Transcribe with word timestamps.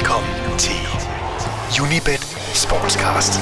Velkommen 0.00 0.58
til 0.58 0.80
Unibet 1.82 2.20
Sportscast. 2.54 3.32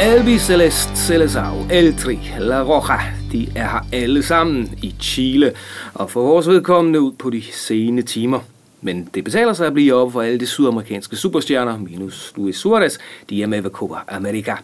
Albi 0.00 0.38
Celeste, 0.38 0.96
Celesau, 0.96 1.54
Eltri, 1.70 2.18
La 2.38 2.62
Roja, 2.62 3.00
de 3.32 3.48
er 3.56 3.68
her 3.68 3.86
alle 3.92 4.22
sammen 4.22 4.78
i 4.82 4.94
Chile, 5.00 5.52
og 5.94 6.10
for 6.10 6.22
vores 6.22 6.48
vedkommende 6.48 7.00
ud 7.00 7.12
på 7.12 7.30
de 7.30 7.42
sene 7.52 8.02
timer. 8.02 8.40
Men 8.80 9.08
det 9.14 9.24
betaler 9.24 9.52
sig 9.52 9.66
at 9.66 9.74
blive 9.74 9.94
op 9.94 10.12
for 10.12 10.22
alle 10.22 10.40
de 10.40 10.46
sydamerikanske 10.46 11.16
superstjerner, 11.16 11.78
minus 11.78 12.32
Luis 12.36 12.56
Suarez, 12.56 12.98
de 13.30 13.42
er 13.42 13.46
med 13.46 13.60
ved 13.60 13.70
Copa 13.70 13.96
America. 14.08 14.56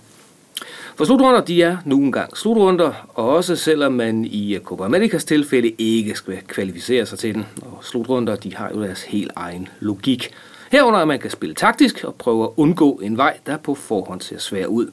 For 0.96 1.05
slutrunder, 1.05 1.41
de 1.41 1.62
er 1.62 1.77
nu 1.84 1.96
engang 1.96 2.37
slutrunder, 2.37 2.92
og 3.09 3.28
også 3.28 3.56
selvom 3.56 3.92
man 3.92 4.24
i 4.24 4.55
øh, 4.55 4.60
Copa 4.60 4.84
Americas 4.84 5.24
tilfælde 5.24 5.73
ikke 5.78 6.14
skal 6.14 6.38
kvalificere 6.46 7.06
sig 7.06 7.19
til 7.19 7.34
den. 7.34 7.46
Og 7.62 7.78
slutrunder, 7.83 8.37
de 8.37 8.55
har 8.55 8.70
jo 8.74 8.83
deres 8.83 9.02
helt 9.02 9.30
egen 9.36 9.69
logik. 9.80 10.30
Herunder, 10.73 11.00
at 11.00 11.09
man 11.09 11.19
kan 11.19 11.30
spille 11.30 11.55
taktisk 11.55 12.05
og 12.05 12.14
prøve 12.14 12.45
at 12.45 12.50
undgå 12.56 13.00
en 13.02 13.16
vej, 13.16 13.38
der 13.47 13.56
på 13.56 13.74
forhånd 13.74 14.20
ser 14.20 14.38
svær 14.38 14.66
ud. 14.66 14.91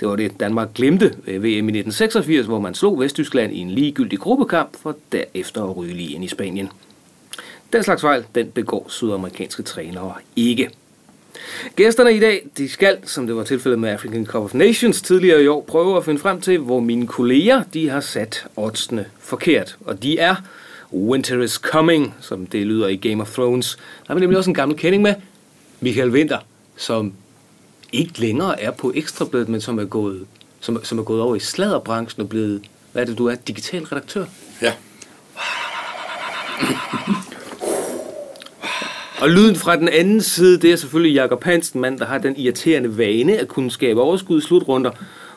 Det 0.00 0.08
var 0.08 0.16
det, 0.16 0.40
Danmark 0.40 0.74
glemte 0.74 1.04
ved 1.04 1.38
VM 1.38 1.44
i 1.44 1.78
1986, 1.78 2.46
hvor 2.46 2.60
man 2.60 2.74
slog 2.74 3.00
Vesttyskland 3.00 3.52
i 3.52 3.58
en 3.58 3.70
ligegyldig 3.70 4.18
gruppekamp, 4.18 4.76
for 4.82 4.96
derefter 5.12 5.64
at 5.64 5.76
ryge 5.76 5.94
lige 5.94 6.14
ind 6.14 6.24
i 6.24 6.28
Spanien. 6.28 6.68
Den 7.72 7.82
slags 7.82 8.00
fejl, 8.00 8.24
den 8.34 8.50
begår 8.50 8.86
sydamerikanske 8.88 9.62
trænere 9.62 10.14
ikke. 10.36 10.70
Gæsterne 11.76 12.16
i 12.16 12.20
dag, 12.20 12.46
de 12.58 12.68
skal, 12.68 12.98
som 13.04 13.26
det 13.26 13.36
var 13.36 13.44
tilfældet 13.44 13.78
med 13.78 13.90
African 13.90 14.26
Cup 14.26 14.42
of 14.42 14.54
Nations 14.54 15.02
tidligere 15.02 15.42
i 15.42 15.46
år, 15.46 15.64
prøve 15.68 15.96
at 15.96 16.04
finde 16.04 16.20
frem 16.20 16.40
til, 16.40 16.58
hvor 16.58 16.80
mine 16.80 17.06
kolleger, 17.06 17.62
de 17.74 17.88
har 17.88 18.00
sat 18.00 18.46
oddsene 18.56 19.04
forkert. 19.18 19.76
Og 19.84 20.02
de 20.02 20.18
er 20.18 20.34
Winter 20.92 21.42
is 21.42 21.52
Coming, 21.52 22.14
som 22.20 22.46
det 22.46 22.66
lyder 22.66 22.88
i 22.88 22.96
Game 22.96 23.22
of 23.22 23.32
Thrones. 23.32 23.76
Der 23.76 24.04
har 24.06 24.14
vi 24.14 24.20
nemlig 24.20 24.38
også 24.38 24.50
en 24.50 24.54
gammel 24.54 24.78
kending 24.78 25.02
med, 25.02 25.14
Michael 25.80 26.10
Winter, 26.10 26.38
som 26.76 27.12
ikke 27.92 28.20
længere 28.20 28.60
er 28.60 28.70
på 28.70 28.92
Ekstrabladet, 28.94 29.48
men 29.48 29.60
som 29.60 29.78
er 29.78 29.84
gået, 29.84 30.26
som, 30.60 30.84
som 30.84 30.98
er 30.98 31.02
gået 31.02 31.20
over 31.20 31.36
i 31.36 31.40
sladderbranchen 31.40 32.22
og 32.22 32.28
blevet, 32.28 32.62
hvad 32.92 33.02
er 33.02 33.06
det, 33.06 33.18
du 33.18 33.26
er, 33.26 33.34
digital 33.34 33.84
redaktør? 33.84 34.24
Ja. 34.62 34.72
Og 39.20 39.30
lyden 39.30 39.56
fra 39.56 39.76
den 39.76 39.88
anden 39.88 40.20
side, 40.20 40.58
det 40.58 40.72
er 40.72 40.76
selvfølgelig 40.76 41.14
Jakob 41.14 41.44
Hansen, 41.44 41.80
mand, 41.80 41.98
der 41.98 42.04
har 42.04 42.18
den 42.18 42.36
irriterende 42.36 42.98
vane 42.98 43.38
at 43.38 43.48
kunne 43.48 43.70
skabe 43.70 44.00
overskud 44.00 44.38
i 44.38 44.44
slutrunder, 44.44 44.90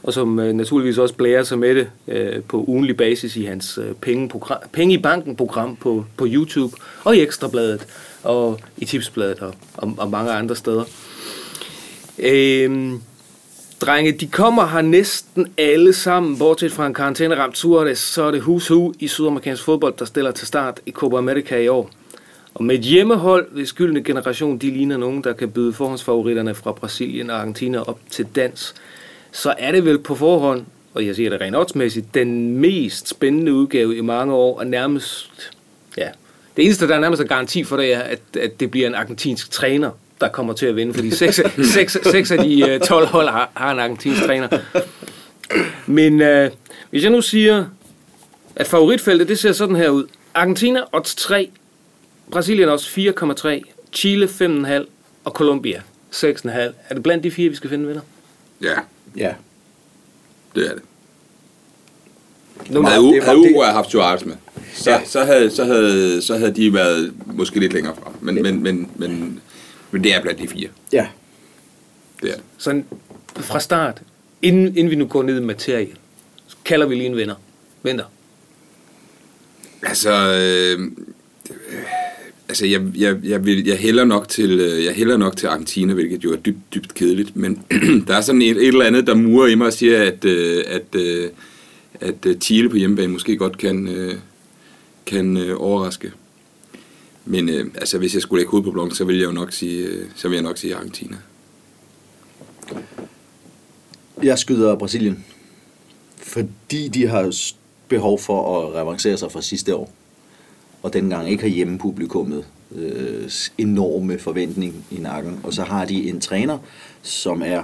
og 0.03 0.13
som 0.13 0.39
øh, 0.39 0.53
naturligvis 0.53 0.97
også 0.97 1.15
blærer 1.15 1.43
sig 1.43 1.59
med 1.59 1.75
det 1.75 1.89
øh, 2.07 2.43
på 2.43 2.63
ugenlig 2.67 2.97
basis 2.97 3.35
i 3.35 3.43
hans 3.43 3.79
øh, 3.81 3.95
penge, 3.95 4.31
penge 4.71 4.93
i 4.93 4.97
banken 4.97 5.35
program 5.35 5.75
på, 5.75 6.05
på 6.17 6.25
YouTube, 6.29 6.75
og 7.03 7.15
i 7.15 7.21
Ekstrabladet, 7.21 7.87
og 8.23 8.59
i 8.77 8.85
Tipsbladet 8.85 9.39
og, 9.39 9.53
og, 9.77 9.93
og 9.97 10.09
mange 10.09 10.31
andre 10.31 10.55
steder. 10.55 10.83
Øhm, 12.19 13.01
drenge, 13.81 14.11
de 14.11 14.27
kommer 14.27 14.67
her 14.67 14.81
næsten 14.81 15.47
alle 15.57 15.93
sammen, 15.93 16.37
bortset 16.37 16.71
fra 16.71 16.87
en 16.87 16.93
karantæneramt 16.93 17.57
Suarez, 17.57 17.99
så 17.99 18.23
er 18.23 18.31
det 18.31 18.41
hus 18.41 18.67
hu 18.67 18.93
i 18.99 19.07
sydamerikansk 19.07 19.63
fodbold, 19.63 19.93
der 19.99 20.05
stiller 20.05 20.31
til 20.31 20.47
start 20.47 20.79
i 20.85 20.91
Copa 20.91 21.17
America 21.17 21.57
i 21.57 21.67
år. 21.67 21.89
Og 22.53 22.63
med 22.63 22.75
et 22.75 22.81
hjemmehold, 22.81 23.51
hvis 23.51 23.69
skyldende 23.69 24.03
generation, 24.03 24.57
de 24.57 24.71
ligner 24.71 24.97
nogen, 24.97 25.23
der 25.23 25.33
kan 25.33 25.51
byde 25.51 25.73
forhåndsfavoritterne 25.73 26.55
fra 26.55 26.71
Brasilien 26.71 27.29
og 27.29 27.39
Argentina 27.39 27.79
op 27.79 27.99
til 28.09 28.27
dans, 28.35 28.75
så 29.31 29.53
er 29.57 29.71
det 29.71 29.85
vel 29.85 29.99
på 29.99 30.15
forhånd, 30.15 30.65
og 30.93 31.05
jeg 31.05 31.15
siger 31.15 31.29
det 31.29 31.41
rent 31.41 31.55
oddsmæssigt, 31.55 32.13
den 32.13 32.57
mest 32.57 33.07
spændende 33.07 33.53
udgave 33.53 33.97
i 33.97 34.01
mange 34.01 34.33
år, 34.33 34.59
og 34.59 34.67
nærmest, 34.67 35.51
ja, 35.97 36.09
det 36.57 36.65
eneste, 36.65 36.87
der 36.87 36.95
er 36.95 36.99
nærmest 36.99 37.21
er 37.21 37.25
garanti 37.25 37.63
for 37.63 37.77
det, 37.77 37.93
er, 37.93 37.99
at, 37.99 38.19
at 38.39 38.59
det 38.59 38.71
bliver 38.71 38.87
en 38.87 38.95
argentinsk 38.95 39.51
træner, 39.51 39.91
der 40.21 40.27
kommer 40.27 40.53
til 40.53 40.65
at 40.65 40.75
vinde, 40.75 40.93
fordi 40.93 41.11
6, 41.11 41.41
6, 41.73 41.97
6 42.11 42.31
af 42.31 42.37
de 42.43 42.69
øh, 42.69 42.79
12 42.79 43.07
hold 43.07 43.29
har, 43.29 43.51
har 43.53 43.71
en 43.71 43.79
argentinsk 43.79 44.23
træner. 44.23 44.47
Men 45.85 46.21
øh, 46.21 46.51
hvis 46.89 47.03
jeg 47.03 47.11
nu 47.11 47.21
siger, 47.21 47.65
at 48.55 48.67
favoritfeltet, 48.67 49.27
det 49.27 49.39
ser 49.39 49.51
sådan 49.51 49.75
her 49.75 49.89
ud. 49.89 50.07
Argentina 50.33 50.81
odds 50.91 51.15
3, 51.15 51.49
Brasilien 52.31 52.69
også 52.69 52.89
4,3, 53.65 53.71
Chile 53.93 54.25
5,5 54.25 54.85
og 55.23 55.31
Colombia 55.31 55.81
6,5. 56.11 56.49
Er 56.49 56.71
det 56.93 57.03
blandt 57.03 57.23
de 57.23 57.31
fire, 57.31 57.49
vi 57.49 57.55
skal 57.55 57.69
finde 57.69 57.87
vinder? 57.87 58.01
Ja. 58.61 58.73
Ja. 59.17 59.33
Det 60.55 60.67
er 60.69 60.73
det. 60.73 60.81
Nu, 62.69 62.81
havde, 62.83 63.03
det 63.03 63.19
U, 63.19 63.21
havde 63.23 63.37
det. 63.37 63.45
Uruguay 63.45 63.67
haft 63.67 63.91
Suarez 63.91 64.25
med, 64.25 64.35
så, 64.73 64.91
Ja. 64.91 65.05
så, 65.05 65.23
havde, 65.25 65.51
så, 65.51 65.63
havde, 65.65 66.21
så 66.21 66.37
havde 66.37 66.51
de 66.55 66.73
været 66.73 67.13
måske 67.25 67.59
lidt 67.59 67.73
længere 67.73 67.95
fra. 67.95 68.11
Men, 68.21 68.41
men, 68.43 68.63
men, 68.63 68.91
men, 68.95 69.41
men 69.91 70.03
det 70.03 70.15
er 70.15 70.21
blandt 70.21 70.39
de 70.41 70.47
fire. 70.47 70.69
Ja. 70.93 71.07
Det 72.21 72.29
er 72.29 72.33
det. 72.35 72.43
sådan 72.57 72.85
fra 73.35 73.59
start, 73.59 74.01
inden, 74.41 74.67
inden 74.67 74.89
vi 74.89 74.95
nu 74.95 75.05
går 75.05 75.23
ned 75.23 75.41
i 75.41 75.43
materien, 75.43 75.97
så 76.47 76.55
kalder 76.65 76.85
vi 76.85 76.95
lige 76.95 77.07
en 77.07 77.17
vinder. 77.17 77.35
Vinder. 77.83 78.05
Altså, 79.83 80.11
øh, 80.11 80.91
altså 82.51 82.65
jeg, 82.65 82.81
jeg, 82.97 83.17
jeg, 83.23 83.45
vil, 83.45 83.65
jeg, 83.65 83.77
hælder 83.77 84.05
nok 84.05 84.27
til, 84.29 84.59
øh, 84.59 84.85
jeg 84.85 84.93
hælder 84.93 85.17
nok 85.17 85.37
til 85.37 85.47
Argentina, 85.47 85.93
hvilket 85.93 86.23
jo 86.23 86.31
er 86.31 86.35
dybt, 86.35 86.73
dybt 86.73 86.93
kedeligt. 86.93 87.35
Men 87.35 87.63
der 88.07 88.15
er 88.15 88.21
sådan 88.21 88.41
et, 88.41 88.57
et 88.57 88.67
eller 88.67 88.85
andet, 88.85 89.07
der 89.07 89.15
murer 89.15 89.47
i 89.47 89.55
mig 89.55 89.67
og 89.67 89.73
siger, 89.73 90.03
at, 90.03 90.25
øh, 90.25 90.63
at, 90.67 90.95
øh, 90.95 91.29
at, 92.01 92.25
at 92.25 92.43
Chile 92.43 92.69
på 92.69 92.77
hjemmebane 92.77 93.13
måske 93.13 93.37
godt 93.37 93.57
kan, 93.57 93.89
kan 95.05 95.53
overraske. 95.57 96.11
Men 97.25 97.49
øh, 97.49 97.65
altså, 97.75 97.97
hvis 97.97 98.13
jeg 98.13 98.21
skulle 98.21 98.39
lægge 98.39 98.51
hovedet 98.51 98.65
på 98.65 98.71
blokken, 98.71 98.95
så 98.95 99.03
vil 99.03 99.17
jeg 99.17 99.25
jo 99.25 99.31
nok 99.31 99.51
sige, 99.51 99.85
øh, 99.85 100.05
så 100.15 100.27
vil 100.27 100.35
jeg 100.35 100.43
nok 100.43 100.57
sige 100.57 100.75
Argentina. 100.75 101.17
Jeg 104.23 104.39
skyder 104.39 104.75
Brasilien. 104.75 105.25
Fordi 106.17 106.87
de 106.87 107.07
har 107.07 107.35
behov 107.87 108.19
for 108.19 108.59
at 108.59 108.73
revancere 108.73 109.17
sig 109.17 109.31
fra 109.31 109.41
sidste 109.41 109.75
år. 109.75 110.00
Og 110.81 110.93
dengang 110.93 111.29
ikke 111.29 111.43
har 111.43 111.49
hjemmepublikummet 111.49 112.45
øh, 112.75 113.31
enorme 113.57 114.19
forventning 114.19 114.85
i 114.91 114.97
nakken. 114.97 115.39
Og 115.43 115.53
så 115.53 115.63
har 115.63 115.85
de 115.85 116.09
en 116.09 116.21
træner, 116.21 116.57
som 117.01 117.41
er 117.45 117.63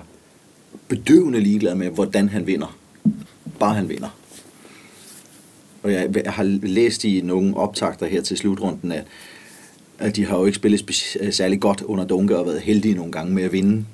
bedøvende 0.87 1.39
ligeglad 1.39 1.75
med, 1.75 1.89
hvordan 1.89 2.29
han 2.29 2.47
vinder. 2.47 2.77
Bare 3.59 3.73
han 3.73 3.89
vinder. 3.89 4.17
Og 5.83 5.93
jeg, 5.93 6.15
jeg 6.23 6.33
har 6.33 6.43
læst 6.43 7.03
i 7.03 7.21
nogle 7.21 7.57
optagter 7.57 8.05
her 8.05 8.21
til 8.21 8.37
slutrunden, 8.37 8.91
at, 8.91 9.05
at 9.99 10.15
de 10.15 10.25
har 10.25 10.37
jo 10.37 10.45
ikke 10.45 10.55
spillet 10.55 11.15
øh, 11.19 11.33
særlig 11.33 11.59
godt 11.59 11.81
under 11.81 12.05
Dunke 12.05 12.37
og 12.37 12.45
været 12.45 12.61
heldige 12.61 12.95
nogle 12.95 13.11
gange 13.11 13.33
med 13.33 13.43
at 13.43 13.51
vinde. 13.51 13.85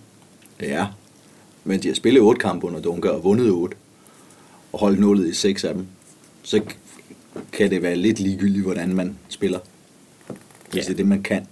Ja, 0.61 0.87
men 1.63 1.83
de 1.83 1.87
har 1.87 1.95
spillet 1.95 2.21
otte 2.21 2.39
kampe 2.39 2.67
under 2.67 2.81
Dunker 2.81 3.09
og 3.09 3.23
vundet 3.23 3.51
otte. 3.51 3.77
Og 4.73 4.79
holdt 4.79 4.99
nullet 4.99 5.27
i 5.27 5.33
seks 5.33 5.63
af 5.63 5.73
dem. 5.73 5.85
Så 6.43 6.61
kan 7.53 7.69
det 7.71 7.81
være 7.81 7.95
lidt 7.95 8.19
ligegyldigt, 8.19 8.63
hvordan 8.63 8.95
man 8.95 9.17
spiller. 9.29 9.59
Hvis 10.71 10.75
Ja. 10.75 10.81
det 10.81 10.89
er 10.89 10.95
det, 10.95 11.07
man 11.07 11.23
kan. 11.23 11.47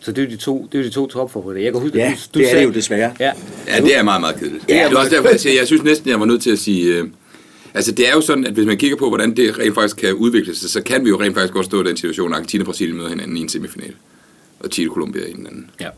Så 0.00 0.12
det 0.12 0.18
er 0.18 0.26
jo 0.26 0.30
de 0.30 0.36
to, 0.36 0.68
det 0.72 0.78
er 0.78 0.82
jo 0.82 0.88
de 0.88 0.94
to 0.94 1.06
topfavoritter. 1.06 1.62
Jeg 1.62 1.72
kan 1.72 1.80
huske, 1.82 1.98
Ja, 1.98 2.08
du, 2.08 2.14
du 2.34 2.38
det 2.38 2.46
er 2.46 2.50
sagde, 2.50 2.66
det 2.66 2.68
jo 2.70 2.74
desværre. 2.74 3.14
Ja, 3.20 3.32
Ja, 3.68 3.80
det 3.80 3.96
er 3.96 4.02
meget, 4.02 4.20
meget 4.20 4.36
kedeligt. 4.36 4.64
Ja, 4.68 4.74
det 4.88 4.92
er 4.92 4.98
også 4.98 5.10
derfor, 5.10 5.28
jeg, 5.28 5.40
siger, 5.40 5.54
jeg 5.58 5.66
synes 5.66 5.82
næsten, 5.82 6.10
jeg 6.10 6.20
var 6.20 6.26
nødt 6.26 6.42
til 6.42 6.50
at 6.50 6.58
sige... 6.58 6.94
Øh, 6.98 7.08
altså, 7.74 7.92
det 7.92 8.08
er 8.08 8.12
jo 8.12 8.20
sådan, 8.20 8.46
at 8.46 8.52
hvis 8.52 8.66
man 8.66 8.76
kigger 8.78 8.96
på, 8.96 9.08
hvordan 9.08 9.36
det 9.36 9.58
rent 9.58 9.74
faktisk 9.74 9.96
kan 9.96 10.14
udvikle 10.14 10.54
sig, 10.54 10.70
så 10.70 10.82
kan 10.82 11.04
vi 11.04 11.08
jo 11.08 11.20
rent 11.20 11.34
faktisk 11.34 11.52
godt 11.52 11.66
stå 11.66 11.84
i 11.84 11.88
den 11.88 11.96
situation, 11.96 12.32
at 12.32 12.36
Argentina 12.36 12.62
og 12.62 12.66
Brasilien 12.66 12.96
møder 12.96 13.08
hinanden 13.08 13.36
i 13.36 13.40
en 13.40 13.48
semifinal, 13.48 13.94
og 14.60 14.68
Chile 14.72 14.90
og 14.90 14.94
Colombia 14.94 15.22
i 15.24 15.32
den 15.32 15.46
anden. 15.46 15.70
ja. 15.80 15.88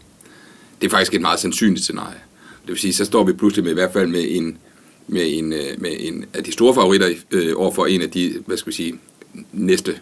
Det 0.80 0.86
er 0.86 0.91
faktisk 0.91 1.15
et 1.15 1.21
meget 1.21 1.41
sandsynligt 1.41 1.83
scenarie. 1.84 2.18
Det 2.63 2.68
vil 2.68 2.78
sige, 2.78 2.92
så 2.95 3.04
står 3.04 3.24
vi 3.24 3.33
pludselig 3.33 3.65
med 3.65 3.72
i 3.72 3.74
hvert 3.74 3.92
fald 3.92 4.07
med 4.09 4.24
en, 4.28 4.59
med 5.09 5.39
en, 5.39 5.53
øh, 5.53 5.60
med 5.78 5.91
en 5.98 6.24
af 6.34 6.45
de 6.45 6.53
store 6.53 6.74
favoritter 6.74 7.09
øh, 7.30 7.53
overfor 7.56 7.86
en 7.86 8.03
af 8.03 8.10
de, 8.10 8.34
hvad 8.47 8.56
skal 8.56 8.71
vi 8.71 8.77
sige, 8.77 8.95
næste 9.53 9.98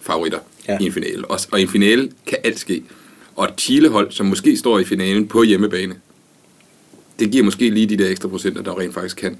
favoritter 0.00 0.38
Ja. 0.68 0.72
ja. 0.72 0.78
i 0.80 0.84
en 0.86 0.92
finale. 0.92 1.24
Og, 1.24 1.40
og 1.52 1.58
i 1.58 1.62
en 1.62 1.68
finale 1.68 2.12
kan 2.26 2.38
alt 2.44 2.58
ske. 2.58 2.82
Og 3.36 3.44
et 3.44 3.54
Chile-hold, 3.58 4.12
som 4.12 4.26
måske 4.26 4.56
står 4.56 4.78
i 4.78 4.84
finalen 4.84 5.26
på 5.28 5.42
hjemmebane, 5.42 5.94
det 7.18 7.30
giver 7.30 7.44
måske 7.44 7.70
lige 7.70 7.86
de 7.86 7.96
der 7.96 8.08
ekstra 8.10 8.28
procenter, 8.28 8.62
der 8.62 8.78
rent 8.80 8.94
faktisk 8.94 9.16
kan 9.16 9.38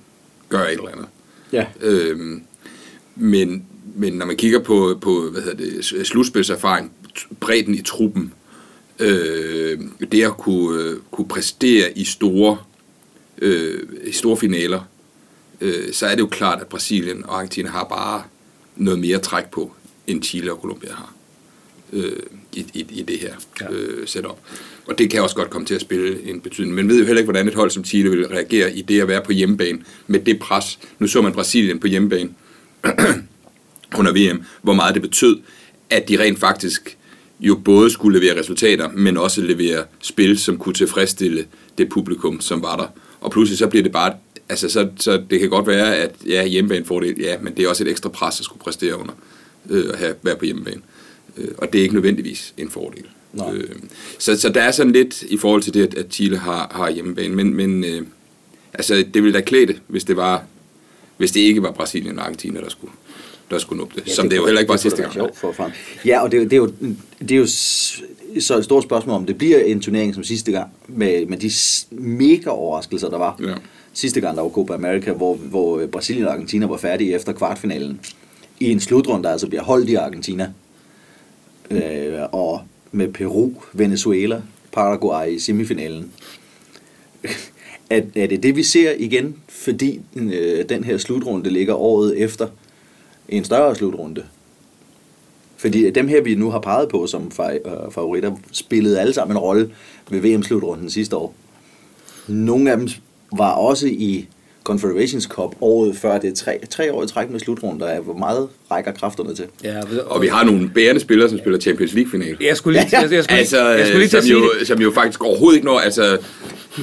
gøre 0.49 0.73
et 0.73 0.79
eller 0.79 0.91
andet. 0.91 1.07
Ja. 1.53 1.67
Øhm, 1.81 2.43
men, 3.17 3.65
men 3.97 4.13
når 4.13 4.27
man 4.27 4.37
kigger 4.37 4.59
på, 4.59 4.99
på 5.01 5.29
hvad 5.31 5.43
hedder 5.43 5.57
det, 5.57 5.85
slutspilserfaring, 6.07 6.93
bredden 7.41 7.75
i 7.75 7.83
truppen, 7.83 8.33
øh, 8.99 9.79
det 10.13 10.23
at 10.23 10.37
kunne, 10.37 10.83
øh, 10.83 10.97
kunne 11.11 11.29
præstere 11.29 11.99
i 11.99 12.05
store, 12.05 12.59
øh, 13.43 13.81
i 14.05 14.13
store 14.13 14.37
finaler, 14.37 14.81
øh, 15.61 15.93
så 15.93 16.07
er 16.07 16.11
det 16.15 16.21
jo 16.21 16.27
klart, 16.27 16.61
at 16.61 16.67
Brasilien 16.67 17.25
og 17.25 17.35
Argentina 17.37 17.69
har 17.69 17.85
bare 17.85 18.23
noget 18.77 18.99
mere 19.01 19.19
træk 19.19 19.45
på, 19.51 19.73
end 20.07 20.23
Chile 20.23 20.53
og 20.53 20.59
Colombia 20.61 20.93
har. 20.93 21.15
Øh, 21.93 22.13
i, 22.53 22.67
i, 22.75 22.87
i 22.91 23.03
det 23.03 23.19
her 23.19 23.35
Ja. 23.61 23.67
øh, 23.71 24.09
setup. 24.09 24.39
Og 24.87 24.99
det 24.99 25.11
kan 25.11 25.23
også 25.23 25.37
godt 25.37 25.51
komme 25.51 25.67
til 25.67 25.75
at 25.75 25.81
spille 25.81 26.23
en 26.31 26.41
betydning. 26.41 26.75
Men 26.75 26.89
ved 26.89 26.99
jo 26.99 27.05
heller 27.05 27.19
ikke, 27.21 27.27
hvordan 27.27 27.49
et 27.49 27.55
hold 27.55 27.71
som 27.71 27.85
Chile 27.85 28.11
vil 28.11 28.29
reagere 28.29 28.73
i 28.73 28.83
det 28.83 29.01
at 29.01 29.09
være 29.09 29.23
på 29.23 29.33
hjemmebane 29.33 29.79
med 30.07 30.21
det 30.21 30.39
pres. 30.39 30.79
Nu 30.99 31.07
så 31.07 31.23
man 31.23 31.33
Brasilien 31.33 31.81
på 31.81 31.87
hjemmebane 31.87 32.31
under 33.99 34.13
VM, 34.13 34.45
hvor 34.63 34.73
meget 34.73 34.95
det 34.95 35.03
betød, 35.03 35.39
at 35.91 36.09
de 36.09 36.19
rent 36.23 36.39
faktisk 36.39 36.97
jo 37.41 37.55
både 37.65 37.91
skulle 37.91 38.21
levere 38.21 38.41
resultater, 38.41 38.89
men 38.95 39.17
også 39.17 39.41
levere 39.41 39.85
spil, 40.01 40.39
som 40.39 40.59
kunne 40.59 40.75
tilfredsstille 40.75 41.47
det 41.79 41.89
publikum, 41.89 42.41
som 42.41 42.63
var 42.63 42.77
der. 42.77 42.87
Og 43.21 43.31
pludselig 43.31 43.59
så 43.59 43.67
bliver 43.67 43.83
det 43.83 43.93
bare, 43.93 44.13
altså 44.51 44.69
så, 44.69 44.89
så 44.97 45.23
det 45.31 45.41
kan 45.41 45.49
godt 45.51 45.67
være, 45.67 45.97
at 45.97 46.11
ja, 46.27 46.47
hjemmebane 46.47 46.85
fordel, 46.85 47.21
ja, 47.21 47.37
men 47.43 47.55
det 47.57 47.65
er 47.65 47.69
også 47.69 47.85
et 47.85 47.91
ekstra 47.91 48.09
pres 48.09 48.39
at 48.41 48.45
skulle 48.45 48.61
præstere 48.61 48.99
under, 49.01 49.13
øh, 49.71 49.85
at 49.93 49.99
have, 49.99 50.15
være 50.23 50.37
på 50.37 50.45
hjemmebane. 50.45 50.81
Øh, 51.37 51.49
og 51.59 51.73
det 51.73 51.79
er 51.79 51.83
ikke 51.83 51.95
nødvendigvis 51.95 52.55
en 52.59 52.71
fordel. 52.71 53.05
Nej. 53.33 53.53
Øh, 53.55 53.71
så, 54.19 54.41
så 54.41 54.49
der 54.49 54.63
er 54.63 54.71
sådan 54.71 54.93
lidt 54.93 55.23
i 55.23 55.37
forhold 55.37 55.63
til 55.63 55.75
det, 55.75 55.83
at- 55.87 55.95
at 55.95 56.07
Chile 56.13 56.37
har, 56.39 56.71
har 56.75 56.91
hjemmebane, 56.91 57.35
men, 57.35 57.55
men 57.55 57.85
øh, 57.85 58.03
altså, 58.75 58.95
det 59.15 59.23
ville 59.23 59.33
da 59.39 59.41
klæde 59.45 59.67
det, 59.67 59.81
hvis 59.87 60.05
det 60.05 60.17
var, 60.17 60.45
hvis 61.17 61.31
det 61.33 61.41
ikke 61.41 61.63
var 61.63 61.71
Brasilien 61.73 62.19
og 62.19 62.25
Argentina, 62.25 62.61
der 62.61 62.69
skulle, 62.69 62.93
der 63.51 63.59
skulle 63.59 63.79
nå 63.83 63.91
det. 63.97 64.03
Ja, 64.07 64.13
som 64.13 64.29
det, 64.29 64.37
jo 64.37 64.41
kunne- 64.41 64.49
heller 64.49 64.61
ikke 64.61 64.69
var 64.69 64.75
det 64.75 64.83
sidste 64.83 65.03
gang. 65.03 65.13
sjovt 65.15 65.39
for 65.39 65.53
frem. 65.53 65.71
Ja, 66.05 66.23
og 66.23 66.33
det, 66.33 66.37
er 66.39 66.43
jo- 66.43 66.45
det, 66.49 66.53
er 66.53 66.57
jo, 66.57 66.73
det 67.21 67.33
er 67.33 67.37
jo 67.37 67.47
så 68.41 68.57
et 68.59 68.65
stort 68.65 68.83
spørgsmål, 68.83 69.17
om 69.17 69.27
det 69.27 69.39
bliver 69.39 69.59
en 69.59 69.81
turnering 69.81 70.15
som 70.15 70.25
sidste 70.25 70.53
gang, 70.53 70.71
med, 70.89 71.27
med 71.27 71.39
de 71.39 71.51
mega 71.91 72.51
overraskelser, 72.51 73.09
der 73.11 73.19
var. 73.19 73.41
Ja. 73.43 73.55
Sidste 73.93 74.21
gang, 74.21 74.37
der 74.37 74.43
var 74.43 74.51
Copa 74.51 74.75
America, 74.75 75.13
hvor, 75.13 75.35
hvor 75.35 75.87
Brasilien 75.87 76.27
og 76.27 76.33
Argentina 76.33 76.67
var 76.67 76.77
færdige 76.77 77.15
efter 77.15 77.33
kvartfinalen. 77.33 78.01
I 78.61 78.71
en 78.71 78.81
slutrunde, 78.81 79.25
der 79.25 79.31
altså 79.31 79.47
bliver 79.47 79.63
holdt 79.63 79.89
i 79.89 79.95
Argentina. 79.95 80.53
Øh, 81.71 82.21
og 82.33 82.61
med 82.93 83.13
Peru, 83.13 83.53
Venezuela, 83.73 84.43
Paraguay 84.73 85.31
i 85.31 85.39
semifinalen. 85.39 86.13
Er, 87.91 88.03
er 88.17 88.27
det 88.27 88.43
det, 88.43 88.57
vi 88.57 88.63
ser 88.63 88.93
igen, 88.99 89.37
fordi 89.49 90.01
øh, 90.17 90.69
den 90.69 90.85
her 90.85 90.99
slutrunde 90.99 91.51
ligger 91.51 91.75
året 91.75 92.19
efter 92.19 92.49
en 93.29 93.45
større 93.45 93.75
slutrunde? 93.75 94.25
Fordi 95.57 95.91
dem 95.91 96.09
her, 96.09 96.23
vi 96.23 96.35
nu 96.35 96.51
har 96.51 96.59
peget 96.61 96.89
på 96.89 97.07
som 97.07 97.33
øh, 97.41 97.61
favoritter, 97.91 98.37
spillede 98.53 99.01
alle 99.01 99.13
sammen 99.13 99.37
en 99.37 99.41
rolle 99.41 99.71
ved 100.11 100.21
VM-slutrunden 100.21 100.91
sidste 100.91 101.17
år. 101.17 101.35
Nogle 102.29 102.71
af 102.71 102.77
dem 102.77 102.89
var 103.37 103.51
også 103.51 103.87
i 103.87 104.27
Confederations 104.65 105.25
Cup 105.25 105.55
året 105.61 105.97
før. 105.97 106.19
Det 106.19 106.31
er 106.31 106.35
tre, 106.35 106.59
tre 106.71 106.93
år 106.93 107.05
i 107.05 107.07
træk 107.07 107.31
med 107.31 107.41
slutrunder. 107.41 107.87
af, 107.87 108.01
Hvor 108.01 108.15
meget 108.15 108.49
rækker 108.71 108.93
kræfterne 108.93 109.35
til? 109.35 109.45
Ja, 109.65 109.81
Og 110.07 110.23
vi 110.23 110.27
har 110.27 110.45
nogle 110.45 110.71
bærende 110.75 111.01
spillere, 111.01 111.29
som 111.29 111.39
spiller 111.39 111.61
Champions 111.61 111.93
League-final. 111.93 112.37
Jeg 112.41 112.57
skulle 112.57 112.79
lige, 112.81 113.01
jeg, 113.01 113.13
jeg 113.13 113.25
skulle, 113.25 113.39
Altså, 113.39 113.69
jeg 113.69 113.87
skulle 113.87 113.99
lige 113.99 114.09
til 114.09 114.11
som, 114.11 114.19
at 114.19 114.25
sige 114.25 114.33
jo, 114.39 114.51
det. 114.59 114.67
som 114.67 114.81
jo 114.81 114.91
faktisk 114.91 115.25
overhovedet 115.25 115.57
ikke 115.57 115.67
når... 115.67 115.79
Altså, 115.79 116.19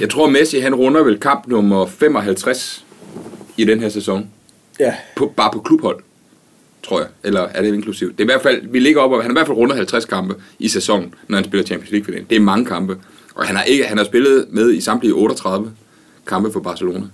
jeg 0.01 0.09
tror, 0.09 0.29
Messi 0.29 0.59
han 0.59 0.75
runder 0.75 1.03
vel 1.03 1.19
kamp 1.19 1.47
nummer 1.47 1.85
55 1.85 2.85
i 3.57 3.65
den 3.65 3.79
her 3.79 3.89
sæson. 3.89 4.27
Ja. 4.79 4.93
På, 5.15 5.33
bare 5.37 5.49
på 5.53 5.59
klubhold, 5.59 5.99
tror 6.83 6.99
jeg. 6.99 7.07
Eller 7.23 7.41
er 7.41 7.61
det 7.61 7.73
inklusivt? 7.73 8.11
Det 8.17 8.19
er 8.19 8.25
i 8.25 8.31
hvert 8.33 8.41
fald, 8.41 8.61
vi 8.71 8.79
ligger 8.79 9.01
op, 9.01 9.11
og 9.11 9.21
han 9.21 9.31
har 9.31 9.33
i 9.35 9.37
hvert 9.39 9.47
fald 9.47 9.57
rundet 9.57 9.77
50 9.77 10.05
kampe 10.05 10.35
i 10.59 10.67
sæsonen, 10.67 11.13
når 11.27 11.37
han 11.37 11.45
spiller 11.45 11.65
Champions 11.65 11.91
League-finalen. 11.91 12.27
Det 12.29 12.35
er 12.35 12.39
mange 12.39 12.65
kampe. 12.65 12.97
Og 13.35 13.45
han 13.45 13.55
har, 13.55 13.63
ikke, 13.63 13.83
han 13.85 13.97
har 13.97 14.05
spillet 14.05 14.45
med 14.49 14.73
i 14.73 14.81
samtlige 14.81 15.13
38 15.13 15.71
kampe 16.27 16.51
for 16.51 16.59
Barcelona 16.59 17.05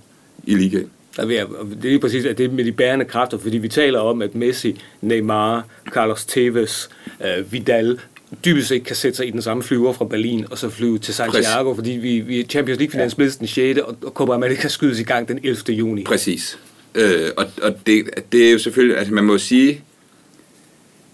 i 0.44 0.56
ligaen. 0.56 0.90
Der 1.18 1.26
vil 1.26 1.36
jeg, 1.36 1.46
og 1.46 1.66
det 1.66 1.78
er 1.78 1.90
lige 1.90 2.00
præcis 2.00 2.26
at 2.26 2.38
det 2.38 2.46
er 2.46 2.50
med 2.50 2.66
de 2.66 2.72
bærende 2.72 3.06
kræfter, 3.06 3.38
fordi 3.38 3.58
vi 3.58 3.68
taler 3.68 4.00
om, 4.00 4.22
at 4.22 4.36
Messi, 4.36 4.82
Neymar, 5.02 5.66
Carlos 5.92 6.26
Tevez, 6.26 6.88
øh, 7.26 7.52
Vidal 7.52 8.00
dybest 8.46 8.68
set 8.68 8.84
kan 8.84 8.96
sætte 8.96 9.18
sig 9.18 9.28
i 9.28 9.32
den 9.32 9.42
samme 9.42 9.64
flyver 9.64 9.94
fra 9.94 10.06
Berlin 10.06 10.46
og 10.52 10.58
så 10.58 10.70
flyve 10.70 11.00
til 11.00 11.14
Santiago, 11.14 11.76
fordi 11.76 11.92
vi, 11.92 12.20
vi 12.20 12.40
er 12.40 12.44
Champions 12.44 12.80
League-finalen 12.80 13.14
ja. 13.18 13.26
den 13.40 13.48
6. 13.48 13.80
og, 13.80 13.96
og 14.04 14.12
Copa 14.12 14.34
America 14.34 14.68
skydes 14.68 15.00
i 15.00 15.04
gang 15.04 15.28
den 15.28 15.40
11. 15.44 15.76
juni. 15.76 16.04
Præcis. 16.04 16.60
Øh, 16.96 17.30
og 17.38 17.46
og 17.62 17.76
det, 17.88 18.10
det 18.32 18.48
er 18.48 18.52
jo 18.52 18.58
selvfølgelig, 18.58 18.98
altså 18.98 19.14
man 19.14 19.24
må 19.24 19.38
sige, 19.38 19.82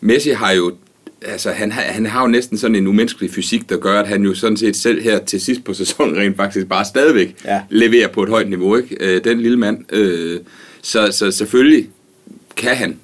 Messi 0.02 0.30
har 0.30 0.52
jo, 0.52 0.74
altså 1.22 1.52
han, 1.52 1.72
har- 1.72 1.82
han 1.82 2.06
har 2.06 2.22
jo 2.22 2.28
næsten 2.28 2.58
sådan 2.58 2.76
en 2.76 2.88
umenneskelig 2.88 3.32
fysik, 3.32 3.70
der 3.70 3.78
gør, 3.78 4.00
at 4.00 4.08
han 4.08 4.24
jo 4.24 4.34
sådan 4.34 4.58
set 4.58 4.76
selv 4.76 5.02
her 5.02 5.20
til 5.26 5.42
sidst 5.42 5.64
på 5.64 5.74
sæsonen 5.84 6.18
rent 6.18 6.36
faktisk 6.38 6.68
bare 6.68 6.86
stadigvæk 6.86 7.36
Ja. 7.46 7.62
leverer 7.70 8.08
på 8.08 8.24
et 8.24 8.30
højt 8.30 8.50
niveau, 8.50 8.76
ikke? 8.76 8.98
Øh, 9.00 9.24
den 9.24 9.42
lille 9.42 9.58
mand. 9.58 9.94
Øh, 9.94 10.40
så, 10.82 11.12
så 11.12 11.32
selvfølgelig 11.32 11.90
kan 12.58 12.76
han 12.76 13.00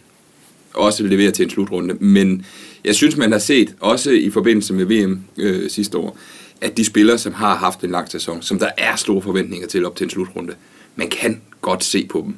også 0.73 1.03
levere 1.03 1.31
til 1.31 1.43
en 1.43 1.49
slutrunde, 1.49 1.93
men 1.99 2.45
jeg 2.85 2.95
synes, 2.95 3.17
man 3.17 3.31
har 3.31 3.39
set, 3.39 3.75
også 3.79 4.11
i 4.11 4.29
forbindelse 4.29 4.73
med 4.73 4.85
VM 4.85 5.19
øh, 5.37 5.69
sidste 5.69 5.97
år, 5.97 6.17
at 6.61 6.77
de 6.77 6.85
spillere, 6.85 7.17
som 7.17 7.33
har 7.33 7.55
haft 7.55 7.81
en 7.83 7.91
lang 7.91 8.11
sæson, 8.11 8.41
som 8.41 8.59
der 8.59 8.69
er 8.77 8.95
store 8.95 9.21
forventninger 9.21 9.67
til 9.67 9.85
op 9.85 9.95
til 9.95 10.03
en 10.03 10.09
slutrunde, 10.09 10.53
man 10.95 11.09
kan 11.09 11.41
godt 11.61 11.83
se 11.83 12.05
på 12.09 12.23
dem, 12.25 12.35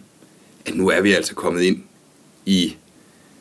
at 0.65 0.75
nu 0.75 0.89
er 0.89 1.01
vi 1.01 1.11
altså 1.13 1.35
kommet 1.35 1.61
ind 1.61 1.77
i... 2.45 2.75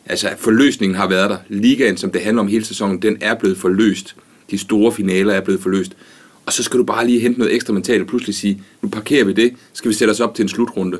Altså, 0.06 0.30
forløsningen 0.38 0.96
har 0.96 1.08
været 1.08 1.30
der. 1.30 1.36
Ligaen, 1.48 1.96
som 1.96 2.10
det 2.10 2.20
handler 2.20 2.42
om 2.42 2.48
hele 2.48 2.64
sæsonen, 2.64 3.02
den 3.02 3.16
er 3.20 3.34
blevet 3.34 3.58
forløst. 3.58 4.16
De 4.50 4.58
store 4.58 4.92
finaler 4.92 5.34
er 5.34 5.40
blevet 5.40 5.62
forløst. 5.62 5.96
Og 6.46 6.52
så 6.52 6.62
skal 6.62 6.78
du 6.78 6.84
bare 6.84 7.06
lige 7.06 7.20
hente 7.20 7.38
noget 7.38 7.54
ekstra 7.54 7.72
mentalt 7.72 8.00
og 8.00 8.06
pludselig 8.06 8.34
sige, 8.34 8.62
nu 8.82 8.88
parkerer 8.88 9.24
vi 9.24 9.32
det, 9.32 9.52
skal 9.72 9.88
vi 9.88 9.94
sætte 9.94 10.12
os 10.12 10.20
op 10.20 10.34
til 10.34 10.42
en 10.42 10.48
slutrunde 10.48 10.98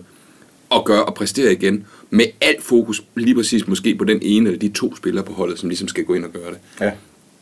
og 0.70 0.84
gøre 0.84 1.04
og 1.04 1.14
præstere 1.14 1.52
igen 1.52 1.86
med 2.10 2.24
alt 2.40 2.62
fokus 2.62 3.02
lige 3.14 3.34
præcis 3.34 3.68
måske 3.68 3.94
på 3.94 4.04
den 4.04 4.18
ene 4.22 4.48
eller 4.48 4.58
de 4.58 4.68
to 4.68 4.96
spillere 4.96 5.24
på 5.24 5.32
holdet, 5.32 5.58
som 5.58 5.68
ligesom 5.68 5.88
skal 5.88 6.04
gå 6.04 6.14
ind 6.14 6.24
og 6.24 6.30
gøre 6.30 6.50
det. 6.50 6.58
Ja. 6.80 6.90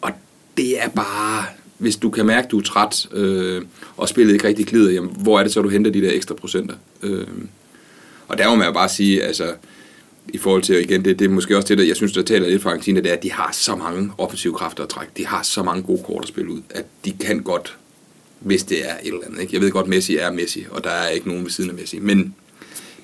Og 0.00 0.10
det 0.56 0.82
er 0.82 0.88
bare, 0.88 1.44
hvis 1.78 1.96
du 1.96 2.10
kan 2.10 2.26
mærke, 2.26 2.44
at 2.44 2.50
du 2.50 2.58
er 2.58 2.62
træt, 2.62 3.08
øh, 3.12 3.62
og 3.96 4.08
spillet 4.08 4.32
ikke 4.32 4.48
rigtig 4.48 4.66
glider, 4.66 4.90
jamen, 4.92 5.10
hvor 5.18 5.38
er 5.38 5.42
det 5.42 5.52
så, 5.52 5.62
du 5.62 5.68
henter 5.68 5.90
de 5.90 6.02
der 6.02 6.12
ekstra 6.12 6.34
procenter? 6.34 6.74
Øh, 7.02 7.26
og 8.28 8.38
der 8.38 8.48
må 8.48 8.54
man 8.54 8.66
jo 8.66 8.72
bare 8.72 8.88
sige, 8.88 9.22
altså, 9.22 9.44
i 10.28 10.38
forhold 10.38 10.62
til, 10.62 10.74
og 10.76 10.82
igen, 10.82 11.04
det, 11.04 11.18
det 11.18 11.24
er 11.24 11.28
måske 11.28 11.56
også 11.56 11.68
det, 11.68 11.78
der 11.78 11.84
jeg 11.84 11.96
synes, 11.96 12.12
der 12.12 12.22
taler 12.22 12.48
lidt 12.48 12.62
for 12.62 12.70
Argentina, 12.70 13.00
det 13.00 13.10
er, 13.10 13.16
at 13.16 13.22
de 13.22 13.32
har 13.32 13.50
så 13.52 13.76
mange 13.76 14.10
offensive 14.18 14.54
kræfter 14.54 14.82
at 14.82 14.88
trække. 14.88 15.12
De 15.16 15.26
har 15.26 15.42
så 15.42 15.62
mange 15.62 15.82
gode 15.82 16.02
kort 16.06 16.22
at 16.22 16.28
spille 16.28 16.50
ud, 16.52 16.60
at 16.70 16.84
de 17.04 17.12
kan 17.12 17.42
godt, 17.42 17.76
hvis 18.40 18.62
det 18.62 18.78
er 18.88 18.94
et 19.02 19.06
eller 19.06 19.20
andet. 19.26 19.40
Ikke? 19.40 19.54
Jeg 19.54 19.60
ved 19.60 19.70
godt, 19.70 19.88
Messi 19.88 20.16
er 20.16 20.32
Messi, 20.32 20.66
og 20.70 20.84
der 20.84 20.90
er 20.90 21.08
ikke 21.08 21.28
nogen 21.28 21.44
ved 21.44 21.50
siden 21.50 21.70
af 21.70 21.76
Messi, 21.76 21.98
men 21.98 22.34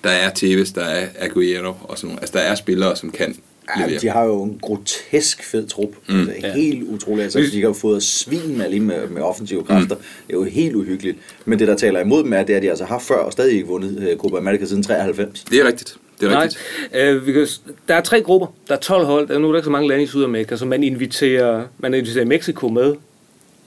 der 0.04 0.10
er 0.10 0.30
Tevez, 0.30 0.72
der 0.72 0.84
er 0.84 1.08
Aguero 1.18 1.74
og 1.82 1.98
sådan 1.98 2.08
nogle. 2.08 2.20
Altså, 2.20 2.38
der 2.38 2.44
er 2.44 2.54
spillere, 2.54 2.96
som 2.96 3.10
kan 3.10 3.36
Ja, 3.78 3.98
de 4.02 4.08
har 4.08 4.24
jo 4.24 4.42
en 4.42 4.58
grotesk 4.62 5.44
fed 5.44 5.66
trup. 5.68 5.88
Mm. 6.08 6.18
Altså, 6.18 6.34
Ja. 6.42 6.52
helt 6.54 6.82
utroligt. 6.82 7.24
Altså, 7.24 7.38
de 7.52 7.60
har 7.60 7.68
jo 7.68 7.72
fået 7.72 8.02
svin 8.02 8.58
med 8.58 8.70
lige 8.70 8.80
med, 8.80 9.08
med 9.08 9.22
offensive 9.22 9.64
kræfter. 9.64 9.94
Mm. 9.96 10.02
Det 10.26 10.34
er 10.34 10.38
jo 10.38 10.44
helt 10.44 10.74
uhyggeligt. 10.76 11.18
Men 11.44 11.58
det, 11.58 11.68
der 11.68 11.76
taler 11.76 12.00
imod 12.00 12.24
dem, 12.24 12.32
er, 12.32 12.42
det 12.42 12.52
er, 12.52 12.56
at 12.56 12.62
de 12.62 12.70
altså 12.70 12.84
har 12.84 12.98
før 12.98 13.16
og 13.16 13.32
stadig 13.32 13.54
ikke 13.54 13.66
vundet 13.66 14.12
uh, 14.12 14.18
Copa 14.18 14.36
America 14.36 14.64
siden 14.64 14.82
93. 14.82 15.44
Det 15.50 15.60
er 15.60 15.66
rigtigt. 15.66 15.96
Det 16.20 16.26
er 16.26 16.30
Nej, 16.32 16.42
rigtigt. 16.42 16.62
øh, 16.94 17.26
vi 17.26 17.32
kan, 17.32 17.46
der 17.88 17.94
er 17.94 18.00
tre 18.00 18.22
grupper. 18.22 18.46
Der 18.68 18.74
er 18.74 18.78
12 18.78 19.04
hold. 19.06 19.28
Der 19.28 19.34
er 19.34 19.38
nu 19.38 19.48
er 19.48 19.52
der 19.52 19.58
ikke 19.58 19.64
så 19.64 19.70
mange 19.70 19.88
lande 19.88 20.04
i 20.04 20.06
Sydamerika, 20.06 20.56
så 20.56 20.66
man 20.66 20.82
inviterer, 20.82 21.62
man 21.78 21.94
inviterer 21.94 22.24
Mexico 22.24 22.68
med. 22.68 22.94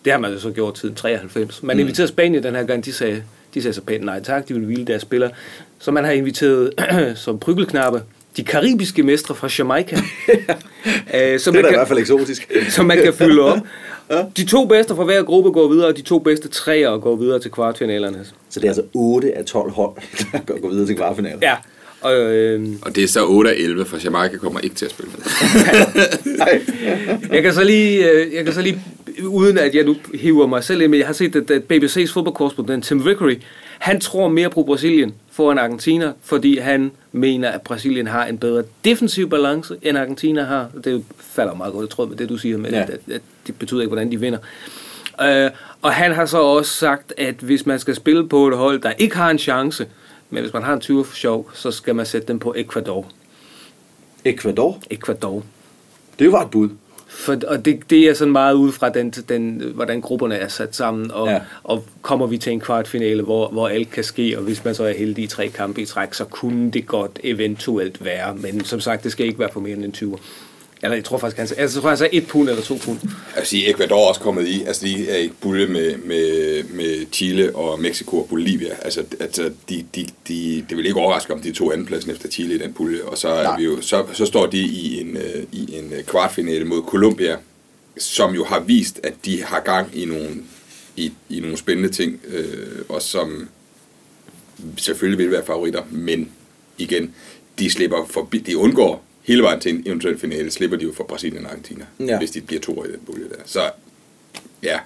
Det 0.06 0.12
har 0.14 0.20
man 0.20 0.32
jo 0.34 0.40
så 0.40 0.52
gjort 0.52 0.78
siden 0.80 0.96
93. 0.96 1.64
Man 1.64 1.76
mm. 1.76 1.80
inviterer 1.80 2.08
Spanien 2.08 2.44
den 2.44 2.56
her 2.56 2.64
gang. 2.64 2.86
De 2.86 2.94
sagde, 2.94 3.24
de 3.54 3.62
sagde 3.62 3.74
så 3.74 3.82
pænt 3.82 4.04
nej 4.06 4.22
tak. 4.24 4.48
De 4.48 4.54
ville 4.54 4.66
hvile 4.66 4.86
deres 4.86 5.02
spillere. 5.02 5.32
Så 5.80 5.92
man 5.92 6.04
har 6.06 6.12
inviteret 6.12 6.72
som 7.16 7.40
pryggelknappe 7.40 8.02
de 8.38 8.44
karibiske 8.44 9.04
mestre 9.04 9.36
fra 9.36 9.50
Jamaica. 9.60 9.96
øh, 9.98 10.02
så 10.20 10.32
Det 11.14 11.48
er 11.48 11.52
man 11.52 11.54
da 11.54 11.60
i 11.60 11.62
kan, 11.62 11.78
hvert 11.78 11.88
fald 11.88 12.00
eksotisk. 12.00 12.52
som 12.76 12.86
man 12.86 12.98
kan 13.04 13.14
fylde 13.14 13.42
op. 13.42 13.58
De 14.38 14.46
to 14.46 14.66
bedste 14.66 14.96
fra 14.96 15.04
hver 15.04 15.24
gruppe 15.24 15.52
går 15.52 15.68
videre, 15.68 15.88
og 15.88 15.98
de 15.98 16.02
to 16.02 16.20
bedste 16.20 16.48
træer 16.48 16.98
går 16.98 17.16
videre 17.16 17.40
til 17.40 17.52
kvartfinalerne. 17.52 18.26
Så 18.50 18.60
det 18.60 18.64
er 18.66 18.70
altså 18.70 18.84
8 18.94 19.38
af 19.38 19.46
12 19.46 19.72
hold, 19.72 19.96
der 20.32 20.40
går- 20.40 20.62
går 20.62 20.70
videre 20.70 20.88
til 20.88 20.96
kvartfinalen. 20.96 21.40
Ja, 21.42 21.56
og 22.04 22.14
øh, 22.36 22.70
Og 22.82 22.96
det 22.96 23.04
er 23.04 23.08
så 23.08 23.26
8 23.26 23.50
af 23.52 23.56
11, 23.58 23.86
for 23.86 23.98
Jamaica 24.04 24.38
kommer 24.38 24.60
ikke 24.60 24.76
til 24.76 24.86
at 24.86 24.92
spille 24.92 25.12
med. 25.18 25.24
Nej. 26.38 26.62
Jeg 27.32 27.44
kan 27.44 27.54
så 27.54 27.64
lige, 27.64 28.10
øh, 28.12 28.34
jeg 28.34 28.46
kan 28.46 28.54
så 28.54 28.62
lige 28.62 28.82
uden 29.28 29.58
at 29.58 29.76
jeg 29.76 29.84
nu 29.84 29.96
hiver 30.14 30.48
mig 30.48 30.64
selv 30.64 30.82
ind, 30.82 30.92
men 30.92 31.00
jeg 31.00 31.08
har 31.08 31.14
set, 31.14 31.36
at, 31.36 31.52
at 31.52 31.62
BBC's 31.72 32.14
fodboldkorrespondent 32.14 32.86
Tim 32.86 33.06
Vickery, 33.06 33.36
han 33.80 34.00
tror 34.00 34.28
mere 34.28 34.50
på 34.50 34.64
Brasilien 34.64 35.14
foran 35.32 35.58
Argentina, 35.58 36.12
fordi 36.24 36.58
han 36.58 36.92
mener, 37.12 37.50
at 37.50 37.62
Brasilien 37.62 38.08
har 38.08 38.26
en 38.26 38.38
bedre 38.38 38.64
defensiv 38.86 39.30
balance, 39.30 39.76
end 39.82 39.98
Argentina 39.98 40.44
har. 40.44 40.68
Det 40.84 41.04
falder 41.20 41.54
meget 41.56 41.74
godt 41.74 41.90
i 41.90 41.96
tråd 41.96 42.10
med 42.10 42.18
det, 42.18 42.30
du 42.30 42.38
siger, 42.38 42.58
med, 42.58 42.70
Ja. 42.72 42.82
at, 42.82 42.90
at 43.12 43.22
det 43.48 43.56
betyder 43.60 43.82
ikke, 43.82 43.90
hvordan 43.90 44.12
de 44.12 44.20
vinder. 44.20 44.40
Øh, 45.22 45.50
og 45.82 45.94
han 45.94 46.12
har 46.12 46.26
så 46.26 46.38
også 46.38 46.72
sagt, 46.74 47.14
at 47.18 47.36
hvis 47.42 47.66
man 47.66 47.80
skal 47.80 47.96
spille 47.96 48.28
på 48.30 48.48
et 48.48 48.58
hold, 48.58 48.82
der 48.82 48.92
ikke 48.98 49.16
har 49.16 49.30
en 49.30 49.40
chance, 49.40 49.86
men 50.34 50.42
hvis 50.44 50.54
man 50.54 50.64
har 50.64 50.74
en 50.74 50.80
20 50.80 51.06
for 51.06 51.16
sjov, 51.16 51.50
så 51.54 51.72
skal 51.72 51.96
man 51.96 52.06
sætte 52.06 52.28
dem 52.28 52.40
på 52.40 52.54
Ecuador. 52.58 53.06
Ecuador, 54.26 54.78
Ecuador. 54.90 55.44
det 56.20 56.32
var 56.32 56.42
et 56.46 56.52
bud. 56.52 56.70
For, 57.08 57.38
og 57.48 57.66
det, 57.66 57.90
det 57.90 58.10
er 58.10 58.14
sådan 58.14 58.32
meget 58.32 58.54
ud 58.54 58.72
fra, 58.72 58.90
den, 58.90 59.10
den, 59.12 59.62
hvordan 59.76 60.02
grupperne 60.02 60.36
er 60.36 60.48
sat 60.48 60.76
sammen, 60.76 61.12
og, 61.12 61.28
Ja. 61.28 61.42
og 61.64 61.86
kommer 62.02 62.28
vi 62.28 62.38
til 62.38 62.54
en 62.54 62.60
kvartfinale, 62.60 63.22
hvor, 63.24 63.48
hvor 63.50 63.68
alt 63.68 63.92
kan 63.92 64.04
ske, 64.04 64.38
og 64.38 64.44
hvis 64.44 64.66
man 64.66 64.76
så 64.76 64.84
er 64.84 64.94
heldig 64.94 65.24
i 65.24 65.28
tre 65.28 65.48
kampe 65.48 65.82
i 65.82 65.86
træk, 65.86 66.14
så 66.14 66.26
kunne 66.26 66.72
det 66.72 66.88
godt 66.88 67.20
eventuelt 67.24 68.06
være, 68.06 68.36
men 68.36 68.66
som 68.66 68.80
sagt, 68.80 69.04
det 69.04 69.12
skal 69.12 69.26
ikke 69.26 69.40
være 69.40 69.50
på 69.50 69.60
mere 69.60 69.74
end 69.74 69.86
en 69.86 69.92
20. 69.92 70.18
Eller 70.84 70.96
jeg 70.96 71.04
tror 71.04 71.18
faktisk, 71.18 71.38
han 71.38 71.48
sagde, 71.48 71.62
altså, 71.62 71.78
jeg 71.78 71.82
tror, 71.82 71.90
han 71.90 71.98
sagde 71.98 72.16
et 72.16 72.28
pund 72.28 72.50
eller 72.50 72.62
to 72.62 72.76
pund. 72.76 73.00
Vil 73.36 73.46
sige, 73.46 73.70
Ecuador 73.70 74.04
er 74.04 74.08
også 74.08 74.22
kommet 74.22 74.48
i, 74.48 74.64
altså 74.64 74.86
de 74.86 75.10
er 75.10 75.18
i 75.18 75.32
pulje 75.42 75.68
med, 75.68 75.98
med, 75.98 76.64
med 76.64 77.06
Chile 77.12 77.56
og 77.56 77.82
Mexico 77.82 78.18
og 78.18 78.28
Bolivia. 78.30 78.76
Altså, 78.82 79.04
altså 79.20 79.52
de, 79.70 79.86
de, 79.96 80.08
de, 80.28 80.66
det 80.70 80.78
vil 80.78 80.86
ikke 80.86 81.00
overraske, 81.00 81.34
om 81.34 81.42
de 81.42 81.52
to 81.52 81.72
andenpladsen 81.72 82.12
efter 82.12 82.30
Chile 82.30 82.56
i 82.56 82.58
den 82.58 82.74
pulje. 82.74 83.04
Og 83.04 83.18
så, 83.18 83.28
er 83.28 83.44
Nej. 83.44 83.58
vi 83.58 83.64
jo, 83.64 83.82
så, 83.82 84.06
så 84.14 84.26
står 84.26 84.46
de 84.46 84.58
i 84.58 85.02
en, 85.02 85.18
øh, 85.18 85.44
i 85.52 85.78
en 85.78 85.94
øh, 85.94 86.04
kvartfinale 86.04 86.66
mod 86.66 86.82
Colombia, 86.88 87.38
som 87.98 88.36
jo 88.36 88.44
har 88.44 88.60
vist, 88.60 89.00
at 89.04 89.14
de 89.26 89.44
har 89.44 89.60
gang 89.60 89.90
i 89.94 90.06
nogle, 90.06 90.30
i, 90.96 91.12
i 91.30 91.40
nogle 91.40 91.58
spændende 91.58 91.90
ting, 91.90 92.20
øh, 92.28 92.78
og 92.90 93.02
som 93.02 93.50
selvfølgelig 94.78 95.26
vil 95.26 95.32
være 95.32 95.46
favoritter, 95.46 95.84
men 95.92 96.30
igen, 96.78 97.16
de 97.60 97.70
slipper 97.70 98.06
forbi, 98.10 98.38
de 98.38 98.58
undgår 98.58 99.04
hele 99.24 99.44
vejen 99.44 99.60
til 99.60 99.76
en 99.76 99.84
eventuel 99.86 100.20
finale, 100.20 100.52
slipper 100.52 100.78
de 100.78 100.84
jo 100.84 100.94
for 100.98 101.04
Brasilien 101.04 101.46
og 101.46 101.52
Argentina, 101.52 101.86
Ja. 102.00 102.18
hvis 102.18 102.32
de 102.32 102.42
bliver 102.42 102.62
to 102.62 102.84
i 102.86 102.88
den 102.88 103.00
pulje 103.06 103.24
der. 103.30 103.36
Så 103.46 103.60
ja, 104.64 104.78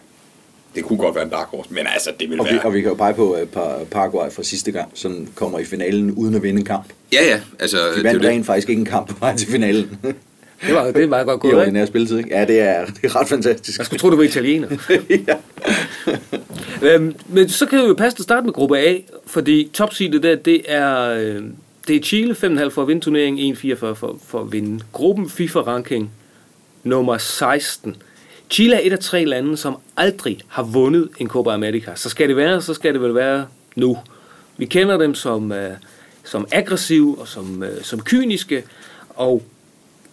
det 0.75 0.83
kunne 0.83 0.99
godt 0.99 1.15
være 1.15 1.23
en 1.23 1.29
dark 1.29 1.47
horse, 1.47 1.73
men 1.73 1.87
altså, 1.93 2.09
det 2.19 2.29
vil 2.29 2.39
Og 2.39 2.45
vi, 2.45 2.51
være... 2.51 2.61
og 2.65 2.73
vi 2.73 2.81
kan 2.81 2.89
jo 2.89 2.95
pege 2.95 3.13
på 3.13 3.31
at 3.31 3.47
Par- 3.47 3.83
Paraguay 3.91 4.31
fra 4.31 4.43
sidste 4.43 4.71
gang, 4.71 4.89
som 4.93 5.27
kommer 5.35 5.59
i 5.59 5.65
finalen 5.65 6.11
uden 6.11 6.35
at 6.35 6.43
vinde 6.43 6.59
en 6.59 6.65
kamp. 6.65 6.85
Ja, 7.13 7.25
ja, 7.25 7.39
altså... 7.59 7.77
De 7.77 7.83
det 7.91 7.99
er 7.99 8.03
vandt 8.03 8.21
det. 8.23 8.29
rent 8.29 8.45
faktisk 8.45 8.69
ikke 8.69 8.79
en 8.79 8.85
kamp 8.85 9.07
på 9.09 9.15
vej 9.19 9.35
til 9.35 9.47
finalen. 9.47 9.97
Det 10.67 10.75
var, 10.75 10.91
det 10.91 11.03
er 11.03 11.07
meget 11.07 11.25
godt 11.27 11.37
I 11.39 11.41
gået, 11.41 11.51
ikke? 11.51 11.61
ordinær 11.61 11.85
spilletid, 11.85 12.17
ikke? 12.17 12.29
Ja, 12.29 12.45
det 12.45 12.59
er, 12.59 12.85
det 12.85 13.03
er 13.03 13.15
ret 13.15 13.27
fantastisk. 13.27 13.77
Jeg 13.77 13.85
skulle 13.85 13.99
tro, 13.99 14.09
du 14.09 14.15
var 14.15 14.23
italiener. 14.23 14.67
Øhm, 16.81 17.15
men 17.29 17.49
så 17.49 17.65
kan 17.65 17.79
vi 17.79 17.83
jo 17.87 17.93
passe 17.93 18.15
at 18.19 18.23
starte 18.23 18.45
med 18.45 18.53
gruppe 18.53 18.77
A, 18.79 18.97
fordi 19.25 19.69
topseedet 19.73 20.23
der, 20.23 20.35
det 20.35 20.61
er, 20.67 20.99
øh, 21.09 21.43
det 21.87 21.95
er 21.95 21.99
Chile, 21.99 22.33
5,5 22.33 22.67
for 22.69 22.81
at 22.81 22.87
vinde 22.87 23.01
turneringen, 23.01 23.55
1,44 23.55 23.75
for, 23.75 24.19
for 24.25 24.41
at 24.41 24.51
vinde. 24.51 24.83
Gruppen 24.91 25.29
FIFA-ranking 25.29 26.11
nummer 26.83 27.17
16. 27.17 27.95
Chile 28.49 28.75
er 28.75 28.79
et 28.83 28.93
af 28.93 28.99
tre 28.99 29.25
lande, 29.25 29.57
som 29.57 29.77
aldrig 29.97 30.39
har 30.47 30.63
vundet 30.63 31.09
en 31.17 31.27
Copa 31.27 31.49
America. 31.49 31.91
Så 31.95 32.09
skal 32.09 32.27
det 32.27 32.35
være, 32.35 32.61
så 32.61 32.73
skal 32.73 32.93
det 32.93 33.01
vel 33.01 33.15
være 33.15 33.45
nu. 33.75 33.97
Vi 34.57 34.65
kender 34.65 34.97
dem 34.97 35.15
som, 35.15 35.51
øh, 35.51 35.71
som 36.23 36.47
aggressive 36.51 37.17
og 37.19 37.27
som, 37.27 37.63
øh, 37.63 37.81
som 37.83 38.01
kyniske, 38.01 38.63
og 39.09 39.43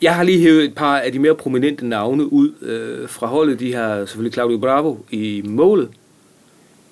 jeg 0.03 0.15
har 0.15 0.23
lige 0.23 0.41
hævet 0.41 0.65
et 0.65 0.75
par 0.75 0.99
af 0.99 1.13
de 1.13 1.19
mere 1.19 1.35
prominente 1.35 1.87
navne 1.87 2.33
ud 2.33 2.53
øh, 2.63 3.09
fra 3.09 3.27
holdet. 3.27 3.61
De 3.61 3.75
har 3.75 3.99
selvfølgelig 3.99 4.33
Claudio 4.33 4.59
Bravo 4.59 4.97
i 5.11 5.43
målet. 5.45 5.89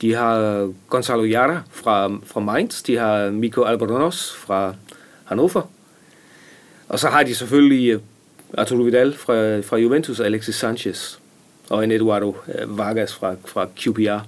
De 0.02 0.14
har 0.14 0.72
Gonzalo 0.88 1.24
Yara 1.24 1.62
fra, 1.70 2.20
fra 2.26 2.40
Mainz. 2.40 2.82
De 2.82 2.96
har 2.96 3.30
Mico 3.30 3.62
Albornoz 3.62 4.32
fra 4.32 4.74
Hannover. 5.24 5.70
Og 6.88 6.98
så 6.98 7.08
har 7.08 7.22
de 7.22 7.34
selvfølgelig 7.34 7.90
øh, 7.90 8.00
Arturo 8.58 8.82
Vidal 8.82 9.14
fra, 9.14 9.60
fra 9.60 9.76
Juventus 9.76 10.20
og 10.20 10.26
Alexis 10.26 10.54
Sanchez. 10.54 11.18
Og 11.70 11.84
en 11.84 11.90
Eduardo 11.90 12.36
øh, 12.54 12.78
Vargas 12.78 13.14
fra, 13.14 13.34
fra 13.44 13.66
QPR. 13.78 14.26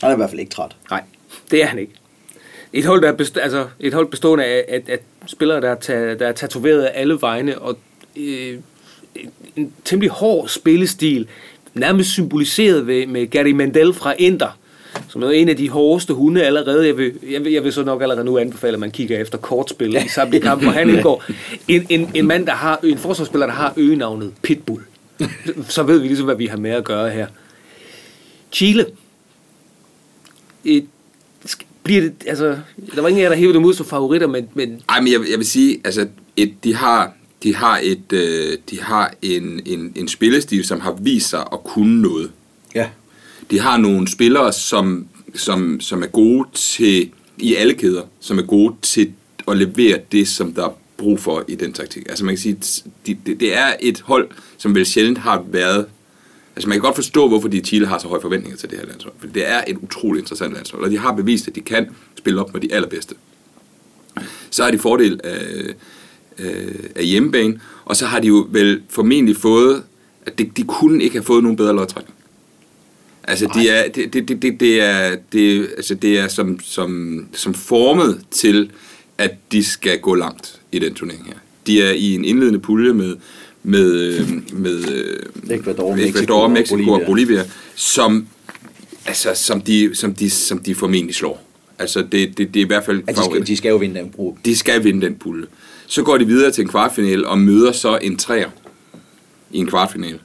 Han 0.00 0.10
er 0.10 0.12
i 0.12 0.16
hvert 0.16 0.30
fald 0.30 0.40
ikke 0.40 0.52
træt. 0.52 0.76
Nej, 0.90 1.02
det 1.50 1.62
er 1.62 1.66
han 1.66 1.78
ikke. 1.78 1.92
Et 2.72 2.84
hold, 2.84 3.02
der 3.02 3.08
er 3.08 3.16
best, 3.16 3.38
altså 3.38 3.68
et 3.80 3.94
hold 3.94 4.10
bestående 4.10 4.44
af, 4.44 4.64
af, 4.68 4.82
af 4.88 4.98
spillere, 5.26 5.60
der 5.60 5.70
er, 5.70 5.74
ta, 5.74 6.14
der 6.14 6.26
er 6.26 6.32
tatoveret 6.32 6.82
af 6.82 7.00
alle 7.00 7.18
vegne, 7.20 7.58
og 7.58 7.78
øh, 8.16 8.58
en 9.56 9.72
temmelig 9.84 10.10
hård 10.10 10.48
spillestil, 10.48 11.28
nærmest 11.74 12.10
symboliseret 12.10 12.86
ved, 12.86 13.06
med 13.06 13.26
Gary 13.30 13.50
Mendel 13.50 13.94
fra 13.94 14.14
Inter, 14.18 14.58
som 15.08 15.22
er 15.22 15.30
en 15.30 15.48
af 15.48 15.56
de 15.56 15.68
hårdeste 15.68 16.14
hunde 16.14 16.42
allerede. 16.42 16.86
Jeg 16.86 16.96
vil, 16.96 17.12
jeg 17.30 17.44
vil, 17.44 17.52
jeg 17.52 17.64
vil 17.64 17.72
så 17.72 17.82
nok 17.82 18.02
allerede 18.02 18.24
nu 18.24 18.38
anbefale, 18.38 18.74
at 18.74 18.80
man 18.80 18.90
kigger 18.90 19.18
efter 19.18 19.38
kortspil 19.38 19.96
i 19.96 20.08
samtlige 20.08 20.42
kampe, 20.48 20.64
hvor 20.64 20.72
han 20.72 20.90
indgår. 20.90 21.24
En, 21.68 21.86
en, 21.88 22.10
en 22.14 22.26
mand, 22.26 22.46
der 22.46 22.52
har, 22.52 22.80
en 22.84 22.98
forsvarsspiller, 22.98 23.46
der 23.46 23.54
har 23.54 23.72
øgenavnet 23.76 24.32
Pitbull. 24.42 24.82
Så 25.68 25.82
ved 25.82 25.98
vi 25.98 26.06
ligesom, 26.06 26.26
hvad 26.26 26.36
vi 26.36 26.46
har 26.46 26.56
med 26.56 26.70
at 26.70 26.84
gøre 26.84 27.10
her. 27.10 27.26
Chile. 28.52 28.86
Et, 30.64 30.86
bliver 31.88 32.00
det, 32.00 32.12
altså, 32.26 32.58
der 32.94 33.02
var 33.02 33.08
ingen 33.08 33.20
af 33.20 33.24
jer, 33.24 33.28
der 33.28 33.36
hævede 33.36 33.54
dem 33.54 33.64
ud 33.64 33.74
som 33.74 33.86
favoritter, 33.86 34.26
men, 34.26 34.48
men 34.54 34.82
Ej, 34.88 35.00
men 35.00 35.12
jeg, 35.12 35.20
jeg 35.30 35.38
vil 35.38 35.46
sige, 35.46 35.80
altså, 35.84 36.08
et, 36.36 36.54
de 36.64 36.74
har, 36.74 37.12
de 37.42 37.54
har, 37.54 37.80
et, 37.82 38.12
øh, 38.12 38.58
de 38.70 38.80
har 38.80 39.14
en, 39.22 39.60
en, 39.66 39.92
en 39.96 40.08
spillestil, 40.08 40.64
som 40.64 40.80
har 40.80 40.92
vist 41.00 41.28
sig 41.28 41.40
at 41.52 41.64
kunne 41.64 42.02
noget. 42.02 42.30
De 43.50 43.58
har 43.58 43.76
nogle 43.76 44.08
spillere, 44.08 44.52
som, 44.52 45.06
som, 45.34 45.80
som 45.80 46.02
er 46.02 46.06
gode 46.06 46.48
til, 46.54 47.10
i 47.38 47.54
alle 47.54 47.74
kæder, 47.74 48.02
som 48.20 48.38
er 48.38 48.42
gode 48.42 48.74
til 48.82 49.12
at 49.48 49.56
levere 49.56 50.00
det, 50.12 50.28
som 50.28 50.52
der 50.52 50.64
er 50.64 50.72
brug 50.96 51.20
for 51.20 51.44
i 51.48 51.54
den 51.54 51.72
taktik. 51.72 52.06
Altså 52.08 52.24
man 52.24 52.34
kan 52.34 52.42
sige, 52.42 52.58
det, 53.06 53.18
det, 53.26 53.40
det 53.40 53.56
er 53.56 53.72
et 53.80 54.00
hold, 54.00 54.28
som 54.58 54.74
vel 54.74 54.86
sjældent 54.86 55.18
har 55.18 55.44
været... 55.48 55.86
Altså 56.56 56.68
man 56.68 56.76
kan 56.76 56.82
godt 56.82 56.94
forstå, 56.94 57.28
hvorfor 57.28 57.48
de 57.48 57.56
i 57.56 57.64
Chile 57.64 57.86
har 57.86 57.98
så 57.98 58.08
høje 58.08 58.20
forventninger 58.20 58.56
til 58.58 58.70
det 58.70 58.78
her 58.78 58.86
landshold. 58.86 59.14
For 59.18 59.26
det 59.26 59.48
er 59.48 59.64
et 59.66 59.76
utroligt 59.76 60.22
interessant 60.22 60.54
landshold, 60.54 60.84
og 60.84 60.90
de 60.90 60.98
har 60.98 61.12
bevist, 61.12 61.48
at 61.48 61.54
de 61.54 61.60
kan 61.60 61.88
spille 62.18 62.40
op 62.40 62.52
med 62.52 62.60
de 62.60 62.72
allerbedste. 62.72 63.14
Så 64.50 64.64
har 64.64 64.70
de 64.70 64.78
fordel 64.78 65.20
af, 65.24 65.74
øh, 66.38 66.74
af 66.96 67.04
hjemmebane, 67.04 67.60
og 67.84 67.96
så 67.96 68.06
har 68.06 68.20
de 68.20 68.26
jo 68.26 68.46
vel 68.50 68.82
formentlig 68.88 69.36
fået, 69.36 69.82
at 70.26 70.38
de, 70.38 70.50
de 70.56 70.64
kunne 70.64 71.04
ikke 71.04 71.16
have 71.16 71.24
fået 71.24 71.42
nogen 71.42 71.56
bedre 71.56 71.74
lodtrækning. 71.74 72.17
Altså, 73.28 73.50
de 73.54 73.68
er, 73.68 73.88
det, 73.88 74.12
det, 74.12 74.28
det, 74.28 74.42
det, 74.42 74.60
det 74.60 74.80
er, 74.80 75.16
det, 75.32 75.68
altså, 75.76 75.94
det 75.94 76.18
er 76.18 76.28
som, 76.28 76.60
som, 76.60 77.26
som 77.32 77.54
formet 77.54 78.20
til, 78.30 78.70
at 79.18 79.30
de 79.52 79.64
skal 79.64 79.98
gå 79.98 80.14
langt 80.14 80.60
i 80.72 80.78
den 80.78 80.94
turnering 80.94 81.26
her. 81.26 81.34
De 81.66 81.82
er 81.82 81.92
i 81.92 82.14
en 82.14 82.24
indledende 82.24 82.58
pulje 82.58 82.92
med, 82.92 83.16
med, 83.62 83.90
øh, 83.92 84.30
med 84.52 84.84
øh, 84.92 85.56
Ecuador, 85.56 85.96
Mexico 85.96 86.18
Ecuador, 86.18 86.42
og 86.42 86.50
Mexico 86.50 86.74
og 86.74 87.00
Bolivia. 87.06 87.06
Bolivia, 87.06 87.44
som, 87.74 88.26
altså, 89.06 89.30
som, 89.34 89.60
de, 89.60 89.94
som, 89.94 90.14
de, 90.14 90.30
som 90.30 90.58
de 90.58 90.74
formentlig 90.74 91.14
slår. 91.14 91.44
Altså, 91.78 92.02
det, 92.12 92.38
det, 92.38 92.54
det 92.54 92.60
er 92.60 92.64
i 92.64 92.66
hvert 92.66 92.84
fald 92.84 93.02
At 93.06 93.16
de, 93.16 93.24
skal, 93.24 93.46
de 93.46 93.56
skal 93.56 93.68
jo 93.68 93.76
vinde 93.76 94.00
den 94.00 94.10
brug. 94.10 94.38
De 94.44 94.56
skal 94.56 94.84
vinde 94.84 95.06
den 95.06 95.14
pulje. 95.14 95.46
Så 95.86 96.02
går 96.02 96.18
de 96.18 96.26
videre 96.26 96.50
til 96.50 96.62
en 96.62 96.68
kvartfinale 96.68 97.28
og 97.28 97.38
møder 97.38 97.72
så 97.72 97.98
en 98.02 98.16
træer 98.16 98.50
i 99.50 99.58
en 99.58 99.66
kvartfinale. 99.66 100.18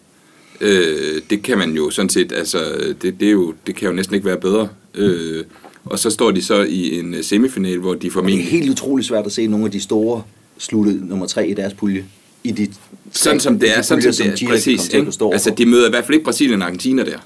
Øh, 0.63 1.22
det 1.29 1.43
kan 1.43 1.58
man 1.58 1.72
jo 1.72 1.89
sådan 1.89 2.10
set, 2.10 2.32
altså, 2.32 2.60
det, 3.01 3.20
det, 3.20 3.27
er 3.27 3.32
jo, 3.32 3.53
det 3.67 3.75
kan 3.75 3.88
jo 3.88 3.93
næsten 3.93 4.15
ikke 4.15 4.25
være 4.25 4.39
bedre. 4.39 4.70
Øh, 4.96 5.43
og 5.86 6.00
så 6.00 6.10
står 6.10 6.32
de 6.32 6.41
så 6.41 6.62
i 6.62 7.00
en 7.00 7.24
semifinal, 7.24 7.77
hvor 7.77 7.93
de 7.93 8.00
Det 8.00 8.08
er 8.08 8.12
formentlig... 8.12 8.46
helt 8.46 8.70
utroligt 8.70 9.08
svært 9.08 9.25
at 9.25 9.32
se 9.32 9.48
nogle 9.48 9.65
af 9.65 9.72
de 9.72 9.82
store 9.82 10.24
slutte 10.58 10.93
nummer 10.93 11.25
tre 11.25 11.48
i 11.48 11.53
deres 11.53 11.74
pulje. 11.74 12.05
I 12.43 12.51
de 12.51 12.67
Sådan 13.12 13.39
som 13.39 13.60
det 13.60 13.72
er, 13.72 13.77
de 13.77 13.84
sådan 13.84 14.01
puljer, 14.01 14.12
som 14.12 14.25
det 14.25 14.34
er, 14.34 14.38
Chile 14.38 14.51
præcis. 14.51 14.82
til 14.82 14.98
at 14.98 15.34
Altså, 15.34 15.53
de 15.58 15.65
møder 15.65 15.88
i 15.88 15.89
hvert 15.89 16.05
fald 16.05 16.13
ikke 16.13 16.25
Brasilien 16.25 16.62
og 16.62 16.67
Argentina 16.67 17.03
der. 17.03 17.17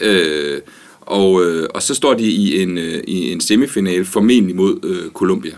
Øh, 0.00 0.60
og, 1.00 1.44
øh, 1.44 1.68
og 1.74 1.82
så 1.82 1.94
står 1.94 2.14
de 2.14 2.24
i 2.24 2.62
en, 2.62 2.78
øh, 2.78 3.02
i 3.06 3.32
en 3.32 3.40
semifinal, 3.40 4.04
formentlig 4.04 4.56
mod 4.56 4.78
øh, 4.84 5.10
Colombia. 5.10 5.52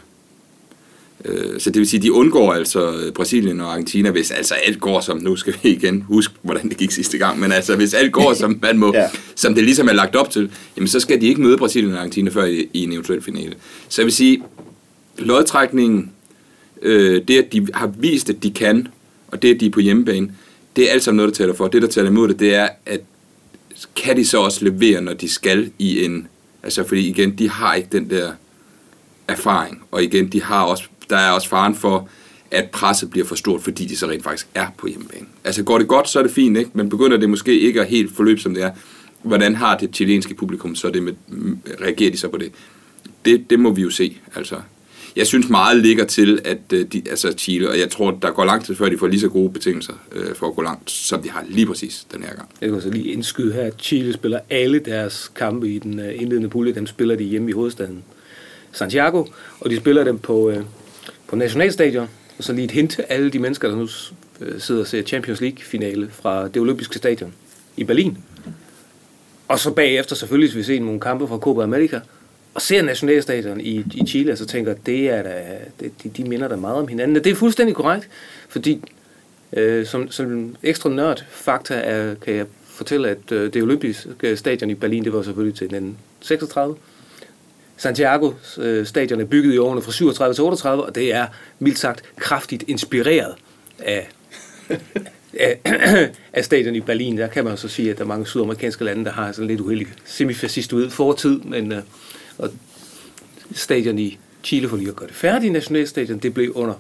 Øh, 1.25 1.61
så 1.61 1.71
det 1.71 1.79
vil 1.79 1.89
sige, 1.89 2.03
de 2.03 2.13
undgår 2.13 2.53
altså 2.53 2.93
øh, 2.93 3.13
Brasilien 3.13 3.61
og 3.61 3.71
Argentina, 3.73 4.11
hvis 4.11 4.31
altså 4.31 4.55
alt 4.55 4.81
går 4.81 5.01
som, 5.01 5.19
nu 5.19 5.37
skal 5.37 5.55
vi 5.63 5.69
igen 5.69 6.03
huske, 6.03 6.35
hvordan 6.43 6.69
det 6.69 6.77
gik 6.77 6.91
sidste 6.91 7.19
gang, 7.19 7.41
men 7.41 7.53
altså 7.53 7.77
hvis 7.77 7.95
alt 7.95 8.13
går 8.13 8.35
som 8.41 8.59
man 8.63 8.79
må, 8.79 8.93
Ja. 8.95 9.09
som 9.35 9.55
det 9.55 9.65
ligesom 9.65 9.89
er 9.89 9.93
lagt 9.93 10.17
op 10.17 10.31
til, 10.31 10.51
jamen 10.77 10.89
så 10.89 11.01
skal 11.01 11.21
de 11.21 11.27
ikke 11.27 11.41
møde 11.41 11.57
Brasilien 11.57 11.93
og 11.93 11.99
Argentina 11.99 12.31
før 12.31 12.45
i, 12.45 12.69
i 12.73 12.83
en 12.85 12.93
eventuel 12.93 13.23
finale. 13.23 13.55
Så 13.89 14.03
jeg 14.03 14.07
vil 14.07 14.13
sige, 14.15 14.43
lodtrækningen, 15.19 16.11
øh, 16.83 17.23
det 17.29 17.39
at 17.39 17.53
de 17.53 17.67
har 17.75 17.87
vist, 17.99 18.31
at 18.31 18.43
de 18.43 18.51
kan, 18.51 18.89
og 19.29 19.43
det 19.43 19.55
at 19.55 19.61
de 19.61 19.67
er 19.67 19.71
på 19.71 19.81
hjemmebane, 19.81 20.33
det 20.77 20.89
er 20.89 20.93
alt 20.93 21.03
sammen 21.03 21.17
noget, 21.17 21.29
der 21.39 21.45
taler 21.45 21.55
for. 21.55 21.69
Det, 21.69 21.83
der 21.83 21.89
taler 21.89 22.09
imod 22.11 22.29
det, 22.29 22.39
det 22.41 22.55
er, 22.55 22.69
at 22.87 23.01
kan 23.97 24.17
de 24.17 24.25
så 24.27 24.39
også 24.39 24.65
levere, 24.65 25.01
når 25.01 25.13
de 25.13 25.29
skal 25.29 25.71
i 25.79 26.05
en... 26.05 26.27
Altså, 26.63 26.85
fordi 26.89 27.09
igen, 27.09 27.31
de 27.39 27.51
har 27.51 27.75
ikke 27.75 27.89
den 27.93 28.11
der 28.11 28.33
erfaring. 29.29 29.83
Og 29.91 30.03
igen, 30.03 30.29
de 30.29 30.43
har 30.43 30.63
også, 30.65 30.85
der 31.11 31.17
er 31.17 31.31
også 31.31 31.49
faren 31.49 31.75
for, 31.75 32.09
at 32.51 32.71
presset 32.71 33.11
bliver 33.11 33.27
for 33.27 33.35
stort, 33.35 33.63
fordi 33.63 33.85
de 33.85 33.97
så 33.97 34.07
rent 34.07 34.25
faktisk 34.25 34.49
er 34.55 34.67
på 34.79 34.87
hjemmebane. 34.87 35.27
Altså, 35.45 35.63
går 35.63 35.79
det 35.79 35.89
godt, 35.89 36.09
så 36.09 36.19
er 36.19 36.23
det 36.23 36.33
fint, 36.33 36.57
ikke? 36.57 36.71
Men 36.75 36.89
begynder 36.89 37.17
det 37.17 37.31
måske 37.31 37.61
ikke 37.61 37.81
at 37.81 37.87
helt 37.87 38.17
forløbe, 38.17 38.41
som 38.41 38.55
det 38.55 38.63
er, 38.63 38.71
hvordan 39.23 39.55
har 39.55 39.77
det 39.77 39.97
chilenske 39.97 40.35
publikum 40.35 40.75
så 40.75 40.91
det 40.91 41.03
med, 41.03 41.13
reagerer 41.81 42.11
de 42.11 42.19
så 42.19 42.29
på 42.29 42.39
det? 42.39 42.53
Det, 43.25 43.51
det 43.51 43.61
må 43.61 43.71
vi 43.71 43.83
jo 43.83 43.91
se, 43.91 44.17
altså. 44.35 44.57
Jeg 45.17 45.27
synes 45.27 45.49
meget 45.49 45.77
ligger 45.77 46.05
til, 46.05 46.41
at 46.45 46.59
øh, 46.73 46.87
de, 46.93 47.03
altså 47.11 47.33
Chile, 47.33 47.71
og 47.71 47.79
jeg 47.79 47.91
tror, 47.91 48.11
der 48.11 48.31
går 48.31 48.45
lang 48.45 48.65
tid 48.65 48.75
før, 48.75 48.89
de 48.89 48.99
får 48.99 49.07
lige 49.07 49.21
så 49.21 49.29
gode 49.29 49.53
betingelser 49.53 49.93
øh, 50.13 50.35
for 50.35 50.49
at 50.49 50.55
gå 50.55 50.63
langt, 50.63 50.91
som 50.91 51.23
de 51.23 51.31
har 51.31 51.45
lige 51.49 51.67
præcis 51.67 52.07
den 52.13 52.23
her 52.23 52.35
gang. 52.35 52.49
Jeg 52.61 52.71
kan 52.71 52.81
så 52.81 52.91
lige 52.91 53.13
indskyde 53.13 53.53
her, 53.53 53.63
at 53.63 53.75
Chile 53.79 54.13
spiller 54.13 54.39
alle 54.51 54.79
deres 54.79 55.33
kampe 55.35 55.69
i 55.69 55.79
den 55.79 56.01
øh, 56.01 56.23
indledende 56.23 56.49
pulje. 56.49 56.75
Dem 56.75 56.87
spiller 56.87 57.17
de 57.17 57.25
hjemme 57.25 57.51
i 57.51 57.53
hovedstaden 57.53 58.03
Santiago, 58.73 59.25
og 59.61 59.71
de 59.71 59.77
spiller 59.77 60.05
dem 60.05 60.19
på, 60.19 60.51
øh, 60.51 60.65
på 61.31 61.37
Nationalstadion. 61.37 62.09
Og 62.39 62.45
så 62.45 62.53
lige 62.53 62.65
et 62.65 62.71
hint 62.71 62.91
til 62.91 63.05
alle 63.09 63.31
de 63.31 63.39
mennesker, 63.39 63.69
der 63.69 63.77
nu 63.77 63.89
øh, 64.41 64.61
sidder 64.61 64.81
og 64.81 64.87
ser 64.87 65.03
Champions 65.03 65.41
League-finale 65.41 66.11
fra 66.11 66.49
det 66.49 66.57
olympiske 66.57 66.99
stadion 66.99 67.35
i 67.77 67.85
Berlin. 67.85 68.19
Og 69.49 69.59
så 69.59 69.71
bagefter 69.71 70.17
selvfølgelig, 70.17 70.53
hvis 70.53 70.69
vi 70.69 70.75
ser 70.75 70.81
nogle 70.81 71.01
kampe 71.01 71.29
fra 71.29 71.39
Copa 71.39 71.63
America, 71.63 72.01
og 72.55 72.63
ser 72.63 72.83
Nationalstadion 72.83 73.61
i, 73.61 73.85
i 73.95 74.07
Chile, 74.07 74.33
og 74.33 74.39
så 74.39 74.47
tænker 74.47 74.75
det 74.75 75.11
er 75.11 75.23
da, 75.23 75.59
det, 75.81 75.93
de, 76.03 76.09
de 76.09 76.25
minder 76.25 76.49
da 76.49 76.57
meget 76.57 76.77
om 76.77 76.89
hinanden. 76.89 77.17
Det 77.17 77.27
er 77.27 77.35
fuldstændig 77.35 77.77
korrekt, 77.77 78.09
fordi 78.49 78.83
Øh, 79.53 79.87
som, 79.87 80.11
som 80.11 80.57
ekstra 80.63 80.91
nørd 80.91 81.25
fakta 81.31 81.75
er, 81.75 82.15
kan 82.15 82.35
jeg 82.35 82.47
fortælle, 82.65 83.09
at 83.09 83.33
øh, 83.33 83.53
det 83.53 83.63
olympiske 83.63 84.37
stadion 84.37 84.71
i 84.71 84.75
Berlin, 84.75 85.05
det 85.05 85.13
var 85.13 85.23
selvfølgelig 85.23 85.59
til 85.59 85.65
1936. 85.65 86.77
Santiago 87.81 88.33
øh, 88.59 88.87
stadion 88.87 89.21
er 89.21 89.25
bygget 89.25 89.55
i 89.55 89.59
årene 89.59 89.83
fra 89.83 89.93
37 89.93 90.35
til 90.35 90.45
38, 90.45 90.85
og 90.85 90.95
det 90.95 91.15
er 91.15 91.27
mildt 91.59 91.79
sagt 91.79 92.03
kraftigt 92.17 92.65
inspireret 92.69 93.35
af, 93.79 94.09
af, 95.41 95.59
af 96.33 96.45
stadion 96.45 96.75
i 96.75 96.81
Berlin. 96.81 97.19
Der 97.19 97.27
kan 97.27 97.45
man 97.45 97.57
så 97.57 97.69
sige, 97.69 97.91
at 97.91 97.99
der 97.99 98.05
er 98.05 98.09
mange 98.09 98.27
sydamerikanske 98.27 98.85
lande, 98.85 99.05
der 99.05 99.13
har 99.13 99.33
sådan 99.33 99.49
lidt 99.49 99.61
uheldig 99.61 99.87
semifascistoid 100.05 100.91
fortid, 100.91 101.41
men 101.41 101.73
øh, 101.73 101.83
og 102.39 102.51
stadion 103.53 103.99
i 103.99 104.19
Chile 104.45 104.69
for 104.69 104.77
lige 104.77 104.89
at 104.89 104.97
gøre 104.97 105.09
det 105.09 105.17
færdigt, 105.17 105.53
nationalstadion, 105.53 106.19
det 106.19 106.35
blev 106.35 106.53
under 106.55 106.75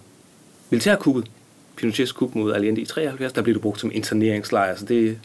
militærkuppet, 0.70 1.26
Pinochets 1.76 2.12
kup 2.12 2.34
mod 2.34 2.52
Allende 2.52 2.80
i 2.80 2.84
73, 2.84 3.32
der 3.32 3.42
blev 3.42 3.54
det 3.54 3.62
brugt 3.62 3.80
som 3.80 3.90
interneringslejr. 3.94 4.76
Så 4.76 4.84
det, 4.84 5.18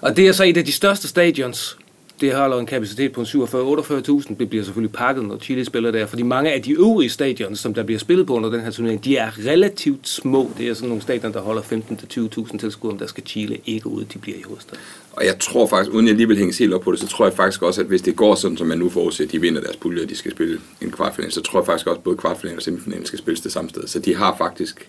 og 0.00 0.16
det 0.16 0.28
er 0.28 0.32
så 0.32 0.44
et 0.44 0.56
af 0.56 0.64
de 0.64 0.72
største 0.72 1.08
stadions 1.08 1.78
det 2.20 2.34
holder 2.34 2.58
en 2.58 2.66
kapacitet 2.66 3.12
på 3.12 3.22
47-48.000. 3.22 4.34
Det 4.38 4.48
bliver 4.50 4.64
selvfølgelig 4.64 4.92
pakket, 4.92 5.24
når 5.24 5.38
Chile 5.38 5.64
spiller 5.64 5.90
der, 5.90 6.06
fordi 6.06 6.22
mange 6.22 6.52
af 6.52 6.62
de 6.62 6.72
øvrige 6.72 7.10
stadions, 7.10 7.58
som 7.58 7.74
der 7.74 7.82
bliver 7.82 7.98
spillet 7.98 8.26
på 8.26 8.34
under 8.34 8.50
den 8.50 8.60
her 8.60 8.70
turnering, 8.70 9.04
de 9.04 9.16
er 9.16 9.46
relativt 9.46 10.08
små. 10.08 10.50
Det 10.58 10.68
er 10.68 10.74
sådan 10.74 10.88
nogle 10.88 11.02
stadion, 11.02 11.32
der 11.32 11.40
holder 11.40 11.62
15-20.000 11.62 12.58
tilskuere, 12.58 12.98
der 12.98 13.06
skal 13.06 13.24
Chile 13.26 13.58
ikke 13.66 13.86
ud, 13.86 14.04
de 14.04 14.18
bliver 14.18 14.38
i 14.38 14.42
hovedstaden. 14.42 14.80
Og 15.12 15.26
jeg 15.26 15.38
tror 15.38 15.66
faktisk, 15.66 15.94
uden 15.94 16.08
jeg 16.08 16.14
lige 16.14 16.28
vil 16.28 16.36
hænge 16.36 16.54
helt 16.58 16.74
op 16.74 16.80
på 16.80 16.92
det, 16.92 17.00
så 17.00 17.06
tror 17.06 17.26
jeg 17.26 17.34
faktisk 17.34 17.62
også, 17.62 17.80
at 17.80 17.86
hvis 17.86 18.02
det 18.02 18.16
går 18.16 18.34
sådan, 18.34 18.56
som 18.56 18.66
man 18.66 18.78
nu 18.78 18.88
forudser, 18.88 19.24
at 19.24 19.32
de 19.32 19.40
vinder 19.40 19.60
deres 19.60 19.76
pulje, 19.76 20.02
og 20.02 20.08
de 20.08 20.16
skal 20.16 20.30
spille 20.30 20.60
en 20.80 20.90
kvartfinal, 20.90 21.32
så 21.32 21.42
tror 21.42 21.60
jeg 21.60 21.66
faktisk 21.66 21.86
også, 21.86 21.98
at 21.98 22.04
både 22.04 22.16
kvartfinalen 22.16 22.58
og 22.58 22.62
semifinalen 22.62 23.06
skal 23.06 23.18
spilles 23.18 23.40
det 23.40 23.52
samme 23.52 23.70
sted. 23.70 23.86
Så 23.86 23.98
de 23.98 24.16
har 24.16 24.34
faktisk 24.38 24.88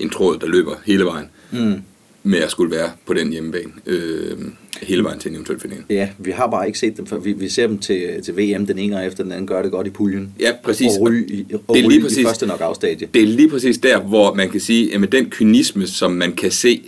en 0.00 0.10
tråd, 0.10 0.38
der 0.38 0.46
løber 0.46 0.74
hele 0.84 1.04
vejen. 1.04 1.30
Mm 1.50 1.82
med 2.28 2.38
at 2.38 2.50
skulle 2.50 2.76
være 2.76 2.90
på 3.06 3.14
den 3.14 3.32
hjemmebane 3.32 3.70
øh, 3.86 4.38
hele 4.82 5.04
vejen 5.04 5.18
til 5.18 5.28
en 5.28 5.34
eventuel 5.34 5.60
final. 5.60 5.78
Ja, 5.90 6.08
vi 6.18 6.30
har 6.30 6.46
bare 6.46 6.66
ikke 6.66 6.78
set 6.78 6.96
dem, 6.96 7.06
for 7.06 7.18
vi, 7.18 7.32
vi 7.32 7.48
ser 7.48 7.66
dem 7.66 7.78
til, 7.78 8.22
til 8.24 8.36
VM 8.36 8.66
den 8.66 8.78
ene 8.78 9.06
efter 9.06 9.22
den 9.22 9.32
anden 9.32 9.46
gør 9.46 9.62
det 9.62 9.70
godt 9.70 9.86
i 9.86 9.90
puljen. 9.90 10.34
Ja, 10.40 10.52
præcis. 10.64 10.90
Og 11.00 11.02
ryge, 11.02 11.26
i, 11.28 11.46
og 11.68 11.76
det 11.76 11.84
er 11.84 11.88
lige 11.88 12.02
præcis, 12.02 12.18
i 12.18 12.24
første 12.24 12.46
nok 12.46 12.60
afstadie. 12.60 13.08
Det 13.14 13.22
er 13.22 13.26
lige 13.26 13.50
præcis 13.50 13.78
der, 13.78 14.00
hvor 14.00 14.34
man 14.34 14.50
kan 14.50 14.60
sige, 14.60 14.94
at 14.94 15.00
med 15.00 15.08
den 15.08 15.30
kynisme, 15.30 15.86
som 15.86 16.12
man 16.12 16.32
kan 16.32 16.50
se, 16.50 16.82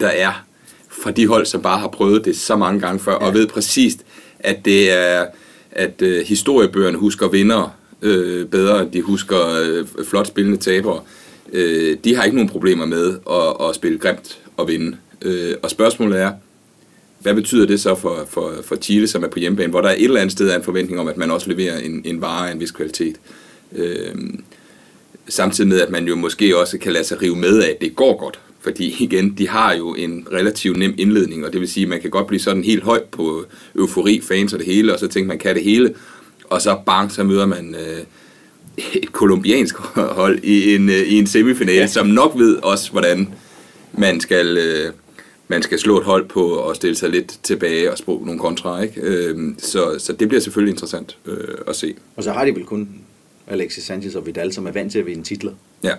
der 0.00 0.08
er 0.08 0.44
fra 0.88 1.10
de 1.10 1.26
hold, 1.26 1.46
som 1.46 1.62
bare 1.62 1.78
har 1.78 1.88
prøvet 1.88 2.24
det 2.24 2.36
så 2.36 2.56
mange 2.56 2.80
gange 2.80 3.00
før, 3.00 3.12
ja. 3.12 3.16
og 3.16 3.34
ved 3.34 3.46
præcis, 3.46 3.96
at 4.38 4.64
det 4.64 4.92
er, 4.92 5.26
at 5.72 6.02
uh, 6.02 6.08
historiebøgerne 6.08 6.98
husker 6.98 7.28
vinder 7.28 7.76
øh, 8.02 8.46
bedre, 8.46 8.88
de 8.92 9.02
husker 9.02 9.38
øh, 9.62 9.86
flot 10.04 10.26
spillende 10.26 10.58
tabere 10.58 10.96
øh, 10.96 11.27
øh, 11.52 11.96
de 12.04 12.14
har 12.14 12.24
ikke 12.24 12.36
nogen 12.36 12.50
problemer 12.50 12.86
med 12.86 13.18
at, 13.30 13.68
at 13.68 13.74
spille 13.74 13.98
grimt 13.98 14.38
og 14.56 14.68
vinde. 14.68 14.96
Øh, 15.22 15.54
og 15.62 15.70
spørgsmålet 15.70 16.20
er, 16.20 16.32
hvad 17.18 17.34
betyder 17.34 17.66
det 17.66 17.80
så 17.80 17.94
for, 17.94 18.26
for, 18.30 18.54
for 18.64 18.76
Chile, 18.76 19.08
som 19.08 19.24
er 19.24 19.28
på 19.28 19.38
hjemmebane, 19.38 19.70
hvor 19.70 19.80
der 19.80 19.88
er 19.88 19.94
et 19.94 20.04
eller 20.04 20.20
andet 20.20 20.32
sted 20.32 20.56
en 20.56 20.62
forventning 20.62 21.00
om, 21.00 21.08
at 21.08 21.16
man 21.16 21.30
også 21.30 21.50
leverer 21.50 21.78
en, 21.78 22.02
en 22.04 22.20
vare 22.20 22.48
af 22.48 22.52
en 22.52 22.60
vis 22.60 22.70
kvalitet. 22.70 23.16
Øh, 23.76 24.14
samtidig 25.28 25.68
med, 25.68 25.80
at 25.80 25.90
man 25.90 26.06
jo 26.06 26.16
måske 26.16 26.58
også 26.58 26.78
kan 26.78 26.92
lade 26.92 27.04
sig 27.04 27.22
rive 27.22 27.36
med 27.36 27.62
af, 27.62 27.70
at 27.70 27.80
det 27.80 27.96
går 27.96 28.18
godt. 28.18 28.40
Fordi 28.60 28.96
igen, 29.04 29.34
de 29.38 29.48
har 29.48 29.74
jo 29.74 29.94
en 29.94 30.26
relativt 30.32 30.78
nem 30.78 30.94
indledning, 30.98 31.46
og 31.46 31.52
det 31.52 31.60
vil 31.60 31.68
sige, 31.68 31.84
at 31.84 31.90
man 31.90 32.00
kan 32.00 32.10
godt 32.10 32.26
blive 32.26 32.40
sådan 32.40 32.64
helt 32.64 32.82
højt 32.82 33.04
på 33.04 33.44
eufori, 33.74 34.20
fans 34.28 34.52
og 34.52 34.58
det 34.58 34.66
hele, 34.66 34.92
og 34.92 34.98
så 34.98 35.08
tænker 35.08 35.28
man, 35.28 35.38
kan 35.38 35.54
det 35.54 35.64
hele, 35.64 35.94
og 36.44 36.62
så 36.62 36.78
bang, 36.86 37.12
så 37.12 37.24
møder 37.24 37.46
man 37.46 37.74
øh, 37.74 38.04
et 38.94 39.12
kolumbiansk 39.12 39.76
hold 39.94 40.38
i 40.42 40.74
en, 40.74 40.88
øh, 40.88 40.94
i 40.94 41.18
en 41.18 41.26
semifinale, 41.26 41.78
ja. 41.78 41.86
som 41.86 42.06
nok 42.06 42.32
ved 42.36 42.56
også, 42.56 42.92
hvordan 42.92 43.34
man 43.92 44.20
skal, 44.20 44.58
øh, 44.58 44.92
man 45.48 45.62
skal 45.62 45.78
slå 45.78 45.98
et 45.98 46.04
hold 46.04 46.28
på 46.28 46.48
og 46.48 46.76
stille 46.76 46.96
sig 46.96 47.10
lidt 47.10 47.38
tilbage 47.42 47.92
og 47.92 47.98
sprog 47.98 48.26
nogle 48.26 48.40
kontra. 48.40 48.82
Ikke? 48.82 49.00
Øh, 49.00 49.54
så, 49.58 49.94
så 49.98 50.12
det 50.12 50.28
bliver 50.28 50.40
selvfølgelig 50.40 50.72
interessant 50.72 51.16
øh, 51.26 51.54
at 51.66 51.76
se. 51.76 51.94
Og 52.16 52.24
så 52.24 52.32
har 52.32 52.44
de 52.44 52.54
vel 52.54 52.64
kun 52.64 52.88
Alexis 53.46 53.84
Sanchez 53.84 54.14
og 54.14 54.26
Vidal, 54.26 54.52
som 54.52 54.66
er 54.66 54.72
vant 54.72 54.92
til 54.92 54.98
at 54.98 55.06
vinde 55.06 55.22
titler. 55.22 55.52
Ja. 55.84 55.94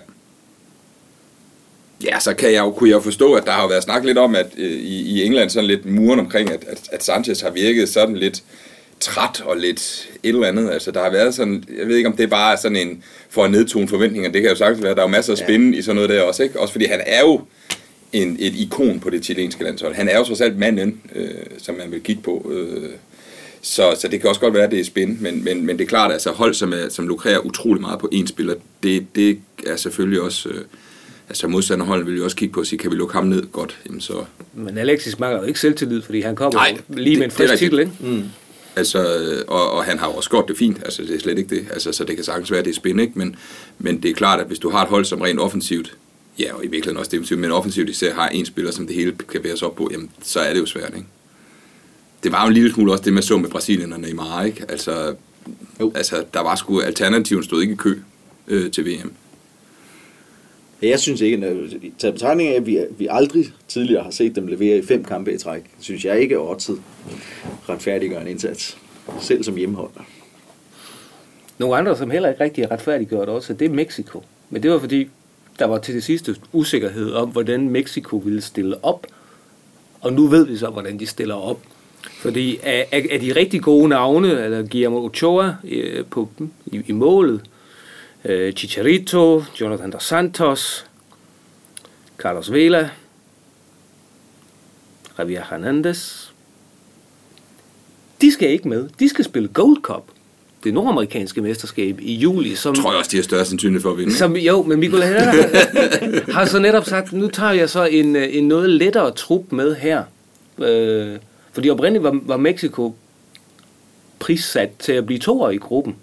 Ja, 2.04 2.20
så 2.20 2.34
kan 2.34 2.52
jeg 2.52 2.60
jo, 2.60 2.70
kunne 2.70 2.90
jeg 2.90 2.96
jo 2.96 3.00
forstå, 3.00 3.34
at 3.34 3.44
der 3.44 3.52
har 3.52 3.68
været 3.68 3.82
snakket 3.82 4.06
lidt 4.06 4.18
om, 4.18 4.34
at 4.34 4.46
øh, 4.58 4.70
i, 4.70 5.00
i 5.00 5.24
England 5.24 5.50
sådan 5.50 5.66
lidt 5.66 5.86
muren 5.86 6.20
omkring, 6.20 6.50
at, 6.50 6.64
at, 6.68 6.88
at 6.92 7.04
Sanchez 7.04 7.40
har 7.40 7.50
virket 7.50 7.88
sådan 7.88 8.16
lidt 8.16 8.42
træt 9.00 9.42
og 9.44 9.56
lidt 9.56 10.08
et 10.22 10.28
eller 10.28 10.46
andet. 10.46 10.70
Altså, 10.70 10.90
der 10.90 11.02
har 11.02 11.10
været 11.10 11.34
sådan, 11.34 11.64
jeg 11.78 11.86
ved 11.86 11.96
ikke, 11.96 12.08
om 12.08 12.16
det 12.16 12.22
er 12.22 12.28
bare 12.28 12.56
sådan 12.56 12.76
en, 12.76 13.04
for 13.30 13.44
at 13.44 13.50
nedtone 13.50 13.88
forventninger, 13.88 14.30
det 14.30 14.42
kan 14.42 14.50
jo 14.50 14.56
sagtens 14.56 14.82
være, 14.82 14.94
der 14.94 15.00
er 15.00 15.04
jo 15.04 15.08
masser 15.08 15.32
af 15.32 15.38
spændende 15.38 15.72
ja. 15.72 15.78
i 15.78 15.82
sådan 15.82 15.94
noget 15.94 16.10
der 16.10 16.22
også, 16.22 16.42
ikke? 16.42 16.60
Også 16.60 16.72
fordi 16.72 16.84
han 16.84 17.00
er 17.06 17.20
jo 17.20 17.40
en, 18.12 18.36
et 18.40 18.54
ikon 18.54 19.00
på 19.00 19.10
det 19.10 19.24
chilenske 19.24 19.64
landshold. 19.64 19.94
Han 19.94 20.08
er 20.08 20.18
jo 20.18 20.24
trods 20.24 20.40
alt 20.40 20.58
manden, 20.58 21.00
øh, 21.14 21.30
som 21.58 21.74
man 21.74 21.92
vil 21.92 22.02
kigge 22.02 22.22
på. 22.22 22.52
Øh, 22.54 22.90
så, 23.62 23.96
så 24.00 24.08
det 24.08 24.20
kan 24.20 24.28
også 24.28 24.40
godt 24.40 24.54
være, 24.54 24.64
at 24.64 24.70
det 24.70 24.80
er 24.80 24.84
spændende, 24.84 25.22
men, 25.22 25.44
men, 25.44 25.66
men 25.66 25.78
det 25.78 25.84
er 25.84 25.88
klart, 25.88 26.10
at 26.10 26.12
altså, 26.12 26.30
hold, 26.30 26.54
som, 26.54 26.72
er, 26.72 26.88
som 26.88 27.08
lukrerer 27.08 27.38
utrolig 27.38 27.80
meget 27.80 27.98
på 27.98 28.08
én 28.14 28.26
spiller, 28.26 28.54
det, 28.82 29.06
det 29.14 29.38
er 29.66 29.76
selvfølgelig 29.76 30.20
også... 30.20 30.48
Øh, 30.48 30.60
altså 31.28 31.48
modstanderholdet 31.48 32.06
vil 32.06 32.16
jo 32.16 32.24
også 32.24 32.36
kigge 32.36 32.52
på 32.52 32.60
og 32.60 32.66
sige, 32.66 32.78
kan 32.78 32.90
vi 32.90 32.96
lukke 32.96 33.14
ham 33.14 33.26
ned 33.26 33.42
godt? 33.52 33.78
Jamen, 33.86 34.00
så... 34.00 34.24
Men 34.54 34.78
Alexis 34.78 35.18
mangler 35.18 35.40
jo 35.40 35.46
ikke 35.46 35.60
selvtillid, 35.60 36.02
fordi 36.02 36.20
han 36.20 36.36
kommer 36.36 36.60
Nej, 36.60 36.78
lige 36.88 37.16
med 37.16 37.24
en 37.24 37.30
frisk 37.30 37.56
titel, 37.56 37.78
ikke? 37.78 37.92
Mm. 38.00 38.22
Altså, 38.76 38.98
og, 39.48 39.70
og 39.70 39.84
han 39.84 39.98
har 39.98 40.06
også 40.06 40.30
gjort 40.30 40.48
det 40.48 40.56
fint, 40.56 40.78
altså 40.84 41.02
det 41.02 41.14
er 41.14 41.20
slet 41.20 41.38
ikke 41.38 41.56
det, 41.56 41.66
altså, 41.70 41.92
så 41.92 42.04
det 42.04 42.16
kan 42.16 42.24
sagtens 42.24 42.50
være, 42.50 42.58
at 42.58 42.64
det 42.64 42.70
er 42.70 42.74
spændende, 42.74 43.02
ikke? 43.02 43.18
Men, 43.18 43.36
men 43.78 44.02
det 44.02 44.10
er 44.10 44.14
klart, 44.14 44.40
at 44.40 44.46
hvis 44.46 44.58
du 44.58 44.70
har 44.70 44.82
et 44.82 44.88
hold, 44.88 45.04
som 45.04 45.20
rent 45.20 45.40
offensivt, 45.40 45.96
ja, 46.38 46.54
og 46.54 46.64
i 46.64 46.66
virkeligheden 46.66 46.96
også 46.96 47.10
defensivt, 47.10 47.40
men 47.40 47.52
offensivt 47.52 47.88
især 47.88 48.14
har 48.14 48.28
en 48.28 48.46
spiller, 48.46 48.70
som 48.70 48.86
det 48.86 48.96
hele 48.96 49.12
kan 49.28 49.42
bæres 49.42 49.62
op 49.62 49.76
på, 49.76 49.88
jamen, 49.92 50.10
så 50.22 50.40
er 50.40 50.52
det 50.52 50.60
jo 50.60 50.66
svært, 50.66 50.92
ikke? 50.96 51.06
Det 52.22 52.32
var 52.32 52.42
jo 52.42 52.48
en 52.48 52.54
lille 52.54 52.72
smule 52.72 52.92
også 52.92 53.04
det, 53.04 53.12
man 53.12 53.22
så 53.22 53.36
med 53.38 53.50
Brasilien 53.50 53.92
og 53.92 54.00
Neymar, 54.00 54.44
ikke? 54.44 54.64
Altså, 54.68 55.14
jo. 55.80 55.92
altså 55.94 56.24
der 56.34 56.40
var 56.40 56.54
sgu, 56.54 56.80
alternativen 56.80 57.44
stod 57.44 57.62
ikke 57.62 57.72
i 57.72 57.76
kø 57.76 57.98
øh, 58.48 58.70
til 58.70 58.86
VM. 58.86 59.12
Jeg 60.82 61.00
synes 61.00 61.20
ikke, 61.20 61.46
at 61.46 61.56
tage 61.98 62.12
betragtning 62.12 62.48
af, 62.48 62.54
at 62.54 62.66
vi, 62.66 62.78
vi 62.98 63.08
aldrig 63.10 63.44
tidligere 63.68 64.02
har 64.02 64.10
set 64.10 64.36
dem 64.36 64.46
levere 64.46 64.78
i 64.78 64.82
fem 64.82 65.04
kampe 65.04 65.32
i 65.34 65.38
træk, 65.38 65.62
synes 65.80 66.04
jeg 66.04 66.20
ikke 66.20 66.34
er 66.34 66.54
tid 66.58 66.76
retfærdiggør 67.68 68.20
en 68.20 68.26
indsats, 68.26 68.78
selv 69.20 69.42
som 69.42 69.56
hjemmehold. 69.56 69.90
Nogle 71.58 71.76
andre, 71.76 71.96
som 71.96 72.10
heller 72.10 72.28
ikke 72.28 72.44
rigtig 72.44 72.64
har 72.64 72.70
retfærdiggjort 72.70 73.28
også, 73.28 73.52
det 73.54 73.64
er 73.64 73.74
Mexico. 73.74 74.22
Men 74.50 74.62
det 74.62 74.70
var 74.70 74.78
fordi, 74.78 75.08
der 75.58 75.64
var 75.66 75.78
til 75.78 75.94
det 75.94 76.04
sidste 76.04 76.36
usikkerhed 76.52 77.12
om, 77.12 77.28
hvordan 77.28 77.68
Mexico 77.68 78.16
ville 78.16 78.40
stille 78.40 78.84
op. 78.84 79.06
Og 80.00 80.12
nu 80.12 80.26
ved 80.26 80.46
vi 80.46 80.56
så, 80.56 80.68
hvordan 80.68 81.00
de 81.00 81.06
stiller 81.06 81.34
op. 81.34 81.60
Fordi 82.02 82.58
af, 82.62 82.86
af, 82.92 83.06
af 83.10 83.20
de 83.20 83.32
rigtig 83.32 83.62
gode 83.62 83.88
navne, 83.88 84.44
eller 84.44 84.62
Guillermo 84.62 85.04
Ochoa 85.04 85.54
øh, 85.64 86.04
på, 86.10 86.28
i, 86.66 86.82
i 86.86 86.92
målet, 86.92 87.40
øh, 88.24 88.52
Chicharito, 88.52 89.44
Jonathan 89.60 89.90
dos 89.90 90.04
Santos, 90.04 90.86
Carlos 92.18 92.52
Vela, 92.52 92.90
Javier 95.18 95.44
Hernandez. 95.50 96.30
De 98.20 98.32
skal 98.32 98.50
ikke 98.50 98.68
med. 98.68 98.88
De 98.98 99.08
skal 99.08 99.24
spille 99.24 99.48
Gold 99.48 99.82
Cup 99.82 100.04
det 100.64 100.74
nordamerikanske 100.74 101.42
mesterskab 101.42 102.00
i 102.00 102.14
juli. 102.14 102.54
Som, 102.54 102.74
jeg 102.74 102.82
tror 102.82 102.92
også, 102.92 103.10
de 103.10 103.16
har 103.16 103.22
større 103.22 103.44
sandsynlighed 103.44 103.82
for 103.82 103.90
at 103.90 103.98
vinde. 103.98 104.14
Som, 104.14 104.36
jo, 104.36 104.62
men 104.62 104.80
Mikael 104.80 105.02
har, 105.02 106.32
har 106.38 106.44
så 106.44 106.58
netop 106.58 106.84
sagt, 106.84 107.12
nu 107.12 107.28
tager 107.28 107.52
jeg 107.52 107.70
så 107.70 107.84
en, 107.84 108.16
en 108.16 108.48
noget 108.48 108.70
lettere 108.70 109.10
trup 109.10 109.52
med 109.52 109.76
her. 109.76 110.02
Øh, 110.58 111.16
fordi 111.52 111.70
oprindeligt 111.70 112.04
var, 112.04 112.20
var 112.22 112.36
Mexico 112.36 112.94
prissat 114.18 114.70
til 114.78 114.92
at 114.92 115.06
blive 115.06 115.18
toer 115.18 115.50
i 115.50 115.56
gruppen. 115.56 115.96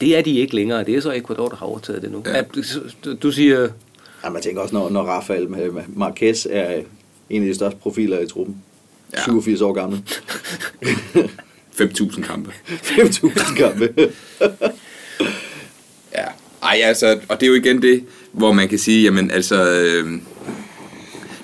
Det 0.00 0.16
er 0.16 0.22
de 0.22 0.38
ikke 0.38 0.54
længere. 0.54 0.84
Det 0.84 0.96
er 0.96 1.00
så 1.00 1.12
Ecuador, 1.12 1.48
der 1.48 1.56
har 1.56 1.66
overtaget 1.66 2.02
det 2.02 2.12
nu. 2.12 2.22
Ja. 2.26 2.42
Du, 3.22 3.32
siger... 3.32 3.68
Ja, 4.24 4.30
man 4.30 4.42
tænker 4.42 4.62
også, 4.62 4.74
når, 4.74 4.90
når 4.90 5.02
Rafael 5.02 5.48
Marquez 5.96 6.46
er 6.50 6.82
en 7.30 7.42
af 7.42 7.48
de 7.48 7.54
største 7.54 7.78
profiler 7.78 8.20
i 8.20 8.26
truppen. 8.26 8.56
Ja. 9.12 9.22
87 9.22 9.60
år 9.60 9.72
gammel. 9.72 10.02
5.000 11.80 12.22
kampe. 12.22 12.52
5.000 12.68 13.56
kampe. 13.56 13.94
ja. 16.18 16.24
Ej, 16.62 16.80
altså, 16.82 17.18
og 17.28 17.40
det 17.40 17.46
er 17.46 17.50
jo 17.50 17.54
igen 17.54 17.82
det, 17.82 18.04
hvor 18.32 18.52
man 18.52 18.68
kan 18.68 18.78
sige, 18.78 19.02
jamen 19.02 19.30
altså, 19.30 19.70
øh, 19.70 20.12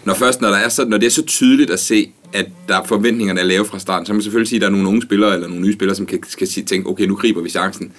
når 0.05 0.15
først, 0.15 0.41
når, 0.41 0.49
der 0.49 0.57
er 0.57 0.69
så, 0.69 0.85
når 0.85 0.99
det 0.99 1.07
er 1.07 1.11
så 1.11 1.27
tydeligt 1.27 1.71
at 1.71 1.81
se, 1.81 2.13
at 2.33 2.47
der 2.69 2.81
er 2.81 2.85
forventningerne 2.85 3.41
er 3.41 3.45
lave 3.45 3.65
fra 3.65 3.79
starten, 3.79 4.07
så 4.07 4.11
kan 4.11 4.17
man 4.17 4.23
selvfølgelig 4.23 4.49
sige, 4.49 4.57
at 4.57 4.61
der 4.61 4.67
er 4.67 4.73
nogle 4.73 4.89
unge 4.89 5.03
spillere, 5.03 5.35
eller 5.35 5.49
nogle 5.49 5.63
nye 5.63 5.73
spillere, 5.73 5.97
som 5.97 6.07
kan, 6.07 6.23
skal 6.29 6.49
sige, 6.49 6.65
tænke, 6.65 6.89
okay, 6.89 7.05
nu 7.05 7.15
griber 7.15 7.43
vi 7.43 7.51
chancen. 7.51 7.93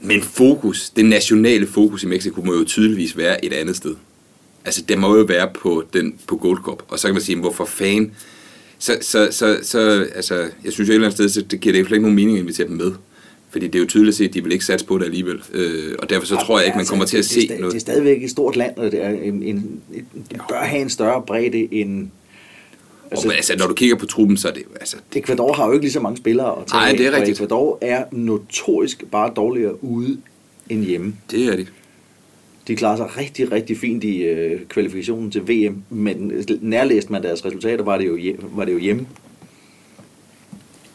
Men 0.00 0.22
fokus, 0.22 0.90
det 0.90 1.04
nationale 1.04 1.66
fokus 1.66 2.02
i 2.02 2.06
Mexico, 2.06 2.42
må 2.42 2.54
jo 2.54 2.64
tydeligvis 2.64 3.16
være 3.16 3.44
et 3.44 3.52
andet 3.52 3.76
sted. 3.76 3.94
Altså, 4.64 4.82
det 4.88 4.98
må 4.98 5.16
jo 5.16 5.22
være 5.22 5.48
på, 5.54 5.84
den, 5.92 6.14
på 6.26 6.36
Gold 6.36 6.58
Cup. 6.58 6.82
Og 6.88 6.98
så 6.98 7.08
kan 7.08 7.14
man 7.14 7.22
sige, 7.22 7.38
hvorfor 7.40 7.64
fan? 7.64 8.12
Så, 8.78 8.98
så, 9.00 9.28
så, 9.30 9.58
så 9.62 10.06
altså, 10.14 10.48
jeg 10.64 10.72
synes 10.72 10.88
jo 10.88 10.92
et 10.92 10.94
eller 10.94 11.06
andet 11.06 11.16
sted, 11.16 11.28
så 11.28 11.42
det 11.42 11.60
giver 11.60 11.72
det 11.72 11.78
ikke 11.78 11.98
nogen 11.98 12.16
mening 12.16 12.36
at 12.36 12.42
invitere 12.42 12.68
dem 12.68 12.76
med. 12.76 12.92
Fordi 13.50 13.66
det 13.66 13.74
er 13.74 13.78
jo 13.78 13.86
tydeligt 13.86 14.20
at 14.20 14.34
de 14.34 14.42
vil 14.42 14.52
ikke 14.52 14.64
satse 14.64 14.86
på 14.86 14.98
det 14.98 15.04
alligevel. 15.04 15.42
Øh, 15.52 15.94
og 15.98 16.10
derfor 16.10 16.26
så 16.26 16.36
tror 16.36 16.58
jeg 16.58 16.66
ikke, 16.66 16.76
man 16.76 16.86
kommer 16.86 17.04
til 17.04 17.16
at 17.16 17.24
det, 17.24 17.34
det, 17.34 17.42
se 17.42 17.54
sta- 17.54 17.58
noget. 17.60 17.72
Det 17.72 17.78
er 17.78 17.80
stadigvæk 17.80 18.22
et 18.24 18.30
stort 18.30 18.56
land, 18.56 18.76
og 18.76 18.92
det, 18.92 19.04
er 19.04 19.10
en, 19.10 19.42
en, 19.42 19.80
det 20.30 20.40
bør 20.48 20.64
have 20.64 20.82
en 20.82 20.90
større 20.90 21.22
bredde 21.26 21.74
end... 21.74 22.08
Altså, 23.12 23.28
og, 23.28 23.34
altså, 23.34 23.56
når 23.58 23.66
du 23.66 23.74
kigger 23.74 23.96
på 23.96 24.06
truppen, 24.06 24.36
så 24.36 24.48
er 24.48 24.52
det. 24.52 24.62
Altså, 24.80 24.96
Ecuador 25.16 25.52
har 25.52 25.66
jo 25.66 25.72
ikke 25.72 25.84
lige 25.84 25.92
så 25.92 26.00
mange 26.00 26.16
spillere 26.16 26.50
at 26.60 26.66
tage 26.66 26.80
Nej, 26.80 26.92
det 26.92 27.06
er 27.06 27.10
og 27.10 27.16
rigtigt. 27.16 27.38
Ecuador 27.38 27.78
er 27.80 28.04
notorisk 28.12 29.04
bare 29.10 29.32
dårligere 29.36 29.84
ude 29.84 30.18
end 30.68 30.84
hjemme. 30.84 31.14
det 31.30 31.46
er 31.46 31.56
det. 31.56 31.72
De 32.68 32.76
klarer 32.76 32.96
sig 32.96 33.16
rigtig, 33.18 33.52
rigtig 33.52 33.78
fint 33.78 34.04
i 34.04 34.16
øh, 34.22 34.60
kvalifikationen 34.68 35.30
til 35.30 35.48
VM, 35.48 35.82
men 35.90 36.32
nærlæst 36.60 37.10
man 37.10 37.22
deres 37.22 37.44
resultater, 37.44 37.84
var 37.84 37.98
det 37.98 38.06
jo, 38.06 38.16
hjem, 38.16 38.38
var 38.52 38.64
det 38.64 38.72
jo 38.72 38.78
hjemme. 38.78 39.06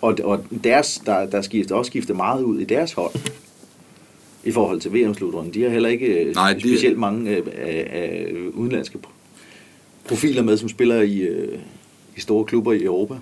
Og, 0.01 0.17
og 0.23 0.43
deres, 0.63 1.01
der, 1.06 1.25
der 1.25 1.41
skifter 1.41 1.75
også 1.75 1.89
skiftet 1.89 2.15
meget 2.15 2.43
ud 2.43 2.60
i 2.60 2.63
deres 2.63 2.93
hold 2.93 3.13
i 4.43 4.51
forhold 4.51 4.82
til 4.82 4.93
VM-slutrunden. 4.93 5.53
De 5.53 5.63
har 5.63 5.69
heller 5.69 5.89
ikke 5.89 6.06
øh, 6.06 6.36
Nej, 6.36 6.53
de- 6.53 6.60
specielt 6.60 6.97
mange 6.97 7.32
øh, 7.38 7.43
af, 7.58 7.88
af 7.91 8.27
udenlandske 8.53 8.97
pro- 9.08 9.12
profiler 10.08 10.43
med, 10.43 10.58
som 10.58 10.69
spiller 10.69 11.01
i, 11.01 11.17
øh, 11.19 11.60
i 12.17 12.21
store 12.21 12.45
klubber 12.45 12.73
i 12.73 12.84
Europa. 12.84 13.13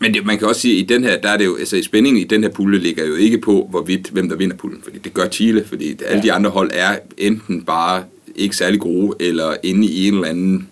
Men 0.00 0.14
det, 0.14 0.26
man 0.26 0.38
kan 0.38 0.48
også 0.48 0.60
sige, 0.60 0.74
at 0.76 0.80
i 0.90 0.94
den 0.94 1.04
her, 1.04 1.20
der 1.20 1.28
er 1.28 1.36
det 1.36 1.44
jo, 1.44 1.56
altså 1.56 1.82
spændingen 1.82 2.20
i 2.22 2.24
den 2.24 2.42
her 2.42 2.50
pulje 2.50 2.78
ligger 2.78 3.06
jo 3.06 3.14
ikke 3.14 3.38
på, 3.38 3.66
hvorvidt, 3.70 4.08
hvem 4.10 4.28
der 4.28 4.36
vinder 4.36 4.56
puljen. 4.56 4.80
Fordi 4.82 4.98
det 4.98 5.14
gør 5.14 5.28
Chile, 5.28 5.64
fordi 5.66 5.96
alle 6.06 6.22
de 6.22 6.32
andre 6.32 6.50
hold 6.50 6.70
er 6.74 6.98
enten 7.18 7.62
bare 7.62 8.04
ikke 8.36 8.56
særlig 8.56 8.80
gode, 8.80 9.16
eller 9.20 9.56
inde 9.62 9.86
i 9.86 10.08
en 10.08 10.14
eller 10.14 10.28
anden, 10.28 10.68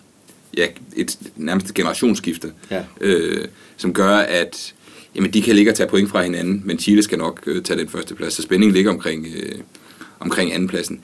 ja, 0.56 0.66
et 0.96 1.18
nærmest 1.36 1.66
et 1.68 1.74
generationsskifte, 1.74 2.52
Ja. 2.70 2.82
øh, 3.00 3.44
som 3.76 3.92
gør, 3.92 4.16
at 4.16 4.74
jamen, 5.14 5.30
de 5.32 5.42
kan 5.42 5.54
ligge 5.56 5.70
og 5.70 5.74
tage 5.74 5.88
point 5.88 6.08
fra 6.10 6.22
hinanden, 6.22 6.62
men 6.64 6.78
Chile 6.78 7.02
skal 7.02 7.18
nok 7.18 7.40
øh, 7.46 7.62
tage 7.62 7.78
den 7.80 7.88
første 7.88 8.14
plads. 8.14 8.34
Så 8.34 8.42
spændingen 8.42 8.74
ligger 8.74 8.90
omkring, 8.90 9.26
øh, 9.36 9.54
omkring 10.20 10.52
andenpladsen. 10.54 11.00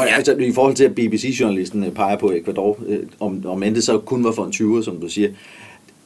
Og 0.00 0.06
ja. 0.06 0.14
altså, 0.14 0.36
i 0.36 0.52
forhold 0.52 0.74
til, 0.74 0.84
at 0.84 0.94
BBC-journalisten 0.94 1.84
øh, 1.84 1.92
peger 1.92 2.16
på 2.16 2.32
Ecuador, 2.32 2.78
øh, 2.86 2.98
om, 3.20 3.46
om 3.46 3.62
end 3.62 3.74
det 3.74 3.84
så 3.84 3.98
kun 3.98 4.24
var 4.24 4.32
for 4.32 4.44
en 4.44 4.52
20'er, 4.52 4.84
som 4.84 5.00
du 5.00 5.08
siger, 5.08 5.28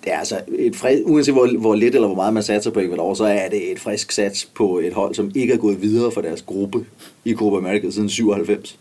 det 0.04 0.12
er 0.12 0.18
altså 0.18 0.40
et 0.48 0.76
frisk, 0.76 1.02
uanset 1.04 1.34
hvor, 1.34 1.58
hvor 1.58 1.74
lidt 1.74 1.94
eller 1.94 2.06
hvor 2.06 2.16
meget 2.16 2.34
man 2.34 2.42
satser 2.42 2.70
på 2.70 2.80
Ecuador, 2.80 3.14
så 3.14 3.24
er 3.24 3.48
det 3.48 3.72
et 3.72 3.80
frisk 3.80 4.12
sats 4.12 4.44
på 4.44 4.78
et 4.78 4.92
hold, 4.92 5.14
som 5.14 5.30
ikke 5.34 5.52
er 5.52 5.56
gået 5.56 5.82
videre 5.82 6.12
for 6.12 6.20
deres 6.20 6.42
gruppe 6.42 6.86
i 7.24 7.34
Copa 7.34 7.56
America 7.56 7.90
siden 7.90 8.08
97. 8.08 8.78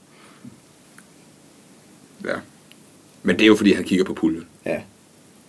Ja. 2.26 2.34
Men 3.24 3.36
det 3.36 3.44
er 3.44 3.48
jo, 3.48 3.56
fordi 3.56 3.74
han 3.74 3.84
kigger 3.84 4.06
på 4.06 4.14
puljen. 4.14 4.44
Ja, 4.66 4.82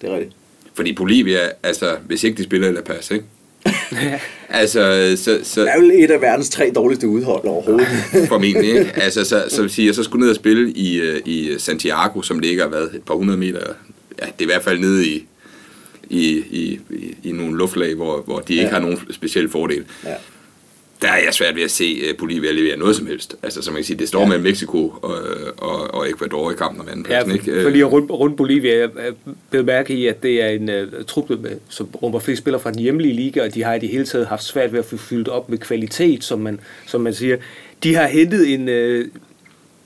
det 0.01 0.11
er 0.11 0.15
rigtigt. 0.15 0.37
Fordi 0.75 0.93
Bolivia, 0.93 1.39
altså, 1.63 1.97
hvis 2.07 2.25
ikke 2.25 2.39
de 2.39 2.45
spiller 2.45 2.73
La 2.73 2.81
Paz, 2.81 3.11
ikke? 3.11 3.25
altså, 4.49 5.13
så, 5.17 5.41
så, 5.43 5.61
Det 5.61 5.71
er 5.71 5.83
jo 5.83 5.91
et 5.95 6.11
af 6.11 6.21
verdens 6.21 6.49
tre 6.49 6.73
dårligste 6.75 7.09
udhold 7.09 7.45
overhovedet. 7.45 7.87
formentlig, 8.29 8.69
ikke? 8.69 8.93
Altså, 8.97 9.25
så, 9.25 9.45
så 9.49 9.61
vil 9.61 9.71
sige, 9.71 9.87
jeg 9.87 9.95
så 9.95 10.03
skulle 10.03 10.21
ned 10.23 10.31
og 10.31 10.37
spille 10.37 10.71
i, 10.73 11.01
øh, 11.01 11.21
i 11.25 11.55
Santiago, 11.59 12.23
som 12.23 12.39
ligger, 12.39 12.69
hvad, 12.69 12.83
et 12.83 13.03
par 13.07 13.15
hundrede 13.15 13.39
meter, 13.39 13.61
ja, 14.23 14.27
det 14.27 14.33
er 14.39 14.43
i 14.43 14.45
hvert 14.45 14.63
fald 14.63 14.79
nede 14.79 15.07
i, 15.07 15.27
i, 16.11 16.29
i, 16.51 16.81
i, 16.91 17.15
i 17.25 17.33
nogle 17.33 17.57
luftlag, 17.59 17.95
hvor, 17.95 18.23
hvor 18.27 18.39
de 18.39 18.53
ikke 18.53 18.65
Ja. 18.65 18.71
har 18.73 18.79
nogen 18.81 18.99
speciel 19.11 19.51
fordel. 19.51 19.85
ja. 20.05 20.11
Der 21.05 21.11
er 21.11 21.25
jeg 21.25 21.35
svært 21.35 21.57
ved 21.57 21.63
at 21.63 21.71
se 21.71 21.97
uh, 22.11 22.17
Bolivia 22.19 22.51
levere 22.53 22.77
noget 22.77 22.97
som 22.97 23.07
helst. 23.07 23.37
Altså, 23.43 23.63
som 23.63 23.73
man 23.75 23.79
kan 23.83 23.87
sige, 23.87 23.97
det 23.99 24.09
står 24.09 24.21
Ja. 24.21 24.27
mellem 24.27 24.43
Mexico 24.45 24.89
og, 25.03 25.15
og, 25.57 25.95
og 25.95 26.11
Ecuador 26.11 26.51
i 26.51 26.55
kampen 26.55 26.81
om 26.81 26.87
Ja, 26.87 26.93
andenpladsen, 26.93 27.31
for, 27.31 27.37
ikke? 27.37 27.51
Øh, 27.51 27.63
for 27.63 27.71
lige 27.71 27.85
rundt, 27.85 28.11
rundt 28.11 28.37
Bolivia, 28.37 28.79
jeg 28.79 28.91
blev 29.51 29.65
mærke 29.65 29.95
i, 29.95 30.07
at 30.07 30.23
det 30.23 30.43
er 30.43 30.49
en 30.49 30.69
uh, 30.69 31.05
trup, 31.07 31.31
med- 31.31 31.51
som 31.69 31.87
rummer 32.03 32.19
flest 32.19 32.43
spillere 32.43 32.63
fra 32.63 32.71
den 32.71 32.79
hjemlige 32.81 33.15
liga, 33.15 33.43
og 33.45 33.55
de 33.55 33.63
har 33.65 33.75
i 33.75 33.79
det 33.79 33.89
hele 33.89 34.05
taget 34.05 34.27
haft 34.27 34.45
svært 34.45 34.73
ved 34.73 34.79
at 34.79 34.85
få 34.85 34.97
fyldt 34.97 35.29
op 35.29 35.49
med 35.51 35.59
kvalitet, 35.59 36.25
som 36.25 36.41
man, 36.41 36.61
som 36.87 37.01
man 37.01 37.15
siger. 37.15 37.37
De 37.83 37.95
har 37.95 38.07
hentet 38.07 38.55
en... 38.55 38.69
Uh, 38.69 39.05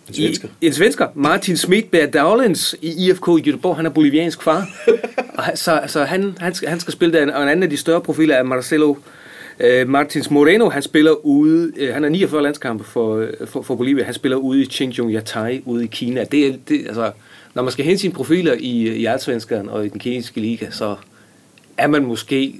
En 0.09 0.15
svensker. 0.15 0.49
I, 0.61 0.67
en 0.67 0.73
svensker, 0.73 1.07
Martin 1.15 1.57
Smidberg 1.57 2.15
Dowlens 2.15 2.77
i 2.83 3.09
IFK 3.09 3.29
i 3.39 3.51
Göteborg. 3.51 3.77
Han 3.77 3.87
er 3.87 3.91
boliviansk 3.91 4.43
far. 4.43 4.67
så 5.55 5.81
så 5.87 6.05
han, 6.05 6.37
han, 6.41 6.55
skal, 6.55 6.69
han 6.69 6.81
skal 6.81 6.93
spille 6.93 7.19
der. 7.19 7.35
Og 7.35 7.43
en 7.43 7.49
anden 7.49 7.63
af 7.63 7.71
de 7.71 7.77
større 7.77 8.01
profiler 8.01 8.35
er 8.35 8.43
Marcelo 8.43 8.95
øh, 9.61 9.89
Martins 9.89 10.31
Moreno. 10.31 10.69
Han 10.69 10.83
spiller 10.83 11.27
ude, 11.27 11.73
øh, 11.77 11.95
han 11.95 12.05
er 12.05 12.09
49 12.09 12.43
landskampe 12.43 12.85
for, 12.85 13.17
øh, 13.17 13.29
for, 13.47 13.63
for 13.63 13.75
Bolivia. 13.75 14.05
Han 14.05 14.15
spiller 14.15 14.37
ude 14.37 14.63
i 14.63 14.67
Qingyong 14.71 15.13
Yatai 15.15 15.63
ude 15.67 15.85
i 15.85 15.87
Kina. 15.87 16.25
Det, 16.25 16.47
er- 16.47 16.57
det, 16.69 16.87
altså, 16.87 17.13
når 17.55 17.63
man 17.63 17.73
skal 17.73 17.85
hente 17.85 18.01
sine 18.01 18.13
profiler 18.15 18.53
i, 18.59 18.89
i 18.97 19.05
Allsvenskeren 19.05 19.69
og 19.69 19.87
i 19.87 19.89
den 19.89 20.01
kinesiske 20.01 20.41
liga, 20.41 20.71
så 20.71 20.97
er 21.79 21.87
man 21.87 22.05
måske 22.05 22.55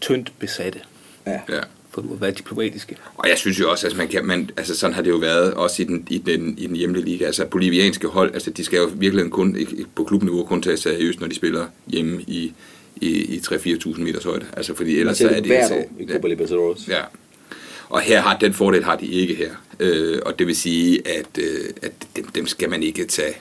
tyndt 0.00 0.32
besatte, 0.38 0.78
ja. 1.26 1.32
ja. 1.32 1.60
for 1.90 2.00
at 2.14 2.20
være 2.20 2.30
diplomatiske. 2.30 2.96
Og 3.16 3.28
jeg 3.28 3.38
synes 3.38 3.60
jo 3.60 3.70
også, 3.70 3.86
at 3.86 3.96
man 3.96 4.08
kan, 4.08 4.24
man, 4.26 4.50
altså 4.56 4.76
sådan 4.78 4.94
har 4.94 5.02
det 5.02 5.10
jo 5.10 5.16
været 5.16 5.54
også 5.54 5.82
i 5.82 5.84
den, 5.84 6.06
i 6.10 6.18
den, 6.18 6.58
i 6.58 6.66
den 6.66 6.76
hjemlige 6.76 7.04
liga. 7.04 7.24
Altså 7.24 7.46
bolivianske 7.46 8.08
hold, 8.08 8.34
altså 8.34 8.50
de 8.50 8.64
skal 8.64 8.76
jo 8.78 8.90
virkelig 8.94 9.30
kun 9.30 9.56
på 9.94 10.04
klubniveau 10.04 10.44
kun 10.44 10.62
tage 10.62 10.76
seriøst, 10.76 11.20
når 11.20 11.28
de 11.28 11.34
spiller 11.34 11.66
hjemme 11.86 12.22
i, 12.22 12.52
i, 13.02 13.34
i 13.34 13.38
3-4.000 13.38 14.00
meters 14.00 14.24
højde. 14.24 14.46
Altså 14.56 14.74
fordi 14.74 14.98
ellers 14.98 15.18
så 15.18 15.28
er 15.28 15.34
det 15.34 15.46
hvert 15.46 15.72
år 15.72 15.90
i 16.00 16.06
Copa 16.06 16.28
Libertadores. 16.28 16.88
Ja. 16.88 17.00
Og 17.88 18.00
her 18.00 18.20
har 18.20 18.38
den 18.38 18.52
fordel 18.52 18.84
har 18.84 18.96
de 18.96 19.06
ikke 19.06 19.34
her. 19.34 19.50
Øh, 19.80 20.20
og 20.26 20.38
det 20.38 20.46
vil 20.46 20.56
sige, 20.56 21.08
at, 21.08 21.38
øh, 21.38 21.70
at 21.82 21.92
dem, 22.16 22.26
dem 22.28 22.46
skal 22.46 22.70
man 22.70 22.82
ikke 22.82 23.04
tage... 23.04 23.34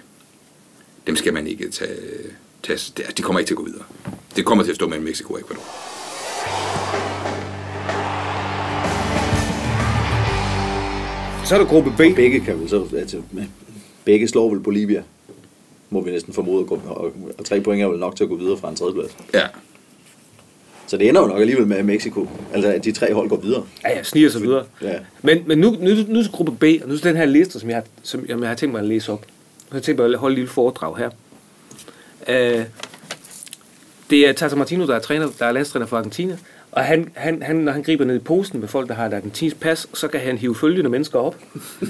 Dem 1.08 1.16
skal 1.16 1.34
man 1.34 1.48
ikke 1.48 1.70
tage... 1.70 1.98
tage 2.64 2.94
de 3.18 3.22
kommer 3.22 3.40
ikke 3.40 3.50
til 3.50 3.54
at 3.54 3.58
gå 3.58 3.66
videre. 3.66 3.84
Det 4.36 4.46
kommer 4.46 4.64
til 4.64 4.72
at 4.72 4.76
stå 4.76 4.88
mellem 4.88 5.06
Mexico 5.06 5.34
og 5.34 5.40
Ecuador. 5.40 5.64
Så 11.46 11.56
er 11.56 11.60
der 11.60 11.66
gruppe 11.66 11.92
B. 11.98 12.00
Og 12.00 12.16
begge 12.16 12.40
kan 12.40 12.60
vel 12.60 12.70
så, 12.70 12.88
altså, 12.98 13.22
begge 14.06 14.28
slår 14.28 14.50
vel 14.50 14.60
Bolivia, 14.60 15.04
må 15.94 16.02
vi 16.02 16.12
næsten 16.12 16.34
formode, 16.34 16.66
og, 16.66 16.82
og, 16.86 17.12
og 17.38 17.46
tre 17.46 17.62
point 17.62 17.82
er 17.82 17.88
vel 17.88 18.00
nok 18.00 18.16
til 18.16 18.24
at 18.24 18.30
gå 18.30 18.36
videre 18.36 18.58
fra 18.58 18.70
en 18.70 18.76
tredjeplads. 18.76 19.18
Ja. 19.34 19.48
Så 20.88 20.98
det 20.98 21.10
ender 21.10 21.22
jo 21.22 21.28
nok 21.28 21.40
alligevel 21.40 21.68
med 21.68 21.78
at 21.78 21.86
Mexico, 21.86 22.28
altså 22.54 22.70
at 22.72 22.86
de 22.86 22.92
tre 22.92 23.14
hold 23.14 23.30
går 23.30 23.38
videre. 23.38 23.64
Ja, 23.84 23.90
ja, 23.98 24.04
sniger 24.04 24.30
sig 24.30 24.42
videre. 24.42 24.66
Ja. 24.82 24.94
Men, 25.22 25.44
men 25.46 25.58
nu, 25.58 25.76
nu, 25.80 25.90
nu 26.08 26.22
til 26.24 26.32
gruppe 26.32 26.52
B, 26.52 26.64
og 26.84 26.90
nu 26.90 26.96
til 26.96 27.04
den 27.04 27.16
her 27.18 27.26
liste, 27.26 27.60
som 27.60 27.70
jeg, 27.70 27.78
har- 27.78 27.86
som 28.04 28.26
jeg, 28.28 28.40
jeg 28.40 28.48
har 28.48 28.56
tænkt 28.56 28.72
mig 28.74 28.80
at 28.82 28.88
læse 28.88 29.12
op. 29.12 29.26
Jeg 29.72 29.76
har 29.76 29.82
tænkt 29.82 30.00
mig 30.02 30.10
at 30.14 30.20
holde 30.20 30.34
et 30.34 30.38
lille 30.38 30.50
foredrag 30.52 30.98
her. 30.98 31.10
Uh, 32.28 32.66
det 34.10 34.30
er 34.30 34.34
Tata 34.34 34.56
Martino, 34.56 34.88
der 34.88 34.96
er, 34.96 35.00
træner, 35.00 35.28
der 35.40 35.46
er 35.46 35.52
landstræner 35.52 35.86
for 35.86 35.98
Argentina. 35.98 36.38
Og 36.72 36.84
han, 36.84 37.12
han, 37.14 37.42
han, 37.44 37.56
når 37.56 37.72
han 37.72 37.84
griber 37.84 38.06
ned 38.06 38.16
i 38.16 38.20
posen 38.20 38.60
med 38.60 38.68
folk, 38.68 38.88
der 38.88 38.94
har 38.94 39.06
et 39.06 39.14
argentinsk 39.14 39.60
pas, 39.60 39.88
så 39.94 40.08
kan 40.08 40.20
han 40.20 40.38
hive 40.38 40.56
følgende 40.56 40.90
mennesker 40.90 41.20
op. 41.20 41.36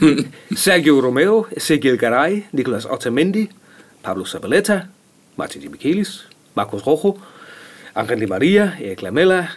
Sergio 0.55 1.01
Romero, 1.07 1.43
Sergio 1.57 1.97
Garay, 1.99 2.43
Nicolas 2.51 2.85
Otamendi, 2.85 3.49
Pablo 4.03 4.25
Zabaleta, 4.25 4.87
Martin 5.37 5.61
de 5.61 5.69
Michelis, 5.69 6.27
Marcos 6.55 6.83
Rojo, 6.83 7.17
Angel 7.95 8.19
Di 8.19 8.25
Maria, 8.25 8.77
Erik 8.79 9.01
Lamela, 9.01 9.47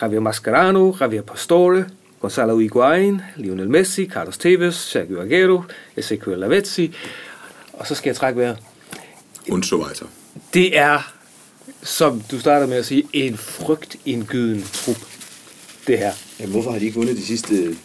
Javier 0.00 0.20
Mascherano, 0.20 0.92
Javier 0.92 1.22
Pastore, 1.22 1.84
Gonzalo 2.20 2.58
Higuain, 2.58 3.22
Lionel 3.36 3.68
Messi, 3.68 4.06
Carlos 4.06 4.38
Tevez, 4.38 4.74
Sergio 4.74 5.20
Aguero, 5.20 5.64
Ezequiel 5.96 6.38
Lavezzi. 6.38 6.94
Og 7.72 7.86
så 7.86 7.94
skal 7.94 8.08
jeg 8.08 8.16
trække 8.16 8.40
vejret. 8.40 8.58
Und 9.50 9.64
so 9.64 9.76
weiter. 9.76 10.06
Det 10.54 10.78
er, 10.78 11.12
som 11.82 12.20
du 12.20 12.40
starter 12.40 12.66
med 12.66 12.76
at 12.76 12.86
sige, 12.86 13.08
en 13.12 13.36
frygtindgydende 13.36 14.64
trup. 14.72 14.96
Det 15.86 15.98
her. 15.98 16.12
Jamen, 16.40 16.52
hvorfor 16.52 16.70
har 16.70 16.78
de 16.78 16.84
ikke 16.84 16.96
vundet 16.96 17.16
de 17.16 17.26
sidste 17.26 17.76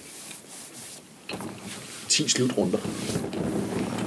10 2.14 2.30
slutrunder? 2.30 2.78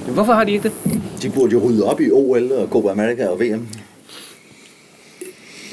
Men 0.05 0.13
hvorfor 0.13 0.33
har 0.33 0.43
de 0.43 0.51
ikke 0.51 0.63
det? 0.63 1.01
De 1.21 1.29
burde 1.29 1.51
jo 1.51 1.69
rydde 1.69 1.83
op 1.83 2.01
i 2.01 2.11
OL 2.11 2.51
og 2.51 2.67
Copa 2.67 2.89
America 2.89 3.27
og 3.27 3.39
VM. 3.39 3.67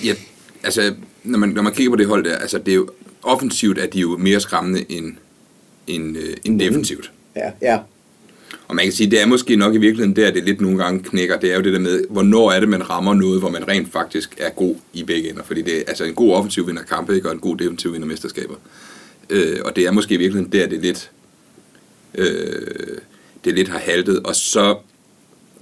Ja, 0.04 0.14
altså, 0.62 0.94
når 1.24 1.38
man, 1.38 1.48
når 1.48 1.62
man 1.62 1.72
kigger 1.72 1.90
på 1.90 1.96
det 1.96 2.06
hold 2.06 2.24
der, 2.24 2.36
altså, 2.36 2.58
det 2.58 2.68
er 2.68 2.74
jo, 2.74 2.88
offensivt 3.22 3.78
er 3.78 3.86
de 3.86 4.00
jo 4.00 4.16
mere 4.16 4.40
skræmmende 4.40 4.84
end, 4.88 5.12
end, 5.86 6.16
øh, 6.16 6.36
end 6.44 6.60
defensivt. 6.60 7.12
Ja, 7.36 7.50
ja. 7.62 7.78
Og 8.68 8.74
man 8.74 8.84
kan 8.84 8.92
sige, 8.92 9.10
det 9.10 9.22
er 9.22 9.26
måske 9.26 9.56
nok 9.56 9.74
i 9.74 9.78
virkeligheden 9.78 10.16
der, 10.16 10.30
det 10.30 10.44
lidt 10.44 10.60
nogle 10.60 10.78
gange 10.78 11.02
knækker. 11.02 11.38
Det 11.38 11.52
er 11.52 11.56
jo 11.56 11.62
det 11.62 11.72
der 11.72 11.78
med, 11.78 12.04
hvornår 12.10 12.52
er 12.52 12.60
det, 12.60 12.68
man 12.68 12.90
rammer 12.90 13.14
noget, 13.14 13.40
hvor 13.40 13.50
man 13.50 13.68
rent 13.68 13.92
faktisk 13.92 14.34
er 14.38 14.50
god 14.50 14.74
i 14.92 15.02
begge 15.02 15.30
ender. 15.30 15.42
Fordi 15.42 15.62
det 15.62 15.76
er 15.76 15.82
altså 15.88 16.04
en 16.04 16.14
god 16.14 16.32
offensiv 16.32 16.66
vinder 16.66 16.82
kampe, 16.82 17.14
ikke? 17.14 17.28
og 17.28 17.34
en 17.34 17.40
god 17.40 17.56
defensiv 17.56 17.92
vinder 17.92 18.06
mesterskaber. 18.06 18.54
Øh, 19.30 19.56
og 19.64 19.76
det 19.76 19.86
er 19.86 19.90
måske 19.90 20.14
i 20.14 20.16
virkeligheden 20.16 20.52
der, 20.52 20.66
det 20.66 20.82
lidt, 20.82 21.10
øh, 22.14 22.98
det 23.44 23.55
lidt 23.55 23.68
har 23.68 23.79
haltet. 23.79 24.20
Og 24.24 24.37
så, 24.37 24.77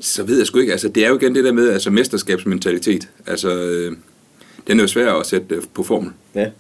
så 0.01 0.23
ved 0.23 0.39
jeg 0.39 0.47
sgu 0.47 0.59
ikke, 0.59 0.73
altså 0.73 0.89
det 0.89 1.05
er 1.05 1.09
jo 1.09 1.19
igen 1.19 1.35
det 1.35 1.45
der 1.45 1.53
med, 1.53 1.69
altså 1.69 1.91
mesterskabsmentalitet. 1.91 3.09
Altså, 3.27 3.55
øh, 3.55 3.97
den 4.67 4.79
er 4.79 4.85
jo 4.85 4.89
svær 4.89 5.13
at 5.13 5.27
sætte 5.27 5.55
øh, 5.55 5.63
på 5.75 5.83
formel. 5.83 6.11
ja. 6.35 6.51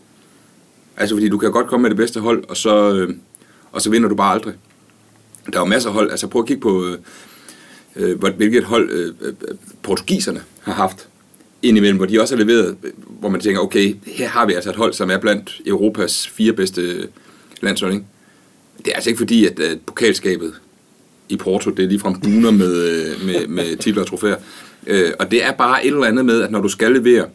Altså, 0.96 1.16
fordi 1.16 1.28
du 1.28 1.38
kan 1.38 1.52
godt 1.52 1.66
komme 1.66 1.82
med 1.82 1.90
det 1.90 1.96
bedste 1.96 2.20
hold, 2.20 2.44
og 2.48 2.56
så, 2.56 2.94
øh, 2.94 3.14
og 3.72 3.82
så 3.82 3.90
vinder 3.90 4.08
du 4.08 4.14
bare 4.14 4.34
aldrig. 4.34 4.54
Der 5.52 5.56
er 5.56 5.60
jo 5.60 5.64
masser 5.64 5.88
af 5.88 5.94
hold. 5.94 6.10
Altså, 6.10 6.26
prøv 6.26 6.42
at 6.42 6.48
kigge 6.48 6.60
på, 6.60 6.86
øh, 6.86 6.98
øh, 7.96 8.34
hvilket 8.36 8.64
hold 8.64 8.90
øh, 8.90 9.14
øh, 9.20 9.34
portugiserne 9.82 10.42
har 10.60 10.72
haft 10.72 11.08
indimellem, 11.62 11.96
hvor 11.96 12.06
de 12.06 12.20
også 12.20 12.36
har 12.36 12.44
leveret, 12.44 12.76
hvor 13.20 13.28
man 13.28 13.40
tænker, 13.40 13.60
okay, 13.60 13.96
her 14.06 14.28
har 14.28 14.46
vi 14.46 14.54
altså 14.54 14.70
et 14.70 14.76
hold, 14.76 14.92
som 14.92 15.10
er 15.10 15.18
blandt 15.18 15.60
Europas 15.66 16.28
fire 16.28 16.52
bedste 16.52 17.08
landshold, 17.60 17.92
ikke? 17.92 18.04
Det 18.84 18.90
er 18.90 18.94
altså 18.94 19.10
ikke 19.10 19.18
fordi, 19.18 19.46
at, 19.46 19.60
at 19.60 19.80
pokalskabet 19.80 20.54
i 21.28 21.36
Porto, 21.36 21.70
det 21.70 21.84
er 21.84 21.88
ligefrem 21.88 22.20
buner 22.20 22.50
med, 22.50 22.88
øh, 22.88 23.26
med, 23.26 23.46
med 23.46 23.76
titler 23.76 24.02
og 24.02 24.08
trofæer. 24.08 24.36
Øh, 24.86 25.12
og 25.18 25.30
det 25.30 25.44
er 25.44 25.52
bare 25.52 25.86
et 25.86 25.92
eller 25.92 26.06
andet 26.06 26.24
med, 26.24 26.42
at 26.42 26.50
når 26.50 26.60
du 26.60 26.68
skal 26.68 26.92
levere 26.92 27.26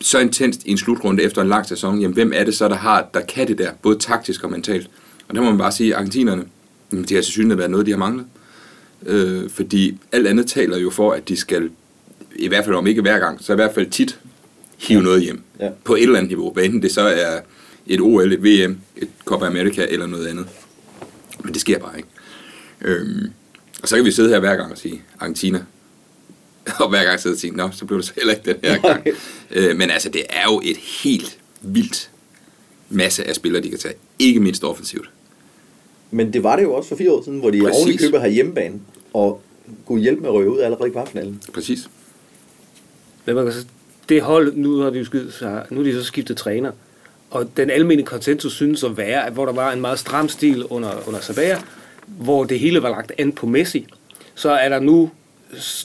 så 0.00 0.18
intenst 0.18 0.64
i 0.64 0.70
en 0.70 0.78
slutrunde 0.78 1.22
efter 1.22 1.42
en 1.42 1.48
lang 1.48 1.66
sæson, 1.66 2.00
jamen 2.00 2.14
hvem 2.14 2.32
er 2.34 2.44
det 2.44 2.54
så, 2.56 2.68
der, 2.68 2.74
har, 2.74 3.08
der 3.14 3.20
kan 3.20 3.48
det 3.48 3.58
der, 3.58 3.70
både 3.82 3.98
taktisk 3.98 4.44
og 4.44 4.50
mentalt? 4.50 4.90
Og 5.28 5.34
der 5.34 5.40
må 5.40 5.50
man 5.50 5.58
bare 5.58 5.72
sige, 5.72 5.90
at 5.90 5.96
argentinerne, 5.96 6.44
jamen, 6.92 7.04
det 7.04 7.14
har 7.16 7.22
selvfølgelig 7.22 7.58
været 7.58 7.70
noget, 7.70 7.86
de 7.86 7.90
har 7.90 7.98
manglet. 7.98 8.26
Øh, 9.06 9.50
fordi 9.50 9.98
alt 10.12 10.26
andet 10.26 10.46
taler 10.46 10.78
jo 10.78 10.90
for, 10.90 11.12
at 11.12 11.28
de 11.28 11.36
skal, 11.36 11.70
i 12.36 12.48
hvert 12.48 12.64
fald 12.64 12.76
om 12.76 12.86
ikke 12.86 13.02
hver 13.02 13.18
gang, 13.18 13.44
så 13.44 13.52
i 13.52 13.56
hvert 13.56 13.74
fald 13.74 13.90
tit 13.90 14.18
hive 14.78 15.02
noget 15.02 15.22
hjem. 15.22 15.42
Ja. 15.60 15.68
På 15.84 15.94
et 15.94 16.02
eller 16.02 16.16
andet 16.16 16.30
niveau. 16.30 16.52
Hvad 16.52 16.64
enten 16.64 16.82
det 16.82 16.92
så 16.92 17.00
er 17.00 17.40
et 17.88 18.00
OL, 18.00 18.32
et 18.32 18.44
VM, 18.44 18.78
et 18.96 19.08
Copa 19.24 19.46
America 19.46 19.86
eller 19.90 20.06
noget 20.06 20.26
andet. 20.26 20.46
Men 21.44 21.52
det 21.52 21.60
sker 21.60 21.78
bare 21.78 21.96
ikke. 21.96 22.08
Øhm, 22.80 23.30
og 23.82 23.88
så 23.88 23.96
kan 23.96 24.04
vi 24.04 24.10
sidde 24.10 24.28
her 24.28 24.40
hver 24.40 24.56
gang 24.56 24.72
og 24.72 24.78
sige, 24.78 25.02
Argentina. 25.20 25.64
Og 26.80 26.88
hver 26.88 27.04
gang 27.04 27.20
sidde 27.20 27.34
og 27.34 27.38
sige, 27.38 27.56
nå, 27.56 27.70
så 27.72 27.84
blev 27.84 27.98
det 27.98 28.06
så 28.06 28.12
heller 28.16 28.34
ikke 28.34 28.52
den 28.52 28.56
her 28.62 28.78
gang. 28.78 29.06
øh, 29.50 29.76
men 29.76 29.90
altså, 29.90 30.08
det 30.08 30.22
er 30.30 30.44
jo 30.44 30.60
et 30.64 30.76
helt 30.76 31.38
vildt 31.60 32.10
masse 32.88 33.24
af 33.24 33.34
spillere, 33.34 33.62
de 33.62 33.70
kan 33.70 33.78
tage. 33.78 33.94
Ikke 34.18 34.40
mindst 34.40 34.64
offensivt. 34.64 35.10
Men 36.10 36.32
det 36.32 36.42
var 36.42 36.56
det 36.56 36.62
jo 36.62 36.74
også 36.74 36.88
for 36.88 36.96
fire 36.96 37.12
år 37.12 37.22
siden, 37.24 37.38
hvor 37.38 37.50
de 37.50 37.60
Præcis. 37.60 37.82
oven 37.82 37.94
i 37.94 37.96
købet 37.96 38.20
har 38.20 38.28
hjemmebane, 38.28 38.80
og 39.12 39.42
kunne 39.86 40.00
hjælpe 40.00 40.20
med 40.20 40.28
at 40.28 40.34
røve 40.34 40.50
ud 40.50 40.60
allerede 40.60 40.88
i 40.88 40.92
kvartfinalen. 40.92 41.42
Præcis. 41.52 41.90
Men 43.24 43.34
man 43.34 43.44
kan 43.44 43.54
så, 43.54 43.64
det 44.08 44.22
hold, 44.22 44.56
nu 44.56 44.76
har 44.78 44.90
de 44.90 44.98
jo 44.98 45.04
skidt, 45.04 45.34
så, 45.34 45.62
nu 45.70 45.76
har 45.76 45.84
de 45.84 45.92
så 45.92 46.04
skiftet 46.04 46.36
træner. 46.36 46.72
Og 47.30 47.48
den 47.56 47.70
almindelige 47.70 48.06
konsensus 48.06 48.52
synes 48.52 48.84
at 48.84 48.96
være, 48.96 49.26
at 49.26 49.32
hvor 49.32 49.46
der 49.46 49.52
var 49.52 49.72
en 49.72 49.80
meget 49.80 49.98
stram 49.98 50.28
stil 50.28 50.64
under, 50.64 51.08
under 51.08 51.20
Sabaya, 51.20 51.56
hvor 52.06 52.44
det 52.44 52.58
hele 52.60 52.82
var 52.82 52.88
lagt 52.90 53.12
an 53.18 53.32
på 53.32 53.46
Messi, 53.46 53.86
så 54.34 54.50
er 54.50 54.68
der 54.68 54.80
nu, 54.80 55.10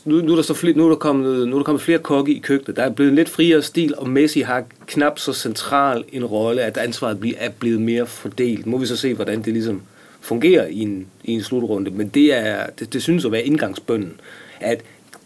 nu, 0.06 0.22
nu, 0.22 0.32
er 0.32 0.36
der 0.36 0.44
så 0.44 0.54
flere, 0.54 0.78
nu, 0.78 0.86
er 0.86 0.90
der 0.90 0.96
kommet, 0.96 1.48
nu 1.48 1.56
er 1.56 1.60
der 1.60 1.64
kommet 1.64 1.82
flere 1.82 2.00
kokke 2.00 2.34
i 2.34 2.40
køkkenet. 2.40 2.76
Der 2.78 2.84
er 2.84 2.90
blevet 2.90 3.10
en 3.10 3.16
lidt 3.16 3.30
friere 3.30 3.62
stil, 3.62 3.96
og 3.98 4.10
Messi 4.10 4.42
har 4.42 4.64
knap 4.88 5.20
så 5.20 5.34
central 5.34 6.04
en 6.12 6.26
rolle, 6.26 6.62
at 6.62 6.78
ansvaret 6.78 7.20
bliver- 7.20 7.38
er 7.40 7.50
blevet 7.50 7.82
mere 7.82 8.06
fordelt. 8.08 8.66
Må 8.66 8.78
vi 8.78 8.86
så 8.86 8.98
se, 8.98 9.14
hvordan 9.14 9.42
det 9.42 9.54
ligesom 9.54 9.82
fungerer 10.22 10.68
i 10.68 10.80
en, 10.80 11.08
i 11.24 11.32
en 11.32 11.44
slutrunde. 11.44 11.92
Men 11.92 12.08
det, 12.08 12.34
er, 12.34 12.66
det, 12.80 12.94
det 12.94 13.04
synes 13.04 13.26
at 13.26 13.32
være 13.32 13.44
indgangsbønden, 13.44 14.14
at 14.60 14.82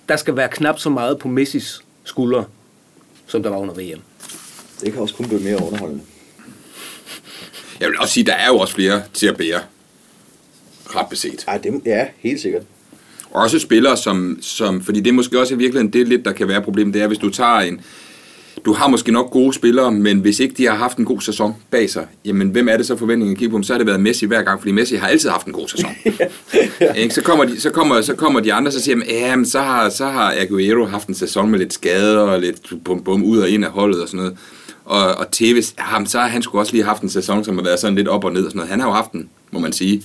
der 0.09 0.15
skal 0.15 0.35
være 0.35 0.49
knap 0.49 0.79
så 0.79 0.89
meget 0.89 1.19
på 1.19 1.27
Messis 1.27 1.81
skuldre, 2.03 2.45
som 3.27 3.43
der 3.43 3.49
var 3.49 3.57
under 3.57 3.73
VM. 3.73 4.01
Det 4.81 4.93
kan 4.93 5.01
også 5.01 5.15
kun 5.15 5.27
blive 5.27 5.41
mere 5.41 5.63
underholdende. 5.65 6.03
Jeg 7.79 7.89
vil 7.89 7.99
også 7.99 8.13
sige, 8.13 8.25
der 8.25 8.33
er 8.33 8.47
jo 8.47 8.57
også 8.57 8.73
flere 8.73 9.01
til 9.13 9.27
at 9.27 9.37
bære. 9.37 9.61
Ret 10.85 11.07
beset. 11.09 11.43
Ej, 11.47 11.57
det, 11.57 11.81
ja, 11.85 12.07
helt 12.19 12.41
sikkert. 12.41 12.63
Også 13.31 13.59
spillere, 13.59 13.97
som, 13.97 14.37
som, 14.41 14.81
fordi 14.81 14.99
det 14.99 15.09
er 15.09 15.13
måske 15.13 15.39
også 15.39 15.53
i 15.53 15.57
virkeligheden 15.57 15.93
det 15.93 16.07
lidt, 16.07 16.25
der 16.25 16.31
kan 16.31 16.47
være 16.47 16.61
problemet, 16.61 16.93
det 16.93 17.01
er, 17.01 17.07
hvis 17.07 17.17
du 17.17 17.29
tager 17.29 17.59
en, 17.59 17.81
du 18.65 18.73
har 18.73 18.87
måske 18.87 19.11
nok 19.11 19.31
gode 19.31 19.53
spillere, 19.53 19.91
men 19.91 20.19
hvis 20.19 20.39
ikke 20.39 20.55
de 20.57 20.65
har 20.65 20.75
haft 20.75 20.97
en 20.97 21.05
god 21.05 21.21
sæson 21.21 21.55
bag 21.71 21.89
sig, 21.89 22.07
jamen 22.25 22.49
hvem 22.49 22.67
er 22.69 22.77
det 22.77 22.85
så 22.85 22.95
forventningen 22.95 23.35
at 23.35 23.39
kigge 23.39 23.51
på 23.51 23.57
dem? 23.57 23.63
Så 23.63 23.73
har 23.73 23.77
det 23.77 23.87
været 23.87 23.99
Messi 23.99 24.25
hver 24.25 24.41
gang, 24.41 24.59
fordi 24.59 24.71
Messi 24.71 24.95
har 24.95 25.07
altid 25.07 25.29
haft 25.29 25.47
en 25.47 25.53
god 25.53 25.67
sæson. 25.67 25.89
Ikke? 26.97 27.13
så, 27.13 27.21
kommer 27.21 27.45
de, 27.45 27.61
så, 27.61 27.69
kommer, 27.69 28.01
så 28.01 28.15
kommer 28.15 28.39
de 28.39 28.53
andre, 28.53 28.71
så 28.71 28.81
siger 28.81 28.95
de, 28.95 29.03
ja, 29.09 29.35
men 29.35 29.45
så 29.45 29.59
har, 29.59 29.89
så 29.89 30.05
har 30.05 30.33
Aguero 30.37 30.85
haft 30.85 31.07
en 31.07 31.15
sæson 31.15 31.49
med 31.49 31.59
lidt 31.59 31.73
skader 31.73 32.19
og 32.19 32.39
lidt 32.39 32.83
bum, 32.83 33.03
bum 33.03 33.23
ud 33.23 33.37
og 33.37 33.49
ind 33.49 33.65
af 33.65 33.71
holdet 33.71 34.01
og 34.01 34.07
sådan 34.07 34.17
noget. 34.17 34.37
Og, 34.87 35.15
og 35.15 35.31
Tevez, 35.31 35.73
ja, 35.77 35.99
men 35.99 36.07
så 36.07 36.19
har 36.19 36.27
han 36.27 36.41
skulle 36.41 36.61
også 36.61 36.73
lige 36.73 36.83
haft 36.83 37.01
en 37.01 37.09
sæson, 37.09 37.43
som 37.43 37.55
har 37.57 37.63
været 37.63 37.79
sådan 37.79 37.95
lidt 37.95 38.07
op 38.07 38.23
og 38.23 38.33
ned 38.33 38.43
og 38.43 38.51
sådan 38.51 38.57
noget. 38.57 38.69
Han 38.69 38.79
har 38.79 38.87
jo 38.87 38.93
haft 38.93 39.11
en, 39.11 39.29
må 39.51 39.59
man 39.59 39.73
sige, 39.73 40.03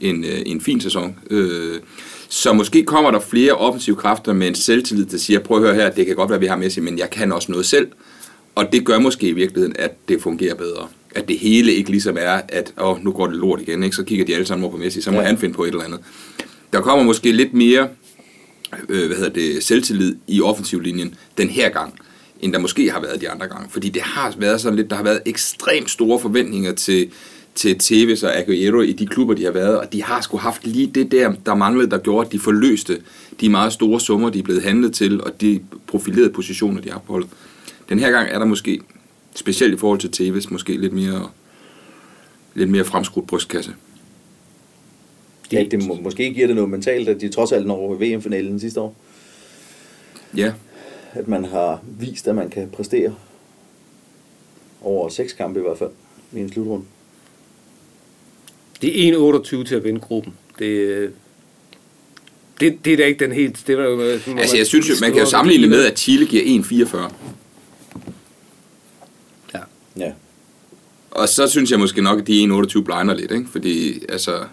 en, 0.00 0.24
øh, 0.24 0.42
en 0.46 0.60
fin 0.60 0.80
sæson. 0.80 1.18
Øh, 1.30 1.80
så 2.28 2.52
måske 2.52 2.84
kommer 2.84 3.10
der 3.10 3.20
flere 3.20 3.52
offensive 3.52 3.96
kræfter 3.96 4.32
med 4.32 4.48
en 4.48 4.54
selvtillid, 4.54 5.06
der 5.06 5.18
siger, 5.18 5.40
prøv 5.40 5.56
at 5.56 5.62
høre 5.62 5.74
her, 5.74 5.90
det 5.90 6.06
kan 6.06 6.16
godt 6.16 6.30
være, 6.30 6.36
at 6.36 6.40
vi 6.40 6.46
har 6.46 6.56
Messi, 6.56 6.80
men 6.80 6.98
jeg 6.98 7.10
kan 7.10 7.32
også 7.32 7.52
noget 7.52 7.66
selv. 7.66 7.88
Og 8.54 8.72
det 8.72 8.84
gør 8.84 8.98
måske 8.98 9.28
i 9.28 9.32
virkeligheden, 9.32 9.76
at 9.78 10.08
det 10.08 10.22
fungerer 10.22 10.54
bedre. 10.54 10.88
At 11.14 11.28
det 11.28 11.38
hele 11.38 11.72
ikke 11.72 11.90
ligesom 11.90 12.16
er, 12.20 12.40
at 12.48 12.72
åh, 12.80 13.04
nu 13.04 13.12
går 13.12 13.26
det 13.26 13.36
lort 13.36 13.60
igen, 13.60 13.82
ikke? 13.82 13.96
så 13.96 14.04
kigger 14.04 14.24
de 14.24 14.34
alle 14.34 14.46
sammen 14.46 14.64
over 14.64 14.72
på 14.72 14.78
Messi, 14.78 15.00
så 15.00 15.10
må 15.10 15.20
ja. 15.20 15.26
han 15.26 15.38
finde 15.38 15.54
på 15.54 15.64
et 15.64 15.68
eller 15.68 15.84
andet. 15.84 16.00
Der 16.72 16.80
kommer 16.80 17.04
måske 17.04 17.32
lidt 17.32 17.54
mere 17.54 17.88
øh, 18.88 19.06
hvad 19.06 19.16
hedder 19.16 19.32
det, 19.32 19.64
selvtillid 19.64 20.16
i 20.26 20.40
offensivlinjen 20.40 21.14
den 21.38 21.48
her 21.48 21.68
gang, 21.68 21.94
end 22.44 22.52
der 22.52 22.58
måske 22.58 22.90
har 22.90 23.00
været 23.00 23.20
de 23.20 23.30
andre 23.30 23.48
gange. 23.48 23.68
Fordi 23.70 23.88
det 23.88 24.02
har 24.02 24.34
været 24.38 24.60
sådan 24.60 24.76
lidt, 24.76 24.90
der 24.90 24.96
har 24.96 25.02
været 25.02 25.20
ekstremt 25.26 25.90
store 25.90 26.20
forventninger 26.20 26.72
til, 26.74 27.10
til 27.54 27.78
Tevez 27.78 28.22
og 28.22 28.36
Aguero 28.36 28.80
i 28.80 28.92
de 28.92 29.06
klubber, 29.06 29.34
de 29.34 29.44
har 29.44 29.50
været, 29.50 29.78
og 29.78 29.92
de 29.92 30.02
har 30.02 30.20
sgu 30.20 30.36
haft 30.36 30.66
lige 30.66 30.86
det 30.86 31.12
der, 31.12 31.32
der 31.46 31.54
manglede, 31.54 31.90
der 31.90 31.98
gjorde, 31.98 32.26
at 32.26 32.32
de 32.32 32.38
forløste 32.38 33.00
de 33.40 33.48
meget 33.48 33.72
store 33.72 34.00
summer, 34.00 34.30
de 34.30 34.38
er 34.38 34.42
blevet 34.42 34.62
handlet 34.62 34.94
til, 34.94 35.22
og 35.22 35.40
de 35.40 35.60
profilerede 35.86 36.30
positioner, 36.30 36.80
de 36.80 36.90
har 36.90 36.98
på 36.98 37.12
holdet. 37.12 37.30
Den 37.88 37.98
her 37.98 38.10
gang 38.10 38.28
er 38.30 38.38
der 38.38 38.46
måske, 38.46 38.80
specielt 39.34 39.74
i 39.74 39.76
forhold 39.76 40.00
til 40.00 40.10
Tevez, 40.10 40.50
måske 40.50 40.76
lidt 40.76 40.92
mere, 40.92 41.28
lidt 42.54 42.70
mere 42.70 42.84
fremskudt 42.84 43.26
brystkasse. 43.26 43.74
Ja, 45.52 45.64
det 45.70 45.86
må, 45.86 45.94
måske 45.94 46.34
giver 46.34 46.46
det 46.46 46.56
noget 46.56 46.70
mentalt, 46.70 47.08
at 47.08 47.20
de 47.20 47.28
trods 47.28 47.52
alt 47.52 47.66
når 47.66 47.76
over 47.76 47.96
VM-finalen 47.96 48.60
sidste 48.60 48.80
år. 48.80 48.96
Ja, 50.36 50.52
At 51.14 51.28
man 51.28 51.44
har 51.44 51.80
vist, 51.98 52.28
at 52.28 52.34
man 52.34 52.50
kan 52.50 52.70
præstere 52.70 53.14
over 54.82 55.08
seks 55.08 55.32
kampe 55.32 55.60
i 55.60 55.62
hvert 55.62 55.78
fald 55.78 55.90
i 56.32 56.40
en 56.40 56.52
slutrunde. 56.52 56.84
Det 58.82 59.08
er 59.08 59.38
1,28 59.40 59.64
til 59.64 59.74
at 59.74 59.84
vinde 59.84 60.00
gruppen. 60.00 60.34
Det, 60.58 61.12
det, 62.60 62.84
det 62.84 62.92
er 62.92 62.96
da 62.96 63.04
ikke 63.04 63.24
den 63.24 63.32
helt... 63.32 63.64
Det 63.66 63.78
var 63.78 63.84
jo, 63.84 64.00
altså 64.38 64.56
jeg 64.56 64.66
synes 64.66 64.88
jo, 64.88 64.94
man 65.00 65.12
kan 65.12 65.20
jo 65.20 65.26
sammenligne 65.26 65.66
med, 65.66 65.84
at 65.84 65.98
Chile 65.98 66.26
giver 66.26 66.62
1,44. 66.62 67.12
Ja. 69.54 69.60
Ja. 69.96 70.12
Og 71.10 71.28
så 71.28 71.48
synes 71.48 71.70
jeg 71.70 71.78
måske 71.78 72.02
nok, 72.02 72.20
at 72.20 72.26
de 72.26 72.44
1,28 72.44 72.80
blinder 72.82 73.14
lidt, 73.14 73.30
ikke? 73.32 73.46
Fordi, 73.52 74.04
altså, 74.08 74.44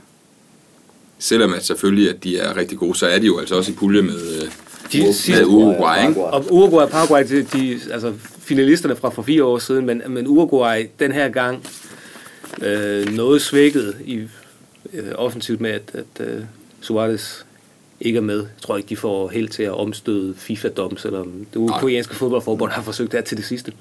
selvom 1.20 1.54
at 1.54 1.66
selvfølgelig, 1.66 2.10
at 2.10 2.24
de 2.24 2.38
er 2.38 2.58
rigtig 2.58 2.78
gode, 2.78 2.96
så 2.96 3.08
er 3.08 3.20
de 3.20 3.26
jo 3.26 3.40
altså 3.40 3.56
også 3.56 3.72
i 3.72 3.76
pulje 3.76 4.02
med, 4.02 4.44
øh, 4.44 4.52
De 4.94 5.04
med 5.30 5.46
Uruguay, 5.46 6.08
ikke? 6.08 6.24
Og 6.24 6.46
Uruguay 6.50 6.84
og 6.84 6.90
Paraguay, 6.90 7.24
de, 7.24 7.44
de, 7.44 7.80
altså 7.92 8.14
finalisterne 8.40 8.96
fra 8.96 9.10
for 9.10 9.22
fire 9.22 9.44
år 9.44 9.58
siden, 9.58 9.86
men, 9.86 10.02
men 10.08 10.28
Uruguay 10.28 10.86
den 11.00 11.12
her 11.12 11.30
gang 11.30 11.66
øh, 12.62 13.16
noget 13.16 13.42
svækket 13.42 13.96
i 14.06 14.28
øh, 14.94 15.12
offensivt 15.16 15.62
med, 15.62 15.70
at, 15.70 15.92
at 15.94 16.28
øh, 16.28 16.44
Suarez 16.82 17.46
ikke 18.02 18.18
er 18.18 18.22
med. 18.22 18.38
Jeg 18.38 18.62
tror 18.62 18.78
ikke, 18.78 18.90
de 18.90 18.98
får 18.98 19.30
held 19.30 19.48
til 19.50 19.64
at 19.64 19.72
omstøde 19.72 20.34
FIFA-dom, 20.38 20.98
selvom 20.98 21.46
det 21.54 21.60
ukrainske 21.60 22.16
fodboldforbund 22.16 22.72
har 22.72 22.82
forsøgt 22.82 23.12
det 23.12 23.26
til 23.26 23.38
det 23.38 23.46
sidste. 23.46 23.72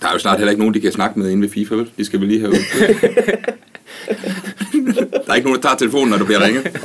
Der 0.00 0.08
er 0.08 0.12
jo 0.12 0.18
snart 0.18 0.38
heller 0.38 0.50
ikke 0.50 0.60
nogen, 0.60 0.74
de 0.74 0.80
kan 0.80 0.92
snakke 0.92 1.18
med 1.18 1.30
inde 1.30 1.42
ved 1.42 1.48
FIFA, 1.48 1.74
vel? 1.74 1.90
De 1.96 2.04
skal 2.04 2.20
vi 2.20 2.26
lige 2.26 2.40
have 2.40 2.50
ud. 2.50 2.56
der 5.26 5.32
er 5.32 5.36
ikke 5.36 5.46
nogen, 5.48 5.62
der 5.62 5.68
tager 5.68 5.76
telefonen, 5.76 6.10
når 6.10 6.18
du 6.18 6.24
bliver 6.24 6.44
ringet. 6.44 6.66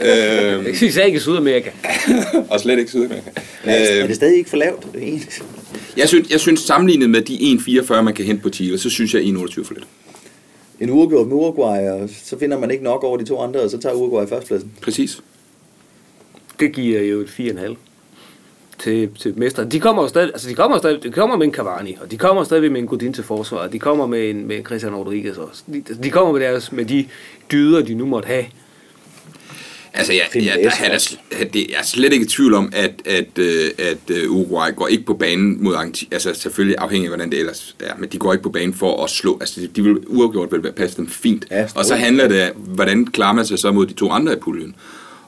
øhm, 0.00 0.66
Især 0.82 1.04
ikke 1.04 1.16
i 1.16 1.20
Sydamerika. 1.20 1.70
og 2.50 2.60
slet 2.60 2.78
ikke 2.78 2.90
Sydamerika. 2.90 3.30
Men 3.64 3.74
er, 3.74 3.98
Øhm, 3.98 4.06
det 4.06 4.16
stadig 4.16 4.36
ikke 4.38 4.50
for 4.50 4.56
lavt? 4.56 4.86
jeg, 5.96 6.08
synes, 6.08 6.30
jeg 6.30 6.40
synes, 6.40 6.60
sammenlignet 6.60 7.10
med 7.10 7.20
de 7.22 7.36
1,44, 7.92 8.00
man 8.02 8.14
kan 8.14 8.24
hente 8.24 8.42
på 8.42 8.48
Chile, 8.50 8.78
så 8.78 8.90
synes 8.90 9.14
jeg 9.14 9.22
1,28 9.22 9.64
for 9.64 9.74
lidt. 9.74 9.86
En 10.80 10.90
uafgjort 10.90 11.26
med 11.26 11.36
Uruguay, 11.36 11.78
og 11.90 12.08
så 12.24 12.38
finder 12.38 12.58
man 12.58 12.70
ikke 12.70 12.84
nok 12.84 13.04
over 13.04 13.16
de 13.16 13.24
to 13.24 13.40
andre, 13.40 13.60
og 13.60 13.70
så 13.70 13.78
tager 13.78 13.94
Uruguay 13.94 14.26
førstpladsen. 14.28 14.72
Præcis. 14.82 15.20
Det 16.60 16.72
giver 16.72 17.02
jo 17.02 17.20
et 17.20 17.26
4,5 17.40 17.74
til, 18.78 19.10
til 19.18 19.38
mestre. 19.38 19.64
De 19.64 19.80
kommer 19.80 20.02
jo 20.02 20.08
stadig, 20.08 20.28
altså 20.28 20.48
de 20.48 20.54
kommer 20.54 20.78
stadig, 20.78 21.02
de 21.02 21.10
kommer 21.10 21.36
med 21.36 21.46
en 21.46 21.54
Cavani, 21.54 21.96
og 22.00 22.10
de 22.10 22.18
kommer 22.18 22.44
stadig 22.44 22.72
med 22.72 22.80
en 22.80 22.86
Godin 22.86 23.12
til 23.12 23.24
forsvar, 23.24 23.58
og 23.58 23.72
de 23.72 23.78
kommer 23.78 24.06
med 24.06 24.30
en, 24.30 24.46
med 24.46 24.64
Christian 24.64 24.94
Rodriguez 24.94 25.36
også. 25.36 25.62
De, 25.66 25.82
de 26.02 26.10
kommer 26.10 26.32
med, 26.32 26.40
deres, 26.40 26.72
med 26.72 26.84
de 26.84 27.06
dyder, 27.52 27.82
de 27.82 27.94
nu 27.94 28.06
måtte 28.06 28.26
have. 28.26 28.44
Altså, 29.92 30.12
ja, 30.12 30.22
Finesse 30.30 30.60
der, 30.62 30.70
han 30.70 30.90
er, 31.40 31.44
det, 31.44 31.66
jeg 31.68 31.78
er 31.78 31.84
slet 31.84 32.12
ikke 32.12 32.24
i 32.24 32.28
tvivl 32.28 32.54
om, 32.54 32.72
at, 32.72 32.92
at, 33.04 33.38
øh, 33.38 33.70
at 33.78 34.10
øh, 34.10 34.30
Uruguay 34.30 34.74
går 34.76 34.86
ikke 34.86 35.04
på 35.04 35.14
banen 35.14 35.64
mod 35.64 35.74
Argentina. 35.74 36.08
Altså, 36.12 36.34
selvfølgelig 36.34 36.78
afhængig 36.78 37.06
af, 37.06 37.10
hvordan 37.10 37.30
det 37.30 37.38
ellers 37.38 37.76
er, 37.80 37.92
men 37.98 38.08
de 38.08 38.18
går 38.18 38.32
ikke 38.32 38.42
på 38.42 38.50
banen 38.50 38.74
for 38.74 39.04
at 39.04 39.10
slå. 39.10 39.38
Altså, 39.40 39.68
de, 39.76 39.82
vil 39.82 39.98
uafgjort 40.06 40.52
vil 40.52 40.72
passe 40.72 40.96
dem 40.96 41.08
fint. 41.08 41.46
Ja, 41.50 41.66
og 41.74 41.84
så 41.84 41.94
handler 41.94 42.28
det 42.28 42.50
om, 42.50 42.56
hvordan 42.56 43.06
klarer 43.06 43.32
man 43.32 43.46
sig 43.46 43.58
så 43.58 43.72
mod 43.72 43.86
de 43.86 43.92
to 43.92 44.10
andre 44.10 44.32
i 44.32 44.36
puljen. 44.36 44.74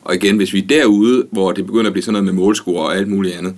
Og 0.04 0.14
igen, 0.14 0.36
hvis 0.36 0.52
vi 0.52 0.58
er 0.58 0.66
derude, 0.66 1.26
hvor 1.30 1.52
det 1.52 1.66
begynder 1.66 1.86
at 1.86 1.92
blive 1.92 2.02
sådan 2.02 2.12
noget 2.12 2.24
med 2.24 2.32
målscore 2.44 2.86
og 2.86 2.96
alt 2.96 3.08
muligt 3.08 3.34
andet, 3.36 3.54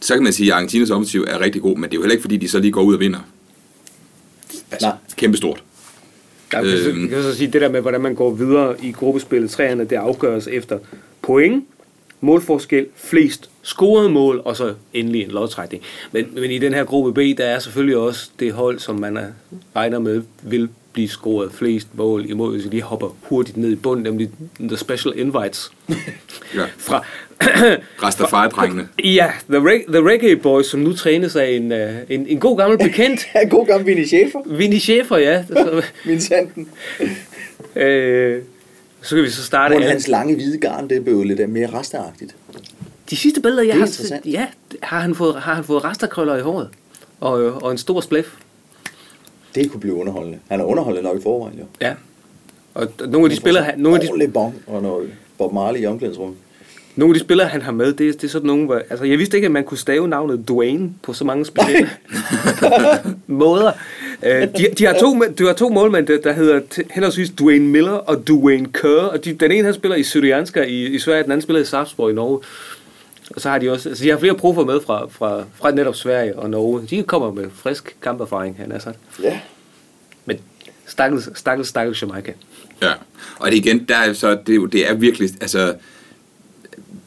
så 0.00 0.14
kan 0.14 0.22
man 0.22 0.32
sige, 0.32 0.50
at 0.52 0.54
Argentinas 0.56 0.90
offensiv 0.90 1.24
er 1.28 1.40
rigtig 1.40 1.62
god, 1.62 1.76
men 1.76 1.82
det 1.84 1.90
er 1.90 1.94
jo 1.96 2.02
heller 2.02 2.12
ikke, 2.12 2.22
fordi 2.22 2.36
de 2.36 2.48
så 2.48 2.58
lige 2.58 2.72
går 2.72 2.82
ud 2.82 2.94
og 2.94 3.00
vinder. 3.00 3.18
Altså, 4.70 4.86
Nej. 4.88 4.96
kæmpestort. 5.16 5.62
Der 6.52 6.62
kan, 6.62 6.70
Øhm. 6.88 7.08
kan 7.08 7.22
så 7.22 7.34
sige, 7.34 7.52
det 7.52 7.60
der 7.60 7.68
med, 7.68 7.80
hvordan 7.80 8.00
man 8.00 8.14
går 8.14 8.30
videre 8.34 8.84
i 8.84 8.92
gruppespillet, 8.92 9.50
træerne, 9.50 9.84
det 9.84 9.96
afgøres 9.96 10.46
efter 10.46 10.78
point, 11.22 11.64
målforskel, 12.20 12.86
flest 12.96 13.50
scorede 13.62 14.08
mål, 14.10 14.42
og 14.44 14.56
så 14.56 14.74
endelig 14.94 15.22
en 15.24 15.30
lodtrækning. 15.30 15.82
Men, 16.12 16.26
men 16.34 16.50
i 16.50 16.58
den 16.58 16.74
her 16.74 16.84
gruppe 16.84 17.12
B, 17.12 17.38
der 17.38 17.44
er 17.44 17.58
selvfølgelig 17.58 17.96
også 17.96 18.30
det 18.40 18.52
hold, 18.52 18.78
som 18.78 18.96
man 18.98 19.16
er, 19.16 19.26
regner 19.76 19.98
med, 19.98 20.22
vil 20.42 20.68
blive 20.92 21.08
scoret 21.08 21.52
flest 21.52 21.88
mål 21.94 22.30
imod, 22.30 22.52
hvis 22.52 22.64
vi 22.64 22.68
lige 22.70 22.82
hopper 22.82 23.16
hurtigt 23.22 23.56
ned 23.56 23.70
i 23.70 23.76
bunden, 23.76 24.04
nemlig 24.04 24.30
The 24.60 24.76
Special 24.76 25.14
Invites 25.18 25.70
Ja. 26.54 26.64
fra, 26.78 27.04
Rastafari-drengene. 28.02 28.88
ja, 29.04 29.32
the, 29.50 29.58
Reg- 29.58 29.92
the 29.92 30.08
Reggae 30.08 30.36
Boys, 30.36 30.66
som 30.66 30.80
nu 30.80 30.92
trænes 30.92 31.36
af 31.36 31.50
en, 31.50 31.72
øh, 31.72 31.94
en, 32.08 32.26
en 32.26 32.40
god 32.40 32.56
gammel 32.58 32.78
bekendt, 32.88 33.20
Ja, 33.34 33.48
god 33.48 33.66
gammel 33.66 33.86
Vinnie 33.86 34.06
Schaefer. 34.06 34.38
Vinnie 34.46 34.80
Schaefer, 34.80 35.16
ja. 35.16 35.44
Min 36.06 36.20
sanden. 36.20 36.68
øh, 37.76 38.42
så 39.02 39.14
kan 39.14 39.24
vi 39.24 39.30
så 39.30 39.44
starte. 39.44 39.74
Hvor 39.74 39.82
an- 39.84 39.90
hans 39.90 40.08
lange 40.08 40.34
hvide 40.34 40.58
garn, 40.58 40.88
det 40.90 41.04
blev 41.04 41.22
lidt 41.22 41.50
mere 41.50 41.78
resteagtigt. 41.78 42.34
De 43.10 43.16
sidste 43.16 43.40
billeder, 43.40 43.62
jeg 43.62 43.76
har 43.78 43.86
set, 43.86 44.20
ja, 44.24 44.46
har 44.82 45.00
han 45.00 45.14
fået, 45.14 45.34
har 45.34 45.54
han 45.54 45.64
fået 45.64 45.84
resterkrøller 45.84 46.36
i 46.36 46.40
håret. 46.40 46.68
Og, 47.20 47.42
øh, 47.42 47.56
og 47.56 47.70
en 47.72 47.78
stor 47.78 48.00
spliff. 48.00 48.28
Det 49.54 49.70
kunne 49.70 49.80
blive 49.80 49.94
underholdende. 49.94 50.38
Han 50.48 50.60
er 50.60 50.64
underholdende 50.64 51.08
nok 51.08 51.18
i 51.18 51.22
forvejen, 51.22 51.58
jo. 51.58 51.64
Ja. 51.80 51.92
Og 52.74 52.86
nogle 53.08 53.24
af 53.24 53.30
de 53.30 53.36
spillere, 53.36 53.64
han, 53.64 53.78
nogle 53.78 54.00
af 54.02 54.08
de, 54.26 54.28
bong 54.32 54.54
og 54.66 54.82
noget 54.82 55.10
Bob 55.38 55.52
Marley 55.52 55.80
i 55.80 55.86
omklædningsrummet. 55.86 56.36
nogle 56.96 57.12
af 57.14 57.14
de 57.14 57.20
spillere, 57.24 57.48
han 57.48 57.62
har 57.62 57.72
med, 57.72 57.92
det, 57.92 58.08
er- 58.08 58.12
det 58.12 58.24
er 58.24 58.28
sådan 58.28 58.46
nogle, 58.46 58.64
hvor, 58.66 58.74
altså 58.90 59.04
jeg 59.04 59.18
vidste 59.18 59.36
ikke, 59.36 59.46
at 59.46 59.52
man 59.52 59.64
kunne 59.64 59.78
stave 59.78 60.08
navnet 60.08 60.48
Dwayne 60.48 60.90
på 61.02 61.12
så 61.12 61.24
mange 61.24 61.44
specielle 61.46 61.90
måder. 63.26 63.72
Øh, 64.22 64.42
de, 64.42 64.66
de, 64.78 64.86
har 64.86 64.92
to, 65.00 65.22
de 65.38 65.46
har 65.46 65.52
to 65.52 65.68
målmænd, 65.68 66.06
der, 66.06 66.20
der 66.20 66.32
hedder 66.32 66.60
henholdsvis 66.90 67.30
Dwayne 67.30 67.66
Miller 67.68 67.92
og 67.92 68.26
Dwayne 68.28 68.66
Kerr, 68.72 69.02
og 69.04 69.24
de, 69.24 69.32
den 69.32 69.52
ene 69.52 69.64
han 69.64 69.74
spiller 69.74 69.96
i 69.96 70.02
Syrianska 70.02 70.62
i, 70.62 70.86
i 70.86 70.98
Sverige, 70.98 71.22
den 71.22 71.32
anden 71.32 71.42
spiller 71.42 71.60
i 71.62 71.64
Sarpsborg 71.64 72.10
i 72.10 72.14
Norge. 72.14 72.38
Og 73.34 73.40
så 73.40 73.48
har 73.50 73.58
de 73.58 73.70
også, 73.70 73.88
altså 73.88 74.04
de 74.04 74.10
har 74.10 74.18
flere 74.18 74.34
profer 74.34 74.64
med 74.64 74.80
fra, 74.86 75.06
fra, 75.10 75.44
fra 75.54 75.70
netop 75.70 75.96
Sverige 75.96 76.38
og 76.38 76.50
Norge. 76.50 76.86
De 76.90 77.02
kommer 77.02 77.32
med 77.32 77.46
frisk 77.54 77.96
kamperfaring, 78.02 78.56
han 78.58 78.72
er 78.72 78.78
sagt. 78.78 78.98
Ja. 79.22 79.40
Men 80.24 80.36
stakkels, 80.86 81.28
stakkels, 81.38 81.68
stakkels 81.68 82.02
Jamaica. 82.02 82.32
Ja, 82.82 82.92
og 83.38 83.50
det 83.50 83.56
igen, 83.56 83.84
der 83.88 83.96
er 83.96 84.12
så, 84.12 84.38
det, 84.46 84.54
er 84.56 84.66
det 84.66 84.90
er 84.90 84.94
virkelig, 84.94 85.30
altså, 85.40 85.74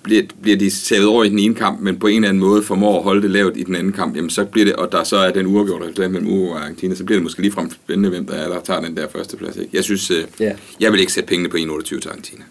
bliver, 0.04 0.24
bliver 0.42 0.58
de 0.58 0.72
savet 0.72 1.06
over 1.08 1.24
i 1.24 1.30
den 1.30 1.40
ene 1.40 1.56
kamp, 1.56 1.80
men 1.82 2.00
på 2.00 2.08
en 2.08 2.16
eller 2.16 2.30
anden 2.30 2.44
måde 2.44 2.64
formår 2.64 2.98
at 2.98 3.04
holde 3.04 3.22
det 3.22 3.32
lavt 3.32 3.58
i 3.58 3.64
den 3.64 3.76
anden 3.76 3.94
kamp, 3.94 4.16
jamen 4.16 4.30
så 4.30 4.46
bliver 4.46 4.66
det, 4.66 4.76
og 4.76 4.92
der 4.92 5.04
så 5.04 5.18
er 5.18 5.32
den 5.32 5.46
uafgjorte 5.46 5.86
resultat 5.86 6.12
mellem 6.12 6.30
Uruguay 6.32 6.56
og 6.56 6.62
Argentina, 6.62 6.96
så 6.96 7.04
bliver 7.04 7.18
det 7.18 7.24
måske 7.24 7.42
ligefrem 7.42 7.72
spændende, 7.72 8.10
hvem 8.10 8.26
der 8.26 8.34
er, 8.34 8.50
der 8.50 8.62
tager 8.62 8.82
den 8.82 8.98
der 8.98 9.08
første 9.08 9.38
plads. 9.38 9.56
Ikke? 9.58 9.70
Jeg 9.74 9.84
synes, 9.84 10.12
øh, 10.12 10.24
Ja. 10.40 10.54
jeg 10.80 10.92
vil 10.92 11.00
ikke 11.00 11.14
sætte 11.14 11.28
pengene 11.28 11.50
på 11.50 11.58
1,28 11.58 11.84
til 12.00 12.10
Argentina. 12.10 12.44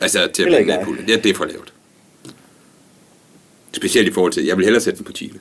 Altså 0.00 0.18
til 0.34 0.42
at 0.42 0.66
vinde 0.66 0.78
puljen. 0.84 1.04
Ja, 1.08 1.16
det 1.16 1.26
er 1.30 1.34
for 1.34 1.44
lavt. 1.44 1.72
Specielt 3.74 4.08
i 4.08 4.12
forhold 4.12 4.32
til, 4.32 4.44
jeg 4.44 4.56
vil 4.56 4.64
hellere 4.64 4.82
sætte 4.82 4.96
den 4.98 5.04
på 5.04 5.12
Chile. 5.12 5.38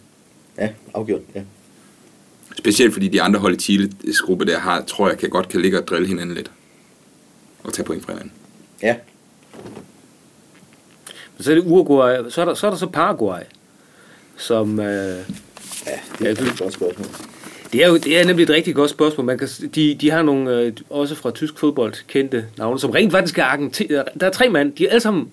Ja, 0.58 0.70
afgjort. 0.94 1.22
Ja. 1.36 1.42
Specielt 2.58 2.94
fordi 2.94 3.08
de 3.08 3.22
andre 3.22 3.40
hold 3.40 3.56
i 3.56 3.60
Chiles 3.60 4.22
gruppe 4.22 4.46
der 4.46 4.60
har, 4.60 4.82
tror 4.84 5.10
jeg, 5.10 5.18
kan 5.18 5.30
godt 5.30 5.50
kan 5.50 5.62
ligge 5.62 5.80
og 5.80 5.88
drille 5.88 6.08
hinanden 6.08 6.36
lidt. 6.36 6.52
Og 7.64 7.74
tage 7.74 7.86
point 7.86 8.04
fra 8.06 8.12
hinanden. 8.14 8.32
Ja. 8.82 8.96
Så 11.40 11.52
er 11.52 11.56
det 11.56 11.64
Uruguay, 11.66 12.30
så 12.30 12.42
er 12.42 12.46
der 12.46 12.54
så, 12.54 12.68
er 12.68 12.72
der 12.72 12.78
så 12.78 12.88
Paraguay, 12.88 13.42
som... 14.38 14.80
Øh, 14.80 15.18
Ja, 15.86 15.92
det 16.20 16.28
er 16.28 16.32
et 16.52 16.60
godt 16.60 16.74
spørgsmål. 16.74 17.08
det 17.74 17.84
er 17.84 17.88
jo 17.88 17.98
det 17.98 18.20
er 18.20 18.26
nemlig 18.26 18.44
et 18.44 18.50
rigtig 18.50 18.76
godt 18.76 18.90
spørgsmål. 18.90 19.26
Man 19.26 19.38
kan, 19.38 19.48
de, 19.76 19.96
de 20.02 20.12
har 20.12 20.22
nogle, 20.22 20.60
øh, 20.60 20.74
også 20.90 21.16
fra 21.16 21.32
tysk 21.32 21.58
fodbold, 21.60 21.94
kendte 22.08 22.46
navne, 22.58 22.80
som 22.80 22.92
rent 22.92 23.12
faktisk 23.12 23.38
er 23.38 23.44
argentiner. 23.44 24.04
Der 24.20 24.26
er 24.28 24.32
tre 24.32 24.50
mand, 24.50 24.74
de 24.74 24.86
er 24.86 24.90
alle 24.90 25.00
sammen 25.02 25.32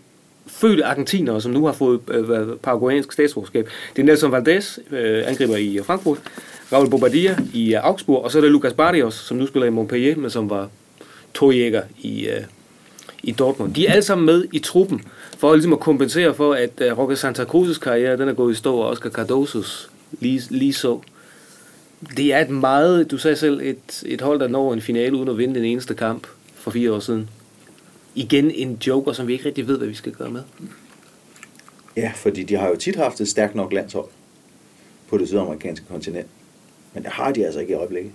fødte 0.60 0.84
argentinere, 0.84 1.40
som 1.40 1.52
nu 1.52 1.66
har 1.66 1.72
fået 1.72 2.00
øh, 2.10 2.56
paraguayansk 2.62 3.12
statsborgerskab. 3.12 3.68
Det 3.96 4.02
er 4.02 4.06
Nelson 4.06 4.32
Valdez, 4.32 4.78
øh, 4.90 5.22
angriber 5.26 5.56
i 5.56 5.80
Frankfurt, 5.84 6.18
Raul 6.72 6.90
Bobadilla 6.90 7.36
i 7.54 7.74
øh, 7.74 7.84
Augsburg, 7.84 8.24
og 8.24 8.30
så 8.30 8.38
er 8.38 8.42
det 8.42 8.50
Lucas 8.50 8.72
Barrios, 8.72 9.14
som 9.14 9.36
nu 9.36 9.46
spiller 9.46 9.66
i 9.66 9.70
Montpellier, 9.70 10.16
men 10.16 10.30
som 10.30 10.50
var 10.50 10.68
tojæger 11.34 11.82
i, 11.98 12.26
øh, 12.28 12.40
i 13.22 13.32
Dortmund. 13.32 13.74
De 13.74 13.86
er 13.86 13.92
alle 13.92 14.02
sammen 14.02 14.26
med 14.26 14.44
i 14.52 14.58
truppen, 14.58 15.02
for 15.38 15.54
ligesom 15.54 15.72
at 15.72 15.80
kompensere 15.80 16.34
for, 16.34 16.54
at 16.54 16.80
øh, 16.80 16.98
Roque 16.98 17.16
Santa 17.16 17.44
Cruz's 17.44 17.78
karriere, 17.78 18.16
den 18.16 18.28
er 18.28 18.32
gået 18.32 18.52
i 18.52 18.56
stå, 18.56 18.76
og 18.76 18.88
Oscar 18.88 19.10
Cardosos 19.10 19.90
lige, 20.20 20.42
lige 20.50 20.72
så. 20.72 21.00
Det 22.16 22.32
er 22.32 22.38
et 22.38 22.50
meget, 22.50 23.10
du 23.10 23.18
sagde 23.18 23.36
selv, 23.36 23.60
et, 23.62 24.02
et 24.06 24.20
hold, 24.20 24.40
der 24.40 24.48
når 24.48 24.72
en 24.72 24.80
finale 24.80 25.16
uden 25.16 25.28
at 25.28 25.38
vinde 25.38 25.54
den 25.54 25.64
eneste 25.64 25.94
kamp 25.94 26.26
for 26.54 26.70
fire 26.70 26.92
år 26.92 26.98
siden. 26.98 27.28
Igen 28.14 28.50
en 28.50 28.78
joker, 28.86 29.12
som 29.12 29.26
vi 29.26 29.32
ikke 29.32 29.44
rigtig 29.44 29.66
ved, 29.66 29.78
hvad 29.78 29.88
vi 29.88 29.94
skal 29.94 30.12
gøre 30.12 30.30
med. 30.30 30.42
Ja, 31.96 32.12
fordi 32.16 32.42
de 32.42 32.56
har 32.56 32.68
jo 32.68 32.76
tit 32.76 32.96
haft 32.96 33.20
et 33.20 33.28
stærkt 33.28 33.54
nok 33.54 33.72
landshold 33.72 34.08
på 35.08 35.18
det 35.18 35.28
sydamerikanske 35.28 35.86
kontinent. 35.88 36.26
Men 36.94 37.02
det 37.02 37.12
har 37.12 37.32
de 37.32 37.44
altså 37.44 37.60
ikke 37.60 37.72
i 37.72 37.76
øjeblikket. 37.76 38.12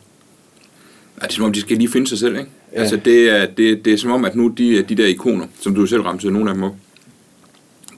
Ja, 1.21 1.25
det 1.25 1.31
er 1.31 1.36
som 1.36 1.43
om, 1.43 1.53
de 1.53 1.62
skal 1.62 1.77
lige 1.77 1.89
finde 1.89 2.08
sig 2.08 2.17
selv, 2.17 2.38
ikke? 2.38 2.49
Ja. 2.73 2.79
Altså, 2.79 2.95
det 3.05 3.29
er, 3.29 3.45
det, 3.45 3.86
det 3.86 3.93
er 3.93 3.97
som 3.97 4.12
om, 4.12 4.25
at 4.25 4.36
nu 4.36 4.47
de, 4.47 4.84
de 4.84 4.95
der 4.95 5.08
ikoner, 5.08 5.47
som 5.60 5.75
du 5.75 5.86
selv 5.86 6.01
ramte, 6.01 6.31
nogle 6.31 6.49
af 6.49 6.55
dem 6.55 6.63
op, 6.63 6.75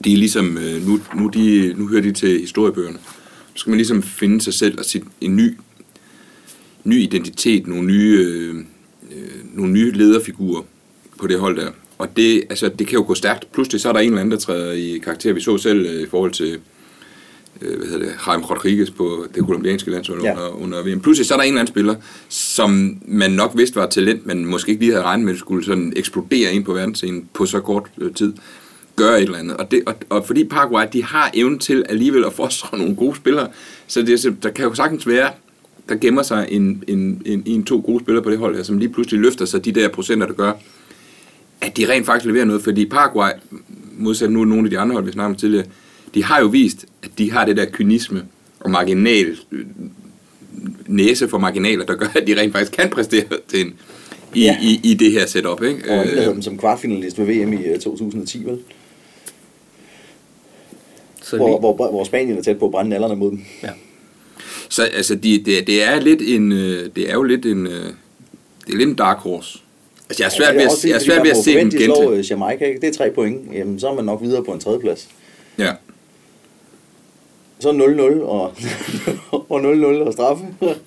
de 0.04 0.12
er 0.12 0.16
ligesom, 0.16 0.58
øh, 0.58 0.86
nu, 0.86 1.00
nu, 1.14 1.28
de, 1.28 1.74
nu 1.76 1.88
hører 1.88 2.02
de 2.02 2.12
til 2.12 2.40
historiebøgerne. 2.40 2.98
Så 3.54 3.60
skal 3.60 3.70
man 3.70 3.76
ligesom 3.76 4.02
finde 4.02 4.40
sig 4.40 4.54
selv 4.54 4.78
og 4.78 4.84
sit, 4.84 5.04
en 5.20 5.36
ny, 5.36 5.56
ny 6.84 6.94
identitet, 6.94 7.66
nogle 7.66 7.86
nye, 7.86 8.18
øh, 8.18 8.56
øh, 9.12 9.56
nogle 9.56 9.72
nye 9.72 9.92
lederfigurer 9.92 10.62
på 11.18 11.26
det 11.26 11.38
hold 11.38 11.56
der. 11.56 11.70
Og 11.98 12.16
det, 12.16 12.42
altså, 12.50 12.68
det 12.68 12.86
kan 12.86 12.98
jo 12.98 13.04
gå 13.06 13.14
stærkt. 13.14 13.52
Pludselig 13.52 13.80
så 13.80 13.88
er 13.88 13.92
der 13.92 14.00
en 14.00 14.06
eller 14.08 14.20
anden, 14.20 14.32
der 14.32 14.38
træder 14.38 14.72
i 14.72 14.98
karakter. 15.04 15.32
Vi 15.32 15.40
så 15.40 15.58
selv 15.58 15.86
øh, 15.86 16.02
i 16.02 16.06
forhold 16.06 16.30
til 16.32 16.58
øh, 17.62 17.76
hvad 17.78 17.86
hedder 17.86 18.06
det, 18.06 18.14
Jaime 18.26 18.44
Rodriguez 18.44 18.90
på 18.90 19.26
det 19.34 19.44
kolumbianske 19.46 19.90
landshold 19.90 20.22
Ja. 20.22 20.32
under, 20.32 20.62
under 20.62 20.82
VM. 20.82 21.00
Pludselig 21.00 21.26
så 21.26 21.34
er 21.34 21.38
der 21.38 21.44
en 21.44 21.48
eller 21.48 21.60
anden 21.60 21.72
spiller, 21.72 21.94
som 22.28 22.98
man 23.06 23.30
nok 23.30 23.52
vidste 23.56 23.76
var 23.76 23.86
talent, 23.86 24.26
men 24.26 24.46
måske 24.46 24.70
ikke 24.70 24.82
lige 24.82 24.92
havde 24.92 25.04
regnet 25.04 25.24
med, 25.24 25.32
at 25.32 25.38
skulle 25.38 25.64
sådan 25.64 25.92
eksplodere 25.96 26.52
ind 26.52 26.64
på 26.64 26.72
verdensscenen 26.72 27.28
på 27.34 27.46
så 27.46 27.60
kort 27.60 27.84
øh, 27.98 28.14
tid 28.14 28.32
gøre 28.96 29.16
et 29.18 29.22
eller 29.24 29.38
andet. 29.38 29.56
Og, 29.56 29.70
det, 29.70 29.82
og, 29.86 29.94
og 30.08 30.26
fordi 30.26 30.44
Paraguay, 30.44 30.84
de 30.92 31.04
har 31.04 31.30
evnen 31.34 31.58
til 31.58 31.84
alligevel 31.88 32.24
at 32.24 32.32
fostre 32.32 32.78
nogle 32.78 32.96
gode 32.96 33.16
spillere, 33.16 33.48
så 33.86 34.02
det, 34.02 34.24
er 34.24 34.30
der 34.42 34.50
kan 34.50 34.64
jo 34.64 34.74
sagtens 34.74 35.06
være, 35.06 35.30
der 35.88 35.96
gemmer 35.96 36.22
sig 36.22 36.46
en, 36.50 36.84
en, 36.88 37.22
en, 37.26 37.42
en 37.46 37.64
to 37.64 37.82
gode 37.86 38.00
spillere 38.04 38.24
på 38.24 38.30
det 38.30 38.38
hold 38.38 38.56
her, 38.56 38.62
som 38.62 38.78
lige 38.78 38.88
pludselig 38.88 39.20
løfter 39.20 39.44
sig 39.44 39.64
de 39.64 39.72
der 39.72 39.88
procenter, 39.88 40.26
der 40.26 40.34
gør, 40.34 40.52
at 41.60 41.76
de 41.76 41.88
rent 41.92 42.06
faktisk 42.06 42.26
leverer 42.26 42.44
noget, 42.44 42.62
fordi 42.62 42.86
Paraguay, 42.86 43.30
modsat 43.98 44.30
nu 44.30 44.44
nogle 44.44 44.64
af 44.64 44.70
de 44.70 44.78
andre 44.78 44.92
hold, 44.94 45.04
vi 45.04 45.12
snakkede 45.12 45.32
om 45.34 45.36
tidligere, 45.36 45.66
de 46.14 46.24
har 46.24 46.40
jo 46.40 46.46
vist, 46.46 46.86
at 47.02 47.10
de 47.18 47.30
har 47.32 47.44
det 47.44 47.56
der 47.56 47.64
kynisme 47.72 48.24
og 48.60 48.70
marginal 48.70 49.38
øh, 49.52 49.64
næse 50.86 51.28
for 51.28 51.38
marginaler, 51.38 51.84
der 51.86 51.94
gør, 51.94 52.06
at 52.14 52.26
de 52.26 52.40
rent 52.40 52.52
faktisk 52.52 52.72
kan 52.72 52.90
præstere 52.90 53.24
til 53.48 53.60
en, 53.60 53.74
i, 54.34 54.42
Ja. 54.42 54.56
i, 54.62 54.80
i 54.84 54.94
det 54.94 55.12
her 55.12 55.26
setup. 55.26 55.62
Ikke? 55.62 55.90
Og 55.90 56.06
Øh, 56.06 56.24
dem 56.24 56.42
som 56.42 56.58
kvartfinalist 56.58 57.18
ved 57.18 57.26
VM 57.26 57.52
i 57.52 57.56
øh, 57.66 57.78
2010, 57.78 58.44
vel? 58.44 58.58
Så 61.22 61.36
Hvor, 61.36 61.48
lige, 61.48 61.58
hvor, 61.58 61.90
hvor 61.90 62.04
Spanien 62.04 62.38
er 62.38 62.42
tæt 62.42 62.58
på 62.58 62.64
at 62.64 62.70
brænde 62.70 62.90
nallerne 62.90 63.16
mod 63.16 63.30
dem. 63.30 63.40
ja. 63.62 63.70
Så 64.68 64.82
altså, 64.82 65.14
de, 65.14 65.42
det, 65.44 65.66
det 65.66 65.82
er 65.82 66.00
lidt 66.00 66.22
en, 66.22 66.52
øh, 66.52 66.90
det 66.96 67.10
er 67.10 67.14
jo 67.14 67.22
lidt 67.22 67.46
en, 67.46 67.66
øh, 67.66 67.72
det 68.66 68.72
er 68.72 68.76
lidt 68.76 68.88
en 68.88 68.94
dark 68.94 69.16
horse. 69.18 69.58
Altså, 70.10 70.22
jeg 70.22 70.26
er 70.26 70.30
svært 70.30 70.54
ved, 70.54 70.62
at, 70.62 70.84
jeg 70.84 70.94
er 70.94 70.98
svært 70.98 71.22
ved 71.22 71.30
at 71.30 71.36
se 71.36 71.54
dem 71.54 71.70
slår 71.70 71.80
gentage. 71.80 72.18
øh, 72.18 72.30
Jamaica, 72.30 72.64
ikke? 72.64 72.80
Det 72.80 72.88
er 72.88 72.92
tre 72.92 73.10
point. 73.14 73.54
Jamen, 73.54 73.80
så 73.80 73.88
er 73.88 73.94
man 73.94 74.04
nok 74.04 74.22
videre 74.22 74.44
på 74.44 74.52
en 74.52 74.60
tredjeplads. 74.60 75.08
Ja. 75.58 75.72
Så 77.60 77.70
0-0 77.70 78.22
og, 78.22 78.54
og 79.50 79.60
0-0 79.60 79.84
og 80.06 80.12
straffe. 80.12 80.44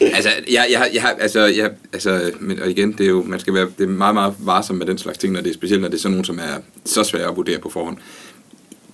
Altså, 0.00 0.28
jeg, 0.50 0.66
jeg, 0.70 0.90
jeg, 0.94 1.02
har- 1.02 1.16
altså, 1.20 1.44
jeg, 1.46 1.70
altså, 1.92 2.30
men, 2.40 2.60
og 2.62 2.70
igen, 2.70 2.92
det 2.92 3.00
er 3.06 3.10
jo, 3.10 3.22
man 3.22 3.40
skal 3.40 3.54
være 3.54 3.68
det 3.78 3.84
er 3.84 3.88
meget, 3.88 4.14
meget 4.14 4.34
varsom 4.38 4.76
med 4.76 4.86
den 4.86 4.98
slags 4.98 5.18
ting, 5.18 5.32
når 5.32 5.40
det 5.40 5.50
er 5.50 5.54
specielt, 5.54 5.82
når 5.82 5.88
det 5.88 5.96
er 5.96 6.00
sådan 6.00 6.10
nogen, 6.12 6.24
som 6.24 6.38
er 6.38 6.60
så 6.84 7.04
svære 7.04 7.28
at 7.30 7.36
vurdere 7.36 7.58
på 7.58 7.70
forhånd. 7.70 7.96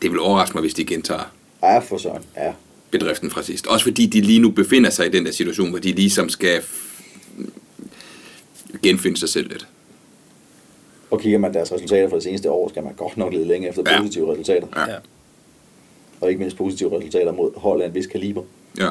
Det 0.03 0.11
vil 0.11 0.21
overraske 0.21 0.55
mig, 0.55 0.61
hvis 0.61 0.75
de 0.75 0.85
gentager 0.85 1.33
Ja, 1.63 1.79
for 1.79 1.99
søren. 1.99 2.23
Ja. 2.37 2.53
bedriften 2.91 3.31
fra 3.31 3.43
sidst. 3.43 3.67
Også 3.67 3.85
fordi 3.85 4.07
de 4.07 4.21
lige 4.21 4.39
nu 4.39 4.51
befinder 4.51 4.91
sig 4.91 5.07
i 5.07 5.11
den 5.11 5.27
der 5.27 5.33
situation, 5.33 5.71
hvor 5.71 5.79
de 5.79 5.93
ligesom 5.93 6.29
skal 6.29 6.61
genfinde 8.83 9.17
sig 9.19 9.29
selv 9.29 9.49
lidt. 9.49 9.67
Og 11.11 11.21
kigger 11.21 11.39
man 11.39 11.55
deres 11.55 11.73
resultater 11.73 12.09
fra 12.09 12.17
det 12.17 12.25
seneste 12.25 12.51
år, 12.51 12.69
skal 12.69 12.83
man 12.83 12.95
godt 12.95 13.17
nok 13.17 13.33
lede 13.33 13.45
længe 13.49 13.69
efter 13.69 13.83
Ja. 13.87 13.99
positive 14.01 14.33
resultater. 14.33 14.67
Ja. 14.77 14.95
Og 16.21 16.29
ikke 16.29 16.39
mindst 16.39 16.57
positive 16.57 16.97
resultater 16.99 17.33
mod 17.33 17.51
hold 17.57 17.83
af 17.83 17.87
en 17.87 17.95
vis 17.95 18.07
kaliber. 18.07 18.43
Ja. 18.79 18.91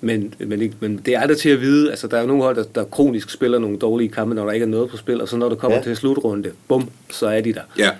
Men, 0.00 0.34
men, 0.38 0.74
men 0.80 0.96
det 1.06 1.14
er 1.14 1.20
aldrig 1.20 1.38
til 1.38 1.48
at 1.48 1.60
vide. 1.60 1.90
Altså, 1.90 2.06
der 2.06 2.16
er 2.16 2.20
jo 2.20 2.26
nogle 2.26 2.42
hold, 2.42 2.56
der, 2.56 2.62
der 2.62 2.84
kronisk 2.84 3.30
spiller 3.30 3.58
nogle 3.58 3.78
dårlige 3.78 4.08
kampe, 4.08 4.34
når 4.34 4.44
der 4.44 4.52
ikke 4.52 4.64
er 4.64 4.68
noget 4.68 4.90
på 4.90 4.96
spil, 4.96 5.20
og 5.20 5.28
så 5.28 5.36
når 5.36 5.48
det 5.48 5.58
kommer 5.58 5.76
ja. 5.78 5.82
til 5.82 5.96
slutrunde, 5.96 6.52
bum, 6.68 6.88
så 7.10 7.26
er 7.26 7.40
de 7.40 7.52
der. 7.52 7.62
Ja. 7.78 7.90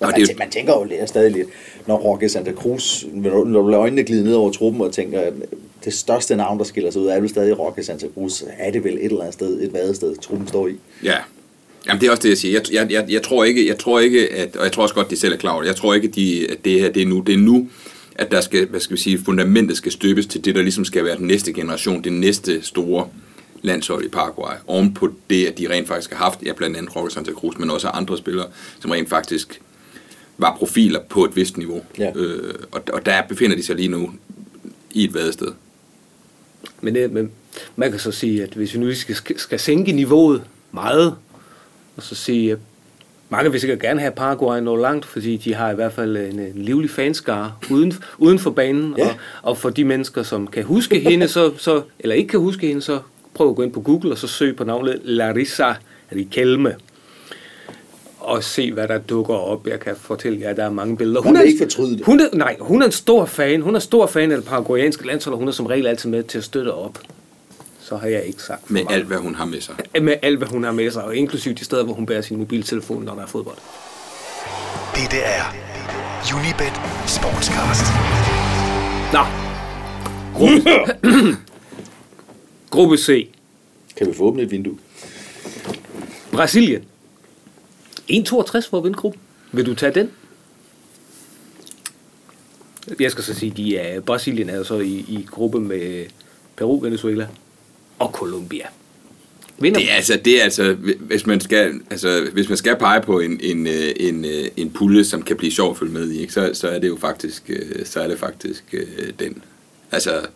Og 0.00 0.08
man, 0.10 0.20
det 0.20 0.38
man 0.38 0.50
tænker 0.50 0.72
jo 1.00 1.06
stadig 1.06 1.32
lidt, 1.32 1.48
når 1.86 1.96
Roque 1.96 2.28
Santa 2.28 2.52
Cruz, 2.52 3.04
når 3.12 3.44
når 3.44 3.62
du 3.62 3.68
lader 3.68 3.82
øjnene 3.82 4.04
glide 4.04 4.24
ned 4.24 4.34
over 4.34 4.52
truppen 4.52 4.82
og 4.82 4.92
tænker, 4.92 5.20
at 5.20 5.32
det 5.84 5.94
største 5.94 6.36
navn, 6.36 6.58
der 6.58 6.64
skiller 6.64 6.90
sig 6.90 7.02
ud, 7.02 7.06
er 7.06 7.20
vel 7.20 7.28
stadig 7.28 7.58
Roque 7.58 7.84
Santa 7.84 8.06
Cruz. 8.14 8.42
Er 8.58 8.70
det 8.70 8.84
vel 8.84 8.94
et 8.94 9.04
eller 9.04 9.20
andet 9.20 9.34
sted, 9.34 9.62
et 9.62 9.72
vadested, 9.72 10.16
truppen 10.16 10.48
står 10.48 10.68
i? 10.68 10.76
Ja. 11.04 11.16
Jamen, 11.86 12.00
det 12.00 12.06
er 12.06 12.10
også 12.10 12.22
det, 12.22 12.28
jeg 12.28 12.38
siger. 12.38 12.60
Jeg, 12.60 12.72
jeg, 12.72 12.92
jeg, 12.92 13.04
jeg, 13.08 13.22
tror 13.22 13.44
ikke, 13.44 13.68
jeg 13.68 13.78
tror 13.78 14.00
ikke, 14.00 14.32
at, 14.32 14.56
og 14.56 14.64
jeg 14.64 14.72
tror 14.72 14.82
også 14.82 14.94
godt, 14.94 15.10
de 15.10 15.16
selv 15.16 15.32
er 15.32 15.36
klar 15.36 15.52
over 15.52 15.62
det. 15.62 15.68
Jeg 15.68 15.76
tror 15.76 15.94
ikke, 15.94 16.08
de, 16.08 16.46
at 16.50 16.64
det 16.64 16.80
her 16.80 16.90
det 16.90 17.02
er 17.02 17.06
nu. 17.06 17.20
Det 17.20 17.34
er 17.34 17.38
nu, 17.38 17.68
at 18.14 18.30
der 18.30 18.40
skal, 18.40 18.66
hvad 18.66 18.80
skal 18.80 18.96
vi 18.96 19.00
sige, 19.00 19.18
fundamentet 19.24 19.76
skal 19.76 19.92
støbes 19.92 20.26
til 20.26 20.44
det, 20.44 20.54
der 20.54 20.62
ligesom 20.62 20.84
skal 20.84 21.04
være 21.04 21.16
den 21.16 21.26
næste 21.26 21.52
generation, 21.52 22.04
det 22.04 22.12
næste 22.12 22.62
store 22.62 23.08
landshold 23.62 24.04
i 24.04 24.08
Paraguay. 24.08 24.54
Oven 24.66 24.94
på 24.94 25.08
det, 25.30 25.46
at 25.46 25.58
de 25.58 25.70
rent 25.70 25.88
faktisk 25.88 26.10
har 26.10 26.24
haft, 26.24 26.42
ja, 26.42 26.52
blandt 26.52 26.76
andet 26.76 26.96
Roque 26.96 27.10
Santa 27.10 27.30
Cruz, 27.30 27.54
men 27.58 27.70
også 27.70 27.88
andre 27.88 28.18
spillere, 28.18 28.46
som 28.80 28.90
rent 28.90 29.08
faktisk 29.08 29.60
var 30.38 30.56
profiler 30.56 31.00
på 31.08 31.24
et 31.24 31.36
vist 31.36 31.56
niveau. 31.56 31.82
Ja. 31.98 32.12
Øh, 32.16 32.54
og, 32.72 32.82
og 32.92 33.06
der 33.06 33.22
befinder 33.22 33.56
de 33.56 33.62
sig 33.62 33.76
lige 33.76 33.88
nu 33.88 34.10
i 34.90 35.04
et 35.04 35.14
vadested. 35.14 35.48
Men, 36.80 36.94
det, 36.94 37.12
men 37.12 37.30
man 37.76 37.90
kan 37.90 38.00
så 38.00 38.12
sige, 38.12 38.42
at 38.42 38.54
hvis 38.54 38.74
vi 38.74 38.78
nu 38.78 38.94
skal, 38.94 39.38
skal 39.38 39.58
sænke 39.58 39.92
niveauet 39.92 40.42
meget, 40.72 41.14
og 41.96 42.02
så 42.02 42.14
sige, 42.14 42.52
at 42.52 42.58
mange 43.28 43.50
vil 43.50 43.60
sikkert 43.60 43.80
gerne 43.80 44.00
have 44.00 44.12
Paraguay 44.12 44.60
nå 44.60 44.76
langt, 44.76 45.04
fordi 45.04 45.36
de 45.36 45.54
har 45.54 45.70
i 45.70 45.74
hvert 45.74 45.92
fald 45.92 46.16
en, 46.16 46.40
en 46.40 46.62
livlig 46.62 46.90
fanskare 46.90 47.52
uden, 47.70 47.92
uden 48.18 48.38
for 48.38 48.50
banen. 48.50 48.94
Ja. 48.98 49.08
Og, 49.08 49.14
og 49.42 49.58
for 49.58 49.70
de 49.70 49.84
mennesker, 49.84 50.22
som 50.22 50.46
kan 50.46 50.64
huske 50.64 51.00
hende, 51.00 51.28
så, 51.28 51.52
så, 51.58 51.82
eller 51.98 52.14
ikke 52.14 52.28
kan 52.28 52.40
huske 52.40 52.66
hende, 52.66 52.82
så 52.82 53.00
prøv 53.34 53.50
at 53.50 53.56
gå 53.56 53.62
ind 53.62 53.72
på 53.72 53.80
Google 53.80 54.12
og 54.12 54.18
så 54.18 54.26
søg 54.26 54.56
på 54.56 54.64
navnet 54.64 55.00
Larissa 55.04 55.74
Riquelme. 56.12 56.74
Og 58.26 58.44
se, 58.44 58.72
hvad 58.72 58.88
der 58.88 58.98
dukker 58.98 59.34
op. 59.34 59.66
Jeg 59.66 59.80
kan 59.80 59.96
fortælle 59.96 60.40
jer, 60.40 60.50
at 60.50 60.56
der 60.56 60.64
er 60.64 60.70
mange 60.70 60.96
billeder. 60.96 61.22
Man 61.22 61.34
vil 61.34 61.46
ikke 61.46 61.58
fortryde 61.64 61.96
det. 61.98 62.06
Hun 62.06 62.20
er, 62.20 62.28
nej, 62.32 62.56
hun 62.60 62.82
er 62.82 62.86
en 62.86 62.92
stor 62.92 63.24
fan. 63.26 63.60
Hun 63.60 63.74
er 63.74 63.78
stor 63.78 64.06
fan 64.06 64.30
af 64.32 64.36
det 64.36 64.46
paraguayanske 64.46 65.06
landshold, 65.06 65.32
og 65.34 65.38
hun 65.38 65.48
er 65.48 65.52
som 65.52 65.66
regel 65.66 65.86
altid 65.86 66.10
med 66.10 66.22
til 66.22 66.38
at 66.38 66.44
støtte 66.44 66.74
op. 66.74 66.98
Så 67.80 67.96
har 67.96 68.08
jeg 68.08 68.22
ikke 68.24 68.42
sagt 68.42 68.70
Med 68.70 68.82
meget. 68.84 68.96
alt, 68.96 69.06
hvad 69.06 69.16
hun 69.18 69.34
har 69.34 69.44
med 69.44 69.60
sig. 69.60 69.74
Med 70.02 70.14
alt, 70.22 70.38
hvad 70.38 70.48
hun 70.48 70.64
har 70.64 70.72
med 70.72 70.90
sig, 70.90 71.04
og 71.04 71.16
inklusive 71.16 71.54
de 71.54 71.64
steder, 71.64 71.84
hvor 71.84 71.94
hun 71.94 72.06
bærer 72.06 72.20
sin 72.22 72.36
mobiltelefon, 72.38 73.02
når 73.04 73.14
der 73.14 73.22
er 73.22 73.26
fodbold. 73.26 73.56
Dette 74.94 75.16
er 75.16 75.42
Unibet 76.36 76.72
Sportscast. 77.06 77.84
Nå. 79.12 79.20
Gruppe, 80.34 80.70
Gruppe 82.70 82.96
C. 82.96 83.28
Kan 83.96 84.06
vi 84.06 84.14
få 84.14 84.22
åbnet 84.24 84.42
et 84.44 84.50
vindue? 84.50 84.78
Brasilien. 86.32 86.84
1,62 88.10 88.70
for 88.70 88.78
at 88.78 88.84
vinde 88.84 88.96
gruppen. 88.96 89.20
Vil 89.52 89.66
du 89.66 89.74
tage 89.74 89.94
den? 89.94 90.10
Jeg 93.00 93.10
skal 93.10 93.24
så 93.24 93.34
sige, 93.34 93.52
de 93.56 93.76
er, 93.76 94.00
Brasilien 94.00 94.50
er 94.50 94.56
jo 94.56 94.64
så 94.64 94.78
i, 94.78 94.94
i 95.08 95.26
gruppe 95.30 95.60
med 95.60 96.04
Peru, 96.56 96.80
Venezuela 96.80 97.28
og 97.98 98.10
Colombia. 98.10 98.66
Vinder 99.58 99.80
Det 99.80 99.90
er 99.90 99.94
altså, 99.94 100.20
det 100.24 100.40
er 100.40 100.44
altså 100.44 100.76
hvis 101.00 101.26
man 101.26 101.40
skal, 101.40 101.80
altså, 101.90 102.28
hvis 102.32 102.48
man 102.48 102.58
skal 102.58 102.76
pege 102.76 103.00
på 103.00 103.20
en, 103.20 103.40
en, 103.42 103.66
øh, 103.66 103.92
en, 103.96 104.24
øh, 104.24 104.44
en 104.56 104.70
pulje, 104.70 105.04
som 105.04 105.22
kan 105.22 105.36
blive 105.36 105.52
sjov 105.52 105.70
at 105.70 105.78
følge 105.78 105.92
med 105.92 106.10
i, 106.10 106.20
ikke, 106.20 106.32
så, 106.32 106.50
så 106.54 106.68
er 106.68 106.78
det 106.78 106.88
jo 106.88 106.96
faktisk, 106.96 107.42
øh, 107.48 107.86
så 107.86 108.00
er 108.00 108.08
det 108.08 108.18
faktisk 108.18 108.64
øh, 108.72 109.12
den. 109.18 109.42
Altså, 109.92 110.26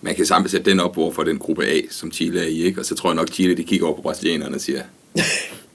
man 0.00 0.14
kan 0.14 0.26
sammen 0.26 0.48
sætte 0.48 0.70
den 0.70 0.80
op 0.80 0.98
over 0.98 1.12
for 1.12 1.24
den 1.24 1.38
gruppe 1.38 1.66
A, 1.66 1.80
som 1.90 2.12
Chile 2.12 2.40
er 2.40 2.46
i, 2.46 2.62
ikke? 2.62 2.80
og 2.80 2.86
så 2.86 2.94
tror 2.94 3.10
jeg 3.10 3.16
nok, 3.16 3.32
Chile 3.32 3.56
de 3.56 3.64
kigger 3.64 3.86
over 3.86 3.96
på 3.96 4.02
brasilianerne 4.02 4.54
og 4.54 4.60
siger, 4.60 4.82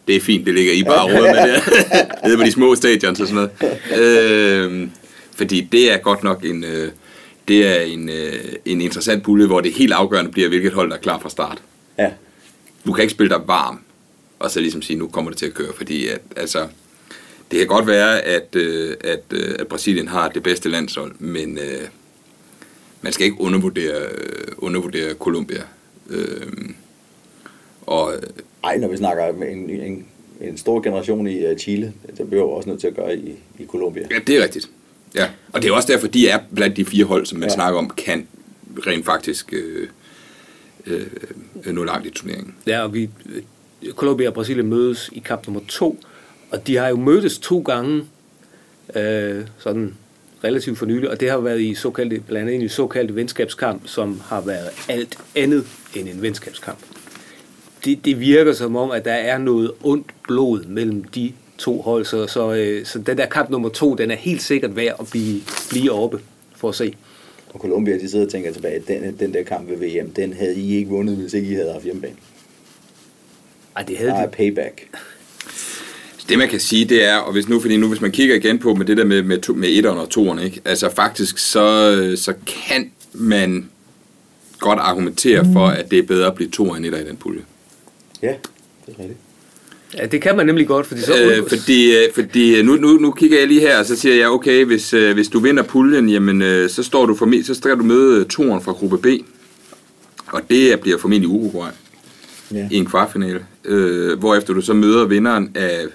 det 0.08 0.16
er 0.16 0.20
fint, 0.20 0.46
det 0.46 0.54
ligger 0.54 0.74
I 0.74 0.84
bare 0.84 1.04
råd 1.04 1.22
med 1.36 1.54
det. 1.54 1.64
Nede 2.26 2.38
på 2.38 2.44
de 2.44 2.52
små 2.52 2.76
stadions 2.76 3.20
og 3.20 3.28
sådan 3.28 3.50
noget. 3.62 4.02
Øh, 4.02 4.88
fordi 5.36 5.62
det 5.72 5.94
er 5.94 5.98
godt 5.98 6.24
nok 6.24 6.44
en, 6.46 6.64
øh, 6.64 6.92
det 7.48 7.68
er 7.68 7.82
en, 7.82 8.10
øh, 8.10 8.34
en 8.66 8.82
interessant 8.82 9.24
pulje, 9.24 9.48
hvor 9.48 9.62
det 9.62 9.74
helt 9.74 9.94
afgørende 9.94 10.32
bliver, 10.32 10.50
hvilket 10.50 10.74
hold, 10.74 10.90
der 10.90 10.96
er 10.96 11.02
klar 11.02 11.20
fra 11.20 11.30
start 11.30 11.62
Ja. 11.98 12.10
du 12.86 12.94
kan 12.94 13.02
ikke 13.02 13.12
spille 13.14 13.30
dig 13.30 13.42
varm, 13.48 13.80
og 14.40 14.52
så 14.52 14.60
ligesom 14.60 14.82
sige, 14.82 14.98
nu 15.00 15.08
kommer 15.08 15.32
det 15.32 15.38
til 15.38 15.46
at 15.46 15.54
køre, 15.54 15.74
fordi 15.78 16.08
at, 16.08 16.22
altså, 16.36 16.68
det 17.52 17.60
kan 17.60 17.68
godt 17.68 17.88
være, 17.88 18.22
at, 18.22 18.56
øh, 18.56 18.96
at, 19.02 19.24
øh, 19.34 19.56
at 19.60 19.68
Brasilien 19.68 20.08
har 20.08 20.30
det 20.30 20.44
bedste 20.44 20.70
landshold, 20.70 21.16
men 21.20 21.58
øh, 21.58 21.82
man 23.02 23.14
skal 23.14 23.26
ikke 23.26 23.42
undervurdere, 23.42 24.02
øh, 24.02 24.48
undervurdere 24.58 25.14
Colombia. 25.14 25.64
Øh, 26.10 26.48
og 27.82 28.14
Ej, 28.64 28.78
når 28.78 28.88
vi 28.88 28.98
snakker 28.98 29.30
om 29.30 29.44
en, 29.44 29.70
en, 29.70 30.06
en 30.42 30.58
stor 30.58 30.82
generation 30.82 31.28
i 31.28 31.52
uh, 31.52 31.58
Chile, 31.58 31.94
det 32.18 32.28
bliver 32.28 32.44
jo 32.44 32.50
også 32.52 32.70
nødt 32.70 32.80
til 32.80 32.88
at 32.88 32.96
gøre 32.96 33.18
i, 33.18 33.32
i 33.60 33.66
Colombia. 33.66 34.08
ja, 34.12 34.20
det 34.28 34.38
er 34.38 34.44
rigtigt. 34.44 34.70
Ja. 35.16 35.30
Og 35.54 35.62
det 35.62 35.70
er 35.70 35.74
også 35.74 35.88
derfor, 35.92 36.08
de 36.08 36.30
er 36.30 36.40
blandt 36.56 36.78
de 36.78 36.86
fire 36.86 37.06
hold, 37.06 37.26
som 37.26 37.40
man 37.40 37.50
Ja. 37.50 37.56
snakker 37.56 37.80
om, 37.80 37.90
kan 37.90 38.28
rent 38.88 39.06
faktisk 39.06 39.54
øh, 39.54 39.88
øh, 40.86 41.06
nå 41.74 41.84
langt 41.84 42.08
i 42.08 42.10
turneringen. 42.10 42.56
Ja, 42.68 42.84
og 42.84 42.94
vi, 42.94 43.10
øh, 43.84 43.94
Colombia 43.94 44.28
og 44.28 44.34
Brasilien 44.34 44.68
mødes 44.68 45.10
i 45.14 45.20
kamp 45.20 45.48
nummer 45.48 45.62
to, 45.68 46.00
og 46.52 46.68
de 46.68 46.76
har 46.78 46.88
jo 46.88 46.96
mødtes 46.96 47.40
to 47.40 47.60
gange, 47.60 48.04
øh, 48.96 49.42
sådan 49.58 49.94
relativt 50.44 50.78
for 50.78 50.86
nylig, 50.86 51.10
og 51.10 51.20
det 51.20 51.30
har 51.30 51.38
været 51.38 51.62
i 51.62 51.74
såkaldte, 51.74 52.20
blandt 52.28 52.50
andet 52.50 52.60
i 52.62 52.64
en 52.64 52.70
såkaldt 52.70 53.16
venskabskamp, 53.16 53.82
som 53.88 54.20
har 54.26 54.42
været 54.42 54.70
alt 54.90 55.18
andet 55.36 55.66
end 55.96 56.10
en 56.10 56.22
venskabskamp. 56.22 56.80
Det, 57.86 58.06
det 58.06 58.20
virker 58.20 58.54
som 58.54 58.76
om, 58.76 58.92
at 58.92 59.06
der 59.06 59.14
er 59.14 59.38
noget 59.38 59.72
ondt 59.84 60.08
blod 60.24 60.64
mellem 60.66 61.04
de 61.04 61.34
to 61.58 61.82
hold, 61.82 62.06
så, 62.06 62.28
så, 62.28 62.54
øh, 62.54 62.86
så 62.86 63.00
den 63.00 63.18
der 63.18 63.26
kamp 63.26 63.50
nummer 63.50 63.70
to, 63.70 63.96
den 63.96 64.12
er 64.12 64.16
helt 64.16 64.42
sikkert 64.42 64.76
værd 64.76 64.96
at 65.00 65.08
blive, 65.12 65.42
blive 65.70 65.92
oppe 65.92 66.20
for 66.56 66.70
at 66.70 66.76
se. 66.76 66.94
Og 67.54 67.60
Colombia, 67.60 67.98
de 67.98 68.10
sidder 68.10 68.26
og 68.26 68.32
tænker 68.32 68.54
tilbage, 68.54 68.76
at 68.76 68.88
den, 68.88 69.16
den 69.20 69.34
der 69.34 69.44
kamp 69.44 69.70
ved 69.70 69.78
VM, 69.78 70.12
den 70.12 70.34
havde 70.34 70.56
I 70.56 70.76
ikke 70.76 70.90
vundet, 70.90 71.16
hvis 71.18 71.34
ikke 71.34 71.50
I 71.52 71.54
havde 71.54 71.72
haft 71.72 71.84
hjemmebane. 71.84 72.16
Ej, 73.76 73.82
det 73.84 73.90
Der 73.90 73.98
havde 73.98 74.12
er 74.12 74.26
de. 74.26 74.32
payback. 74.32 74.88
Det 76.30 76.38
man 76.38 76.50
kan 76.50 76.60
sige, 76.60 76.86
det 76.86 77.04
er, 77.06 77.16
og 77.18 77.32
hvis 77.34 77.50
nu, 77.50 77.60
fordi 77.60 77.78
nu 77.78 77.88
hvis 77.88 78.02
man 78.02 78.12
kigger 78.12 78.36
igen 78.36 78.60
på 78.60 78.74
med 78.74 78.86
det 78.86 78.98
der 78.98 79.06
med, 79.06 79.24
med, 79.24 79.40
to, 79.42 79.54
med 79.54 79.70
etteren 79.70 79.98
og 79.98 80.10
toeren, 80.10 80.40
ikke? 80.40 80.62
altså 80.66 80.90
faktisk 80.90 81.38
så, 81.38 82.14
så 82.18 82.34
kan 82.46 82.92
man 83.14 83.70
godt 84.60 84.80
argumentere 84.80 85.46
for, 85.54 85.68
at 85.68 85.92
det 85.92 86.00
er 86.00 86.04
bedre 86.04 86.28
at 86.28 86.36
blive 86.36 86.50
to 86.50 86.76
end 86.76 86.86
etter 86.86 87.00
i 87.00 87.04
den 87.08 87.18
pulje. 87.18 87.42
Ja, 88.22 88.34
det 88.86 88.96
er 88.96 89.00
rigtigt. 89.00 89.20
Ja, 89.98 90.06
det 90.06 90.22
kan 90.22 90.38
man 90.38 90.46
nemlig 90.46 90.68
godt, 90.68 90.88
fordi 90.88 91.02
så... 91.02 91.22
Øh, 91.24 91.50
fordi 91.50 91.96
øh, 91.96 92.14
fordi 92.14 92.62
nu, 92.62 92.76
nu, 92.76 92.88
nu 92.88 93.12
kigger 93.12 93.40
jeg 93.40 93.48
lige 93.48 93.60
her, 93.60 93.80
og 93.80 93.86
så 93.86 93.96
siger 93.96 94.16
jeg, 94.16 94.30
okay, 94.30 94.66
hvis, 94.66 94.94
øh, 94.94 95.14
hvis 95.14 95.28
du 95.28 95.40
vinder 95.40 95.64
puljen, 95.64 96.10
jamen, 96.10 96.42
øh, 96.42 96.70
så, 96.70 96.84
står 96.84 97.06
du 97.06 97.16
for, 97.16 97.44
så 97.44 97.54
skal 97.54 97.78
du 97.78 97.84
møde 97.84 98.26
toeren 98.26 98.62
fra 98.62 98.72
gruppe 98.72 98.98
B. 98.98 99.06
Og 100.28 100.42
det 100.50 100.80
bliver 100.80 100.98
formentlig 100.98 101.30
Uruguay 101.30 101.70
Ja. 102.54 102.68
i 102.72 102.76
en 102.76 102.86
kvartfinale. 102.86 103.46
Øh, 103.66 104.20
hvorefter 104.20 104.54
du 104.54 104.62
så 104.62 104.74
møder 104.74 105.06
vinderen 105.06 105.52
af 105.56 105.86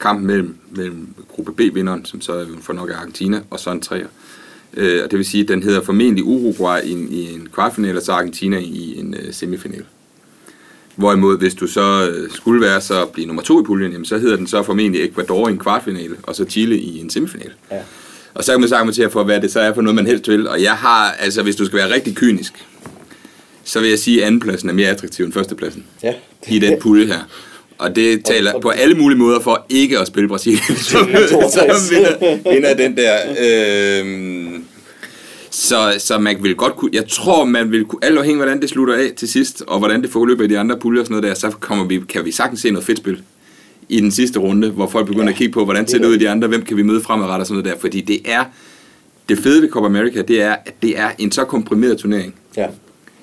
kampen 0.00 0.26
mellem, 0.26 0.54
mellem 0.70 1.08
gruppe 1.28 1.52
B-vinderen, 1.52 2.04
som 2.04 2.20
så 2.20 2.46
for 2.60 2.72
nok 2.72 2.90
er 2.90 2.96
Argentina, 2.96 3.40
og 3.50 3.60
så 3.60 3.70
en 3.70 3.80
træer. 3.80 4.06
Øh, 4.76 5.04
og 5.04 5.10
det 5.10 5.18
vil 5.18 5.26
sige, 5.26 5.42
at 5.42 5.48
den 5.48 5.62
hedder 5.62 5.82
formentlig 5.82 6.24
Uruguay 6.24 6.80
i 6.84 6.92
en, 6.92 7.08
i 7.12 7.34
en 7.34 7.48
kvartfinale, 7.54 7.98
og 7.98 8.02
så 8.02 8.12
Argentina 8.12 8.58
i 8.58 8.98
en 8.98 9.14
øh, 9.14 9.32
semifinal. 9.32 9.84
Hvorimod, 11.00 11.38
hvis 11.38 11.54
du 11.54 11.66
så 11.66 12.08
øh, 12.10 12.30
skulle 12.34 12.60
være 12.60 12.80
så 12.80 13.04
blive 13.06 13.26
nummer 13.26 13.42
to 13.42 13.60
i 13.60 13.64
puljen, 13.64 13.92
jamen, 13.92 14.04
så 14.04 14.18
hedder 14.18 14.36
den 14.36 14.46
så 14.46 14.62
formentlig 14.62 15.04
Ecuador 15.04 15.48
i 15.48 15.50
en 15.52 15.58
kvartfinale, 15.58 16.16
og 16.22 16.34
så 16.36 16.44
Chile 16.44 16.78
i 16.78 16.98
en 17.00 17.10
semifinal. 17.10 17.50
Ja. 17.70 17.76
Og 18.34 18.44
så 18.44 18.52
kan 18.52 18.60
man 18.60 18.68
så 18.68 18.74
argumentere 18.76 19.10
for, 19.10 19.24
hvad 19.24 19.40
det 19.40 19.52
så 19.52 19.60
er 19.60 19.74
for 19.74 19.82
noget, 19.82 19.94
man 19.94 20.06
helst 20.06 20.28
vil. 20.28 20.48
Og 20.48 20.62
jeg 20.62 20.72
har, 20.72 21.10
altså 21.18 21.42
hvis 21.42 21.56
du 21.56 21.64
skal 21.66 21.78
være 21.78 21.94
rigtig 21.94 22.14
kynisk, 22.14 22.52
så 23.64 23.80
vil 23.80 23.88
jeg 23.88 23.98
sige, 23.98 24.20
at 24.20 24.26
andenpladsen 24.26 24.68
er 24.68 24.72
mere 24.72 24.88
attraktiv 24.88 25.24
end 25.24 25.32
førstepladsen 25.32 25.84
Ja. 26.02 26.14
i 26.48 26.58
den 26.58 26.80
pulje 26.80 27.06
her. 27.06 27.18
Og 27.78 27.96
det 27.96 28.24
taler 28.24 28.60
på 28.60 28.68
alle 28.68 28.94
mulige 28.94 29.18
måder 29.18 29.40
for 29.40 29.66
ikke 29.68 29.98
at 29.98 30.06
spille 30.06 30.28
Brasilien, 30.28 30.76
som, 30.76 31.08
som 31.50 31.68
vinder, 31.90 32.52
vinder 32.52 32.74
den 32.74 32.96
der. 32.96 33.16
Øhm, 34.00 34.49
så, 35.50 35.94
så 35.98 36.18
man 36.18 36.42
vil 36.42 36.54
godt 36.54 36.76
kunne, 36.76 36.90
jeg 36.92 37.08
tror 37.08 37.44
man 37.44 37.72
vil 37.72 37.84
kunne, 37.84 38.04
alt 38.04 38.18
afhængig 38.18 38.40
af, 38.40 38.46
hvordan 38.46 38.62
det 38.62 38.70
slutter 38.70 38.94
af 38.94 39.12
til 39.16 39.28
sidst, 39.28 39.62
og 39.66 39.78
hvordan 39.78 40.02
det 40.02 40.10
forløber 40.10 40.44
i 40.44 40.46
de 40.46 40.58
andre 40.58 40.76
puljer 40.76 41.00
og 41.00 41.06
sådan 41.06 41.22
noget 41.22 41.42
der, 41.42 41.50
så 41.50 41.56
kommer 41.56 41.84
vi, 41.84 42.00
kan 42.08 42.24
vi 42.24 42.32
sagtens 42.32 42.60
se 42.60 42.70
noget 42.70 42.86
fedt 42.86 42.98
spil 42.98 43.22
i 43.88 44.00
den 44.00 44.10
sidste 44.10 44.38
runde, 44.38 44.70
hvor 44.70 44.86
folk 44.86 45.06
begynder 45.06 45.24
Ja, 45.24 45.30
at 45.30 45.36
kigge 45.36 45.52
på, 45.52 45.64
hvordan 45.64 45.82
det 45.82 45.90
ser 45.90 45.98
er 45.98 46.02
det 46.02 46.08
ud 46.08 46.14
i 46.14 46.18
de 46.18 46.28
andre, 46.28 46.48
hvem 46.48 46.62
kan 46.62 46.76
vi 46.76 46.82
møde 46.82 47.00
fremadrettet 47.00 47.40
og 47.40 47.46
sådan 47.46 47.62
noget 47.62 47.74
der, 47.74 47.80
fordi 47.80 48.00
det 48.00 48.20
er, 48.24 48.44
det 49.28 49.38
fede 49.38 49.62
ved 49.62 49.70
Copa 49.70 49.86
America, 49.86 50.22
det 50.22 50.42
er, 50.42 50.56
at 50.66 50.74
det 50.82 50.98
er 50.98 51.10
en 51.18 51.32
så 51.32 51.44
komprimeret 51.44 51.98
turnering. 51.98 52.34
Ja. 52.56 52.66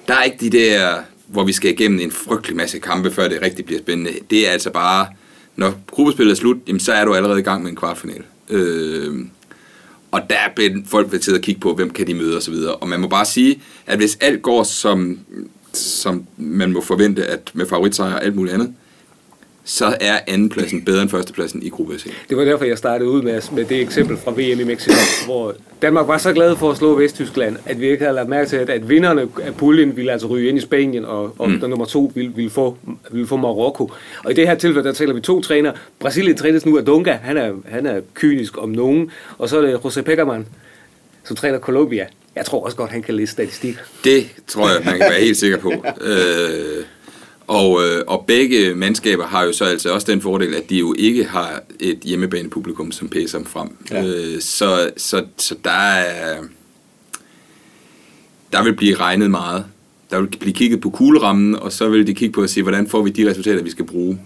Der 0.07 0.13
er 0.13 0.23
ikke 0.23 0.38
de 0.39 0.49
der, 0.49 0.95
hvor 1.28 1.43
vi 1.43 1.53
skal 1.53 1.71
igennem 1.71 1.99
en 1.99 2.11
frygtelig 2.11 2.57
masse 2.57 2.80
kampe, 2.80 3.11
før 3.11 3.28
det 3.28 3.41
rigtig 3.41 3.65
bliver 3.65 3.80
spændende. 3.80 4.11
Det 4.30 4.47
er 4.47 4.51
altså 4.51 4.69
bare, 4.69 5.07
når 5.55 5.73
gruppespillet 5.91 6.32
er 6.32 6.36
slut, 6.36 6.57
jamen, 6.67 6.80
så 6.80 6.93
er 6.93 7.05
du 7.05 7.13
allerede 7.13 7.39
i 7.39 7.43
gang 7.43 7.63
med 7.63 7.69
en 7.69 7.75
kvartfinal. 7.75 8.23
Øh, 8.49 9.15
og 10.12 10.22
der 10.30 10.36
er 10.36 10.82
folk 10.86 11.12
ved 11.12 11.20
tid 11.20 11.36
at 11.36 11.41
kigge 11.41 11.62
på, 11.62 11.74
hvem 11.74 11.89
kan 11.89 12.08
de 12.08 12.14
møde 12.14 12.38
osv. 12.38 12.53
Og 12.82 12.88
man 12.88 12.99
må 12.99 13.08
bare 13.08 13.26
sige, 13.26 13.62
at 13.86 13.97
hvis 13.97 14.18
alt 14.22 14.41
går 14.41 14.64
som, 14.64 15.20
som 15.74 16.26
man 16.38 16.72
må 16.72 16.82
forvente, 16.82 17.26
at 17.26 17.51
med 17.53 17.66
favoritsejr 17.66 18.14
og 18.14 18.24
alt 18.24 18.36
muligt 18.36 18.53
andet, 18.53 18.74
så 19.68 19.97
er 20.01 20.20
andenpladsen 20.28 20.82
bedre 20.82 21.01
end 21.01 21.09
førstepladsen 21.09 21.63
i 21.63 21.70
gruppe 21.70 21.99
C. 21.99 22.03
Det 22.30 22.38
var 22.38 22.43
derfor, 22.43 22.65
jeg 22.65 22.78
startede 22.78 23.09
ud 23.09 23.22
med, 23.22 23.41
med 23.51 23.65
det 23.65 23.82
eksempel 23.82 24.18
fra 24.18 24.32
VM 24.32 24.59
i 24.59 24.63
Mexico, 24.63 24.95
hvor 25.26 25.55
Danmark 25.82 26.07
var 26.07 26.18
så 26.18 26.34
glad 26.34 26.55
for 26.55 26.72
at 26.72 26.78
slå 26.78 26.95
Vesttyskland, 26.95 27.57
at 27.65 27.82
vi 27.82 27.89
ikke 27.89 28.03
havde 28.03 28.15
lagt 28.15 28.30
mærke 28.30 28.49
til, 28.49 28.55
at, 28.55 28.70
at 28.70 28.89
vinderne 28.89 29.22
af 29.22 29.55
puljen 29.55 29.97
ville 29.97 30.11
altså 30.11 30.28
ryge 30.28 30.49
ind 30.49 30.57
i 30.57 30.61
Spanien, 30.61 31.05
og, 31.05 31.36
og 31.38 31.49
mm. 31.49 31.59
der 31.59 31.68
nummer 31.68 31.86
to 31.86 32.11
ville, 32.15 32.32
ville, 32.36 32.49
få, 32.49 32.78
ville 33.11 33.28
få 33.28 33.36
Marokko. 33.36 33.91
Og 34.24 34.32
i 34.32 34.34
det 34.34 34.47
her 34.47 34.55
tilfælde, 34.55 34.88
der 34.88 34.93
taler 34.93 35.13
vi 35.13 35.22
to 35.22 35.41
træner. 35.41 35.72
Brasilien 35.99 36.38
trænes 36.38 36.65
nu 36.65 36.78
af 36.78 36.86
Dunga, 36.86 37.11
han 37.11 37.38
er, 37.38 37.53
han 37.65 37.86
er 37.86 38.01
kynisk 38.13 38.57
om 38.57 38.70
nogen, 38.70 39.11
og 39.38 39.49
så 39.49 39.57
er 39.57 39.61
det 39.61 39.76
José 39.76 40.01
Peckerman, 40.01 40.45
som 41.24 41.36
træner 41.36 41.59
Colombia. 41.59 42.07
Jeg 42.36 42.45
tror 42.45 42.65
også 42.65 42.78
godt, 42.78 42.91
han 42.91 43.03
kan 43.03 43.13
læse 43.13 43.32
statistik. 43.32 43.76
Det 44.03 44.28
tror 44.47 44.70
jeg, 44.70 44.82
man 44.86 44.97
kan 44.97 45.09
være 45.09 45.22
helt 45.22 45.38
sikker 45.38 45.57
på. 45.57 45.72
Øh, 46.01 46.84
og, 47.48 47.82
øh, 47.84 48.04
og 48.08 48.26
begge 48.28 48.76
mandskaber 48.76 49.26
har 49.26 49.43
jo 49.43 49.54
så 49.54 49.66
altså 49.66 49.93
også 49.93 50.12
den 50.12 50.22
fordel, 50.22 50.56
at 50.56 50.70
de 50.70 50.78
jo 50.78 50.95
ikke 50.98 51.24
har 51.24 51.64
et 51.80 52.00
hjemmebanepublikum, 52.00 52.91
som 52.91 53.10
pæser 53.10 53.38
dem 53.38 53.48
frem. 53.48 53.70
Ja. 53.91 54.06
Øh, 54.06 54.41
så, 54.41 54.89
så, 54.98 55.26
så 55.38 55.56
der 55.64 55.72
er... 55.72 56.43
Der 58.52 58.64
vil 58.64 58.76
blive 58.76 58.95
regnet 58.95 59.32
meget. 59.32 59.66
Der 60.12 60.20
vil 60.22 60.28
blive 60.39 60.54
kigget 60.54 60.82
på 60.82 60.89
kuglerammen, 60.89 61.56
og 61.56 61.72
så 61.72 61.89
vil 61.89 62.08
de 62.08 62.14
kigge 62.14 62.34
på 62.34 62.41
at 62.41 62.50
se, 62.50 62.62
hvordan 62.62 62.88
får 62.88 63.02
vi 63.02 63.10
de 63.10 63.30
resultater, 63.30 63.64
vi 63.64 63.70
skal 63.70 63.86
bruge. 63.86 64.20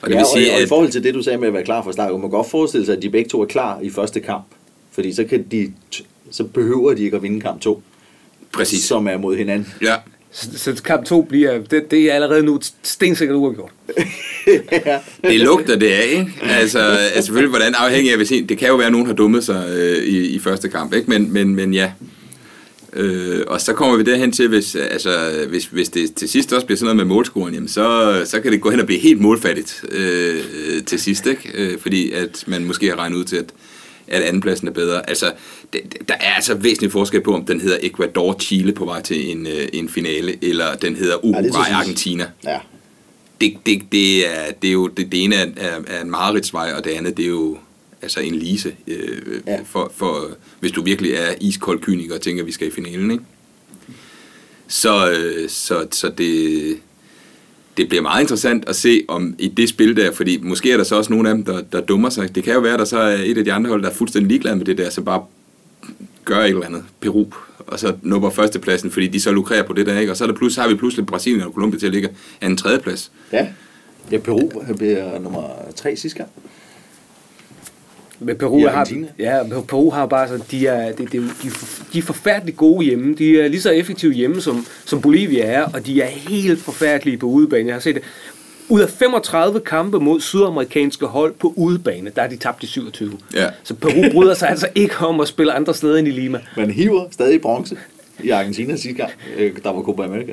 Og 0.00 0.08
det 0.08 0.14
ja, 0.14 0.20
vil 0.20 0.26
sige, 0.34 0.50
og, 0.50 0.56
og 0.56 0.62
i 0.62 0.66
forhold 0.66 0.90
til 0.90 1.02
det, 1.02 1.14
du 1.14 1.22
sagde 1.22 1.38
med 1.38 1.48
at 1.48 1.54
være 1.54 1.64
klar 1.64 1.82
fra 1.82 1.92
start, 1.92 2.12
man 2.12 2.20
kan 2.20 2.30
godt 2.30 2.50
forestille 2.50 2.86
sig, 2.86 2.96
at 2.96 3.02
de 3.02 3.10
begge 3.10 3.30
to 3.30 3.42
er 3.42 3.46
klar 3.46 3.80
i 3.80 3.90
første 3.90 4.20
kamp. 4.20 4.44
Fordi 4.90 5.12
så, 5.12 5.24
kan 5.24 5.46
de, 5.50 5.72
så 6.30 6.44
behøver 6.44 6.94
de 6.94 7.02
ikke 7.02 7.16
at 7.16 7.22
vinde 7.22 7.40
kamp 7.40 7.60
to, 7.60 7.82
Præcis. 8.52 8.84
som 8.84 9.06
er 9.06 9.16
mod 9.16 9.36
hinanden. 9.36 9.72
Ja, 9.82 9.94
Så, 10.32 10.48
så 10.56 10.82
kamp 10.82 11.04
2 11.04 11.22
bliver, 11.22 11.58
det, 11.70 11.90
det 11.90 12.10
er 12.10 12.14
allerede 12.14 12.42
nu 12.42 12.60
stensikkert 12.82 13.36
uafgjort. 13.36 13.70
det 15.22 15.40
lugter 15.40 15.76
det 15.76 15.90
af, 15.90 16.06
ikke? 16.10 16.32
Altså, 16.42 16.78
altså 16.78 17.26
selvfølgelig, 17.26 17.50
hvordan 17.50 17.74
afhængig 17.74 18.10
af, 18.10 18.16
hvis 18.16 18.32
en, 18.32 18.48
det 18.48 18.58
kan 18.58 18.68
jo 18.68 18.76
være, 18.76 18.86
at 18.86 18.92
nogen 18.92 19.06
har 19.06 19.14
dummet 19.14 19.44
sig 19.44 19.66
øh, 19.68 19.96
i, 19.96 20.28
i 20.28 20.38
første 20.38 20.68
kamp, 20.68 20.94
ikke? 20.94 21.10
Men, 21.10 21.32
men, 21.32 21.54
men 21.54 21.74
ja. 21.74 21.92
Øh, 22.92 23.44
og 23.46 23.60
så 23.60 23.72
kommer 23.72 23.96
vi 23.96 24.02
derhen 24.02 24.32
til, 24.32 24.48
hvis, 24.48 24.74
altså, 24.74 25.10
hvis, 25.48 25.66
hvis 25.66 25.88
det 25.88 26.14
til 26.14 26.28
sidst 26.28 26.52
også 26.52 26.66
bliver 26.66 26.78
sådan 26.78 26.96
noget 26.96 27.06
med 27.06 27.14
målscoren, 27.14 27.54
jamen 27.54 27.68
så, 27.68 28.22
så 28.24 28.40
kan 28.40 28.52
det 28.52 28.60
gå 28.60 28.70
hen 28.70 28.80
og 28.80 28.86
blive 28.86 29.00
helt 29.00 29.20
målfattigt 29.20 29.84
øh, 29.92 30.44
til 30.86 31.00
sidst, 31.00 31.26
ikke? 31.26 31.50
Øh, 31.54 31.78
fordi 31.78 32.12
at 32.12 32.44
man 32.46 32.64
måske 32.64 32.88
har 32.88 32.98
regnet 32.98 33.16
ud 33.16 33.24
til, 33.24 33.36
at, 33.36 33.44
at 34.10 34.22
andenpladsen 34.22 34.68
er 34.68 34.72
bedre. 34.72 35.08
Altså, 35.08 35.32
det, 35.72 35.80
der 36.08 36.14
er 36.14 36.34
altså 36.34 36.54
væsentlig 36.54 36.92
forskel 36.92 37.20
på, 37.20 37.34
om 37.34 37.44
den 37.44 37.60
hedder 37.60 37.78
Ecuador-Chile 37.82 38.72
på 38.72 38.84
vej 38.84 39.02
til 39.02 39.30
en, 39.30 39.46
øh, 39.46 39.68
en 39.72 39.88
finale, 39.88 40.44
eller 40.44 40.74
den 40.74 40.96
hedder 40.96 41.14
er 41.14 41.42
sidst. 41.42 41.56
Uruguay-Argentina 41.56 42.26
Ja. 42.44 42.58
det, 43.40 43.56
det, 43.66 43.82
det, 43.92 44.28
er, 44.28 44.52
det 44.62 44.68
er 44.68 44.72
jo 44.72 44.88
det, 44.88 45.12
det 45.12 45.24
ene 45.24 45.34
er, 45.34 45.46
er, 45.56 45.80
er 45.86 46.00
en 46.02 46.10
mareridtsvej, 46.10 46.72
og 46.76 46.84
det 46.84 46.90
andet 46.90 47.16
det 47.16 47.24
er 47.24 47.28
jo 47.28 47.58
altså 48.02 48.20
en 48.20 48.34
lise, 48.34 48.74
øh, 48.86 49.40
ja. 49.46 49.58
for, 49.64 49.92
for, 49.96 50.30
hvis 50.60 50.72
du 50.72 50.82
virkelig 50.82 51.12
er 51.12 51.34
iskold 51.40 51.80
kyniker 51.80 52.14
og 52.14 52.20
tænker, 52.20 52.42
at 52.42 52.46
vi 52.46 52.52
skal 52.52 52.68
i 52.68 52.70
finalen. 52.70 53.10
Ikke? 53.10 53.24
Så, 54.68 55.10
øh, 55.10 55.48
så, 55.48 55.86
så 55.90 56.08
det, 56.08 56.78
det 57.78 57.88
bliver 57.88 58.02
meget 58.02 58.20
interessant 58.20 58.68
at 58.68 58.76
se 58.76 59.04
om 59.08 59.34
i 59.38 59.48
det 59.48 59.68
spil 59.68 59.96
der, 59.96 60.12
fordi 60.12 60.38
måske 60.42 60.72
er 60.72 60.76
der 60.76 60.84
så 60.84 60.96
også 60.96 61.12
nogle 61.12 61.28
af 61.28 61.34
dem, 61.34 61.44
der, 61.44 61.60
der 61.72 61.80
dummer 61.80 62.10
sig. 62.10 62.34
Det 62.34 62.44
kan 62.44 62.54
jo 62.54 62.60
være, 62.60 62.72
at 62.72 62.78
der 62.78 62.84
så 62.84 62.98
er 62.98 63.18
et 63.24 63.38
af 63.38 63.44
de 63.44 63.52
andre 63.52 63.70
hold, 63.70 63.82
der 63.82 63.88
er 63.88 63.94
fuldstændig 63.94 64.28
ligeglad 64.28 64.56
med 64.56 64.64
det 64.64 64.78
der, 64.78 64.90
så 64.90 65.00
bare 65.00 65.22
gør 66.24 66.38
et 66.38 66.48
eller 66.48 66.66
andet. 66.66 66.84
Peru, 67.00 67.26
og 67.58 67.78
så 67.78 67.94
nupper 68.02 68.30
førstepladsen, 68.30 68.90
fordi 68.90 69.06
de 69.06 69.20
så 69.20 69.32
lukrerer 69.32 69.62
på 69.62 69.72
det 69.72 69.86
der, 69.86 69.98
ikke? 69.98 70.12
Og 70.12 70.16
så, 70.16 70.24
er 70.24 70.28
der 70.28 70.34
plus, 70.34 70.54
så 70.54 70.60
har 70.60 70.68
vi 70.68 70.74
pludselig 70.74 71.06
Brasilien 71.06 71.42
og 71.42 71.52
Colombia 71.52 71.78
til 71.78 71.86
at 71.86 71.92
ligge 71.92 72.08
af 72.40 72.46
en 72.46 72.56
tredjeplads. 72.56 73.10
Ja. 73.32 73.48
Ja, 74.12 74.18
Peru 74.18 74.50
bliver 74.76 75.18
nummer 75.18 75.48
tre 75.76 75.96
sidste 75.96 76.18
gang. 76.18 76.30
Men 78.20 78.36
Peru 78.36 78.58
I 78.58 78.62
har, 78.62 78.88
ja, 79.18 79.42
Peru 79.68 79.90
har 79.90 80.06
bare 80.06 80.28
så, 80.28 80.40
de 80.50 80.66
er, 80.66 80.92
de, 80.92 81.04
er 81.16 81.20
for- 81.50 81.84
de 81.92 81.98
er 81.98 82.02
forfærdeligt 82.02 82.56
gode 82.56 82.84
hjemme. 82.84 83.14
De 83.14 83.40
er 83.40 83.48
lige 83.48 83.60
så 83.62 83.70
effektive 83.70 84.12
hjemme, 84.12 84.40
som, 84.40 84.66
som 84.84 85.00
Bolivia 85.00 85.44
er, 85.44 85.62
og 85.64 85.86
de 85.86 86.00
er 86.02 86.06
helt 86.06 86.60
forfærdelige 86.60 87.16
på 87.18 87.26
udebane. 87.26 87.66
Jeg 87.66 87.74
har 87.74 87.80
set 87.80 87.94
det. 87.94 88.02
Ud 88.70 88.80
af 88.80 88.88
35 88.88 89.60
kampe 89.60 90.00
mod 90.00 90.20
sydamerikanske 90.20 91.06
hold 91.06 91.34
på 91.34 91.52
udebane, 91.56 92.10
der 92.16 92.22
er 92.22 92.28
de 92.28 92.36
tabt 92.36 92.62
i 92.62 92.66
27. 92.66 93.18
Ja. 93.34 93.46
Så 93.62 93.74
Peru 93.74 94.12
bryder 94.12 94.34
sig 94.34 94.48
altså 94.50 94.68
ikke 94.74 94.96
om 94.98 95.20
at 95.20 95.28
spille 95.28 95.52
andre 95.52 95.74
steder 95.74 95.96
end 95.96 96.08
i 96.08 96.10
Lima. 96.10 96.40
Man 96.56 96.70
hiver 96.70 97.04
stadig 97.10 97.40
bronze 97.40 97.76
i 98.24 98.30
Argentina 98.30 98.76
sidste 98.76 98.92
gang, 99.02 99.10
øh, 99.36 99.52
der 99.64 99.72
var 99.72 99.82
Copa 99.82 100.02
America. 100.02 100.32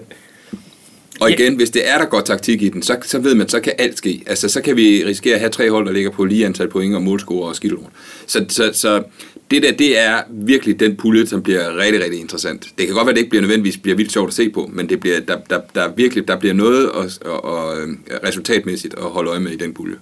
Og 1.20 1.32
igen, 1.32 1.56
hvis 1.56 1.70
det 1.70 1.90
er 1.90 1.98
der 1.98 2.06
godt 2.06 2.26
taktik 2.26 2.62
i 2.62 2.70
den, 2.70 2.82
så, 2.82 2.98
så 3.04 3.20
ved 3.20 3.36
man, 3.36 3.50
så 3.50 3.60
kan 3.60 3.74
alt 3.78 3.98
ske. 3.98 4.24
Altså, 4.26 4.50
så 4.50 4.62
kan 4.62 4.78
vi 4.78 5.04
risikere 5.06 5.34
at 5.34 5.40
have 5.40 5.50
tre 5.50 5.72
hold, 5.72 5.86
der 5.86 5.92
ligger 5.92 6.10
på 6.10 6.26
lige 6.26 6.46
antal 6.46 6.70
point 6.70 6.96
og 6.96 7.02
målscorer 7.02 7.50
og 7.50 7.56
skildrum. 7.56 7.86
Så, 8.28 8.46
så, 8.50 8.70
så 8.74 9.04
det 9.52 9.64
der, 9.64 9.72
det 9.72 10.00
er 10.00 10.22
virkelig 10.30 10.80
den 10.80 10.96
pulje, 10.96 11.28
som 11.28 11.44
bliver 11.44 11.78
rigtig, 11.78 12.04
rigtig 12.04 12.20
interessant. 12.20 12.68
Det 12.78 12.88
kan 12.88 12.96
godt 12.96 13.06
være, 13.06 13.12
at 13.12 13.16
det 13.16 13.22
ikke 13.22 13.30
bliver 13.30 13.42
nødvendigvis 13.42 13.78
bliver 13.78 13.98
vildt 13.98 14.12
sjovt 14.12 14.28
at 14.28 14.34
se 14.34 14.50
på, 14.50 14.70
men 14.74 14.90
det 14.90 15.00
bliver, 15.00 15.20
der, 15.20 15.38
der, 15.50 15.60
der, 15.76 15.82
er 15.82 15.92
virkelig, 15.96 16.28
der 16.28 16.40
bliver 16.40 16.54
noget 16.54 16.92
og, 16.92 17.10
og, 17.26 17.44
og, 17.46 17.80
øh, 17.80 17.88
resultatmæssigt 18.24 18.94
at 18.98 19.04
holde 19.04 19.30
øje 19.30 19.40
med 19.40 19.52
i 19.52 19.58
den 19.58 19.74
pulje 19.74 19.96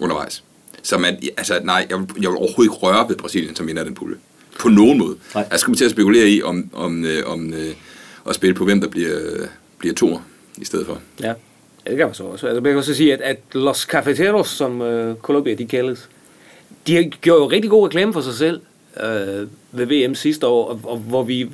undervejs. 0.00 0.42
Så 0.82 0.98
man, 0.98 1.16
altså, 1.36 1.60
nej, 1.64 1.86
jeg 1.90 1.98
vil, 1.98 2.06
jeg 2.22 2.30
vil 2.30 2.36
overhovedet 2.38 2.72
ikke 2.72 2.86
røre 2.86 3.08
ved 3.08 3.16
Brasilien, 3.16 3.56
som 3.56 3.66
vinder 3.66 3.84
den 3.84 3.94
pulje. 3.94 4.16
På 4.60 4.68
nogen 4.68 4.98
måde. 4.98 5.16
Nej. 5.34 5.48
Jeg 5.50 5.60
skulle 5.60 5.78
til 5.78 5.84
at 5.84 5.90
spekulere 5.90 6.28
i, 6.28 6.42
om, 6.42 6.70
om, 6.72 7.04
øh, 7.04 7.22
om 7.26 7.54
øh, 7.54 7.74
at 8.28 8.34
spille 8.34 8.54
på, 8.54 8.64
hvem 8.64 8.80
der 8.80 8.88
bliver, 8.88 9.18
bliver 9.78 9.94
toer 9.94 10.18
i 10.58 10.64
stedet 10.64 10.86
for. 10.86 11.00
Ja, 11.20 11.28
ja 11.86 11.90
det 11.90 11.96
kan 11.96 12.06
man 12.06 12.14
så 12.14 12.24
også. 12.24 12.46
Altså, 12.46 12.60
man 12.60 12.72
kan 12.72 12.78
også 12.78 12.94
sige, 12.94 13.12
at, 13.12 13.20
at 13.20 13.38
Los 13.52 13.78
Cafeteros, 13.78 14.48
som 14.48 14.82
øh, 14.82 15.16
Colombia 15.16 15.54
de 15.54 15.66
kaldes, 15.66 16.08
de 16.86 16.94
har 16.94 17.02
gjort 17.02 17.38
jo 17.38 17.46
rigtig 17.46 17.70
god 17.70 17.86
reklame 17.86 18.12
for 18.12 18.20
sig 18.20 18.34
selv 18.34 18.60
øh, 18.96 19.48
ved 19.72 19.86
VM 19.86 20.14
sidste 20.14 20.46
år, 20.46 20.68
og, 20.68 20.80
og 20.84 20.98
hvor 20.98 21.22
vi 21.22 21.48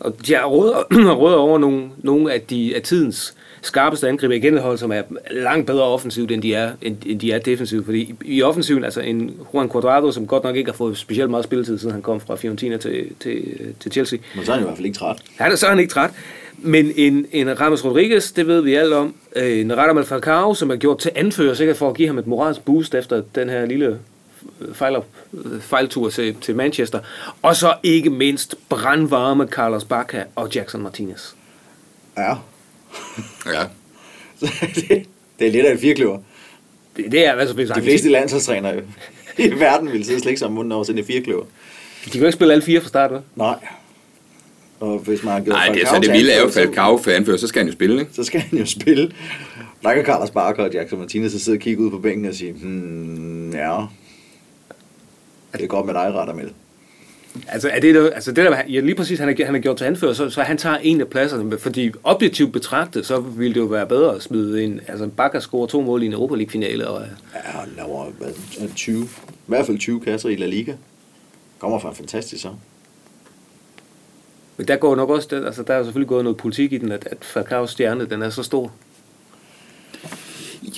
og 0.00 0.26
de 0.26 0.34
har 0.34 0.44
rådet, 0.44 0.74
rådet 1.20 1.36
over 1.36 1.58
nogle, 1.58 1.88
nogle 1.98 2.32
af, 2.32 2.40
de, 2.40 2.76
af 2.76 2.82
tidens 2.82 3.34
skarpeste 3.62 4.08
angriber 4.08 4.34
igen 4.34 4.54
et 4.54 4.62
hold, 4.62 4.78
som 4.78 4.92
er 4.92 5.02
langt 5.30 5.66
bedre 5.66 5.82
offensivt, 5.82 6.30
end 6.30 6.42
de 6.42 6.54
er, 6.54 6.72
end, 6.82 6.96
end 7.06 7.20
de 7.20 7.32
er 7.32 7.38
defensivt. 7.38 7.84
Fordi 7.84 7.98
i, 7.98 8.14
i 8.24 8.42
offensiven, 8.42 8.84
altså 8.84 9.00
en 9.00 9.40
Juan 9.54 9.68
Cuadrado, 9.68 10.12
som 10.12 10.26
godt 10.26 10.44
nok 10.44 10.56
ikke 10.56 10.70
har 10.70 10.76
fået 10.76 10.98
specielt 10.98 11.30
meget 11.30 11.44
spilletid, 11.44 11.78
siden 11.78 11.92
han 11.92 12.02
kom 12.02 12.20
fra 12.20 12.36
Fiorentina 12.36 12.76
til, 12.76 13.06
til, 13.20 13.58
til 13.80 13.92
Chelsea, 13.92 14.18
Men 14.34 14.44
så 14.44 14.52
er 14.52 14.56
han 14.56 14.64
i 14.64 14.66
hvert 14.66 14.76
fald 14.76 14.86
ikke 14.86 14.98
træt. 14.98 15.16
han 15.36 15.52
er, 15.52 15.56
så 15.56 15.66
er 15.66 15.70
han 15.70 15.78
ikke 15.78 15.92
træt. 15.92 16.10
Men 16.58 16.92
en, 16.96 17.26
en 17.32 17.60
Ramos 17.60 17.84
Rodriguez, 17.84 18.32
det 18.32 18.46
ved 18.46 18.60
vi 18.60 18.74
alt 18.74 18.92
om. 18.92 19.14
Øh, 19.36 19.58
En 19.60 19.76
Radamel 19.76 20.04
Falcao, 20.04 20.54
som 20.54 20.70
er 20.70 20.76
gjort 20.76 20.98
til 20.98 21.10
anfører, 21.14 21.54
sikkert 21.54 21.76
for 21.76 21.88
at 21.90 21.96
give 21.96 22.08
ham 22.08 22.18
et 22.18 22.26
moralsk 22.26 22.60
boost 22.64 22.94
efter 22.94 23.22
den 23.34 23.48
her 23.48 23.66
lille 23.66 23.98
øh, 24.60 24.74
fejl, 24.74 24.96
øh, 25.34 25.60
fejltur 25.60 26.10
til, 26.10 26.36
til 26.40 26.56
Manchester. 26.56 27.00
Og 27.42 27.56
så 27.56 27.74
ikke 27.82 28.10
mindst 28.10 28.54
brandvarme 28.68 29.46
Carlos 29.46 29.84
Bacca 29.84 30.24
og 30.36 30.54
Jackson 30.54 30.82
Martinez. 30.82 31.32
Ja. 32.16 32.34
Ja. 33.46 33.62
det, 34.74 35.06
det 35.38 35.46
er 35.46 35.50
lidt 35.52 35.66
af 35.66 35.72
et 35.74 35.80
firkløver. 35.80 36.18
Det, 36.96 37.12
det 37.12 37.26
er 37.26 37.32
altså, 37.32 37.72
De 37.76 37.82
fleste 37.82 38.08
landsholdstrænere 38.08 38.82
i 39.38 39.50
verden 39.60 39.92
vil 39.92 40.04
sidde 40.04 40.20
slik 40.20 40.38
sammen 40.38 40.54
munden 40.54 40.72
over 40.72 40.90
et 40.90 41.06
firkløver. 41.06 41.44
De 42.04 42.10
kan 42.10 42.20
jo 42.20 42.26
ikke 42.26 42.36
spille 42.36 42.52
alle 42.52 42.64
fire 42.64 42.80
fra 42.80 42.88
start, 42.88 43.12
vel? 43.12 43.20
Nej. 43.34 43.56
Og 44.80 44.98
hvis 44.98 45.22
man 45.22 45.32
har 45.32 45.40
gjort 45.40 45.54
Nej, 45.54 45.68
det, 45.74 45.88
så 45.88 45.98
det 46.02 46.12
vilde 46.12 46.32
er 46.32 46.40
jo 46.40 46.50
Falcao 46.50 46.96
for 46.96 47.10
anfører, 47.10 47.36
så 47.36 47.46
skal 47.46 47.60
han 47.60 47.66
jo 47.66 47.72
spille, 47.72 48.00
ikke? 48.00 48.12
så 48.14 48.24
skal 48.24 48.40
han 48.40 48.58
jo 48.58 48.66
spille. 48.66 49.12
Der 49.82 49.94
kan 49.94 50.04
Carlos 50.04 50.30
Barker 50.30 50.64
og 50.64 50.72
Jackson 50.72 50.98
Martinez 50.98 51.32
så 51.32 51.38
sidde 51.38 51.56
og 51.56 51.60
kigge 51.60 51.82
ud 51.82 51.90
på 51.90 51.98
bænken 51.98 52.24
og 52.24 52.34
sige, 52.34 52.52
hmm, 52.52 53.52
ja, 53.52 53.80
det 55.52 55.62
er 55.62 55.66
godt 55.66 55.86
med 55.86 55.94
dig, 55.94 56.14
retter 56.14 56.34
med. 56.34 56.48
Altså, 57.48 57.68
er 57.68 57.80
det, 57.80 57.94
der, 57.94 58.10
altså 58.10 58.32
det 58.32 58.44
der, 58.44 58.62
ja, 58.68 58.80
lige 58.80 58.94
præcis, 58.94 59.18
han 59.18 59.28
er, 59.28 59.46
han 59.46 59.54
er 59.54 59.58
gjort 59.58 59.76
til 59.76 59.84
anfører, 59.84 60.12
så, 60.12 60.30
så 60.30 60.42
han 60.42 60.58
tager 60.58 60.76
en 60.76 61.00
af 61.00 61.08
pladserne, 61.08 61.58
fordi 61.58 61.92
objektivt 62.04 62.52
betragtet, 62.52 63.06
så 63.06 63.20
ville 63.20 63.54
det 63.54 63.60
jo 63.60 63.64
være 63.64 63.86
bedre 63.86 64.14
at 64.14 64.22
smide 64.22 64.64
en, 64.64 64.80
altså 64.88 65.06
Bakker 65.06 65.40
scorer 65.40 65.66
to 65.66 65.80
mål 65.80 66.02
i 66.02 66.06
en 66.06 66.12
Europa 66.12 66.34
League-finale, 66.34 66.88
og 66.88 67.02
Ja, 67.34 67.40
han 67.40 67.68
laver 67.76 68.04
hvad, 68.18 68.68
20, 68.76 69.04
i 69.04 69.08
hvert 69.46 69.66
fald 69.66 69.78
20 69.78 70.00
kasser 70.00 70.28
i 70.28 70.36
La 70.36 70.46
Liga. 70.46 70.72
Kommer 71.58 71.78
fra 71.78 71.88
en 71.88 71.96
fantastisk 71.96 72.42
så. 72.42 72.48
Men 74.56 74.68
der 74.68 74.76
går 74.76 74.96
nok 74.96 75.10
også, 75.10 75.28
den, 75.30 75.44
altså 75.44 75.62
der 75.62 75.74
er 75.74 75.84
selvfølgelig 75.84 76.08
gået 76.08 76.24
noget 76.24 76.36
politik 76.36 76.72
i 76.72 76.78
den, 76.78 76.92
at, 76.92 77.08
at 77.10 77.18
Falcao's 77.36 77.66
stjerne, 77.66 78.06
den 78.06 78.22
er 78.22 78.30
så 78.30 78.42
stor. 78.42 78.72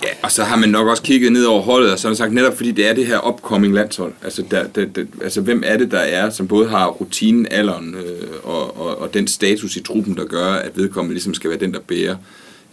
Ja, 0.02 0.08
og 0.22 0.32
så 0.32 0.44
har 0.44 0.56
man 0.56 0.68
nok 0.68 0.88
også 0.88 1.02
kigget 1.02 1.32
ned 1.32 1.44
over 1.44 1.62
holdet, 1.62 1.92
og 1.92 1.98
så 1.98 2.08
har 2.08 2.10
man 2.10 2.16
sagt, 2.16 2.32
netop 2.32 2.56
fordi 2.56 2.72
det 2.72 2.88
er 2.88 2.94
det 2.94 3.06
her 3.06 3.28
upcoming 3.28 3.74
landshold, 3.74 4.12
altså, 4.22 4.44
der, 4.50 4.66
der, 4.66 4.84
der, 4.84 5.04
altså 5.22 5.40
hvem 5.40 5.62
er 5.66 5.76
det, 5.76 5.90
der 5.90 5.98
er, 5.98 6.30
som 6.30 6.48
både 6.48 6.68
har 6.68 6.86
rutinen, 6.88 7.46
alderen 7.50 7.94
øh, 7.94 8.28
og, 8.42 8.80
og, 8.80 8.98
og 8.98 9.14
den 9.14 9.26
status 9.26 9.76
i 9.76 9.82
truppen, 9.82 10.16
der 10.16 10.24
gør, 10.24 10.52
at 10.52 10.76
vedkommende 10.76 11.14
ligesom 11.14 11.34
skal 11.34 11.50
være 11.50 11.58
den, 11.58 11.74
der 11.74 11.80
bærer 11.80 12.16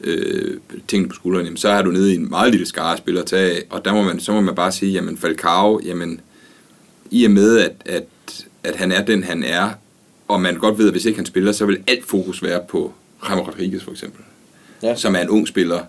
øh, 0.01 0.57
tingene 0.87 1.09
på 1.09 1.15
skuldrene, 1.15 1.45
jamen, 1.45 1.57
så 1.57 1.71
har 1.71 1.81
du 1.81 1.91
nede 1.91 2.13
i 2.13 2.15
en 2.15 2.29
meget 2.29 2.51
lille 2.51 2.65
skare 2.65 2.97
spiller 2.97 3.21
spillere 3.21 3.43
at 3.45 3.51
tage 3.51 3.57
af, 3.57 3.75
og 3.77 3.85
der 3.85 3.93
må 3.93 4.01
man, 4.03 4.19
så 4.19 4.31
må 4.31 4.41
man 4.41 4.55
bare 4.55 4.71
sige, 4.71 4.91
jamen 4.91 5.17
Falcao, 5.17 5.79
jamen 5.85 6.21
i 7.11 7.25
og 7.25 7.31
med, 7.31 7.57
at, 7.57 7.71
at, 7.85 8.03
at 8.63 8.75
han 8.75 8.91
er 8.91 9.05
den, 9.05 9.23
han 9.23 9.43
er, 9.43 9.69
og 10.27 10.41
man 10.41 10.55
godt 10.55 10.77
ved, 10.77 10.87
at 10.87 10.93
hvis 10.93 11.05
ikke 11.05 11.17
han 11.17 11.25
spiller, 11.25 11.51
så 11.51 11.65
vil 11.65 11.77
alt 11.87 12.05
fokus 12.05 12.43
være 12.43 12.61
på 12.69 12.93
Ramon 13.23 13.45
Rodriguez 13.45 13.83
for 13.83 13.91
eksempel 13.91 14.21
Ja. 14.83 14.95
som 14.95 15.15
er 15.15 15.19
en 15.19 15.29
ung 15.29 15.47
spiller, 15.47 15.79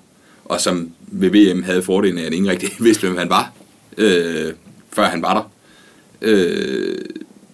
og 0.45 0.61
som 0.61 0.91
ved 1.07 1.31
VM 1.31 1.63
havde 1.63 1.83
fordelen 1.83 2.19
af, 2.19 2.25
at 2.27 2.33
ingen 2.33 2.51
rigtig 2.51 2.69
vidste, 2.85 3.07
hvem 3.07 3.17
han 3.19 3.31
var, 3.31 3.53
øh, 3.99 4.53
før 4.93 5.05
han 5.05 5.23
var 5.23 5.35
der. 5.35 5.51
Øh, 6.23 6.99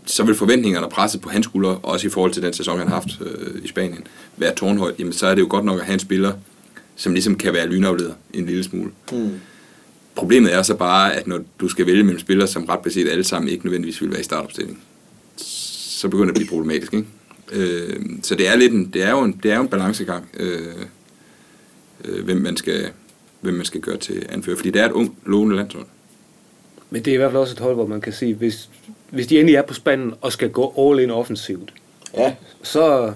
så 0.06 0.24
vil 0.24 0.34
forventningerne 0.34 0.86
og 0.86 0.92
presset 0.92 1.20
på 1.20 1.28
hans 1.28 1.46
skuldre, 1.46 1.78
også 1.82 2.06
i 2.06 2.10
forhold 2.10 2.32
til 2.32 2.42
den 2.42 2.52
sæson, 2.52 2.78
han 2.78 2.88
har 2.88 2.94
haft 2.94 3.08
øh, 3.20 3.64
i 3.64 3.68
Spanien, 3.68 4.06
være 4.36 4.54
tårnhøjt. 4.54 4.94
Jamen, 4.98 5.12
så 5.12 5.26
er 5.26 5.34
det 5.34 5.42
jo 5.42 5.46
godt 5.50 5.64
nok 5.64 5.78
at 5.80 5.84
have 5.86 5.94
en 5.94 6.00
spiller, 6.00 6.32
som 6.96 7.12
ligesom 7.12 7.34
kan 7.34 7.52
være 7.52 7.66
lynafleder 7.66 8.12
en 8.34 8.46
lille 8.46 8.64
smule. 8.64 8.90
Mm. 9.12 9.30
Problemet 10.14 10.54
er 10.54 10.62
så 10.62 10.74
bare, 10.74 11.14
at 11.14 11.26
når 11.26 11.40
du 11.60 11.68
skal 11.68 11.86
vælge 11.86 12.02
mellem 12.02 12.20
spillere, 12.20 12.48
som 12.48 12.64
ret 12.64 12.80
beset 12.80 13.08
alle 13.08 13.24
sammen 13.24 13.48
ikke 13.48 13.64
nødvendigvis 13.64 14.00
vil 14.02 14.10
være 14.10 14.20
i 14.20 14.24
startopstilling, 14.24 14.82
så 16.02 16.08
begynder 16.08 16.26
det 16.26 16.30
at 16.30 16.46
blive 16.46 16.48
problematisk. 16.48 16.94
Ikke? 16.94 17.06
Øh, 17.52 18.00
så 18.22 18.34
det 18.34 18.48
er, 18.48 18.56
lidt 18.56 18.72
en, 18.72 18.90
det, 18.92 19.02
er 19.02 19.10
jo 19.10 19.20
en, 19.20 19.40
det 19.42 19.50
er 19.50 19.56
jo 19.56 19.62
en 19.62 19.68
balancegang, 19.68 20.28
øh, 20.34 20.74
øh, 22.04 22.24
hvem, 22.24 22.36
man 22.36 22.56
skal, 22.56 22.88
hvem 23.40 23.54
man 23.54 23.64
skal 23.64 23.80
gøre 23.80 23.96
til 23.96 24.26
anfører. 24.28 24.56
Fordi 24.56 24.70
det 24.70 24.82
er 24.82 24.86
et 24.86 24.92
ung, 24.92 25.16
lovende 25.26 25.56
landshold. 25.56 25.86
Men 26.90 27.04
det 27.04 27.10
er 27.10 27.14
i 27.14 27.16
hvert 27.16 27.30
fald 27.30 27.40
også 27.40 27.54
et 27.54 27.60
hold, 27.60 27.74
hvor 27.74 27.86
man 27.86 28.00
kan 28.00 28.12
sige, 28.12 28.34
hvis, 28.34 28.70
hvis 29.10 29.26
de 29.26 29.38
endelig 29.40 29.56
er 29.56 29.62
på 29.62 29.74
spanden 29.74 30.14
og 30.20 30.32
skal 30.32 30.50
gå 30.50 30.74
all 30.78 31.00
in 31.00 31.10
offensivt, 31.10 31.72
Ja, 32.16 32.34
så... 32.62 33.12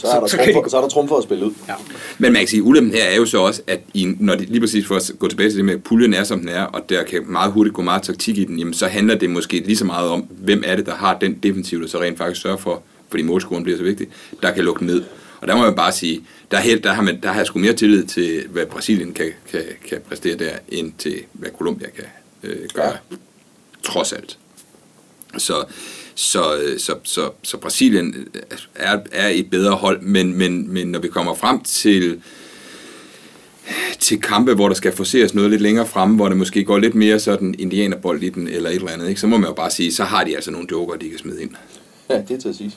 så 0.00 0.06
er 0.06 0.20
der, 0.20 0.26
Så- 0.26 0.36
trumfer, 0.36 0.68
så 0.70 0.76
er 0.76 0.80
der 0.80 0.88
trumfer 0.88 1.16
at 1.16 1.22
spille 1.24 1.46
ud. 1.46 1.52
Ja. 1.68 1.74
Men 2.18 2.32
man 2.32 2.40
kan 2.40 2.48
sige, 2.48 2.62
ulempen 2.62 2.94
her 2.94 3.04
er 3.04 3.16
jo 3.16 3.26
så 3.26 3.38
også, 3.38 3.62
at 3.66 3.80
I, 3.94 4.14
når 4.18 4.34
det, 4.34 4.48
lige 4.48 4.60
præcis 4.60 4.86
for 4.86 4.96
at 4.96 5.10
gå 5.18 5.28
tilbage 5.28 5.48
til 5.50 5.56
det 5.56 5.64
med, 5.64 5.74
at 5.74 5.82
puljen 5.82 6.14
er, 6.14 6.24
som 6.24 6.40
den 6.40 6.48
er, 6.48 6.62
og 6.62 6.88
der 6.90 7.02
kan 7.04 7.22
meget 7.26 7.52
hurtigt 7.52 7.74
gå 7.74 7.82
meget 7.82 8.02
taktik 8.02 8.38
i 8.38 8.44
den, 8.44 8.58
jamen 8.58 8.74
så 8.74 8.86
handler 8.86 9.14
det 9.14 9.30
måske 9.30 9.58
lige 9.58 9.76
så 9.76 9.84
meget 9.84 10.08
om, 10.08 10.20
hvem 10.20 10.62
er 10.66 10.76
det, 10.76 10.86
der 10.86 10.94
har 10.94 11.18
den 11.18 11.34
defensiv, 11.42 11.82
der 11.82 11.88
så 11.88 12.00
rent 12.00 12.18
faktisk 12.18 12.40
sørger 12.42 12.56
for, 12.56 12.82
fordi 13.08 13.22
målscoren 13.22 13.62
bliver 13.62 13.78
så 13.78 13.84
vigtig, 13.84 14.06
der 14.42 14.50
kan 14.52 14.64
lukke 14.64 14.86
ned. 14.86 15.02
Og 15.40 15.48
der 15.48 15.56
må 15.56 15.64
jeg 15.64 15.74
bare 15.74 15.92
sige, 15.92 16.20
der, 16.50 16.56
er 16.56 16.60
helt, 16.60 16.84
der, 16.84 16.92
har, 16.92 17.02
man, 17.02 17.20
der 17.22 17.28
har 17.28 17.36
jeg 17.36 17.46
sgu 17.46 17.58
mere 17.58 17.72
tillid 17.72 18.04
til, 18.04 18.44
hvad 18.50 18.66
Brasilien 18.66 19.12
kan, 19.12 19.26
kan, 19.50 19.60
kan 19.88 19.98
præstere 20.08 20.36
der, 20.36 20.50
end 20.68 20.92
til, 20.98 21.14
hvad 21.32 21.50
Colombia 21.58 21.88
kan 21.96 22.04
øh, 22.42 22.56
gøre. 22.74 22.86
Ja. 23.10 23.16
Trods 23.82 24.12
alt. 24.12 24.38
Så, 25.38 25.64
så, 26.20 26.56
øh, 26.56 26.78
så, 26.78 26.94
så, 27.02 27.30
så 27.42 27.56
Brasilien 27.56 28.28
er, 28.74 28.98
er 29.12 29.28
et 29.28 29.50
bedre 29.50 29.72
hold, 29.72 30.00
men, 30.00 30.38
men, 30.38 30.72
men 30.72 30.86
når 30.86 30.98
vi 30.98 31.08
kommer 31.08 31.34
frem 31.34 31.60
til 31.60 32.22
til 33.98 34.20
kampe, 34.20 34.54
hvor 34.54 34.68
der 34.68 34.74
skal 34.74 34.92
forceres 34.92 35.34
noget 35.34 35.50
lidt 35.50 35.62
længere 35.62 35.86
frem, 35.86 36.14
hvor 36.14 36.28
det 36.28 36.36
måske 36.36 36.64
går 36.64 36.78
lidt 36.78 36.94
mere 36.94 37.18
sådan 37.18 37.54
indianerbold 37.58 38.22
i 38.22 38.28
den, 38.28 38.48
eller 38.48 38.70
et 38.70 38.76
eller 38.76 38.90
andet, 38.90 39.08
ikke? 39.08 39.20
så 39.20 39.26
må 39.26 39.36
man 39.36 39.48
jo 39.48 39.54
bare 39.54 39.70
sige, 39.70 39.92
så 39.92 40.04
har 40.04 40.24
de 40.24 40.34
altså 40.34 40.50
nogle 40.50 40.66
joker, 40.70 40.96
de 40.96 41.08
kan 41.08 41.18
smide 41.18 41.42
ind. 41.42 41.50
Ja, 42.10 42.22
det 42.28 42.30
er 42.30 42.40
til 42.40 42.48
at 42.48 42.56
sige. 42.56 42.76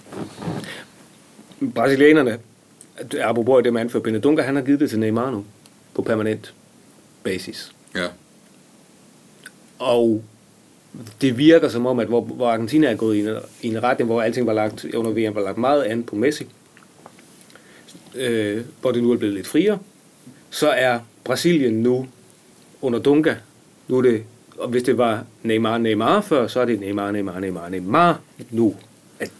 Brasilianerne, 1.75 2.39
apropos 3.21 3.63
det 3.63 3.73
man 3.73 3.81
anfører, 3.81 4.03
Benedunga, 4.03 4.41
han 4.41 4.55
har 4.55 4.63
givet 4.63 4.79
det 4.79 4.89
til 4.89 4.99
Neymar 4.99 5.31
nu, 5.31 5.45
på 5.95 6.01
permanent 6.01 6.53
basis. 7.23 7.71
Ja. 7.95 8.07
Og 9.79 10.23
det 11.21 11.37
virker 11.37 11.69
som 11.69 11.85
om, 11.85 11.99
at 11.99 12.07
hvor, 12.07 12.21
hvor 12.21 12.47
Argentina 12.47 12.87
er 12.87 12.95
gået 12.95 13.15
i 13.15 13.19
en, 13.19 13.35
i 13.61 13.67
en 13.67 13.83
retning, 13.83 14.09
hvor 14.09 14.21
alting 14.21 14.47
var 14.47 14.53
lagt, 14.53 14.85
under 14.85 15.11
VM 15.11 15.35
var 15.35 15.41
lagt 15.41 15.57
meget 15.57 15.83
an 15.83 16.03
på 16.03 16.15
Messi, 16.15 16.47
øh, 18.15 18.61
hvor 18.81 18.91
det 18.91 19.03
nu 19.03 19.11
er 19.11 19.17
blevet 19.17 19.35
lidt 19.35 19.47
friere, 19.47 19.79
så 20.49 20.69
er 20.69 20.99
Brasilien 21.23 21.73
nu 21.73 22.07
under 22.81 22.99
Dunga. 22.99 23.35
Nu 23.87 23.97
er 23.97 24.01
det, 24.01 24.23
og 24.57 24.69
hvis 24.69 24.83
det 24.83 24.97
var 24.97 25.25
Neymar, 25.43 25.77
Neymar 25.77 26.21
før, 26.21 26.47
så 26.47 26.59
er 26.59 26.65
det 26.65 26.79
Neymar, 26.79 27.11
Neymar, 27.11 27.39
Neymar, 27.39 27.69
Neymar 27.69 28.19
nu. 28.51 28.75
At 29.19 29.31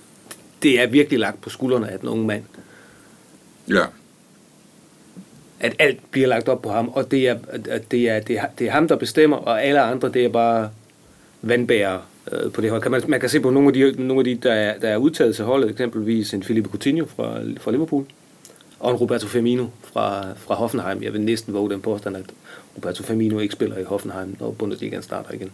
det 0.64 0.82
er 0.82 0.88
virkelig 0.88 1.20
lagt 1.20 1.42
på 1.42 1.50
skuldrene 1.50 1.92
af 1.92 2.00
den 2.00 2.10
unge 2.10 2.28
mand. 2.28 2.44
Ja. 3.70 3.84
At 5.60 5.76
alt 5.80 6.00
bliver 6.12 6.28
lagt 6.28 6.50
op 6.50 6.62
på 6.62 6.70
ham, 6.70 6.90
og 6.90 7.12
det 7.12 7.28
er, 7.28 7.38
at 7.70 7.92
det 7.92 8.10
er, 8.10 8.20
det 8.20 8.38
er, 8.38 8.46
det 8.60 8.68
er 8.68 8.72
ham, 8.72 8.88
der 8.88 8.96
bestemmer, 8.96 9.38
og 9.38 9.64
alle 9.64 9.82
andre, 9.82 10.10
det 10.10 10.26
er 10.26 10.30
bare 10.30 10.70
vandbærere 11.44 12.02
øh, 12.32 12.52
på 12.52 12.62
det 12.62 12.70
hold. 12.70 12.82
Kan 12.82 12.92
man, 12.92 13.02
man 13.08 13.20
kan 13.20 13.30
se 13.30 13.40
på 13.40 13.50
nogle 13.50 13.68
af 13.68 13.74
de, 13.74 14.04
nogle 14.04 14.20
af 14.20 14.24
de 14.24 14.36
der, 14.36 14.54
er, 14.54 14.80
der 14.80 14.90
er 14.90 14.98
udtaget 14.98 15.36
til 15.36 15.46
holdet, 15.46 15.70
eksempelvis 15.70 16.34
en 16.34 16.44
Felipe 16.44 16.70
Coutinho 16.70 17.06
fra, 17.06 17.40
fra 17.60 17.72
Liverpool, 17.72 18.06
og 18.80 18.92
en 18.92 18.98
Roberto 18.98 19.28
Firmino 19.28 19.66
fra, 19.82 20.26
fra 20.38 20.56
Hoffenheim. 20.56 21.04
Jeg 21.04 21.14
vil 21.14 21.22
næsten 21.22 21.54
våge 21.54 21.70
den 21.70 21.82
påstand, 21.82 22.18
at 22.18 22.26
Roberto 22.78 23.04
Firmino 23.04 23.40
ikke 23.40 23.54
spiller 23.54 23.78
i 23.78 23.84
Hoffenheim, 23.84 24.36
når 24.40 24.52
Bundesligaen 24.52 25.04
starter 25.04 25.34
igen. 25.34 25.52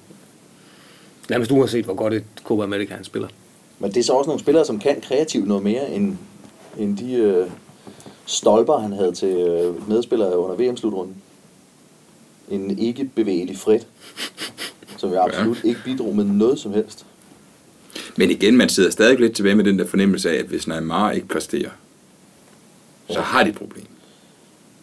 Nærmest 1.29 1.51
uanset, 1.51 1.85
hvor 1.85 1.93
godt 1.93 2.13
et 2.13 2.23
Copa 2.43 2.63
America 2.63 2.93
han 2.93 3.03
spiller. 3.03 3.27
Men 3.79 3.91
det 3.91 3.97
er 3.97 4.03
så 4.03 4.13
også 4.13 4.27
nogle 4.29 4.39
spillere, 4.39 4.65
som 4.65 4.79
kan 4.79 5.01
kreativt 5.01 5.47
noget 5.47 5.63
mere, 5.63 5.91
end, 5.91 6.17
end 6.77 6.97
de 6.97 7.13
øh, 7.13 7.47
stolper, 8.25 8.77
han 8.77 8.93
havde 8.93 9.11
til 9.11 9.29
øh, 9.37 9.89
medspillere 9.89 10.37
under 10.37 10.55
VM-slutrunden. 10.55 11.15
En 12.49 12.79
ikke 12.79 13.05
bevægelig 13.15 13.57
Fred, 13.57 13.79
som 14.99 15.13
jeg 15.13 15.23
absolut 15.23 15.63
ikke 15.63 15.79
bidrog 15.85 16.15
med 16.15 16.23
noget 16.25 16.59
som 16.59 16.73
helst. 16.73 17.05
Men 18.17 18.31
igen, 18.31 18.57
man 18.57 18.69
sidder 18.69 18.89
stadig 18.89 19.19
lidt 19.19 19.35
tilbage 19.35 19.55
med 19.55 19.63
den 19.63 19.79
der 19.79 19.87
fornemmelse 19.87 20.31
af, 20.31 20.35
at 20.39 20.45
hvis 20.45 20.67
Neymar 20.67 21.11
ikke 21.11 21.27
præsterer, 21.27 21.69
så 23.09 23.19
har 23.21 23.43
de 23.43 23.49
et 23.49 23.55
problem. 23.57 23.85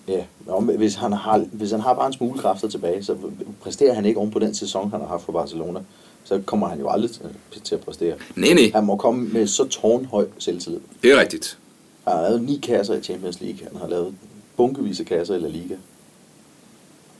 Ja, 0.08 0.24
nå, 0.46 0.60
men 0.60 0.76
hvis 0.76 0.94
han, 0.94 1.12
har, 1.12 1.44
hvis 1.52 1.70
han 1.70 1.80
har 1.80 1.94
bare 1.94 2.06
en 2.06 2.12
smule 2.12 2.38
kræfter 2.38 2.68
tilbage, 2.68 3.02
så 3.04 3.16
præsterer 3.60 3.94
han 3.94 4.04
ikke 4.06 4.18
oven 4.20 4.30
på 4.30 4.38
den 4.38 4.54
sæson, 4.54 4.90
han 4.90 5.00
har 5.00 5.06
haft 5.08 5.24
for 5.24 5.32
Barcelona. 5.32 5.80
Så 6.24 6.40
kommer 6.46 6.68
han 6.68 6.80
jo 6.80 6.88
aldrig 6.88 7.10
til, 7.64 7.74
at 7.74 7.80
præstere. 7.80 8.14
Nej, 8.36 8.52
nej, 8.52 8.70
Han 8.74 8.84
må 8.84 8.96
komme 8.96 9.28
med 9.28 9.46
så 9.46 9.64
tårnhøj 9.68 10.26
selvtillid. 10.38 10.80
det 11.02 11.12
er 11.12 11.20
rigtigt. 11.20 11.58
Han 12.06 12.16
har 12.16 12.22
lavet 12.22 12.42
ni 12.42 12.58
kasser 12.62 12.94
i 12.94 13.02
Champions 13.02 13.40
League. 13.40 13.58
Han 13.72 13.80
har 13.80 13.88
lavet 13.88 14.14
bunkevis 14.56 15.00
af 15.00 15.06
kasser 15.06 15.34
i 15.34 15.38
La 15.38 15.48
Liga. 15.48 15.74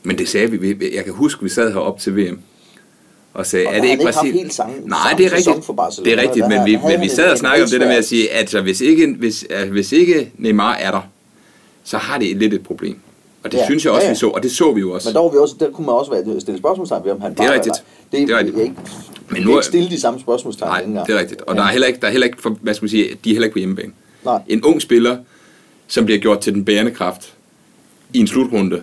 Men 0.02 0.18
det 0.18 0.28
sagde 0.28 0.50
vi, 0.50 0.72
vi- 0.72 0.94
jeg 0.96 1.04
kan 1.04 1.12
huske, 1.12 1.42
vi 1.42 1.48
sad 1.48 1.72
heroppe 1.72 2.02
til 2.02 2.16
VM, 2.16 2.40
og 3.36 3.46
sagde, 3.46 3.66
Og 3.66 3.74
er 3.76 3.80
det 3.80 3.88
ikke 3.88 4.04
Brasilien? 4.04 4.34
helt 4.38 4.54
samme- 4.54 4.74
Nej, 4.84 4.98
samme 5.08 5.18
det 5.24 5.32
er 5.32 5.36
rigtigt. 5.36 5.64
for 5.64 5.72
Barcelona. 5.72 6.10
Det 6.10 6.18
er 6.18 6.22
rigtigt, 6.22 6.48
men 6.48 6.64
vi, 6.66 6.78
men 6.88 7.00
vi 7.00 7.08
sad 7.08 7.30
og 7.30 7.38
snakkede 7.38 7.64
om 7.64 7.70
det 7.70 7.80
der 7.80 7.86
med 7.86 7.96
at 7.96 8.04
sige, 8.04 8.30
at 8.32 8.38
altså, 8.40 8.60
hvis, 8.60 8.80
ikke, 8.80 9.14
hvis, 9.18 9.44
altså, 9.50 9.72
hvis 9.72 9.92
ikke 9.92 10.30
Neymar 10.38 10.74
er 10.74 10.90
der, 10.90 11.00
så 11.84 11.98
har 11.98 12.18
det 12.18 12.36
lidt 12.36 12.54
et 12.54 12.62
problem. 12.62 12.98
Og 13.44 13.52
det 13.52 13.58
Ja, 13.58 13.64
synes 13.64 13.84
jeg 13.84 13.92
også, 13.92 14.02
ja, 14.04 14.08
ja. 14.08 14.12
vi 14.12 14.18
så, 14.18 14.26
og 14.28 14.42
det 14.42 14.50
så 14.52 14.72
vi 14.72 14.80
jo 14.80 14.92
også. 14.92 15.08
Men 15.08 15.14
der, 15.14 15.20
var 15.22 15.28
vi 15.28 15.36
også, 15.38 15.54
der 15.60 15.70
kunne 15.70 15.86
man 15.86 15.94
også 15.94 16.10
være, 16.10 16.40
stille 16.40 16.58
spørgsmålstegn 16.58 17.04
ved, 17.04 17.12
om 17.12 17.20
han 17.20 17.34
Det 17.34 17.40
er 17.40 17.52
rigtigt. 17.52 17.74
Det, 18.12 18.28
Det 18.28 18.30
er 18.34 18.38
rigtigt. 18.38 18.58
Ikke, 18.58 18.74
Men 19.28 19.42
nu 19.42 19.50
er- 19.52 19.56
ikke 19.56 19.66
stille 19.66 19.88
de 19.90 20.00
samme 20.00 20.20
spørgsmålstegn 20.20 20.68
Nej, 20.70 20.80
dengang. 20.82 21.06
det 21.06 21.14
er 21.14 21.18
rigtigt. 21.20 21.40
Og 21.42 21.56
der 21.56 21.62
er 21.62 21.66
heller 21.68 21.86
ikke, 21.86 22.00
der 22.00 22.06
er 22.06 22.10
heller 22.10 22.26
ikke 22.26 22.42
for, 22.42 22.50
hvad 22.60 22.74
skal 22.74 22.84
man 22.84 22.90
sige, 22.90 23.04
de 23.24 23.30
er 23.30 23.34
heller 23.34 23.44
ikke 23.46 23.52
på 23.54 23.58
hjemmebane. 23.58 23.92
Nej. 24.24 24.40
En 24.48 24.62
ung 24.64 24.82
spiller, 24.82 25.16
som 25.88 26.04
bliver 26.04 26.18
gjort 26.20 26.40
til 26.40 26.54
den 26.54 26.64
bærende 26.64 26.90
kraft 26.90 27.32
i 28.14 28.18
en 28.18 28.26
slutrunde, 28.26 28.82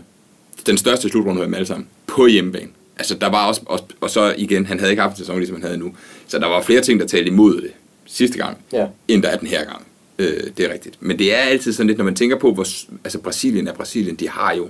den 0.65 0.77
største 0.77 1.09
slutrunde 1.09 1.41
af 1.41 1.47
dem 1.47 1.53
alle 1.53 1.65
sammen, 1.67 1.87
på 2.07 2.27
hjemmebane. 2.27 2.67
Altså, 2.97 3.15
der 3.15 3.29
var 3.29 3.47
også, 3.47 3.61
også, 3.65 3.83
og 4.01 4.09
så 4.09 4.33
igen, 4.37 4.65
han 4.65 4.79
havde 4.79 4.91
ikke 4.91 5.01
haft 5.01 5.13
en 5.13 5.17
sæson, 5.17 5.37
ligesom 5.37 5.55
han 5.55 5.63
havde 5.63 5.77
nu. 5.77 5.93
Så 6.27 6.39
der 6.39 6.47
var 6.47 6.61
flere 6.61 6.81
ting, 6.81 6.99
der 6.99 7.07
talte 7.07 7.27
imod 7.29 7.61
det 7.61 7.71
sidste 8.05 8.37
gang, 8.37 8.57
Ja. 8.73 8.87
end 9.07 9.23
der 9.23 9.29
er 9.29 9.37
den 9.37 9.47
her 9.47 9.65
gang. 9.65 9.85
Øh, 10.19 10.43
det 10.57 10.65
er 10.69 10.73
rigtigt. 10.73 10.95
Men 10.99 11.19
det 11.19 11.33
er 11.33 11.37
altid 11.37 11.73
sådan 11.73 11.87
lidt, 11.87 11.97
når 11.97 12.05
man 12.05 12.15
tænker 12.15 12.37
på, 12.39 12.53
hvor, 12.53 12.67
altså 13.03 13.19
Brasilien 13.19 13.67
er 13.67 13.73
Brasilien, 13.73 14.15
de 14.15 14.29
har 14.29 14.53
jo 14.53 14.69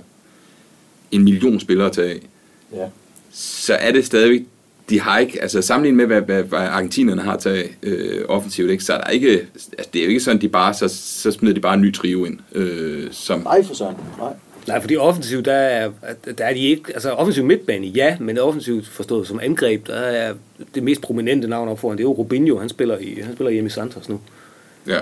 en 1.10 1.24
million 1.24 1.60
spillere 1.60 1.90
tage 1.90 2.10
af 2.10 2.20
Ja. 2.72 2.86
så 3.32 3.74
er 3.74 3.92
det 3.92 4.06
stadigvæk, 4.06 4.42
de 4.90 5.00
har 5.00 5.18
ikke, 5.18 5.42
altså 5.42 5.62
sammenlignet 5.62 5.96
med, 5.96 6.06
hvad, 6.06 6.20
hvad, 6.22 6.42
hvad 6.42 6.58
argentinerne 6.58 7.22
har 7.22 7.36
taget 7.36 7.68
øh, 7.82 8.24
offensivt, 8.28 8.70
ikke, 8.70 8.84
så 8.84 8.92
er 8.92 9.00
der 9.00 9.10
ikke, 9.10 9.30
altså 9.54 9.90
det 9.92 10.00
er 10.00 10.04
jo 10.04 10.08
ikke 10.08 10.20
sådan, 10.20 10.40
de 10.40 10.48
bare, 10.48 10.74
så, 10.74 10.88
så 10.88 11.30
smider 11.30 11.54
de 11.54 11.60
bare 11.60 11.74
en 11.74 11.80
ny 11.80 11.94
trio 11.94 12.24
ind, 12.24 12.38
øh, 12.52 13.08
som, 13.12 13.40
Nej, 13.40 13.64
for 13.64 13.74
søren. 13.74 13.96
Nej. 14.18 14.32
Nej, 14.68 14.80
fordi 14.80 14.96
offensivt, 14.96 15.44
der 15.44 15.52
er, 15.52 15.90
der 16.38 16.44
er 16.44 16.54
de 16.54 16.60
ikke, 16.60 16.82
altså 16.94 17.10
offensiv 17.10 17.44
midtbane, 17.44 17.86
ja, 17.86 18.16
men 18.20 18.38
offensivt 18.38 18.86
forstået 18.88 19.26
som 19.28 19.40
angreb, 19.42 19.86
der 19.86 19.94
er 19.94 20.34
det 20.74 20.82
mest 20.82 21.00
prominente 21.00 21.48
navn 21.48 21.68
op 21.68 21.78
foran, 21.78 21.96
det 21.98 22.02
er 22.04 22.08
jo 22.08 22.12
Robinho, 22.12 22.58
han 22.58 22.68
spiller, 22.68 22.98
i, 22.98 23.20
han 23.22 23.34
spiller 23.34 23.50
hjemme 23.50 23.66
i 23.68 23.70
Santos 23.70 24.08
nu. 24.08 24.20
ja. 24.86 24.98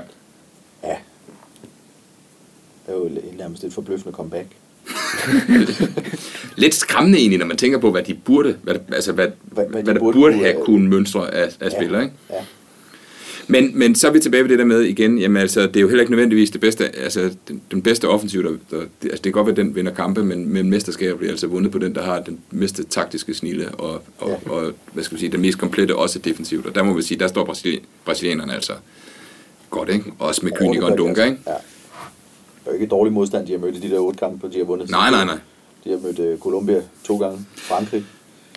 Ja. 0.84 0.96
Det 2.86 2.94
er 2.94 2.98
jo 2.98 3.10
nærmest 3.38 3.64
et 3.64 3.72
forbløffende 3.72 4.16
comeback. 4.16 4.46
Lidt 6.56 6.74
skræmmende 6.74 7.18
egentlig, 7.18 7.38
når 7.38 7.46
man 7.46 7.56
tænker 7.56 7.78
på, 7.78 7.90
hvad 7.90 8.02
de 8.02 8.14
burde, 8.14 8.56
hvad, 8.62 8.74
altså 8.92 9.12
hvad, 9.12 9.28
Hvad- 9.42 9.64
hvad, 9.64 9.66
hvad 9.66 9.78
de 9.80 9.84
hvad 9.84 9.94
der 9.94 10.00
burde 10.00 10.18
burde 10.18 10.32
kunne, 10.34 10.44
have 10.44 10.64
kunnet 10.64 10.90
mønstre 10.90 11.34
af, 11.34 11.48
af 11.60 11.70
spillere, 11.72 12.02
ikke? 12.02 12.14
Ja. 12.30 12.34
Men, 13.48 13.78
men 13.78 13.94
så 13.94 14.08
er 14.08 14.12
vi 14.12 14.20
tilbage 14.20 14.42
ved 14.42 14.50
det 14.50 14.58
der 14.58 14.64
med 14.64 14.80
igen, 14.80 15.18
jamen 15.18 15.36
altså, 15.36 15.60
det 15.66 15.76
er 15.76 15.80
jo 15.80 15.88
heller 15.88 16.02
ikke 16.02 16.12
nødvendigvis 16.12 16.50
det 16.50 16.60
bedste, 16.60 16.96
altså 16.96 17.30
den, 17.48 17.60
den 17.70 17.82
bedste 17.82 18.08
offensiv, 18.08 18.42
der, 18.42 18.50
der, 18.50 18.56
det, 18.76 18.86
altså 19.02 19.10
det 19.12 19.22
kan 19.22 19.32
godt 19.32 19.46
være, 19.46 19.52
at 19.52 19.56
den 19.56 19.74
vinder 19.74 19.94
kampe, 19.94 20.24
men, 20.24 20.48
men 20.52 20.70
mesterskabet 20.70 21.18
bliver 21.18 21.30
altså 21.30 21.46
vundet 21.46 21.72
på 21.72 21.78
den, 21.78 21.94
der 21.94 22.02
har 22.02 22.20
den 22.20 22.38
bedste 22.58 22.84
taktiske 22.84 23.34
snille, 23.34 23.68
og, 23.68 24.02
og, 24.18 24.28
Ja. 24.46 24.50
og 24.50 24.72
hvad 24.92 25.04
skal 25.04 25.14
vi 25.16 25.20
sige, 25.20 25.32
den 25.32 25.40
mest 25.40 25.58
komplette 25.58 25.96
også 25.96 26.18
defensivt, 26.18 26.66
og 26.66 26.74
der 26.74 26.82
må 26.82 26.92
vi 26.92 27.02
sige, 27.02 27.18
der 27.18 27.26
står 27.26 27.44
Brasilien, 27.44 27.82
brasilianerne 28.04 28.54
altså 28.54 28.72
godt, 29.70 29.88
ikke? 29.88 30.04
Også 30.18 30.40
med 30.44 30.52
Kynik 30.52 30.82
og 30.82 30.98
Dunga, 30.98 31.24
ikke? 31.24 31.38
Ja. 31.46 31.52
Det 31.52 32.66
er 32.66 32.70
jo 32.70 32.72
ikke 32.72 32.84
et 32.84 32.90
dårligt 32.90 33.14
modstand, 33.14 33.46
de 33.46 33.52
har 33.52 33.58
mødt 33.58 33.76
i 33.76 33.80
de 33.80 33.90
der 33.90 33.98
otte 33.98 34.18
kampe, 34.18 34.48
de 34.52 34.58
har 34.58 34.64
vundet. 34.64 34.90
Nej, 34.90 35.10
nej, 35.10 35.24
nej. 35.24 35.38
De 35.84 35.90
har 35.90 35.98
mødt 35.98 36.18
uh, 36.18 36.38
Colombia 36.38 36.82
to 37.04 37.16
gange, 37.18 37.38
Frankrig. 37.56 38.04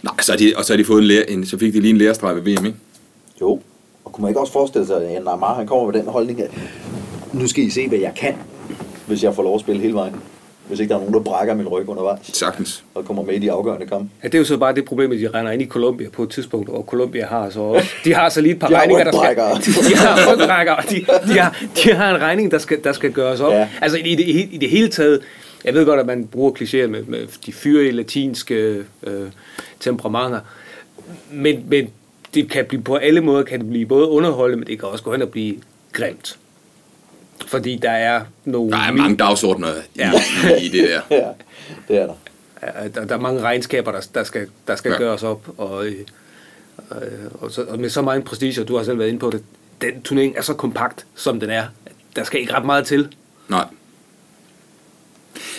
Nej, 0.04 0.14
så 0.22 0.36
de, 0.40 0.54
og 0.58 0.66
så 0.66 0.74
har 0.74 0.78
de 0.78 0.86
fået 0.86 1.02
en, 1.02 1.08
lære, 1.08 1.30
en, 1.30 1.46
så 1.46 1.58
fik 1.58 1.74
de 1.74 1.80
lige 1.80 1.90
en 1.90 1.98
lærestreg 1.98 2.36
ved 2.36 2.42
VM, 2.42 2.66
ikke? 2.66 2.78
Jo, 3.42 3.62
og 4.06 4.12
kunne 4.12 4.22
man 4.22 4.30
ikke 4.30 4.40
også 4.40 4.54
forestille 4.54 4.88
sig, 4.88 4.96
at 5.04 5.10
Neymar 5.24 5.54
han 5.54 5.68
kommer 5.68 5.92
med 5.92 6.00
den 6.00 6.08
holdning, 6.10 6.42
at 6.42 6.52
nu 7.34 7.48
skal 7.48 7.64
I 7.64 7.70
se, 7.70 7.88
hvad 7.88 8.00
jeg 8.00 8.12
kan, 8.16 8.34
hvis 9.08 9.24
jeg 9.24 9.36
får 9.36 9.44
lov 9.44 9.56
at 9.56 9.62
spille 9.62 9.82
hele 9.82 9.94
vejen. 9.94 10.16
Hvis 10.68 10.80
ikke 10.80 10.90
der 10.90 10.96
er 10.96 11.00
nogen, 11.00 11.14
der 11.14 11.20
brækker 11.20 11.54
min 11.54 11.68
ryg 11.68 11.90
undervejs, 11.90 12.20
Sagtens. 12.34 12.84
og 12.96 13.06
kommer 13.06 13.24
med 13.24 13.34
i 13.34 13.40
de 13.40 13.52
afgørende 13.52 13.86
kampe. 13.86 14.10
Ja, 14.24 14.28
det 14.28 14.36
er 14.36 14.40
jo 14.40 14.46
så 14.46 14.58
bare 14.58 14.76
det 14.76 14.86
problem, 14.86 15.12
at 15.12 15.20
de 15.20 15.28
render 15.34 15.52
ind 15.52 15.62
i 15.62 15.66
Colombia 15.66 16.10
på 16.10 16.24
et 16.24 16.30
tidspunkt, 16.30 16.70
og 16.70 16.84
Colombia 16.88 17.26
har 17.26 17.50
så 17.50 17.60
også, 17.60 17.90
de 18.06 18.14
har 18.14 18.30
så 18.30 18.42
lige 18.42 18.54
et 18.54 18.60
par 18.60 18.68
De 18.68 18.80
regninger, 18.80 19.04
der 19.04 19.12
skal, 19.12 19.36
de, 19.38 19.90
de 19.90 19.96
har 19.96 20.34
rygbrækker, 20.34 20.76
de, 20.76 20.96
de, 21.34 21.40
har, 21.40 21.64
de 21.84 21.94
har 21.94 22.16
en 22.16 22.22
regning, 22.22 22.52
der 22.52 22.58
skal, 22.58 22.84
der 22.84 22.92
skal 22.94 23.12
gøres 23.12 23.40
op. 23.40 23.52
Ja. 23.52 23.60
Ja. 23.60 23.70
Altså 23.82 23.98
i 23.98 24.16
det, 24.16 24.28
i 24.52 24.58
det 24.62 24.70
hele 24.70 24.90
taget, 24.90 25.22
jeg 25.66 25.74
ved 25.74 25.86
godt, 25.86 26.00
at 26.00 26.06
man 26.06 26.28
bruger 26.28 26.52
klichéer 26.52 26.88
med, 26.88 27.04
med 27.04 27.28
de 27.46 27.54
fyrige 27.54 27.92
latinske 27.92 28.84
øh, 29.04 29.28
temperamenter, 29.80 30.40
men, 31.32 31.64
men 31.68 31.90
det 32.36 32.50
kan 32.50 32.66
blive 32.66 32.82
på 32.82 32.96
alle 32.96 33.22
måder, 33.22 33.44
kan 33.44 33.60
det 33.60 33.70
blive 33.70 33.86
både 33.86 34.08
underholdende, 34.08 34.58
men 34.60 34.68
det 34.68 34.80
kan 34.80 34.90
også 34.90 35.04
gå 35.04 35.12
hen 35.12 35.22
og 35.22 35.30
blive 35.30 35.56
grimt. 35.94 36.38
Fordi 37.48 37.80
der 37.82 37.92
er 37.92 38.22
nogle... 38.46 38.72
Der 38.72 38.78
er 38.78 38.92
mange 38.92 39.18
dagsordner 39.18 39.68
Ja. 39.98 40.12
i, 40.60 40.66
i 40.66 40.70
det 40.70 40.90
der. 40.90 41.02
Ja, 41.18 41.28
det 41.88 41.98
er 42.02 42.06
der. 42.06 42.14
Der, 42.96 43.06
der 43.06 43.16
er 43.16 43.20
mange 43.20 43.42
regnskaber, 43.42 43.92
der, 43.92 44.08
der 44.14 44.24
skal, 44.24 44.48
der 44.68 44.76
skal 44.76 44.92
Ja. 44.92 44.98
gøres 44.98 45.24
op, 45.24 45.48
og, 45.58 45.86
øh, 45.88 45.94
øh, 46.92 46.98
og, 47.34 47.52
så, 47.52 47.64
og 47.64 47.80
med 47.80 47.90
så 47.90 48.02
meget 48.02 48.24
prestige, 48.24 48.62
og 48.62 48.68
du 48.68 48.78
har 48.78 48.84
selv 48.84 49.00
været 49.00 49.08
inde 49.08 49.20
på 49.20 49.30
det, 49.30 49.44
den 49.82 50.02
turnering 50.02 50.36
er 50.38 50.42
så 50.42 50.54
kompakt, 50.54 51.06
som 51.16 51.40
den 51.40 51.50
er. 51.50 51.64
Der 52.16 52.24
skal 52.24 52.40
ikke 52.40 52.54
ret 52.54 52.66
meget 52.66 52.86
til. 52.86 53.08
Nej. 53.50 53.66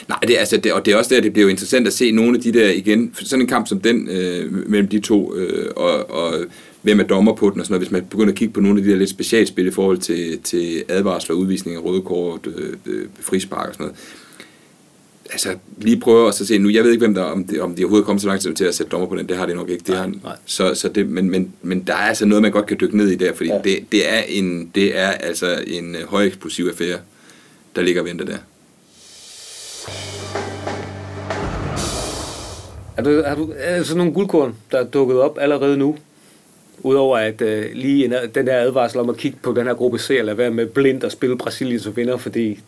Nej, 0.08 0.18
det, 0.22 0.34
er, 0.36 0.38
altså, 0.40 0.56
det, 0.56 0.72
og 0.72 0.84
det 0.86 0.92
er 0.92 0.96
også 0.96 1.14
der, 1.14 1.20
det 1.20 1.32
bliver 1.32 1.44
jo 1.44 1.48
interessant 1.50 1.86
at 1.86 1.92
se 1.92 2.10
nogle 2.10 2.36
af 2.36 2.42
de 2.42 2.52
der 2.52 2.70
igen, 2.70 3.14
sådan 3.14 3.40
en 3.42 3.48
kamp 3.48 3.68
som 3.68 3.80
den 3.80 4.08
øh, 4.08 4.52
mellem 4.68 4.88
de 4.88 5.00
to, 5.00 5.34
øh, 5.34 5.72
og, 5.76 6.10
og 6.10 6.34
hvem 6.87 7.01
er 7.01 7.05
dommer 7.05 7.34
på 7.34 7.51
den 7.51 7.61
og 7.61 7.66
sådan 7.66 7.72
noget, 7.74 7.89
hvis 7.89 7.93
man 7.93 8.05
begynder 8.11 8.32
at 8.32 8.39
kigge 8.39 8.55
på 8.55 8.61
nogle 8.61 8.78
af 8.78 8.84
de 8.84 8.91
der 8.91 8.97
lidt 8.97 9.11
specialspil 9.11 9.66
i 9.66 9.70
forhold 9.70 9.99
til, 9.99 10.39
til 10.43 10.84
advarsler, 10.89 11.37
udvisning 11.37 11.76
af 11.76 11.84
røde 11.84 12.03
kort, 12.03 12.47
øh, 12.47 12.72
øh, 12.87 13.07
frispark 13.20 13.68
og 13.68 13.74
sådan 13.74 13.84
noget. 13.84 13.99
Altså, 15.30 15.57
lige 15.78 16.01
prøve 16.01 16.28
at 16.28 16.34
så 16.34 16.47
se 16.47 16.59
nu, 16.59 16.68
jeg 16.68 16.84
ved 16.84 16.91
ikke, 16.93 17.05
hvem 17.05 17.14
der, 17.14 17.22
om, 17.22 17.45
det, 17.45 17.61
om 17.61 17.74
de 17.74 17.82
overhovedet 17.82 18.07
kommer 18.07 18.20
så 18.20 18.26
langt 18.26 18.57
til 18.57 18.64
at 18.64 18.74
sætte 18.74 18.91
dommer 18.91 19.07
på 19.09 19.16
den, 19.16 19.28
det 19.28 19.37
har 19.37 19.47
de 19.47 19.55
nok 19.55 19.70
ikke. 19.70 19.80
Det 19.80 19.89
Nej, 19.89 19.99
har, 19.99 20.12
nej. 20.24 20.37
Så, 20.47 20.74
så 20.74 20.89
det, 20.89 21.09
men, 21.09 21.30
men, 21.30 21.53
men 21.62 21.82
der 21.87 21.93
er 21.93 21.97
altså 21.97 22.26
noget, 22.26 22.43
man 22.43 22.53
godt 22.53 22.66
kan 22.66 22.76
dykke 22.80 22.97
ned 22.97 23.09
i 23.09 23.14
der, 23.16 23.34
fordi 23.34 23.49
Ja. 23.51 23.59
det, 23.64 23.78
det, 23.93 24.12
er 24.14 24.20
en, 24.28 24.70
det 24.74 24.99
er 24.99 25.09
altså 25.09 25.62
en 25.66 25.95
øh, 25.95 26.03
højeksplosiv 26.09 26.66
affære, 26.66 26.99
der 27.76 27.82
ligger 27.82 28.01
og 28.03 28.07
venter 28.09 28.24
der. 28.24 28.39
Er, 32.97 33.03
du, 33.03 33.11
er, 33.11 33.34
du, 33.34 33.53
er 33.57 33.76
der 33.76 33.82
sådan 33.82 33.97
nogle 33.99 34.12
guldkorn, 34.12 34.55
der 34.72 34.78
er 34.78 34.84
dukket 34.84 35.20
op 35.20 35.39
allerede 35.41 35.76
nu? 35.76 35.97
Udover 36.82 37.18
at 37.18 37.42
øh, 37.42 37.64
lige 37.74 38.04
en, 38.04 38.14
den 38.34 38.46
der 38.46 38.56
advarsel 38.56 39.00
om 39.00 39.10
at 39.10 39.16
kigge 39.16 39.38
på 39.42 39.54
den 39.56 39.66
her 39.66 39.74
gruppe 39.74 39.98
C, 39.98 40.10
eller 40.10 40.34
være 40.34 40.50
med 40.50 40.66
blind 40.66 41.02
og 41.02 41.12
spille 41.12 41.38
Brasilien 41.38 41.80
som 41.80 41.96
vinder, 41.96 42.16
fordi 42.16 42.60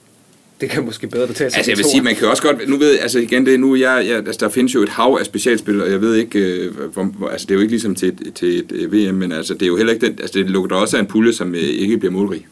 det 0.61 0.71
kan 0.71 0.85
måske 0.85 1.07
bedre 1.07 1.27
betale 1.27 1.51
sig. 1.51 1.59
Altså 1.59 1.71
jeg 1.71 1.79
vil 1.79 1.85
sige, 1.85 2.03
man 2.03 2.15
kan 2.15 2.25
jo 2.25 2.31
også 2.31 2.43
godt, 2.43 2.69
nu 2.69 2.77
ved 2.77 2.99
altså 2.99 3.19
igen, 3.19 3.47
det 3.47 3.55
er 3.55 3.59
nu, 3.59 3.77
jeg, 3.77 4.05
jeg, 4.09 4.17
altså 4.17 4.39
der 4.41 4.49
findes 4.49 4.75
jo 4.75 4.83
et 4.83 4.89
hav 4.89 5.17
af 5.21 5.27
specialspil, 5.27 5.83
og 5.83 5.91
jeg 5.91 6.01
ved 6.01 6.15
ikke, 6.15 6.39
øh, 6.39 6.77
hvor, 6.93 7.03
hvor, 7.03 7.29
altså 7.29 7.47
det 7.47 7.51
er 7.51 7.55
jo 7.55 7.61
ikke 7.61 7.73
ligesom 7.73 7.95
til 7.95 8.09
et, 8.09 8.33
til 8.35 8.59
et 8.59 8.73
øh, 8.73 8.93
VM, 8.93 9.15
men 9.15 9.33
altså 9.33 9.55
det 9.55 9.63
er 9.63 9.67
jo 9.67 9.77
heller 9.77 9.93
ikke 9.93 10.07
den, 10.07 10.19
altså 10.21 10.39
det 10.39 10.51
lukker 10.51 10.77
også 10.77 10.97
af 10.97 11.01
en 11.01 11.07
pulje, 11.07 11.33
som 11.33 11.55
øh, 11.55 11.61
ikke 11.61 11.99
bliver 11.99 12.13
målrig. 12.13 12.47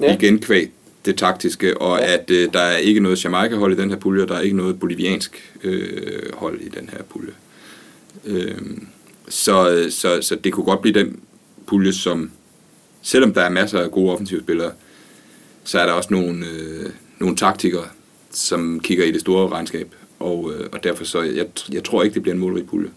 Ja. 0.00 0.14
Igen 0.14 0.38
kvæg 0.38 0.70
det 1.04 1.16
taktiske, 1.16 1.80
og 1.80 1.98
ja. 1.98 2.14
at 2.14 2.30
øh, 2.30 2.48
der 2.52 2.60
er 2.60 2.76
ikke 2.76 3.00
noget 3.00 3.24
Jamaica-hold 3.24 3.72
i 3.72 3.76
den 3.76 3.90
her 3.90 3.96
pulje, 3.96 4.22
og 4.22 4.28
der 4.28 4.34
er 4.34 4.40
ikke 4.40 4.56
noget 4.56 4.80
boliviansk 4.80 5.54
øh, 5.64 6.32
hold 6.32 6.60
i 6.60 6.68
den 6.68 6.90
her 6.92 7.02
pulje. 7.02 7.32
Øh, 8.24 8.56
så, 9.28 9.86
så, 9.90 10.22
så 10.22 10.36
det 10.36 10.52
kunne 10.52 10.64
godt 10.64 10.82
blive 10.82 10.94
den 10.94 11.20
pulje, 11.66 11.92
som, 11.92 12.30
selvom 13.02 13.34
der 13.34 13.42
er 13.42 13.50
masser 13.50 13.80
af 13.80 13.90
gode 13.90 14.12
offensive 14.12 14.40
spillere, 14.40 14.72
så 15.64 15.80
er 15.80 15.86
der 15.86 15.92
også 15.92 16.08
nogle, 16.12 16.46
øh, 16.46 16.90
nogle 17.18 17.36
taktikere, 17.36 17.84
som 18.30 18.80
kigger 18.80 19.04
i 19.04 19.10
det 19.10 19.20
store 19.20 19.48
regnskab, 19.48 19.94
og, 20.18 20.52
øh, 20.52 20.68
og 20.72 20.84
derfor 20.84 21.04
så, 21.04 21.22
jeg, 21.22 21.46
jeg 21.72 21.84
tror 21.84 22.02
ikke, 22.02 22.14
det 22.14 22.22
bliver 22.22 22.34
en 22.34 22.40
målrig 22.40 22.66
pulje. 22.66 22.90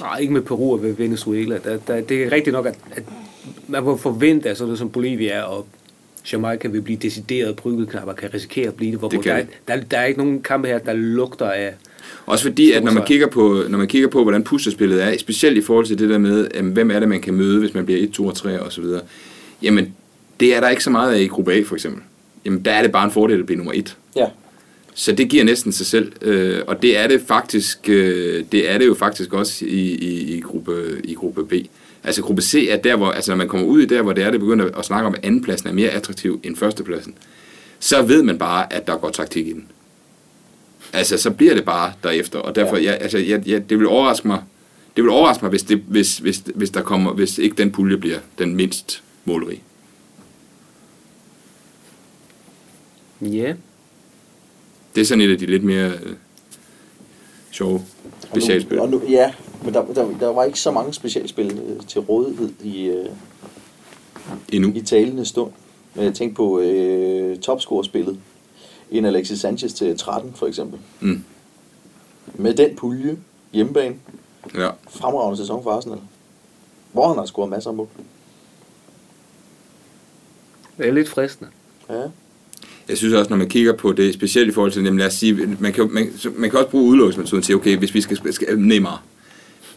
Nej, 0.00 0.18
ikke 0.18 0.32
med 0.32 0.42
Peru 0.42 0.72
og 0.72 0.98
Venezuela. 0.98 1.58
Der, 1.64 1.78
der, 1.86 2.00
det 2.00 2.22
er 2.22 2.32
rigtigt 2.32 2.54
nok, 2.54 2.66
at, 2.66 2.78
at 2.90 3.02
man 3.66 3.84
må 3.84 3.96
forvente, 3.96 4.50
at 4.50 4.56
sådan 4.56 4.66
noget 4.66 4.78
som 4.78 4.90
Bolivia 4.90 5.42
og 5.42 5.66
Jamaica 6.32 6.68
vil 6.68 6.82
blive 6.82 6.98
decideret 6.98 7.56
pryggelknapper, 7.56 8.12
kan 8.12 8.34
risikere 8.34 8.68
at 8.68 8.74
blive 8.74 8.90
det. 8.90 8.98
Hvor 8.98 9.08
Det 9.08 9.24
der, 9.24 9.44
der, 9.68 9.76
der, 9.76 9.98
er 9.98 10.04
ikke 10.04 10.18
nogen 10.18 10.42
kampe 10.42 10.68
her, 10.68 10.78
der 10.78 10.92
lugter 10.92 11.50
af... 11.50 11.74
Også 12.26 12.44
fordi, 12.44 12.72
at 12.72 12.84
når 12.84 12.92
man 12.92 13.04
kigger 13.06 13.26
på, 13.26 13.62
når 13.68 13.78
man 13.78 13.88
kigger 13.88 14.08
på 14.08 14.22
hvordan 14.22 14.44
puslespillet 14.44 15.02
er, 15.02 15.18
specielt 15.18 15.56
i 15.56 15.62
forhold 15.62 15.86
til 15.86 15.98
det 15.98 16.08
der 16.08 16.18
med, 16.18 16.48
jamen, 16.54 16.72
hvem 16.72 16.90
er 16.90 17.00
det, 17.00 17.08
man 17.08 17.20
kan 17.20 17.34
møde, 17.34 17.60
hvis 17.60 17.74
man 17.74 17.84
bliver 17.84 18.02
1, 18.02 18.10
2 18.10 18.26
og 18.26 18.34
3 18.34 18.62
og 18.62 18.72
så 18.72 18.80
videre, 18.80 19.00
jamen, 19.62 19.94
det 20.40 20.56
er 20.56 20.60
der 20.60 20.68
ikke 20.68 20.84
så 20.84 20.90
meget 20.90 21.14
af 21.14 21.20
i 21.20 21.26
gruppe 21.26 21.52
A, 21.52 21.62
for 21.62 21.74
eksempel. 21.74 22.02
Jamen, 22.44 22.64
der 22.64 22.70
er 22.70 22.82
det 22.82 22.92
bare 22.92 23.04
en 23.04 23.10
fordel 23.10 23.40
at 23.40 23.46
blive 23.46 23.56
nummer 23.56 23.72
1. 23.72 23.96
Ja. 24.16 24.26
Så 24.94 25.12
det 25.12 25.28
giver 25.28 25.44
næsten 25.44 25.72
sig 25.72 25.86
selv, 25.86 26.12
øh, 26.22 26.60
og 26.66 26.82
det 26.82 26.98
er 26.98 27.06
det 27.06 27.20
faktisk, 27.26 27.88
øh, 27.88 28.44
det 28.52 28.70
er 28.70 28.78
det 28.78 28.86
jo 28.86 28.94
faktisk 28.94 29.32
også 29.32 29.64
i, 29.64 29.94
i, 29.94 30.36
i, 30.36 30.40
gruppe, 30.40 31.00
i 31.04 31.14
gruppe 31.14 31.44
B. 31.44 31.52
Altså 32.04 32.22
gruppe 32.22 32.42
C 32.42 32.66
er 32.70 32.76
der, 32.76 32.96
hvor, 32.96 33.10
altså 33.10 33.30
når 33.30 33.36
man 33.36 33.48
kommer 33.48 33.66
ud 33.66 33.80
i 33.80 33.86
der, 33.86 34.02
hvor 34.02 34.12
det 34.12 34.24
er, 34.24 34.30
det 34.30 34.40
begynder 34.40 34.78
at 34.78 34.84
snakke 34.84 35.06
om, 35.06 35.14
at 35.14 35.24
andenpladsen 35.24 35.68
er 35.68 35.72
mere 35.72 35.88
attraktiv 35.88 36.40
end 36.42 36.56
førstepladsen, 36.56 37.14
så 37.78 38.02
ved 38.02 38.22
man 38.22 38.38
bare, 38.38 38.72
at 38.72 38.86
der 38.86 38.96
går 38.96 39.10
taktik 39.10 39.46
i 39.46 39.52
den. 39.52 39.66
Altså, 40.92 41.18
så 41.18 41.30
bliver 41.30 41.54
det 41.54 41.64
bare 41.64 41.92
derefter, 42.02 42.38
og 42.38 42.54
derfor, 42.54 42.76
Ja. 42.76 42.82
ja. 42.82 42.90
jeg, 42.90 42.98
altså, 43.00 43.18
jeg, 43.18 43.48
jeg, 43.48 43.70
det 43.70 43.78
vil 43.78 43.86
overraske 43.86 44.28
mig, 44.28 44.42
det 44.96 45.04
vil 45.04 45.10
overraske 45.10 45.44
mig, 45.44 45.50
hvis, 45.50 45.62
det, 45.62 45.82
hvis, 45.88 46.18
hvis, 46.18 46.42
hvis 46.54 46.70
der 46.70 46.82
kommer, 46.82 47.12
hvis 47.12 47.38
ikke 47.38 47.56
den 47.56 47.70
pulje 47.72 47.96
bliver 47.96 48.18
den 48.38 48.54
mindst 48.56 49.02
målrige. 49.24 49.62
Ja, 53.20 53.54
Det 54.94 55.00
er 55.00 55.04
sådan 55.04 55.20
et 55.24 55.30
af 55.32 55.38
de 55.38 55.46
lidt 55.46 55.64
mere 55.64 55.90
øh, 56.02 56.12
sjove 57.50 57.74
Og 57.74 57.82
specialspil. 58.22 58.76
nu, 58.76 58.82
og 58.82 58.88
nu, 58.90 59.02
ja, 59.08 59.32
men 59.64 59.74
der, 59.74 59.84
der, 59.86 60.18
der 60.20 60.26
var 60.28 60.44
ikke 60.44 60.60
så 60.60 60.70
mange 60.70 60.94
specialspil 60.94 61.60
øh, 61.66 61.86
til 61.86 62.00
rådighed 62.00 62.50
i, 62.64 62.84
øh, 62.86 63.06
Endnu. 64.52 64.72
i 64.74 64.80
talende 64.80 65.24
stund. 65.24 65.50
Men 65.94 66.04
jeg 66.04 66.14
tænkte 66.14 66.36
på 66.36 66.60
øh, 66.60 67.38
topscorespillet. 67.38 68.18
En 68.90 69.04
Alexis 69.04 69.40
Sanchez 69.40 69.72
til 69.72 69.98
13 69.98 70.32
for 70.36 70.46
eksempel. 70.46 70.78
Mm. 71.00 71.24
Med 72.34 72.54
den 72.54 72.76
pulje, 72.76 73.16
hjemmebane, 73.52 73.94
Ja. 74.54 74.68
fremragende 74.90 75.36
sæson 75.38 75.62
for 75.62 75.70
Arsenal. 75.70 75.98
Hvor 76.92 77.08
han 77.08 77.18
har 77.18 77.26
scoret 77.26 77.50
masser 77.50 77.70
af 77.70 77.76
mål. 77.76 77.88
det 80.78 80.88
er 80.88 80.92
lidt 80.92 81.08
fristende. 81.08 81.50
Ja. 81.90 82.02
Jeg 82.88 82.96
synes 82.98 83.14
også, 83.14 83.30
når 83.30 83.36
man 83.36 83.48
kigger 83.48 83.72
på 83.72 83.92
det, 83.92 84.14
specielt 84.14 84.48
i 84.50 84.52
forhold 84.52 84.72
til, 84.72 84.84
jamen 84.84 84.98
lad 84.98 85.06
os 85.06 85.14
sige, 85.14 85.56
man 85.60 85.72
kan, 85.72 85.90
man, 85.92 86.12
man 86.36 86.50
kan 86.50 86.58
også 86.58 86.70
bruge 86.70 86.84
udelukkelsesmetoden 86.84 87.42
til, 87.42 87.54
okay, 87.54 87.76
hvis 87.78 87.94
vi 87.94 88.00
skal, 88.00 88.32
skal, 88.32 88.58
Neymar. 88.58 89.02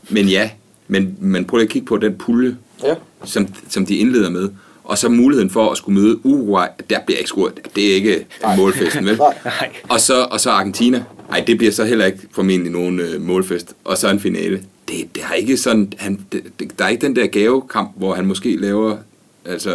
Men 0.10 0.28
ja, 0.28 0.50
men, 0.88 1.18
men 1.20 1.46
prøv 1.46 1.58
lige 1.58 1.66
at 1.66 1.72
kigge 1.72 1.86
på 1.86 1.98
den 1.98 2.18
pulje, 2.18 2.58
Ja. 2.84 2.96
som, 3.26 3.48
som 3.70 3.86
de 3.86 3.96
indleder 3.98 4.30
med, 4.30 4.50
og 4.84 4.98
så 4.98 5.10
muligheden 5.10 5.50
for 5.50 5.70
at 5.72 5.78
skulle 5.78 6.02
møde 6.02 6.26
Uruguay, 6.26 6.66
der 6.90 7.00
bliver 7.06 7.18
ikke 7.18 7.28
scoret. 7.28 7.54
Det 7.76 7.92
er 7.92 7.96
ikke 7.96 8.26
Nej. 8.44 8.56
målfesten, 8.58 9.06
vel? 9.06 9.18
Nej. 9.46 9.70
Og 9.90 10.02
så, 10.02 10.28
og 10.32 10.40
så 10.40 10.50
Argentina. 10.50 11.04
Nej, 11.30 11.44
det 11.48 11.58
bliver 11.58 11.72
så 11.72 11.84
heller 11.86 12.06
ikke 12.06 12.20
formentlig 12.32 12.72
nogen 12.72 13.00
øh, 13.00 13.22
målfest. 13.22 13.74
Og 13.84 13.98
så 13.98 14.10
en 14.10 14.20
finale. 14.20 14.64
Det, 14.88 15.16
det 15.16 15.24
har 15.24 15.34
ikke 15.36 15.58
sådan, 15.58 15.94
han, 15.98 16.26
det, 16.32 16.44
der 16.80 16.86
er 16.86 16.90
ikke 16.90 17.02
den 17.08 17.16
der 17.16 17.28
gavekamp, 17.28 17.92
hvor 17.98 18.14
han 18.14 18.26
måske 18.26 18.56
laver, 18.56 18.98
altså, 19.46 19.70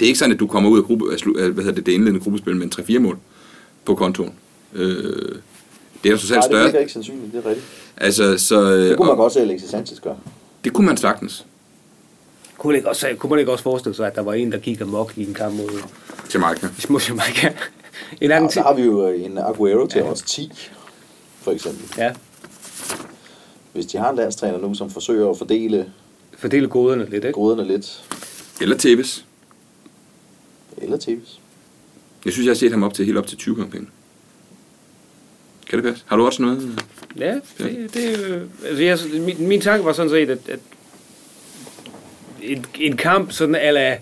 det 0.00 0.06
er 0.06 0.06
ikke 0.06 0.18
sådan, 0.18 0.32
at 0.34 0.40
du 0.40 0.46
kommer 0.46 0.70
ud 0.70 0.78
af, 0.78 0.84
gruppe, 0.84 1.04
hvad 1.34 1.54
hedder 1.54 1.72
det, 1.72 1.86
det 1.86 1.92
indledende 1.92 2.20
gruppespil 2.20 2.56
med 2.56 2.78
en 2.78 2.96
3-4 2.96 2.98
mål 2.98 3.18
på 3.84 3.94
kontoen. 3.94 4.32
Øh, 4.74 4.94
det 6.02 6.08
er 6.08 6.10
jo 6.10 6.16
så 6.16 6.26
selv 6.26 6.34
Nej, 6.36 6.40
det 6.40 6.44
større. 6.50 6.64
virker 6.64 6.78
ikke 6.78 6.92
sandsynligt, 6.92 7.32
det 7.32 7.44
er 7.44 7.48
rigtigt. 7.48 7.66
Altså, 7.96 8.38
så, 8.38 8.72
øh, 8.72 8.88
Det 8.88 8.96
kunne 8.96 9.06
man 9.06 9.10
og- 9.10 9.16
godt 9.16 9.32
se 9.32 9.40
Alexis 9.40 9.70
Sanchez 9.70 10.00
gøre. 10.00 10.16
det 10.64 10.72
kunne 10.72 10.86
man 10.86 10.96
sagtens. 10.96 11.46
Kunne 12.62 12.70
man, 12.72 12.76
ikke 12.76 12.88
også, 12.88 13.14
kunne 13.18 13.30
man 13.30 13.38
ikke 13.38 13.52
også 13.52 13.64
forestille 13.64 13.94
sig, 13.96 14.06
at 14.06 14.14
der 14.14 14.22
var 14.22 14.32
en, 14.34 14.52
der 14.52 14.58
gik 14.58 14.80
amok 14.80 15.12
i 15.16 15.26
en 15.28 15.34
kamp 15.34 15.54
mod 15.56 15.68
Jamaica. 16.34 16.68
mod 16.88 17.00
Jamaica? 17.08 17.52
En 18.20 18.30
Ja, 18.30 18.36
anden 18.36 18.50
ting. 18.50 18.64
der 18.64 18.68
har 18.70 18.76
vi 18.76 18.82
jo 18.82 19.08
øh, 19.08 19.22
en 19.24 19.38
Aguero 19.38 19.86
til 19.86 20.02
os 20.02 20.22
10, 20.22 20.52
for 21.40 21.52
eksempel. 21.52 21.84
Ja, 21.98 22.12
Hvis 23.72 23.86
de 23.86 23.98
har 23.98 24.10
en 24.10 24.16
landstræner 24.16 24.58
nu, 24.58 24.74
som 24.74 24.90
forsøger 24.90 25.30
at 25.30 25.38
fordele 25.38 25.92
fordele 26.38 26.68
goderne 26.68 27.04
lidt, 27.04 27.14
ikke? 27.24 27.32
goderne 27.32 27.64
lidt, 27.68 28.04
Eller 28.60 28.76
Tevez. 28.76 29.24
eller 30.76 30.96
Tevez. 30.96 31.38
Jeg 32.24 32.32
synes, 32.32 32.46
jeg 32.46 32.50
har 32.50 32.56
set 32.58 32.70
ham 32.70 32.82
op 32.82 32.94
til 32.94 33.04
helt 33.04 33.18
op 33.18 33.26
til 33.26 33.38
20 33.38 33.56
kampagner. 33.56 33.86
Kan 35.70 35.78
det 35.78 35.84
passe? 35.90 36.04
Har 36.06 36.16
du 36.16 36.26
også 36.26 36.42
noget? 36.42 36.80
Ja, 37.16 37.34
det, 37.58 37.90
det 37.94 38.04
er 38.24 38.28
jo- 38.28 38.48
altså 38.66 38.82
jeg, 38.82 38.98
min, 39.22 39.48
min 39.48 39.60
tanke 39.60 39.84
var 39.84 39.92
sådan 39.92 40.10
set, 40.10 40.30
at, 40.30 40.48
at 40.48 40.58
en, 42.42 42.66
en 42.80 42.96
kamp 42.96 43.32
sådan 43.32 43.54
ala 43.54 43.98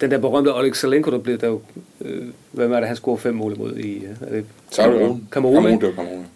den 0.00 0.10
der 0.10 0.18
berømte 0.18 0.54
Oleg 0.54 0.76
Salenko, 0.76 1.10
der 1.10 1.18
blev 1.18 1.38
der 1.38 1.46
jo, 1.46 1.60
øh, 2.00 2.26
hvad 2.52 2.68
var 2.68 2.80
det, 2.80 2.86
han 2.86 2.96
scorede 2.96 3.20
fem 3.20 3.34
mål 3.34 3.52
imod 3.52 3.76
i, 3.76 3.96
øh, 3.96 4.10
er 4.20 4.32
det 4.32 4.44
Kamerun, 4.76 5.28
Kamerun, 5.32 5.80
det 5.80 5.82
var 5.82 5.90
Kamerun. 5.90 6.26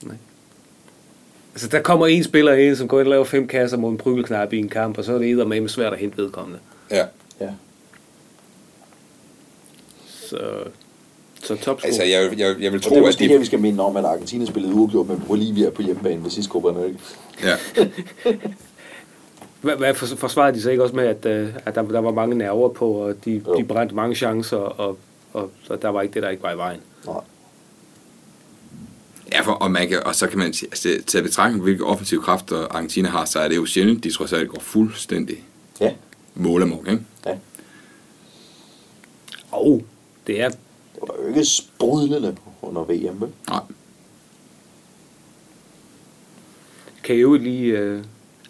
Altså 1.55 1.68
der 1.68 1.80
kommer 1.80 2.07
en 2.07 2.24
spiller 2.24 2.53
ind, 2.53 2.76
som 2.76 2.89
går 2.89 3.01
ind 3.01 3.07
og 3.07 3.11
laver 3.11 3.24
fem 3.24 3.49
kasser 3.49 3.76
mod 3.76 3.91
en 3.91 3.99
prygelknap 3.99 4.53
i 4.53 4.59
en 4.59 4.68
kamp, 4.68 4.99
og 4.99 5.05
så 5.05 5.14
er 5.14 5.18
det 5.18 5.30
eddermame 5.30 5.68
svært 5.68 5.93
at 5.93 5.99
hente 5.99 6.16
vedkommende. 6.16 6.59
Ja. 6.91 7.05
Ja. 7.41 7.49
Så, 10.07 10.39
så 11.43 11.57
topscore. 11.57 11.87
Altså, 11.87 12.03
jeg, 12.03 12.39
jeg, 12.39 12.57
jeg 12.61 12.72
vil 12.72 12.78
Og 12.78 12.83
det 12.83 12.83
tro, 12.83 12.95
er 12.95 12.99
at 12.99 13.05
måske 13.05 13.28
her, 13.28 13.39
vi 13.39 13.45
skal 13.45 13.59
minde 13.59 13.85
om, 13.85 13.97
at 13.97 14.05
Argentina 14.05 14.45
spillede 14.45 14.74
uafgjort 14.74 15.09
med 15.09 15.16
Bolivia 15.26 15.70
på 15.70 15.83
hjemmebane 15.83 16.24
ved 16.24 16.30
sidste 16.30 16.51
Copa 16.51 16.68
America. 16.68 16.99
Ja. 17.43 17.57
Hvad, 19.63 19.77
hvad 19.77 19.95
for- 19.95 20.17
forsvarede 20.17 20.57
de 20.57 20.63
sig 20.63 20.71
ikke 20.73 20.83
også 20.85 20.97
med, 20.97 21.05
at, 21.07 21.27
øh, 21.27 21.55
at 21.67 21.75
der, 21.75 21.83
der 21.83 22.01
var 22.01 22.13
mange 22.13 22.37
nerver 22.37 22.69
på, 22.69 22.91
og 22.93 23.25
de, 23.25 23.43
Jo. 23.47 23.57
de 23.59 23.65
brændte 23.65 23.95
mange 23.95 24.15
chancer, 24.15 24.57
og, 24.57 24.99
og 25.33 25.51
så 25.65 25.77
der 25.77 25.89
var 25.89 26.03
ikke 26.03 26.15
det, 26.15 26.23
der 26.23 26.29
ikke 26.29 26.43
var 26.43 26.53
i 26.53 26.57
vejen. 26.57 26.81
Nej. 27.07 27.21
Ja, 29.33 29.41
for, 29.41 29.53
og, 29.53 29.71
man 29.71 29.89
kan, 29.89 30.03
og 30.07 30.15
så 30.15 30.27
kan 30.29 30.39
man 30.39 30.53
sige, 30.53 30.69
altså, 30.69 30.89
til 31.07 31.19
at 31.19 31.25
betragte, 31.25 31.59
hvilke 31.59 31.85
offensive 31.85 32.23
kræfter 32.23 32.67
Argentina 32.71 33.09
har, 33.09 33.25
så 33.25 33.39
er 33.41 33.49
det 33.49 33.57
jo 33.57 33.67
sjældent, 33.67 34.05
de 34.05 34.11
trods 34.11 34.33
alt 34.33 34.49
går 34.49 34.61
fuldstændig 34.61 35.45
Ja. 35.81 35.93
målemok, 36.35 36.89
ikke? 36.89 37.03
ja. 37.27 37.37
Og 39.51 39.83
det 40.27 40.41
er 40.41 40.49
Det 40.49 40.59
var 41.09 41.15
jo 41.23 41.29
ikke 41.29 41.45
sprudlende 41.45 42.37
under 42.63 42.83
VM, 42.85 43.21
vel? 43.21 43.31
Nej. 43.49 43.61
kan 47.05 47.17
jo 47.17 47.35
lige, 47.35 47.79
øh, 47.79 48.05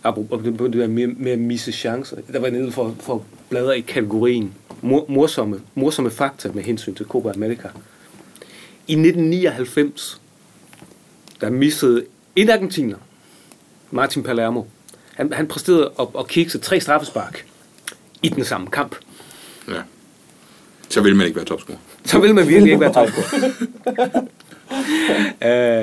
apropos 0.04 0.42
det, 0.42 0.58
det 0.58 0.72
der 0.72 0.86
med, 0.86 1.06
med 1.06 1.32
at 1.32 1.38
misse 1.38 1.72
chancer, 1.72 2.16
der 2.32 2.38
var 2.38 2.50
nede 2.50 2.72
for, 2.72 2.96
for 3.00 3.24
bladre 3.50 3.78
i 3.78 3.80
kategorien 3.80 4.54
mor, 4.82 5.06
morsomme, 5.08 5.60
morsomme 5.74 6.10
fakta 6.10 6.50
med 6.54 6.62
hensyn 6.62 6.94
til 6.94 7.06
Copa 7.06 7.30
America. 7.30 7.68
I 8.86 8.92
1999, 8.92 10.20
der 11.40 11.50
missede 11.50 12.04
en 12.36 12.50
argentiner, 12.50 12.96
Martin 13.90 14.22
Palermo, 14.22 14.62
han, 15.14 15.32
han 15.32 15.46
præsterede 15.46 15.92
at, 16.00 16.06
at 16.18 16.28
kikse 16.28 16.58
tre 16.58 16.80
straffespark 16.80 17.46
i 18.22 18.28
den 18.28 18.44
samme 18.44 18.66
kamp. 18.66 18.96
Ja. 19.68 19.82
Så 20.88 21.00
vil 21.00 21.16
man 21.16 21.26
ikke 21.26 21.36
være 21.36 21.44
topscorer. 21.44 21.78
Så 22.04 22.20
vil 22.20 22.34
man 22.34 22.48
virkelig 22.48 22.72
ikke 22.72 22.80
være 22.80 22.92
topscorer. 22.92 23.50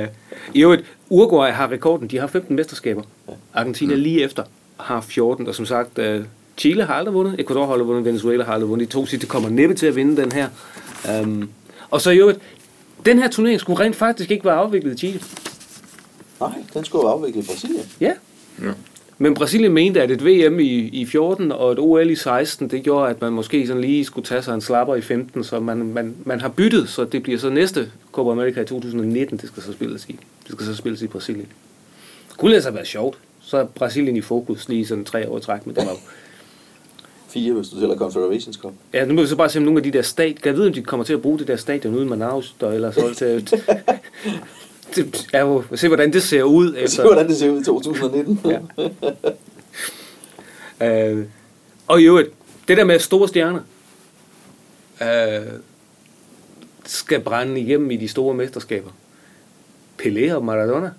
uh, 0.04 0.08
I 0.56 0.64
øvrigt, 0.64 0.86
Uruguay 1.10 1.52
har 1.52 1.72
rekorden. 1.72 2.08
De 2.08 2.18
har 2.18 2.28
15 2.28 2.56
mesterskaber. 2.56 3.02
Argentina 3.54 3.96
lige 3.96 4.24
efter 4.24 4.44
har 4.78 5.02
14. 5.02 5.48
Og 5.48 5.56
som 5.56 5.66
sagt, 5.66 6.00
uh, 6.00 6.26
Chile 6.58 6.84
har 6.84 6.94
aldrig 6.94 7.14
vundet. 7.14 7.40
Ecuador 7.40 7.66
har 7.66 7.74
aldrig 7.74 7.88
vundet. 7.88 8.06
Venezuela 8.06 8.44
har 8.44 8.54
aldrig 8.54 8.70
vundet. 8.70 8.88
De 8.88 8.94
to 8.94 9.06
sidste 9.06 9.28
kommer 9.28 9.50
næppe 9.50 9.76
til 9.76 9.86
at 9.86 9.96
vinde 9.96 10.22
den 10.22 10.32
her. 10.32 10.48
Um, 11.22 11.50
og 11.90 12.02
så 12.02 12.12
i 12.12 12.18
øvrigt, 12.18 12.40
den 13.06 13.20
her 13.20 13.30
turnering 13.30 13.60
skulle 13.60 13.80
rent 13.80 13.96
faktisk 13.96 14.32
ikke 14.32 14.46
være 14.46 14.56
afviklet 14.56 14.94
i 14.94 14.98
Chile. 14.98 15.22
Nej, 16.40 16.64
den 16.74 16.86
skulle 16.86 17.08
jo 17.08 17.10
afvikle 17.12 17.42
i 17.42 17.46
Brasilien. 17.46 17.86
Ja. 18.00 18.14
Ja. 18.62 18.72
Men 19.22 19.34
Brasilien 19.34 19.74
mente, 19.74 20.02
at 20.02 20.12
et 20.12 20.26
VM 20.26 20.60
i, 20.60 20.66
i 20.88 21.06
14 21.06 21.52
og 21.52 21.72
et 21.72 21.80
OL 21.80 22.10
i 22.10 22.16
16, 22.16 22.68
det 22.70 22.84
gjorde, 22.84 23.10
at 23.10 23.22
man 23.22 23.34
måske 23.34 23.68
sådan 23.68 23.82
lige 23.82 24.06
skulle 24.06 24.26
tage 24.26 24.42
sig 24.42 24.54
en 24.54 24.62
slapper 24.62 24.96
i 24.96 25.02
15, 25.02 25.44
så 25.44 25.60
man, 25.60 25.78
man, 25.78 26.16
man 26.26 26.42
har 26.42 26.50
byttet, 26.50 26.90
så 26.90 27.04
det 27.06 27.24
bliver 27.24 27.40
så 27.40 27.50
næste 27.50 27.92
Copa 28.12 28.32
America 28.32 28.62
i 28.62 28.66
2019, 28.66 29.38
det 29.38 29.48
skal 29.50 29.64
så 29.64 29.72
spilles 29.72 30.06
i. 30.10 30.12
Det 30.48 30.52
skal 30.52 30.66
så 30.66 30.76
spilles 30.76 31.02
i 31.02 31.08
Brasilien. 31.08 31.48
Det 32.30 32.38
kunne 32.38 32.56
altså 32.56 32.72
være 32.72 32.86
sjovt. 32.86 33.18
Så 33.42 33.58
er 33.58 33.66
Brasilien 33.66 34.16
i 34.18 34.22
fokus 34.22 34.70
lige 34.70 34.86
sådan 34.88 35.06
tre 35.06 35.30
år 35.30 35.38
i 35.38 35.42
træk, 35.42 35.66
det 35.66 35.76
var 35.76 35.84
jo- 35.84 35.90
Fire, 37.30 37.54
hvis 37.54 37.68
du 37.70 37.80
tæller 37.80 37.98
Confederations 37.98 38.58
Cup. 38.58 38.74
Ja, 38.94 39.06
nu 39.06 39.14
må 39.14 39.22
vi 39.22 39.28
så 39.28 39.36
bare 39.36 39.50
se, 39.50 39.60
om 39.60 39.64
nogle 39.66 39.80
af 39.80 39.84
de 39.84 39.92
der 39.92 40.02
stat... 40.02 40.42
Kan 40.42 40.50
jeg 40.50 40.56
vide, 40.56 40.68
om 40.68 40.74
de 40.74 40.82
kommer 40.82 41.04
til 41.04 41.14
at 41.14 41.22
bruge 41.22 41.40
det 41.40 41.48
der 41.48 41.56
stadion 41.56 41.96
uden 41.96 42.10
Manaus, 42.10 42.56
der 42.62 42.72
eller 42.72 42.92
så 42.92 43.14
til... 43.18 43.50
det 44.96 45.28
er 45.34 45.42
jo... 45.42 45.64
Se, 45.76 45.88
hvordan 45.88 46.14
det 46.14 46.24
ser 46.24 46.44
ud 46.44 46.74
Se, 46.74 46.80
efter... 46.80 47.04
hvordan 47.04 47.28
det 47.28 47.38
ser 47.38 47.50
ud 47.50 47.62
i 47.62 47.64
2019. 47.64 48.40
Ja. 48.46 48.60
Øh, 50.82 51.26
og 51.88 52.02
i 52.02 52.06
øvrigt, 52.06 52.30
det 52.68 52.78
der 52.78 52.84
med 52.84 53.00
store 53.00 53.28
stjerner, 53.28 53.62
øh, 55.02 55.60
skal 56.86 57.20
brænde 57.22 57.62
igennem 57.62 57.92
i 57.92 57.98
de 57.98 58.08
store 58.08 58.34
mesterskaber. 58.34 58.92
Pelé 60.02 60.34
og 60.34 60.46
Maradona 60.46 60.92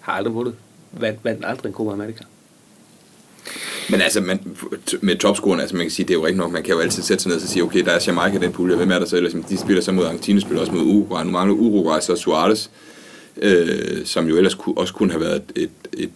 har 0.00 0.12
aldrig 0.12 0.34
vundet. 0.34 0.54
Vandt, 0.92 1.24
vandt 1.24 1.44
aldrig 1.44 1.68
en 1.68 1.74
Copa 1.74 1.92
America. 1.92 2.24
Men 3.90 4.00
altså, 4.00 4.20
man, 4.20 4.56
med 5.00 5.16
topscoren, 5.16 5.60
altså 5.60 5.76
man 5.76 5.84
kan 5.84 5.90
sige, 5.90 6.06
det 6.06 6.14
er 6.14 6.18
jo 6.18 6.24
rigtigt 6.24 6.38
nok, 6.38 6.52
man 6.52 6.62
kan 6.62 6.74
jo 6.74 6.80
altid 6.80 7.02
sætte 7.02 7.22
sig 7.22 7.30
ned 7.30 7.42
og 7.42 7.48
sige, 7.48 7.62
okay, 7.62 7.84
der 7.84 7.92
er 7.92 8.04
Jamaica 8.06 8.36
i 8.36 8.40
den 8.40 8.52
pulje, 8.52 8.76
hvem 8.76 8.90
er 8.90 8.98
der 8.98 9.06
så 9.06 9.16
ellers? 9.16 9.32
De 9.48 9.58
spiller 9.58 9.82
så 9.82 9.92
mod 9.92 10.04
Argentina, 10.04 10.40
spiller 10.40 10.60
også 10.60 10.72
mod 10.72 10.82
Uruguay. 10.82 11.24
Nu 11.24 11.30
mangler 11.30 11.56
Uruguay 11.56 12.00
så 12.00 12.16
Suarez, 12.16 12.68
øh, 13.36 14.06
som 14.06 14.28
jo 14.28 14.36
ellers 14.36 14.54
ku, 14.54 14.74
også 14.76 14.94
kunne 14.94 15.10
have 15.12 15.20
været 15.20 15.42
et, 15.54 15.62
et, 15.62 15.70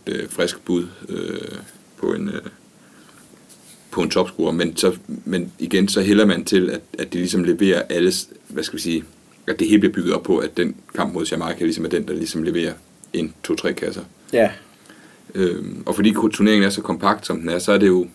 et 0.06 0.14
øh, 0.14 0.28
frisk 0.30 0.64
bud 0.64 0.86
øh, 1.08 1.58
på 1.96 2.12
en... 2.12 2.28
Øh, 2.28 2.42
på 3.90 4.02
en 4.02 4.10
topscorer, 4.10 4.52
men, 4.52 4.76
så, 4.76 4.96
men 5.24 5.52
igen, 5.58 5.88
så 5.88 6.02
hælder 6.02 6.26
man 6.26 6.44
til, 6.44 6.70
at, 6.70 6.80
at 6.98 7.12
de 7.12 7.18
ligesom 7.18 7.44
leverer 7.44 7.82
alles, 7.90 8.28
hvad 8.48 8.62
skal 8.62 8.76
vi 8.76 8.82
sige, 8.82 9.04
at 9.46 9.58
det 9.58 9.68
hele 9.68 9.78
bliver 9.78 9.92
bygget 9.92 10.14
op 10.14 10.22
på, 10.22 10.38
at 10.38 10.56
den 10.56 10.76
kamp 10.94 11.14
mod 11.14 11.26
Jamaica 11.26 11.64
ligesom 11.64 11.84
er 11.84 11.88
den, 11.88 12.08
der 12.08 12.14
ligesom 12.14 12.42
leverer 12.42 12.72
en, 13.12 13.34
to, 13.44 13.54
tre 13.54 13.72
kasser. 13.72 14.02
Ja. 14.32 14.50
Øh, 15.34 15.64
og 15.86 15.94
fordi 15.94 16.14
turneringen 16.32 16.62
er 16.66 16.70
så 16.70 16.82
kompakt, 16.82 17.26
som 17.26 17.40
den 17.40 17.48
er, 17.48 17.58
så 17.58 17.72
er 17.72 17.78
det 17.78 17.86
jo... 17.88 18.06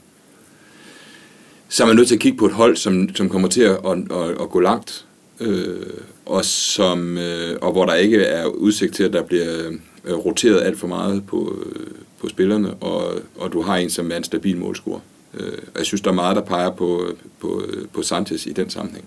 Så 1.70 1.84
er 1.84 1.88
man 1.88 1.95
nødt 1.95 2.07
til 2.07 2.15
at 2.15 2.22
kigge 2.22 2.38
på 2.38 2.45
et 2.45 2.51
hold, 2.51 2.76
som, 2.76 3.15
som 3.15 3.30
kommer 3.30 3.47
til 3.47 3.61
at, 3.61 3.80
at, 3.86 4.11
at, 4.11 4.41
at 4.41 4.49
gå 4.49 4.59
langt, 4.59 5.05
øh, 5.39 5.86
og, 6.26 6.45
som, 6.45 7.17
øh, 7.17 7.57
og 7.61 7.72
hvor 7.72 7.86
der 7.86 7.93
ikke 7.93 8.24
er 8.24 8.45
udsigt 8.45 8.95
til, 8.95 9.03
at 9.03 9.13
der 9.13 9.24
bliver 9.24 9.72
øh, 10.05 10.13
roteret 10.13 10.61
alt 10.61 10.80
for 10.80 10.88
meget 10.88 11.26
på, 11.28 11.63
øh, 11.65 11.88
på 12.20 12.30
spillerne, 12.30 12.74
og, 12.74 13.22
og 13.38 13.53
du 13.53 13.61
har 13.61 13.78
en, 13.78 13.89
som 13.89 14.11
er 14.11 14.17
en 14.17 14.24
stabil 14.24 14.57
målscorer. 14.57 14.99
Øh, 15.34 15.57
og 15.74 15.78
jeg 15.78 15.86
synes, 15.86 16.01
der 16.01 16.09
er 16.09 16.15
meget, 16.15 16.36
der 16.36 16.41
peger 16.41 16.72
på, 16.72 17.07
på, 17.39 17.63
på 17.93 18.01
Sanchez 18.01 18.45
i 18.45 18.51
den 18.51 18.70
sammenhæng 18.70 19.05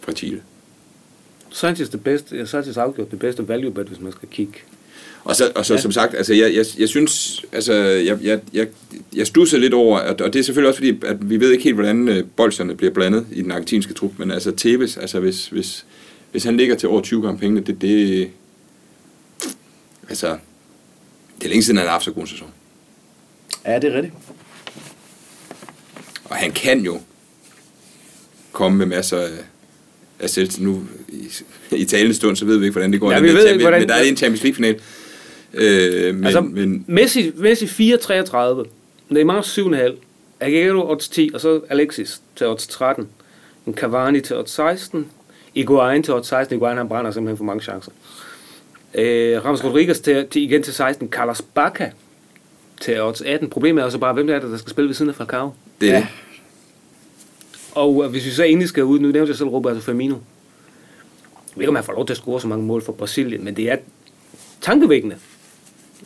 fra 0.00 0.12
Chile. 0.12 0.42
Sanchez 1.50 1.88
det 1.88 2.04
bedste, 2.04 2.46
Sanchez 2.46 2.76
afgjort 2.76 3.10
det 3.10 3.18
bedste 3.18 3.48
value 3.48 3.70
bet, 3.70 3.86
hvis 3.86 4.00
man 4.00 4.12
skal 4.12 4.28
kigge. 4.28 4.58
Og 5.26 5.36
så, 5.36 5.52
og 5.54 5.66
så 5.66 5.74
Ja. 5.74 5.80
som 5.80 5.92
sagt, 5.92 6.14
altså 6.14 6.34
jeg, 6.34 6.54
jeg, 6.54 6.64
jeg 6.78 6.88
synes, 6.88 7.44
altså 7.52 7.72
jeg, 7.74 8.18
jeg, 8.22 8.40
jeg, 8.52 8.66
jeg 9.14 9.26
stusser 9.26 9.58
lidt 9.58 9.74
over, 9.74 9.98
at, 9.98 10.20
og 10.20 10.32
det 10.32 10.38
er 10.38 10.42
selvfølgelig 10.42 10.68
også 10.68 10.78
fordi, 10.78 10.98
at 11.06 11.30
vi 11.30 11.40
ved 11.40 11.50
ikke 11.52 11.64
helt, 11.64 11.76
hvordan 11.76 12.08
øh, 12.08 12.24
bolsjerne 12.36 12.74
bliver 12.76 12.92
blandet 12.92 13.26
i 13.32 13.42
den 13.42 13.50
argentinske 13.52 13.94
trup, 13.94 14.12
men 14.18 14.30
altså 14.30 14.50
Tevez, 14.52 14.96
altså 14.96 15.20
hvis, 15.20 15.46
hvis, 15.46 15.86
hvis 16.30 16.44
han 16.44 16.56
ligger 16.56 16.74
til 16.74 16.88
over 16.88 17.00
20 17.02 17.22
gange 17.22 17.38
pengene, 17.38 17.60
det, 17.60 17.80
det, 17.80 18.30
altså, 20.08 20.36
det 21.38 21.44
er 21.44 21.48
længe 21.48 21.62
siden, 21.62 21.76
han 21.76 21.86
har 21.86 21.92
haft 21.92 22.04
så 22.04 22.10
god 22.12 22.22
en 22.22 22.28
sæson. 22.28 22.48
Ja, 23.66 23.78
det 23.78 23.84
er 23.84 23.94
rigtigt. 23.96 24.14
Og 26.24 26.36
han 26.36 26.52
kan 26.52 26.80
jo 26.80 27.00
komme 28.52 28.78
med 28.78 28.86
masser 28.86 29.18
af, 29.18 29.28
af 30.20 30.30
selv 30.30 30.50
nu 30.58 30.82
i, 31.08 31.28
i 31.76 31.84
talende 31.84 32.14
stund, 32.14 32.36
så 32.36 32.44
ved 32.44 32.56
vi 32.58 32.64
ikke, 32.64 32.72
hvordan 32.72 32.92
det 32.92 33.00
går. 33.00 33.12
Ja, 33.12 33.20
vi 33.20 33.28
ved 33.34 33.46
ikke, 33.48 33.60
hvordan- 33.60 33.80
Men 33.80 33.88
der 33.88 33.94
er 33.94 34.02
en 34.02 34.16
Champions 34.16 34.42
League-final. 34.42 34.80
Øh, 35.54 36.14
men, 36.14 36.24
altså, 36.24 36.40
men, 36.40 36.84
Messi, 36.88 37.32
Messi 37.36 37.92
4-33, 37.94 38.64
Neymar 39.08 39.40
7,5, 39.40 39.94
Aguero 40.40 40.90
odds 40.90 41.08
10, 41.08 41.30
og 41.34 41.40
så 41.40 41.60
Alexis 41.68 42.20
til 42.36 42.46
odds 42.46 42.66
13, 42.66 43.08
en 43.66 43.74
Cavani 43.74 44.20
til 44.20 44.36
odds 44.36 44.50
16, 44.50 45.06
Iguain 45.54 46.02
til 46.02 46.14
odds 46.14 46.26
16, 46.28 46.56
Iguain 46.56 46.76
han 46.76 46.88
brænder 46.88 47.10
simpelthen 47.10 47.36
for 47.36 47.44
mange 47.44 47.62
chancer. 47.62 47.90
Øh, 48.94 49.44
Ramos 49.44 49.64
Rodriguez 49.64 49.98
til, 50.00 50.26
til, 50.30 50.42
igen 50.42 50.62
til 50.62 50.74
16, 50.74 51.08
Carlos 51.08 51.42
Bacca 51.54 51.90
til 52.80 53.02
odds 53.02 53.20
18. 53.20 53.50
Problemet 53.50 53.84
er 53.84 53.88
så 53.88 53.98
bare, 53.98 54.12
hvem 54.14 54.28
er 54.28 54.38
det, 54.38 54.50
der 54.50 54.56
skal 54.56 54.70
spille 54.70 54.88
ved 54.88 54.94
siden 54.94 55.08
af 55.08 55.14
Falcao? 55.14 55.52
det 55.80 55.88
er 55.88 55.92
Ja. 55.92 55.98
det. 55.98 56.06
Og 57.72 58.04
øh, 58.04 58.10
hvis 58.10 58.24
vi 58.24 58.30
så 58.30 58.42
endelig 58.42 58.68
skal 58.68 58.84
ud, 58.84 58.98
nu 58.98 59.08
nævnte 59.08 59.30
jeg 59.30 59.36
selv 59.36 59.48
Roberto 59.48 59.80
Firmino. 59.80 60.14
Jeg 60.14 60.20
ved 61.56 61.62
ikke, 61.62 61.68
om 61.68 61.74
han 61.74 61.84
får 61.84 61.92
lov 61.92 62.06
til 62.06 62.12
at 62.12 62.16
score 62.18 62.40
så 62.40 62.48
mange 62.48 62.64
mål 62.66 62.82
for 62.82 62.92
Brasilien, 62.92 63.44
men 63.44 63.56
det 63.56 63.70
er 63.70 63.76
tankevækkende. 64.60 65.16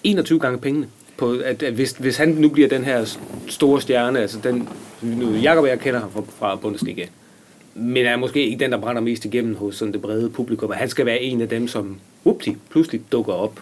21 0.04 0.38
gange 0.38 0.58
pengene. 0.58 0.86
På, 1.16 1.32
at, 1.44 1.62
at 1.62 1.72
hvis, 1.72 1.92
hvis 1.92 2.16
han 2.16 2.28
nu 2.28 2.48
bliver 2.48 2.68
den 2.68 2.84
her 2.84 3.16
store 3.48 3.80
stjerne, 3.80 4.18
altså 4.20 4.38
den, 4.42 4.68
nu 5.02 5.34
Jakob 5.34 5.62
og 5.62 5.68
jeg 5.68 5.80
kender 5.80 6.00
ham 6.00 6.12
fra, 6.12 6.22
fra 6.38 6.56
Bundesliga, 6.56 7.04
men 7.74 8.06
er 8.06 8.16
måske 8.16 8.46
ikke 8.46 8.64
den, 8.64 8.72
der 8.72 8.78
brænder 8.80 9.02
mest 9.02 9.24
igennem 9.24 9.54
hos 9.54 9.76
sådan 9.76 9.92
det 9.92 10.02
brede 10.02 10.30
publikum, 10.30 10.70
og 10.70 10.76
han 10.76 10.88
skal 10.88 11.06
være 11.06 11.22
en 11.22 11.40
af 11.40 11.48
dem, 11.48 11.68
som 11.68 11.96
upti, 12.24 12.56
pludselig 12.70 13.00
dukker 13.12 13.32
op 13.32 13.60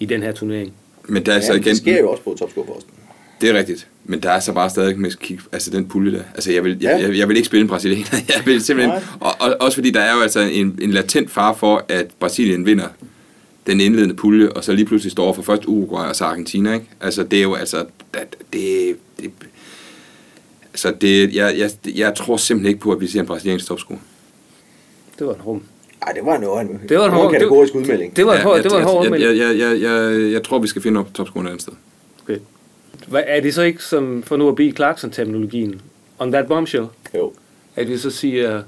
i 0.00 0.04
den 0.04 0.22
her 0.22 0.32
turnering. 0.32 0.72
Men 1.08 1.26
der 1.26 1.32
er 1.32 1.40
så 1.40 1.52
Ja, 1.52 1.58
igen, 1.58 1.64
det 1.68 1.76
sker 1.76 1.98
jo 1.98 2.10
også 2.10 2.22
på 2.22 2.36
topscoreposten. 2.38 2.92
Det 3.40 3.50
er 3.50 3.54
rigtigt. 3.54 3.86
Men 4.04 4.20
der 4.22 4.30
er 4.30 4.40
så 4.40 4.52
bare 4.52 4.70
stadig 4.70 4.98
med 5.00 5.10
kig, 5.10 5.38
altså 5.52 5.70
den 5.70 5.88
pulje 5.88 6.12
der. 6.12 6.22
Altså 6.34 6.52
jeg 6.52 6.64
vil, 6.64 6.78
Ja. 6.82 6.90
jeg, 6.90 7.02
jeg, 7.08 7.18
jeg 7.18 7.28
vil 7.28 7.36
ikke 7.36 7.46
spille 7.46 7.62
en 7.62 7.68
brasilianer. 7.68 8.06
Jeg 8.36 8.42
vil 8.46 8.60
simpelthen, 8.60 9.02
og, 9.20 9.32
og, 9.40 9.56
også 9.60 9.76
fordi 9.76 9.90
der 9.90 10.00
er 10.00 10.14
jo 10.14 10.20
altså 10.20 10.40
en, 10.40 10.78
en 10.82 10.90
latent 10.90 11.30
fare 11.30 11.54
for, 11.54 11.84
at 11.88 12.06
Brasilien 12.20 12.66
vinder 12.66 12.88
den 13.68 13.80
indledende 13.80 14.14
pulje, 14.14 14.48
og 14.48 14.64
så 14.64 14.72
lige 14.72 14.86
pludselig 14.86 15.12
står 15.12 15.32
for 15.32 15.42
først 15.42 15.62
Uruguay 15.66 16.08
og 16.08 16.16
så 16.16 16.24
Argentina, 16.24 16.74
ikke? 16.74 16.86
Altså 17.00 17.22
det 17.22 17.38
er 17.38 17.42
jo 17.42 17.54
altså, 17.54 17.84
det, 18.14 18.34
det, 18.52 18.96
det 19.20 19.30
altså 20.72 20.94
det, 21.00 21.34
jeg, 21.34 21.54
jeg, 21.58 21.70
jeg 21.96 22.14
tror 22.14 22.36
simpelthen 22.36 22.68
ikke 22.68 22.80
på, 22.80 22.92
at 22.92 23.00
vi 23.00 23.06
ser 23.06 23.20
en 23.20 23.26
brasiliansk 23.26 23.66
topscore. 23.66 23.98
Det 25.18 25.26
var 25.26 25.34
en 25.34 25.42
rum. 25.42 25.62
Ej, 26.02 26.12
det 26.12 26.24
var 26.24 26.34
en, 26.36 26.42
det 26.42 26.48
var 26.48 26.60
en, 26.60 26.80
Det 26.88 26.98
var 26.98 27.04
en 27.04 27.12
hård, 27.12 27.32
kategorisk 27.32 27.72
det, 27.72 27.80
udmelding. 27.80 28.16
Det 28.16 28.26
var 28.26 28.34
en 28.34 28.42
hård, 28.42 28.54
jeg, 28.56 28.64
det 28.64 28.72
var 28.72 28.78
en 28.78 28.84
hård 28.84 29.04
jeg, 29.04 29.12
udmelding. 29.12 29.38
jeg, 29.40 29.58
jeg, 29.58 29.80
jeg, 29.80 29.82
jeg, 29.82 30.32
jeg 30.32 30.42
tror, 30.42 30.58
vi 30.58 30.66
skal 30.66 30.82
finde 30.82 31.00
op 31.00 31.14
topscoren 31.14 31.46
et 31.46 31.50
andet 31.50 31.62
sted. 31.62 31.72
Okay. 32.22 32.38
Hvad, 33.08 33.22
er 33.26 33.40
det 33.40 33.54
så 33.54 33.62
ikke, 33.62 33.84
som 33.84 34.22
for 34.22 34.36
nu 34.36 34.48
at 34.48 34.54
blive 34.54 34.72
Clarkson-terminologien, 34.72 35.80
on 36.18 36.32
that 36.32 36.46
bombshell, 36.46 36.86
Jo. 37.14 37.32
at 37.76 37.88
vi 37.88 37.98
så 37.98 38.10
siger 38.10 38.62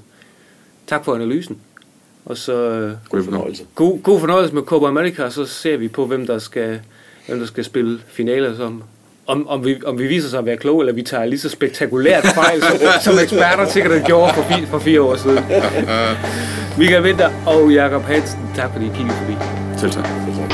tak 0.87 1.05
for 1.05 1.15
analysen. 1.15 1.57
Og 2.25 2.37
så 2.37 2.53
øh, 2.53 2.93
God 3.09 3.23
fornøjelse. 3.23 3.63
god, 3.75 3.99
god 4.03 4.19
fornøjelse 4.19 4.55
med 4.55 4.61
Copa 4.63 4.87
America, 4.87 5.23
og 5.23 5.31
så 5.31 5.45
ser 5.45 5.77
vi 5.77 5.87
på, 5.87 6.05
hvem 6.05 6.27
der 6.27 6.39
skal, 6.39 6.79
hvem 7.27 7.39
der 7.39 7.45
skal 7.45 7.63
spille 7.63 7.99
finaler 8.07 8.55
som. 8.55 8.83
Om, 9.27 9.47
om, 9.47 9.65
vi, 9.65 9.81
om 9.85 9.99
vi 9.99 10.07
viser 10.07 10.29
sig 10.29 10.39
at 10.39 10.45
være 10.45 10.57
kloge, 10.57 10.81
eller 10.81 10.93
vi 10.93 11.01
tager 11.03 11.25
lige 11.25 11.39
så 11.39 11.49
spektakulært 11.49 12.23
fejl, 12.35 12.61
som, 12.61 12.77
som 13.13 13.23
eksperter 13.23 13.65
sikkert 13.65 14.05
gjorde 14.05 14.33
for, 14.33 14.41
fi, 14.41 14.65
for 14.65 14.79
fire 14.79 15.01
år 15.01 15.15
siden. 15.15 15.39
Michael 16.79 17.03
Winter 17.03 17.29
og 17.47 17.71
Jakob 17.73 18.01
Hansen, 18.01 18.39
tak 18.55 18.71
fordi 18.73 18.85
I 18.85 18.89
kiggede 18.95 19.15
forbi. 19.17 19.33
Selv 19.77 19.91
tak. 19.91 20.05
Så 20.05 20.37
tak. 20.37 20.50